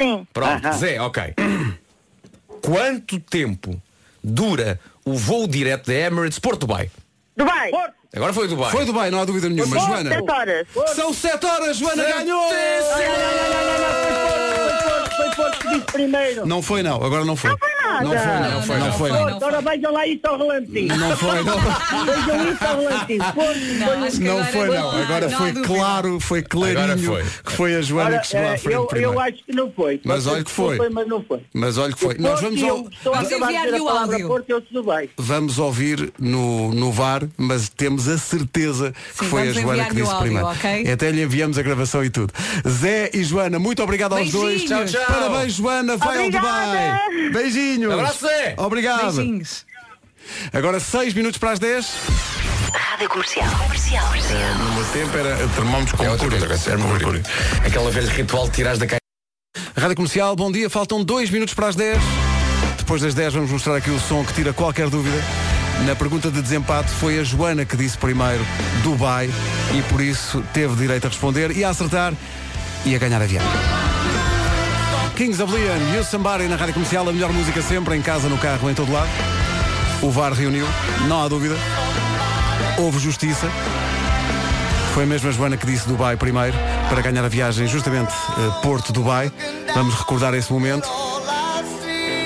Sim. 0.00 0.26
Pronto, 0.32 0.66
Aham. 0.66 0.78
Zé, 0.78 1.00
ok. 1.00 1.34
Quanto 2.60 3.20
tempo 3.20 3.80
dura 4.22 4.80
o 5.04 5.14
voo 5.14 5.46
direto 5.46 5.86
da 5.86 5.94
Emirates 5.94 6.40
Porto 6.40 6.60
Dubai? 6.66 6.90
Dubai. 7.36 7.70
Agora 8.14 8.32
foi 8.32 8.46
Dubai. 8.48 8.70
Foi 8.70 8.84
Dubai, 8.84 9.10
não 9.10 9.20
há 9.20 9.24
dúvida 9.24 9.48
nenhuma. 9.48 9.74
Porto, 9.74 9.86
Joana. 9.88 10.10
sete 10.10 10.30
horas. 10.30 10.66
São 10.94 11.14
7 11.14 11.46
horas, 11.46 11.76
Joana 11.76 12.04
ganhou! 12.04 12.50
Foi 15.34 15.42
Porto 15.42 15.58
que 15.58 15.68
disse 15.68 15.86
primeiro. 15.92 16.46
Não 16.46 16.62
foi 16.62 16.82
não, 16.82 17.02
agora 17.02 17.24
não 17.24 17.36
foi. 17.36 17.50
Não 17.50 17.58
foi 17.58 17.70
nada. 17.82 18.04
Não 18.04 18.10
foi 18.10 18.18
não, 18.18 18.62
foi, 18.62 18.78
não, 18.78 18.92
foi 18.92 19.10
não 19.10 19.20
não. 19.20 19.28
foi, 19.28 19.48
Agora 19.48 19.60
vejam 19.60 19.92
lá 19.92 20.06
isso 20.06 20.20
ao 20.24 20.38
relantinho. 20.38 20.96
Não 20.96 21.16
foi 21.16 21.42
não. 21.42 21.58
Vejam 22.04 22.52
isso 22.52 22.64
ao 22.64 22.76
relantinho. 22.78 23.24
Não, 24.20 24.44
foi 24.44 24.68
não. 24.68 24.90
Agora 24.90 25.30
foi 25.30 25.52
claro, 25.52 26.20
foi 26.20 26.38
Agora 26.38 26.74
clarinho 26.74 27.06
foi. 27.06 27.24
que 27.44 27.52
foi 27.52 27.74
a 27.76 27.82
Joana 27.82 28.18
que 28.18 28.26
chegou 28.26 28.48
à 28.48 28.52
eh, 28.52 28.58
frente 28.58 28.74
eu, 28.74 28.86
primeiro. 28.86 29.12
eu 29.14 29.20
acho 29.20 29.44
que 29.44 29.52
não 29.52 29.72
foi. 29.72 30.00
Mas 30.04 30.26
olha 30.26 30.44
que 30.44 30.50
foi. 30.50 30.88
Mas 30.90 31.08
não 31.08 31.22
foi. 31.22 31.40
Mas 31.52 31.78
olha 31.78 31.92
que 31.92 32.00
foi. 32.00 32.16
Nós 32.18 32.40
vamos 32.40 32.62
ao... 32.62 32.88
Estou 32.88 33.14
a 33.14 33.22
Vamos 33.22 33.32
enviar-lhe 33.32 33.80
o 33.80 33.88
áudio. 33.88 34.44
E. 35.02 35.10
Vamos 35.16 35.58
ouvir 35.58 36.12
no, 36.18 36.72
no 36.72 36.92
VAR, 36.92 37.22
mas 37.36 37.68
temos 37.68 38.08
a 38.08 38.18
certeza 38.18 38.92
que 39.18 39.24
foi 39.24 39.48
a 39.48 39.52
Joana 39.52 39.84
que 39.86 39.94
disse 39.94 40.14
primeiro. 40.16 40.46
ok? 40.46 40.90
Até 40.92 41.10
lhe 41.10 41.22
enviamos 41.22 41.58
a 41.58 41.62
gravação 41.62 42.04
e 42.04 42.10
tudo. 42.10 42.32
Zé 42.68 43.10
e 43.12 43.24
Joana, 43.24 43.58
muito 43.58 43.82
obrigado 43.82 44.14
aos 44.14 44.30
dois. 44.30 44.64
Tchau, 44.64 44.84
tchau. 44.84 45.21
Parabéns, 45.28 45.52
Joana. 45.54 45.96
Vai 45.96 46.08
ao 46.18 46.24
Obrigada. 46.24 46.66
Dubai. 46.66 47.30
Beijinhos. 47.32 47.92
Abraço. 47.92 48.26
Obrigado. 48.56 49.12
Beijinhos. 49.16 49.64
Agora 50.52 50.80
6 50.80 51.14
minutos 51.14 51.38
para 51.38 51.52
as 51.52 51.58
10. 51.58 51.86
Rádio 52.72 53.08
Comercial. 53.08 53.50
Comercial. 53.58 54.04
No 54.58 54.74
meu 54.74 54.84
tempo 54.92 55.16
era 55.16 55.36
termómetros 55.48 55.92
com 55.92 56.04
É 56.04 56.08
mercúrio. 56.08 56.38
era 56.66 56.78
mercúrio. 56.78 57.22
Aquela 57.66 57.90
velha 57.90 58.10
ritual 58.10 58.46
de 58.46 58.52
tirar 58.52 58.76
da 58.76 58.86
caixa. 58.86 59.00
Rádio 59.76 59.96
Comercial, 59.96 60.36
bom 60.36 60.50
dia. 60.50 60.68
Faltam 60.70 61.02
2 61.04 61.30
minutos 61.30 61.54
para 61.54 61.68
as 61.68 61.76
10. 61.76 61.98
Depois 62.78 63.02
das 63.02 63.14
10 63.14 63.34
vamos 63.34 63.50
mostrar 63.50 63.76
aqui 63.76 63.90
o 63.90 64.00
som 64.00 64.24
que 64.24 64.32
tira 64.32 64.52
qualquer 64.52 64.88
dúvida. 64.88 65.16
Na 65.86 65.96
pergunta 65.96 66.30
de 66.30 66.40
desempate 66.40 66.90
foi 66.90 67.18
a 67.18 67.24
Joana 67.24 67.64
que 67.64 67.76
disse 67.76 67.96
primeiro 67.98 68.44
Dubai 68.82 69.28
e 69.74 69.82
por 69.90 70.00
isso 70.00 70.42
teve 70.52 70.76
direito 70.76 71.06
a 71.06 71.08
responder 71.08 71.50
e 71.56 71.64
a 71.64 71.70
acertar 71.70 72.12
e 72.84 72.94
a 72.94 72.98
ganhar 72.98 73.20
a 73.20 73.26
viagem. 73.26 73.48
Kings 75.16 75.42
of 75.42 75.52
Leon, 75.52 75.94
You 75.94 76.04
Somebody 76.04 76.48
na 76.48 76.56
Rádio 76.56 76.74
Comercial, 76.74 77.08
a 77.08 77.12
melhor 77.12 77.32
música 77.32 77.60
sempre, 77.60 77.96
em 77.96 78.02
casa, 78.02 78.28
no 78.28 78.38
carro, 78.38 78.70
em 78.70 78.74
todo 78.74 78.90
lado. 78.90 79.08
O 80.00 80.10
VAR 80.10 80.32
reuniu, 80.32 80.66
não 81.06 81.22
há 81.22 81.28
dúvida. 81.28 81.54
Houve 82.78 82.98
justiça. 82.98 83.46
Foi 84.94 85.06
mesmo 85.06 85.28
a 85.28 85.32
Joana 85.32 85.56
que 85.56 85.66
disse 85.66 85.86
Dubai 85.86 86.16
primeiro, 86.16 86.56
para 86.88 87.00
ganhar 87.02 87.24
a 87.24 87.28
viagem 87.28 87.66
justamente 87.66 88.12
eh, 88.12 88.60
Porto-Dubai. 88.62 89.30
Vamos 89.74 89.94
recordar 89.94 90.34
esse 90.34 90.52
momento. 90.52 90.88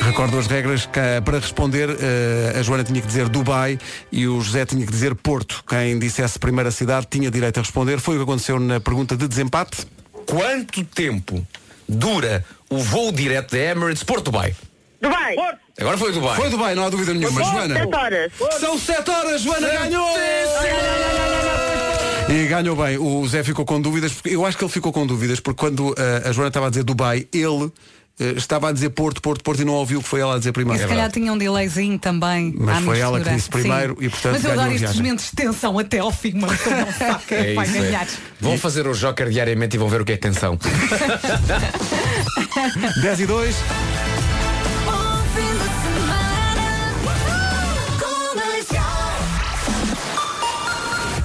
Recordo 0.02 0.38
as 0.38 0.46
regras 0.46 0.86
que 0.86 0.98
eh, 0.98 1.20
para 1.20 1.38
responder 1.38 1.90
eh, 1.90 2.58
a 2.58 2.62
Joana 2.62 2.84
tinha 2.84 3.00
que 3.00 3.06
dizer 3.06 3.28
Dubai 3.28 3.78
e 4.10 4.26
o 4.26 4.40
José 4.40 4.64
tinha 4.64 4.86
que 4.86 4.92
dizer 4.92 5.14
Porto. 5.14 5.62
Quem 5.66 5.98
dissesse 5.98 6.38
primeira 6.38 6.70
cidade 6.70 7.06
tinha 7.10 7.30
direito 7.30 7.58
a 7.58 7.62
responder. 7.62 7.98
Foi 7.98 8.14
o 8.14 8.18
que 8.18 8.24
aconteceu 8.24 8.58
na 8.60 8.80
pergunta 8.80 9.16
de 9.16 9.26
desempate. 9.26 9.86
Quanto 10.26 10.84
tempo 10.84 11.46
dura 11.88 12.44
o 12.70 12.78
voo 12.78 13.12
direto 13.12 13.52
da 13.52 13.58
Emirates 13.58 14.02
Porto 14.02 14.24
Dubai? 14.26 14.54
Dubai. 15.00 15.36
Agora 15.78 15.98
foi 15.98 16.12
Dubai. 16.12 16.36
Foi 16.36 16.48
Dubai, 16.50 16.74
não 16.74 16.86
há 16.86 16.88
dúvida 16.90 17.12
nenhuma. 17.14 17.42
Joana. 17.44 17.74
Sete 17.76 17.94
horas. 17.94 18.32
São 18.60 18.78
7 18.78 19.10
horas, 19.10 19.40
Joana 19.42 19.68
ganhou! 19.68 20.16
E 22.28 22.46
ganhou 22.48 22.74
bem. 22.74 22.98
O 22.98 23.26
Zé 23.28 23.44
ficou 23.44 23.64
com 23.64 23.80
dúvidas, 23.80 24.12
porque 24.12 24.30
eu 24.34 24.44
acho 24.44 24.56
que 24.58 24.64
ele 24.64 24.72
ficou 24.72 24.92
com 24.92 25.06
dúvidas, 25.06 25.38
porque 25.38 25.58
quando 25.60 25.94
eh, 25.96 26.22
a 26.28 26.32
Joana 26.32 26.48
estava 26.48 26.66
a 26.66 26.70
dizer 26.70 26.82
Dubai, 26.82 27.28
ele 27.32 27.70
eh, 28.18 28.32
estava 28.36 28.68
a 28.70 28.72
dizer 28.72 28.90
Porto, 28.90 29.22
Porto, 29.22 29.44
Porto 29.44 29.60
e 29.62 29.64
não 29.64 29.74
ouviu 29.74 30.00
o 30.00 30.02
que 30.02 30.08
foi 30.08 30.20
ela 30.20 30.34
a 30.34 30.38
dizer 30.38 30.48
E 30.50 30.52
primeiro. 30.52 30.82
se 30.82 30.88
calhar 30.88 31.08
tinha 31.12 31.32
um 31.32 31.38
delayzinho 31.38 31.98
também. 32.00 32.52
Mas 32.58 32.82
foi 32.84 32.98
ela 32.98 33.18
mistura. 33.18 33.30
que 33.30 33.36
disse 33.36 33.48
primeiro 33.50 33.96
Sim. 34.00 34.06
e, 34.06 34.08
portanto, 34.08 34.32
Mas 34.32 34.44
eu 34.44 34.50
ganhou 34.50 34.60
a 34.60 34.64
adoro 34.64 34.74
estes 34.84 34.96
momentos 34.96 35.24
de 35.26 35.30
tensão 35.36 35.78
até 35.78 35.98
ao 36.00 36.10
fim, 36.10 36.32
mas 36.34 36.50
não 36.66 36.92
sabe 36.92 37.24
quem 37.28 37.38
É 37.38 37.54
vai 37.54 37.66
isso, 37.66 37.76
é. 37.76 37.80
ganhar. 37.82 38.06
Vão 38.40 38.58
fazer 38.58 38.88
o 38.88 38.92
Joker 38.94 39.28
diariamente 39.28 39.76
e 39.76 39.78
vão 39.78 39.88
ver 39.88 40.00
o 40.00 40.04
que 40.04 40.12
é 40.12 40.16
tensão. 40.16 40.58
10 43.02 43.20
e 43.20 43.26
2. 43.26 44.25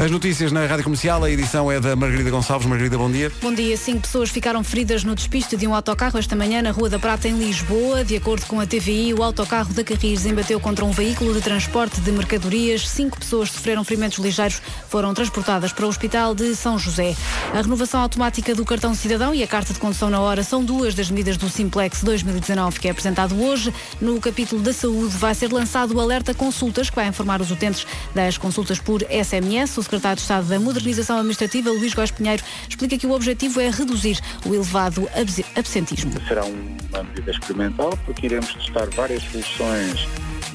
As 0.02 0.10
notícias 0.10 0.52
na 0.52 0.66
Rádio 0.66 0.84
Comercial, 0.84 1.24
a 1.24 1.30
edição 1.30 1.72
é 1.72 1.80
da 1.80 1.96
Margarida 1.96 2.32
Gonçalves. 2.32 2.68
Margarida, 2.68 2.98
bom 2.98 3.12
dia. 3.12 3.32
Bom 3.40 3.54
dia. 3.54 3.78
Cinco 3.78 4.02
pessoas 4.02 4.32
ficaram 4.32 4.64
feridas 4.64 5.04
no 5.04 5.14
despiste 5.14 5.56
de 5.56 5.68
um 5.68 5.76
autocarro 5.76 6.18
esta 6.18 6.36
manhã 6.36 6.60
na 6.60 6.72
Rua 6.72 6.90
da 6.90 6.98
Prata, 6.98 7.28
em 7.28 7.38
Lisboa. 7.38 8.04
De 8.04 8.16
acordo 8.16 8.48
com 8.48 8.60
a 8.60 8.66
TVI, 8.66 9.14
o 9.14 9.22
autocarro 9.22 9.72
da 9.76 9.84
Carris 9.84 10.26
embateu 10.26 10.60
contra 10.60 10.84
um 10.84 10.90
veículo 10.90 11.36
de 11.36 11.42
transporte 11.42 12.02
de 12.02 12.12
mercadorias. 12.12 12.90
Cinco 12.90 13.20
pessoas 13.20 13.52
sofreram 13.52 13.84
ferimentos 13.84 14.18
ligeiros, 14.18 14.60
foram 14.90 15.14
transportadas 15.14 15.72
para 15.72 15.86
o 15.86 15.90
Hospital 15.90 16.34
de 16.34 16.56
São 16.56 16.80
José. 16.80 17.16
A 17.54 17.62
renovação 17.62 18.02
automática 18.02 18.56
do 18.56 18.66
cartão 18.66 18.96
cidadão 18.96 19.36
e 19.36 19.44
a 19.44 19.48
carta 19.48 19.72
de 19.72 19.78
condução 19.78 20.10
na 20.10 20.20
hora 20.20 20.42
são 20.42 20.66
duas 20.66 20.96
das 20.96 21.12
medidas 21.12 21.38
do 21.38 21.48
Simplex 21.48 22.02
2019 22.02 22.80
que 22.80 22.88
é 22.88 22.92
apresentado 22.92 23.40
hoje. 23.40 23.72
No 24.02 24.20
capítulo 24.20 24.64
da 24.64 24.74
saúde 24.74 25.16
vai 25.16 25.36
ser 25.36 25.54
lançado 25.54 25.94
o 25.94 26.02
alerta 26.02 26.34
consultas 26.34 26.90
que 26.90 26.96
vai 26.96 27.08
informar 27.08 27.40
os 27.40 27.52
utentes 27.52 27.86
das 28.16 28.36
consultas 28.36 28.80
por 28.80 29.04
SMS. 29.04 29.78
O 29.78 29.91
secretário 29.92 30.16
de 30.16 30.22
Estado 30.22 30.48
da 30.48 30.60
Modernização 30.60 31.18
Administrativa, 31.18 31.70
Luís 31.70 31.94
Góes 31.94 32.12
Pinheiro, 32.12 32.42
explica 32.70 32.98
que 32.98 33.06
o 33.06 33.12
objetivo 33.12 33.60
é 33.60 33.70
reduzir 33.70 34.18
o 34.46 34.54
elevado 34.56 35.10
abse- 35.14 35.46
absentismo. 35.56 36.14
Será 36.28 36.46
uma 36.46 37.04
medida 37.04 37.32
experimental 37.32 37.98
porque 38.06 38.26
iremos 38.28 38.54
testar 38.54 38.88
várias 38.96 39.22
soluções 39.24 40.08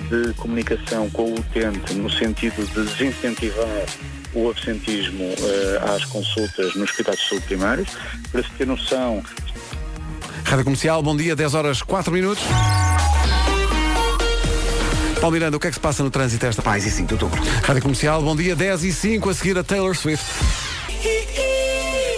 de 0.09 0.33
comunicação 0.35 1.11
com 1.11 1.25
o 1.33 1.35
utente 1.39 1.93
no 1.95 2.11
sentido 2.11 2.65
de 2.67 2.83
desincentivar 2.91 3.87
o 4.35 4.49
absentismo 4.51 5.25
eh, 5.25 5.81
às 5.95 6.05
consultas 6.07 6.75
nos 6.75 6.91
cuidados 6.93 7.21
de 7.21 7.29
saúde 7.29 7.47
primários. 7.47 7.89
Para 8.33 8.43
se 8.43 8.51
ter 8.51 8.67
noção, 8.67 9.23
Rádio 10.45 10.65
Comercial, 10.65 11.03
bom 11.03 11.17
dia, 11.17 11.37
10 11.37 11.55
horas 11.55 11.83
4 11.83 12.11
minutos. 12.13 12.43
Paulo 15.21 15.33
Miranda, 15.33 15.57
o 15.57 15.61
que 15.61 15.67
é 15.67 15.71
que 15.71 15.75
se 15.75 15.81
passa 15.81 16.03
no 16.03 16.11
trânsito 16.11 16.47
esta? 16.47 16.63
Paz 16.63 16.85
e 16.87 16.91
5 16.91 17.09
de 17.09 17.15
outubro. 17.15 17.43
Rádio 17.65 17.83
Comercial, 17.83 18.23
bom 18.23 18.37
dia, 18.37 18.55
10 18.55 18.85
e 18.85 18.93
5, 18.93 19.31
a 19.31 19.35
seguir 19.35 19.59
a 19.59 19.65
Taylor 19.65 19.97
Swift. 19.97 20.25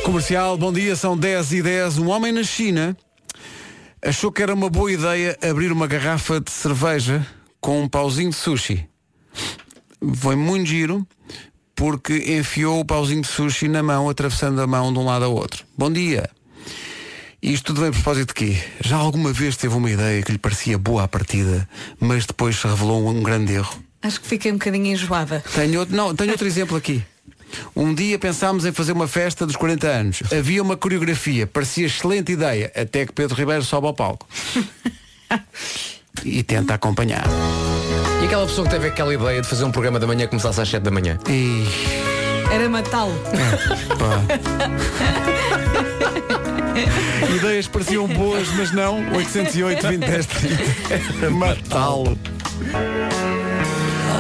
Comercial, 0.05 0.57
bom 0.57 0.73
dia, 0.73 0.97
são 0.97 1.17
10 1.17 1.53
e 1.53 1.63
10. 1.63 1.99
Um 1.99 2.09
homem 2.09 2.33
na 2.33 2.43
China 2.43 2.97
achou 4.05 4.33
que 4.33 4.43
era 4.43 4.53
uma 4.53 4.69
boa 4.69 4.91
ideia 4.91 5.39
abrir 5.43 5.71
uma 5.71 5.87
garrafa 5.87 6.41
de 6.41 6.51
cerveja 6.51 7.27
com 7.61 7.83
um 7.83 7.89
pauzinho 7.89 8.31
de 8.31 8.37
sushi. 8.37 8.89
Foi 10.17 10.37
muito 10.37 10.67
giro 10.69 11.07
porque 11.75 12.37
enfiou 12.37 12.81
o 12.81 12.85
pauzinho 12.85 13.23
de 13.23 13.29
sushi 13.29 13.69
na 13.69 13.83
mão, 13.83 14.09
atravessando 14.09 14.61
a 14.61 14.67
mão 14.67 14.93
de 14.93 14.99
um 14.99 15.05
lado 15.05 15.25
ao 15.25 15.33
outro. 15.33 15.65
Bom 15.77 15.91
dia. 15.91 16.29
Isto 17.41 17.67
tudo 17.67 17.83
vem 17.83 17.91
a 17.91 17.93
propósito 17.93 18.29
de 18.29 18.35
quê? 18.35 18.59
Já 18.81 18.97
alguma 18.97 19.33
vez 19.33 19.57
teve 19.57 19.73
uma 19.75 19.89
ideia 19.89 20.21
que 20.23 20.33
lhe 20.33 20.39
parecia 20.39 20.77
boa 20.77 21.05
à 21.05 21.09
partida, 21.09 21.69
mas 22.01 22.27
depois 22.27 22.57
se 22.57 22.67
revelou 22.67 23.09
um 23.09 23.23
grande 23.23 23.53
erro? 23.53 23.79
Acho 24.03 24.21
que 24.21 24.27
fiquei 24.27 24.51
um 24.51 24.57
bocadinho 24.57 24.87
enjoada. 24.87 25.45
Tenho 25.55 25.79
outro, 25.79 25.95
não, 25.95 26.13
tenho 26.17 26.33
outro 26.33 26.49
exemplo 26.49 26.77
aqui. 26.77 27.01
Um 27.77 27.95
dia 27.95 28.19
pensámos 28.19 28.67
em 28.67 28.73
fazer 28.73 28.91
uma 28.91 29.07
festa 29.07 29.47
dos 29.47 29.55
40 29.55 29.87
anos. 29.87 30.23
Havia 30.37 30.61
uma 30.61 30.77
coreografia, 30.77 31.47
parecia 31.47 31.87
excelente 31.87 32.33
ideia, 32.33 32.73
até 32.75 33.07
que 33.07 33.13
Pedro 33.13 33.37
Ribeiro 33.37 33.63
sobe 33.63 33.87
ao 33.87 33.95
palco. 33.95 34.27
e 36.25 36.43
tenta 36.43 36.75
acompanhar. 36.75 37.25
E 38.21 38.27
aquela 38.27 38.47
pessoa 38.47 38.67
que 38.67 38.75
teve 38.75 38.89
aquela 38.89 39.15
ideia 39.15 39.41
de 39.41 39.47
fazer 39.47 39.65
um 39.65 39.71
programa 39.71 40.01
da 40.01 40.09
manhã 40.09 40.23
que 40.23 40.31
começasse 40.31 40.61
às 40.61 40.69
7 40.69 40.83
da 40.83 40.91
manhã? 40.91 41.17
E... 41.29 41.65
Era 42.53 42.69
matá-lo. 42.69 43.15
Ideias 47.37 47.67
pareciam 47.67 48.07
boas, 48.07 48.49
mas 48.57 48.73
não. 48.73 48.99
808 49.15 49.89
20 49.89 50.01
10 50.01 50.27
30. 50.27 51.31
Matá-lo. 51.31 52.19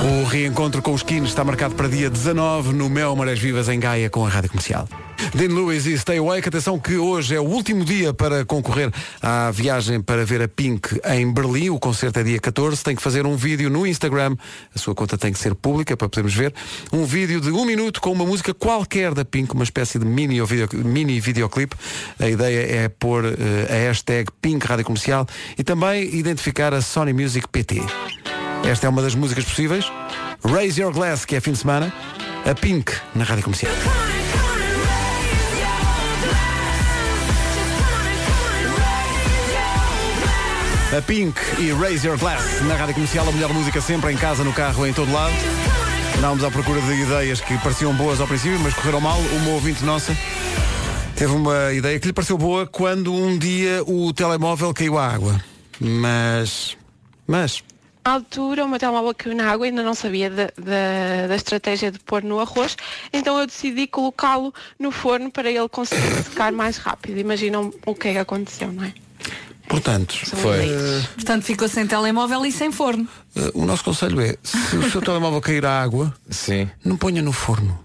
O 0.04 0.24
reencontro 0.24 0.80
com 0.82 0.92
os 0.92 1.02
Kines 1.02 1.30
está 1.30 1.44
marcado 1.44 1.74
para 1.74 1.88
dia 1.88 2.08
19 2.08 2.72
no 2.72 2.88
Mel 2.88 3.14
Marés 3.16 3.38
Vivas 3.38 3.68
em 3.68 3.80
Gaia 3.80 4.08
com 4.08 4.24
a 4.24 4.28
Rádio 4.28 4.50
Comercial. 4.50 4.88
Dean 5.34 5.48
Lewis 5.48 5.86
e 5.86 5.98
Stay 5.98 6.18
Awake, 6.18 6.48
atenção 6.48 6.78
que 6.78 6.96
hoje 6.96 7.34
é 7.34 7.40
o 7.40 7.44
último 7.44 7.84
dia 7.84 8.14
para 8.14 8.44
concorrer 8.44 8.90
à 9.20 9.50
viagem 9.50 10.00
para 10.00 10.24
ver 10.24 10.42
a 10.42 10.48
Pink 10.48 11.00
em 11.04 11.32
Berlim. 11.32 11.70
O 11.70 11.78
concerto 11.78 12.20
é 12.20 12.22
dia 12.22 12.38
14. 12.38 12.82
Tem 12.82 12.96
que 12.96 13.02
fazer 13.02 13.26
um 13.26 13.36
vídeo 13.36 13.68
no 13.68 13.86
Instagram. 13.86 14.36
A 14.74 14.78
sua 14.78 14.94
conta 14.94 15.18
tem 15.18 15.32
que 15.32 15.38
ser 15.38 15.54
pública 15.54 15.96
para 15.96 16.08
podermos 16.08 16.34
ver. 16.34 16.54
Um 16.92 17.04
vídeo 17.04 17.40
de 17.40 17.50
um 17.50 17.64
minuto 17.64 18.00
com 18.00 18.12
uma 18.12 18.24
música 18.24 18.54
qualquer 18.54 19.12
da 19.12 19.24
Pink, 19.24 19.52
uma 19.52 19.64
espécie 19.64 19.98
de 19.98 20.06
mini, 20.06 20.40
video, 20.44 20.68
mini 20.84 21.20
videoclipe. 21.20 21.76
A 22.18 22.28
ideia 22.28 22.84
é 22.84 22.88
pôr 22.88 23.24
eh, 23.24 23.66
a 23.68 23.88
hashtag 23.88 24.30
Pink 24.40 24.66
Rádio 24.66 24.84
Comercial 24.84 25.26
e 25.58 25.64
também 25.64 26.14
identificar 26.14 26.72
a 26.72 26.80
Sony 26.80 27.12
Music 27.12 27.46
PT. 27.48 27.82
Esta 28.64 28.86
é 28.86 28.90
uma 28.90 29.02
das 29.02 29.14
músicas 29.14 29.44
possíveis. 29.44 29.84
Raise 30.44 30.80
Your 30.80 30.92
Glass, 30.92 31.24
que 31.24 31.36
é 31.36 31.40
fim 31.40 31.52
de 31.52 31.58
semana. 31.58 31.92
A 32.44 32.54
Pink 32.54 32.92
na 33.14 33.24
Rádio 33.24 33.44
Comercial. 33.44 33.72
A 40.96 41.02
Pink 41.02 41.38
e 41.58 41.70
Raise 41.70 42.06
Your 42.06 42.16
Glass 42.16 42.62
na 42.62 42.74
Rádio 42.74 42.94
Comercial, 42.94 43.28
a 43.28 43.32
melhor 43.32 43.52
música 43.52 43.78
sempre, 43.78 44.10
em 44.10 44.16
casa, 44.16 44.42
no 44.42 44.54
carro, 44.54 44.86
em 44.86 44.92
todo 44.92 45.12
lado. 45.12 45.34
Andávamos 46.16 46.42
à 46.42 46.50
procura 46.50 46.80
de 46.80 46.94
ideias 46.94 47.42
que 47.42 47.58
pareciam 47.58 47.92
boas 47.92 48.22
ao 48.22 48.26
princípio, 48.26 48.58
mas 48.60 48.72
correram 48.72 48.98
mal. 48.98 49.18
Uma 49.20 49.50
ouvinte 49.50 49.84
nossa 49.84 50.16
teve 51.14 51.32
uma 51.32 51.74
ideia 51.74 52.00
que 52.00 52.06
lhe 52.06 52.12
pareceu 52.14 52.38
boa 52.38 52.66
quando 52.66 53.12
um 53.12 53.36
dia 53.36 53.82
o 53.86 54.14
telemóvel 54.14 54.72
caiu 54.72 54.96
à 54.96 55.08
água. 55.08 55.38
Mas. 55.78 56.74
Mas. 57.26 57.62
Na 58.06 58.14
altura, 58.14 58.64
o 58.64 58.68
meu 58.68 58.78
telemóvel 58.78 59.14
caiu 59.14 59.36
na 59.36 59.50
água 59.50 59.66
e 59.66 59.68
ainda 59.68 59.82
não 59.82 59.94
sabia 59.94 60.30
da, 60.30 60.44
da, 60.56 61.26
da 61.28 61.36
estratégia 61.36 61.92
de 61.92 61.98
pôr 61.98 62.22
no 62.22 62.40
arroz, 62.40 62.78
então 63.12 63.38
eu 63.38 63.46
decidi 63.46 63.86
colocá-lo 63.86 64.54
no 64.78 64.90
forno 64.90 65.30
para 65.30 65.50
ele 65.50 65.68
conseguir 65.68 66.22
secar 66.24 66.50
mais 66.50 66.78
rápido. 66.78 67.18
Imaginam 67.18 67.70
o 67.84 67.94
que 67.94 68.08
é 68.08 68.12
que 68.12 68.18
aconteceu, 68.18 68.72
não 68.72 68.84
é? 68.84 68.94
Portanto, 69.68 70.14
Eh, 70.44 71.02
Portanto, 71.14 71.44
ficou 71.44 71.68
sem 71.68 71.86
telemóvel 71.86 72.44
e 72.46 72.52
sem 72.52 72.72
forno. 72.72 73.06
eh, 73.36 73.50
o 73.54 73.66
nosso 73.66 73.84
conselho 73.84 74.20
é, 74.20 74.34
se 74.42 74.76
o 74.76 74.90
seu 74.90 75.00
telemóvel 75.02 75.40
cair 75.40 75.64
à 75.66 75.82
água, 75.82 76.14
Sim. 76.30 76.68
não 76.84 76.96
ponha 76.96 77.20
no 77.22 77.32
forno. 77.32 77.78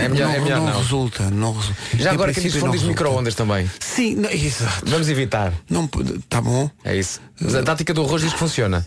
É 0.00 0.08
melhor 0.08 0.34
é 0.34 0.38
melhor 0.40 0.58
não, 0.60 0.66
não. 0.66 0.78
resulta, 0.78 1.30
não 1.30 1.52
resulta. 1.52 1.80
Já 1.94 2.10
Em 2.10 2.14
agora 2.14 2.32
quem 2.32 2.42
diz 2.42 2.52
princípio, 2.52 2.60
forno 2.60 2.72
diz 2.74 2.82
resulta. 2.82 3.02
micro-ondas 3.04 3.34
também. 3.34 3.70
Sim, 3.80 4.14
não, 4.16 4.30
exato. 4.30 4.84
Vamos 4.86 5.08
evitar. 5.08 5.52
Não, 5.68 5.88
tá 6.28 6.40
bom. 6.40 6.70
É 6.84 6.94
isso. 6.96 7.20
Mas 7.40 7.54
a 7.54 7.62
tática 7.62 7.92
do 7.92 8.02
arroz 8.04 8.22
diz 8.22 8.32
que 8.32 8.38
funciona. 8.38 8.86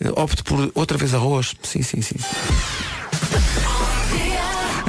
Eh, 0.00 0.10
Opte 0.14 0.42
por 0.44 0.70
outra 0.74 0.96
vez 0.98 1.14
arroz. 1.14 1.54
Sim, 1.62 1.82
sim, 1.82 2.00
sim. 2.02 2.16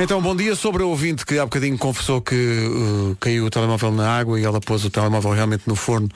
Então, 0.04 0.22
bom 0.22 0.36
dia. 0.36 0.54
Sobre 0.54 0.84
a 0.84 0.86
ouvinte 0.86 1.26
que 1.26 1.40
há 1.40 1.46
bocadinho 1.46 1.78
confessou 1.78 2.22
que 2.22 2.36
uh, 2.36 3.16
caiu 3.22 3.46
o 3.46 3.50
telemóvel 3.50 3.90
na 3.90 4.20
água 4.20 4.38
e 4.38 4.44
ela 4.44 4.60
pôs 4.60 4.84
o 4.84 4.90
telemóvel 4.90 5.32
realmente 5.32 5.64
no 5.66 5.78
forno. 5.78 6.10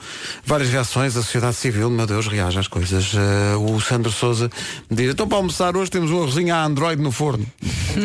Várias 0.44 0.68
reações. 0.68 1.16
A 1.16 1.22
sociedade 1.22 1.56
civil, 1.56 1.88
meu 1.88 2.06
Deus, 2.06 2.26
reage 2.26 2.58
às 2.58 2.68
coisas. 2.68 3.14
Uh, 3.14 3.74
o 3.74 3.80
Sandro 3.80 4.12
Souza 4.12 4.50
diz, 4.90 5.12
então 5.12 5.26
para 5.26 5.38
almoçar 5.38 5.74
hoje 5.74 5.90
temos 5.90 6.10
um 6.10 6.18
arrozinho 6.18 6.54
a 6.54 6.62
Android 6.62 7.00
no 7.00 7.10
forno. 7.10 7.46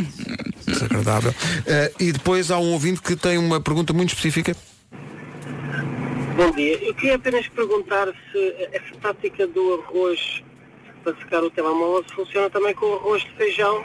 Desagradável. 0.65 1.31
Uh, 1.31 2.01
e 2.01 2.13
depois 2.13 2.49
há 2.49 2.57
um 2.57 2.71
ouvinte 2.71 3.01
que 3.01 3.17
tem 3.17 3.37
uma 3.37 3.59
pergunta 3.59 3.91
muito 3.91 4.13
específica. 4.13 4.55
Bom 6.37 6.49
dia. 6.51 6.81
Eu 6.81 6.95
queria 6.95 7.15
apenas 7.15 7.45
perguntar 7.49 8.07
se 8.31 8.55
essa 8.71 8.95
tática 9.01 9.45
do 9.47 9.83
arroz 9.85 10.41
para 11.03 11.13
secar 11.17 11.43
o 11.43 11.49
telemóvel 11.49 12.05
funciona 12.15 12.49
também 12.49 12.73
com 12.73 12.85
o 12.85 12.93
arroz 12.93 13.21
de 13.21 13.31
feijão 13.31 13.83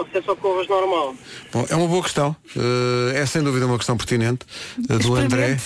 ou 0.00 0.06
se 0.10 0.18
é 0.18 0.22
só 0.22 0.34
com 0.34 0.48
o 0.48 0.52
arroz 0.52 0.68
normal. 0.68 1.14
Bom, 1.52 1.66
é 1.68 1.76
uma 1.76 1.86
boa 1.86 2.02
questão. 2.02 2.34
Uh, 2.56 3.14
é 3.14 3.26
sem 3.26 3.42
dúvida 3.42 3.66
uma 3.66 3.76
questão 3.76 3.96
pertinente 3.96 4.46
uh, 4.88 4.98
do 4.98 5.14
André. 5.14 5.58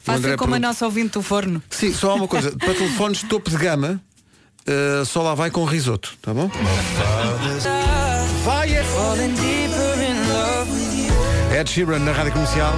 Faça 0.00 0.18
André 0.18 0.36
como 0.36 0.54
a 0.54 0.56
pergunta- 0.56 0.68
nossa 0.68 0.84
ouvinte 0.84 1.10
do 1.12 1.22
forno. 1.22 1.62
Sim, 1.70 1.94
só 1.94 2.10
há 2.10 2.14
uma 2.14 2.28
coisa. 2.28 2.50
Para 2.58 2.74
telefones 2.74 3.22
topo 3.22 3.48
de 3.48 3.56
gama, 3.56 4.00
uh, 4.66 5.04
só 5.04 5.22
lá 5.22 5.34
vai 5.34 5.50
com 5.50 5.64
risoto, 5.64 6.14
tá 6.20 6.34
bom? 6.34 6.50
Vai, 8.44 8.72
é 8.74 8.84
Ed 11.60 11.70
Sheeran 11.70 12.00
na 12.00 12.12
Rádio 12.12 12.32
Comercial. 12.32 12.74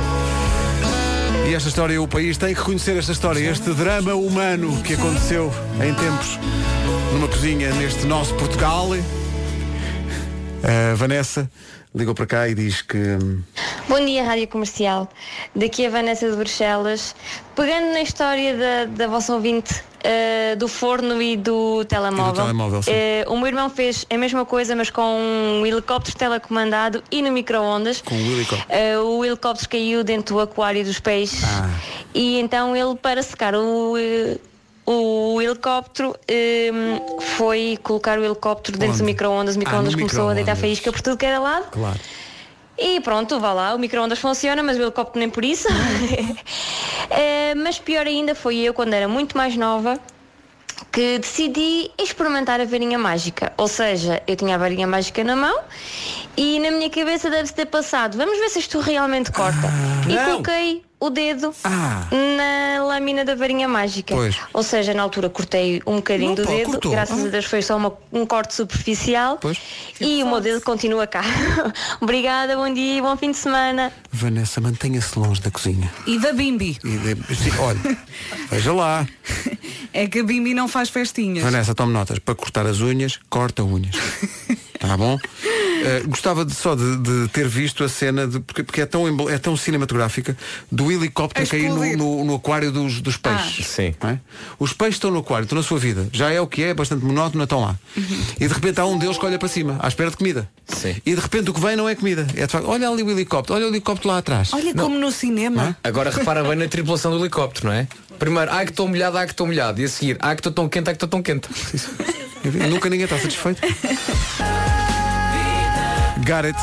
E 1.48 1.54
esta 1.54 1.68
história, 1.68 2.00
o 2.00 2.06
país 2.06 2.36
tem 2.36 2.54
que 2.54 2.60
conhecer 2.60 2.96
esta 2.98 3.12
história, 3.12 3.50
este 3.50 3.72
drama 3.72 4.14
humano 4.14 4.82
que 4.82 4.92
aconteceu 4.92 5.50
em 5.76 5.94
tempos 5.94 6.38
numa 7.12 7.26
cozinha 7.26 7.72
neste 7.74 8.04
nosso 8.06 8.34
Portugal. 8.34 8.90
A 10.62 10.94
Vanessa 10.94 11.50
ligou 11.94 12.14
para 12.14 12.26
cá 12.26 12.48
e 12.48 12.54
diz 12.54 12.82
que 12.82 12.96
hum, 12.96 13.42
Bom 13.88 14.04
dia, 14.04 14.22
Rádio 14.24 14.48
Comercial. 14.48 15.08
Daqui 15.54 15.86
a 15.86 15.90
Vanessa 15.90 16.28
de 16.30 16.36
Bruxelas. 16.36 17.14
Pegando 17.56 17.92
na 17.92 18.02
história 18.02 18.56
da, 18.56 18.84
da 18.84 19.06
vossa 19.06 19.32
ouvinte 19.34 19.82
eh, 20.04 20.54
do 20.56 20.68
forno 20.68 21.20
e 21.22 21.36
do 21.36 21.84
telemóvel, 21.86 22.32
E 22.32 22.36
do 22.36 22.42
telemóvel, 22.42 22.80
eh, 22.86 23.24
o 23.28 23.36
meu 23.36 23.46
irmão 23.46 23.70
fez 23.70 24.04
a 24.10 24.18
mesma 24.18 24.44
coisa, 24.44 24.76
mas 24.76 24.90
com 24.90 25.02
um 25.02 25.66
helicóptero 25.66 26.16
telecomandado 26.16 27.02
e 27.10 27.22
no 27.22 27.32
micro-ondas. 27.32 28.02
com 28.02 28.14
o 28.14 28.18
helicóptero. 28.18 28.66
Eh, 28.68 28.98
o 28.98 29.24
helicóptero 29.24 29.68
caiu 29.70 30.04
dentro 30.04 30.34
do 30.36 30.40
aquário 30.40 30.84
dos 30.84 31.00
peixes 31.00 31.42
Ah. 31.44 31.70
e 32.14 32.38
então 32.38 32.76
ele 32.76 32.94
para 32.96 33.22
secar 33.22 33.54
o, 33.56 33.96
eh, 33.98 34.36
o 34.90 35.40
helicóptero 35.42 36.16
eh, 36.26 36.70
foi 37.36 37.78
colocar 37.82 38.18
o 38.18 38.24
helicóptero 38.24 38.78
dentro 38.78 38.94
Onde? 38.94 39.02
do 39.02 39.06
micro-ondas. 39.06 39.54
O 39.54 39.58
Ah, 39.58 39.60
micro-ondas 39.60 39.92
no 39.92 39.98
começou 39.98 40.28
a 40.30 40.34
deitar 40.34 40.56
faísca 40.56 40.90
por 40.90 41.02
tudo 41.02 41.16
que 41.16 41.26
era 41.26 41.38
lado. 41.38 41.66
Claro. 41.70 41.98
E 42.78 43.00
pronto, 43.00 43.38
vá 43.38 43.52
lá, 43.52 43.74
o 43.74 43.78
micro-ondas 43.78 44.18
funciona, 44.18 44.62
mas 44.62 44.78
o 44.78 44.82
helicóptero 44.82 45.18
nem 45.18 45.28
por 45.28 45.44
isso. 45.44 45.68
Eh, 47.10 47.54
mas 47.54 47.78
pior 47.78 48.06
ainda 48.06 48.34
foi 48.34 48.58
eu, 48.58 48.74
quando 48.74 48.92
era 48.92 49.08
muito 49.08 49.34
mais 49.36 49.56
nova, 49.56 49.98
que 50.92 51.18
decidi 51.18 51.90
experimentar 51.98 52.60
a 52.60 52.64
varinha 52.64 52.98
mágica. 52.98 53.52
Ou 53.56 53.68
seja, 53.68 54.22
eu 54.26 54.36
tinha 54.36 54.54
a 54.54 54.58
varinha 54.58 54.86
mágica 54.86 55.22
na 55.24 55.36
mão 55.36 55.58
e 56.36 56.58
na 56.60 56.70
minha 56.70 56.88
cabeça 56.90 57.28
deve-se 57.30 57.54
ter 57.54 57.66
passado, 57.66 58.16
vamos 58.16 58.38
ver 58.38 58.48
se 58.48 58.60
isto 58.60 58.78
realmente 58.80 59.30
corta. 59.32 59.68
e 60.08 60.14
não. 60.14 60.24
coloquei 60.24 60.82
o 61.00 61.10
dedo 61.10 61.54
Ah. 61.62 62.06
na 62.10 62.84
lâmina 62.84 63.24
da 63.24 63.34
varinha 63.34 63.68
mágica. 63.68 64.14
Pois. 64.14 64.36
Ou 64.52 64.62
seja, 64.64 64.92
na 64.94 65.02
altura 65.02 65.28
cortei 65.28 65.80
um 65.86 65.96
bocadinho 65.96 66.30
Não, 66.30 66.34
do 66.36 66.42
pá, 66.44 66.50
dedo, 66.50 66.70
cortou. 66.70 66.90
graças 66.90 67.22
Ah. 67.22 67.26
a 67.26 67.28
Deus 67.28 67.44
foi 67.44 67.62
só 67.62 67.76
uma- 67.76 67.92
um 68.12 68.24
corte 68.26 68.54
superficial 68.54 69.36
Pois. 69.40 69.58
e 70.00 70.22
o 70.22 70.26
meu 70.26 70.40
dedo 70.40 70.60
continua 70.62 71.06
cá. 71.06 71.22
Obrigada, 72.00 72.56
bom 72.56 72.72
dia 72.72 72.98
e 72.98 73.00
bom 73.02 73.16
fim 73.16 73.30
de 73.30 73.36
semana. 73.36 73.92
Vanessa, 74.10 74.60
mantenha-se 74.60 75.16
longe 75.18 75.40
da 75.40 75.50
cozinha. 75.50 75.92
E 76.06 76.18
da 76.18 76.32
Bimbi. 76.32 76.78
E 76.84 76.96
de- 76.96 77.34
sim, 77.36 77.50
olha, 77.60 77.78
veja 78.50 78.72
lá. 78.72 79.06
É 79.98 80.06
que 80.06 80.20
a 80.20 80.22
Bimbi 80.22 80.54
não 80.54 80.68
faz 80.68 80.90
festinhas. 80.90 81.42
Vanessa, 81.42 81.74
tome 81.74 81.92
notas. 81.92 82.20
Para 82.20 82.36
cortar 82.36 82.64
as 82.66 82.80
unhas, 82.80 83.18
corta 83.28 83.64
unhas. 83.64 83.96
Tá 84.78 84.96
bom? 84.96 85.18
Eh, 85.84 86.02
gostava 86.06 86.44
de- 86.44 86.54
só 86.54 86.74
de, 86.74 86.96
de 86.98 87.28
ter 87.28 87.46
visto 87.48 87.84
a 87.84 87.88
cena, 87.88 88.26
de, 88.26 88.40
porque, 88.40 88.62
porque 88.62 88.80
é, 88.80 88.86
tão, 88.86 89.28
é 89.28 89.38
tão 89.38 89.56
cinematográfica, 89.56 90.36
do 90.70 90.90
helicóptero 90.90 91.46
cair 91.48 91.68
no, 91.70 91.96
no- 91.96 92.24
no 92.24 92.34
aquário 92.34 92.70
dos, 92.72 93.00
dos 93.00 93.16
peixes. 93.16 93.66
Sim. 93.66 93.94
Os 94.58 94.72
peixes 94.72 94.96
estão 94.96 95.10
no 95.10 95.18
aquário, 95.20 95.44
estão 95.44 95.56
na 95.56 95.62
sua 95.62 95.78
vida. 95.78 96.08
Já 96.12 96.30
é 96.32 96.40
o 96.40 96.46
que 96.46 96.62
é, 96.62 96.74
bastante 96.74 97.04
monótono, 97.04 97.44
estão 97.44 97.60
lá. 97.60 97.76
E 98.40 98.46
de 98.46 98.52
repente 98.54 98.80
há 98.80 98.86
um 98.86 98.98
deles 98.98 99.16
que 99.18 99.24
olha 99.26 99.38
para 99.38 99.48
cima, 99.48 99.76
à 99.80 99.88
espera 99.88 100.10
de 100.10 100.16
comida. 100.16 100.48
E 101.06 101.14
de 101.14 101.20
repente 101.20 101.50
o 101.50 101.54
que 101.54 101.60
vem 101.60 101.76
não 101.76 101.88
é 101.88 101.94
comida. 101.94 102.26
É 102.34 102.46
de 102.46 102.52
facto, 102.52 102.68
olha 102.68 102.88
ali 102.88 103.02
o 103.02 103.10
helicóptero, 103.10 103.56
olha 103.56 103.66
o 103.66 103.68
helicóptero 103.70 104.08
lá 104.10 104.18
atrás. 104.18 104.52
Olha 104.52 104.74
como 104.74 104.98
no 104.98 105.10
cinema. 105.12 105.76
Agora 105.82 106.10
repara 106.10 106.42
bem 106.44 106.56
na 106.56 106.68
tripulação 106.68 107.10
do 107.12 107.18
helicóptero, 107.18 107.66
não 107.68 107.72
é? 107.74 107.86
Primeiro, 108.18 108.50
ai 108.50 108.64
que 108.64 108.72
estou 108.72 108.88
molhado, 108.88 109.16
ai 109.16 109.26
que 109.26 109.32
estou 109.32 109.46
molhado. 109.46 109.80
E 109.80 109.84
a 109.84 109.88
seguir, 109.88 110.16
ai 110.20 110.34
que 110.34 110.40
estou 110.40 110.52
tão 110.52 110.68
quente, 110.68 110.88
ai 110.88 110.94
que 110.94 110.96
estou 110.96 111.08
tão 111.08 111.22
quente. 111.22 111.48
Nunca 112.68 112.88
ninguém 112.88 113.04
está 113.04 113.18
satisfeito. 113.18 113.60
Garrett, 116.18 116.58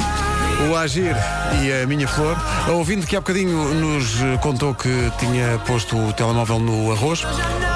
o 0.69 0.75
Agir 0.75 1.15
e 1.61 1.83
a 1.83 1.87
minha 1.87 2.07
flor. 2.07 2.35
A 2.67 2.71
ouvinte 2.71 3.05
que 3.05 3.15
há 3.15 3.19
bocadinho 3.19 3.73
nos 3.73 4.21
eh, 4.21 4.37
contou 4.41 4.73
que 4.73 5.11
tinha 5.19 5.59
posto 5.65 5.97
o 5.97 6.13
telemóvel 6.13 6.59
no 6.59 6.91
arroz, 6.91 7.25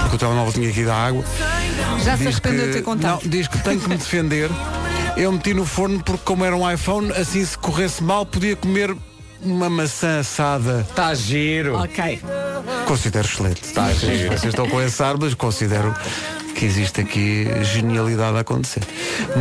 porque 0.02 0.16
o 0.16 0.20
telemóvel 0.20 0.54
tinha 0.54 0.70
ir 0.70 0.90
à 0.90 0.96
água. 0.96 1.24
Já 2.04 2.18
se 2.18 2.24
Diz 2.24 2.34
arrependeu 2.34 2.68
de 2.68 2.74
ter 2.74 2.82
contado. 2.82 3.22
Não, 3.24 3.30
diz 3.30 3.48
que 3.48 3.58
tem 3.60 3.80
que 3.80 3.90
me 3.90 3.98
defender. 3.98 4.50
Eu 5.18 5.32
meti 5.32 5.54
no 5.54 5.66
forno 5.66 6.02
porque 6.02 6.24
como 6.24 6.46
era 6.46 6.56
um 6.56 6.70
iPhone, 6.70 7.12
assim 7.12 7.44
se 7.44 7.58
corresse 7.58 8.04
mal 8.04 8.26
podia 8.26 8.56
comer 8.56 8.96
uma 9.42 9.70
maçã 9.70 10.20
assada. 10.20 10.86
Está 10.90 11.14
giro. 11.14 11.76
Ok. 11.78 12.22
Considero 12.86 13.28
excelente. 13.28 13.62
Tá 13.74 13.92
giro. 13.94 14.30
Vocês 14.30 14.46
estão 14.54 14.68
com 14.68 14.82
esse 14.82 15.02
ar, 15.02 15.18
mas 15.18 15.34
considero 15.34 15.94
que 16.56 16.66
existe 16.66 17.00
aqui 17.00 17.48
genialidade 17.64 18.36
a 18.36 18.42
acontecer. 18.42 18.84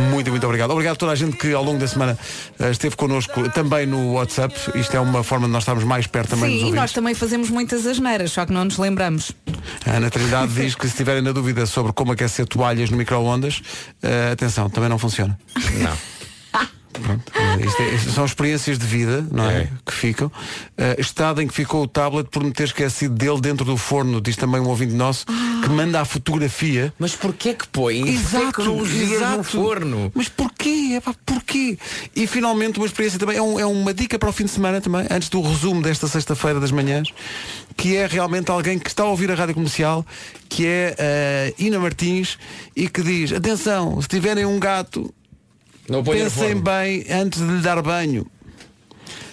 Muito, 0.09 0.29
muito 0.29 0.45
obrigado. 0.45 0.71
Obrigado 0.71 0.93
a 0.93 0.97
toda 0.97 1.11
a 1.11 1.15
gente 1.15 1.35
que 1.35 1.51
ao 1.53 1.63
longo 1.63 1.77
da 1.77 1.87
semana 1.87 2.17
eh, 2.57 2.71
esteve 2.71 2.95
connosco 2.95 3.49
também 3.49 3.85
no 3.85 4.13
WhatsApp. 4.13 4.55
Isto 4.75 4.95
é 4.95 4.99
uma 5.01 5.21
forma 5.21 5.45
de 5.47 5.51
nós 5.51 5.63
estarmos 5.63 5.83
mais 5.83 6.07
perto 6.07 6.29
também 6.29 6.45
dos 6.45 6.51
Sim, 6.51 6.55
e 6.55 6.63
ouvintes. 6.65 6.81
nós 6.81 6.93
também 6.93 7.13
fazemos 7.13 7.49
muitas 7.49 7.85
asneiras, 7.85 8.31
só 8.31 8.45
que 8.45 8.53
não 8.53 8.63
nos 8.63 8.77
lembramos. 8.77 9.33
A 9.85 9.97
Ana 9.97 10.09
Trindade 10.09 10.53
diz 10.53 10.75
que 10.75 10.87
se 10.87 10.95
tiverem 10.95 11.21
na 11.21 11.33
dúvida 11.33 11.65
sobre 11.65 11.91
como 11.91 12.13
aquecer 12.13 12.45
toalhas 12.47 12.89
no 12.89 12.95
micro-ondas, 12.95 13.61
eh, 14.01 14.29
atenção, 14.31 14.69
também 14.69 14.89
não 14.89 14.97
funciona. 14.97 15.37
Não. 15.77 16.18
Pronto, 17.01 17.31
eh, 17.35 17.65
isto 17.65 17.81
é- 17.81 17.89
isto 17.95 18.11
são 18.11 18.25
experiências 18.25 18.77
de 18.77 18.85
vida, 18.85 19.25
não 19.31 19.49
é? 19.49 19.61
É. 19.63 19.69
Que 19.85 19.93
ficam. 19.93 20.31
Eh, 20.77 20.95
estado 20.99 21.41
em 21.41 21.47
que 21.47 21.53
ficou 21.53 21.83
o 21.83 21.87
tablet 21.87 22.27
por 22.29 22.43
me 22.43 22.51
ter 22.51 22.63
esquecido 22.65 23.13
dele 23.15 23.39
dentro 23.41 23.65
do 23.65 23.77
forno, 23.77 24.19
diz 24.21 24.35
também 24.35 24.59
um 24.61 24.67
ouvinte 24.67 24.93
nosso, 24.93 25.25
que 25.25 25.69
manda 25.69 26.01
a 26.01 26.05
fotografia. 26.05 26.93
Mas 26.99 27.15
porquê 27.15 27.53
que 27.53 27.67
põe 27.67 28.07
Exato, 28.09 28.61
exato. 28.85 29.37
no 29.37 29.43
forno? 29.43 30.11
Mas 30.15 30.29
porquê? 30.29 30.93
Epá, 30.97 31.13
porquê? 31.25 31.77
E 32.15 32.27
finalmente 32.27 32.77
uma 32.77 32.85
experiência 32.85 33.19
também, 33.19 33.37
é, 33.37 33.41
um- 33.41 33.59
é 33.59 33.65
uma 33.65 33.93
dica 33.93 34.17
para 34.19 34.29
o 34.29 34.31
fim 34.33 34.45
de 34.45 34.51
semana 34.51 34.81
também, 34.81 35.05
antes 35.09 35.29
do 35.29 35.41
resumo 35.41 35.81
desta 35.81 36.07
sexta-feira 36.07 36.59
das 36.59 36.71
manhãs, 36.71 37.09
que 37.77 37.95
é 37.95 38.07
realmente 38.07 38.49
alguém 38.51 38.77
que 38.79 38.89
está 38.89 39.03
a 39.03 39.07
ouvir 39.07 39.31
a 39.31 39.35
rádio 39.35 39.53
comercial, 39.55 40.05
que 40.47 40.65
é 40.65 40.95
eh, 40.97 41.53
Ina 41.59 41.79
Martins, 41.79 42.37
e 42.75 42.89
que 42.89 43.01
diz, 43.01 43.31
atenção, 43.31 44.01
se 44.01 44.07
tiverem 44.07 44.45
um 44.45 44.59
gato, 44.59 45.13
pensem 46.03 46.55
bem 46.55 47.05
antes 47.09 47.39
de 47.39 47.47
lhe 47.47 47.61
dar 47.61 47.81
banho. 47.81 48.25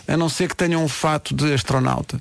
A 0.09 0.17
não 0.17 0.29
ser 0.29 0.49
que 0.49 0.57
tenham 0.57 0.85
um 0.85 0.89
fato 0.89 1.35
de 1.35 1.53
astronauta. 1.53 2.21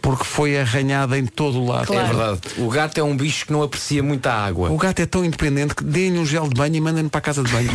Porque 0.00 0.24
foi 0.24 0.58
arranhada 0.58 1.18
em 1.18 1.26
todo 1.26 1.60
o 1.60 1.66
lado. 1.66 1.92
É 1.92 2.04
verdade. 2.04 2.40
O 2.56 2.68
gato 2.68 2.98
é 2.98 3.02
um 3.02 3.16
bicho 3.16 3.46
que 3.46 3.52
não 3.52 3.62
aprecia 3.62 4.02
muita 4.02 4.32
água. 4.32 4.70
O 4.70 4.76
gato 4.76 5.00
é 5.00 5.06
tão 5.06 5.24
independente 5.24 5.74
que 5.74 5.84
deem-lhe 5.84 6.18
um 6.18 6.24
gel 6.24 6.48
de 6.48 6.54
banho 6.54 6.76
e 6.76 6.80
mandem-no 6.80 7.10
para 7.10 7.18
a 7.18 7.22
casa 7.22 7.42
de 7.42 7.52
banho. 7.52 7.70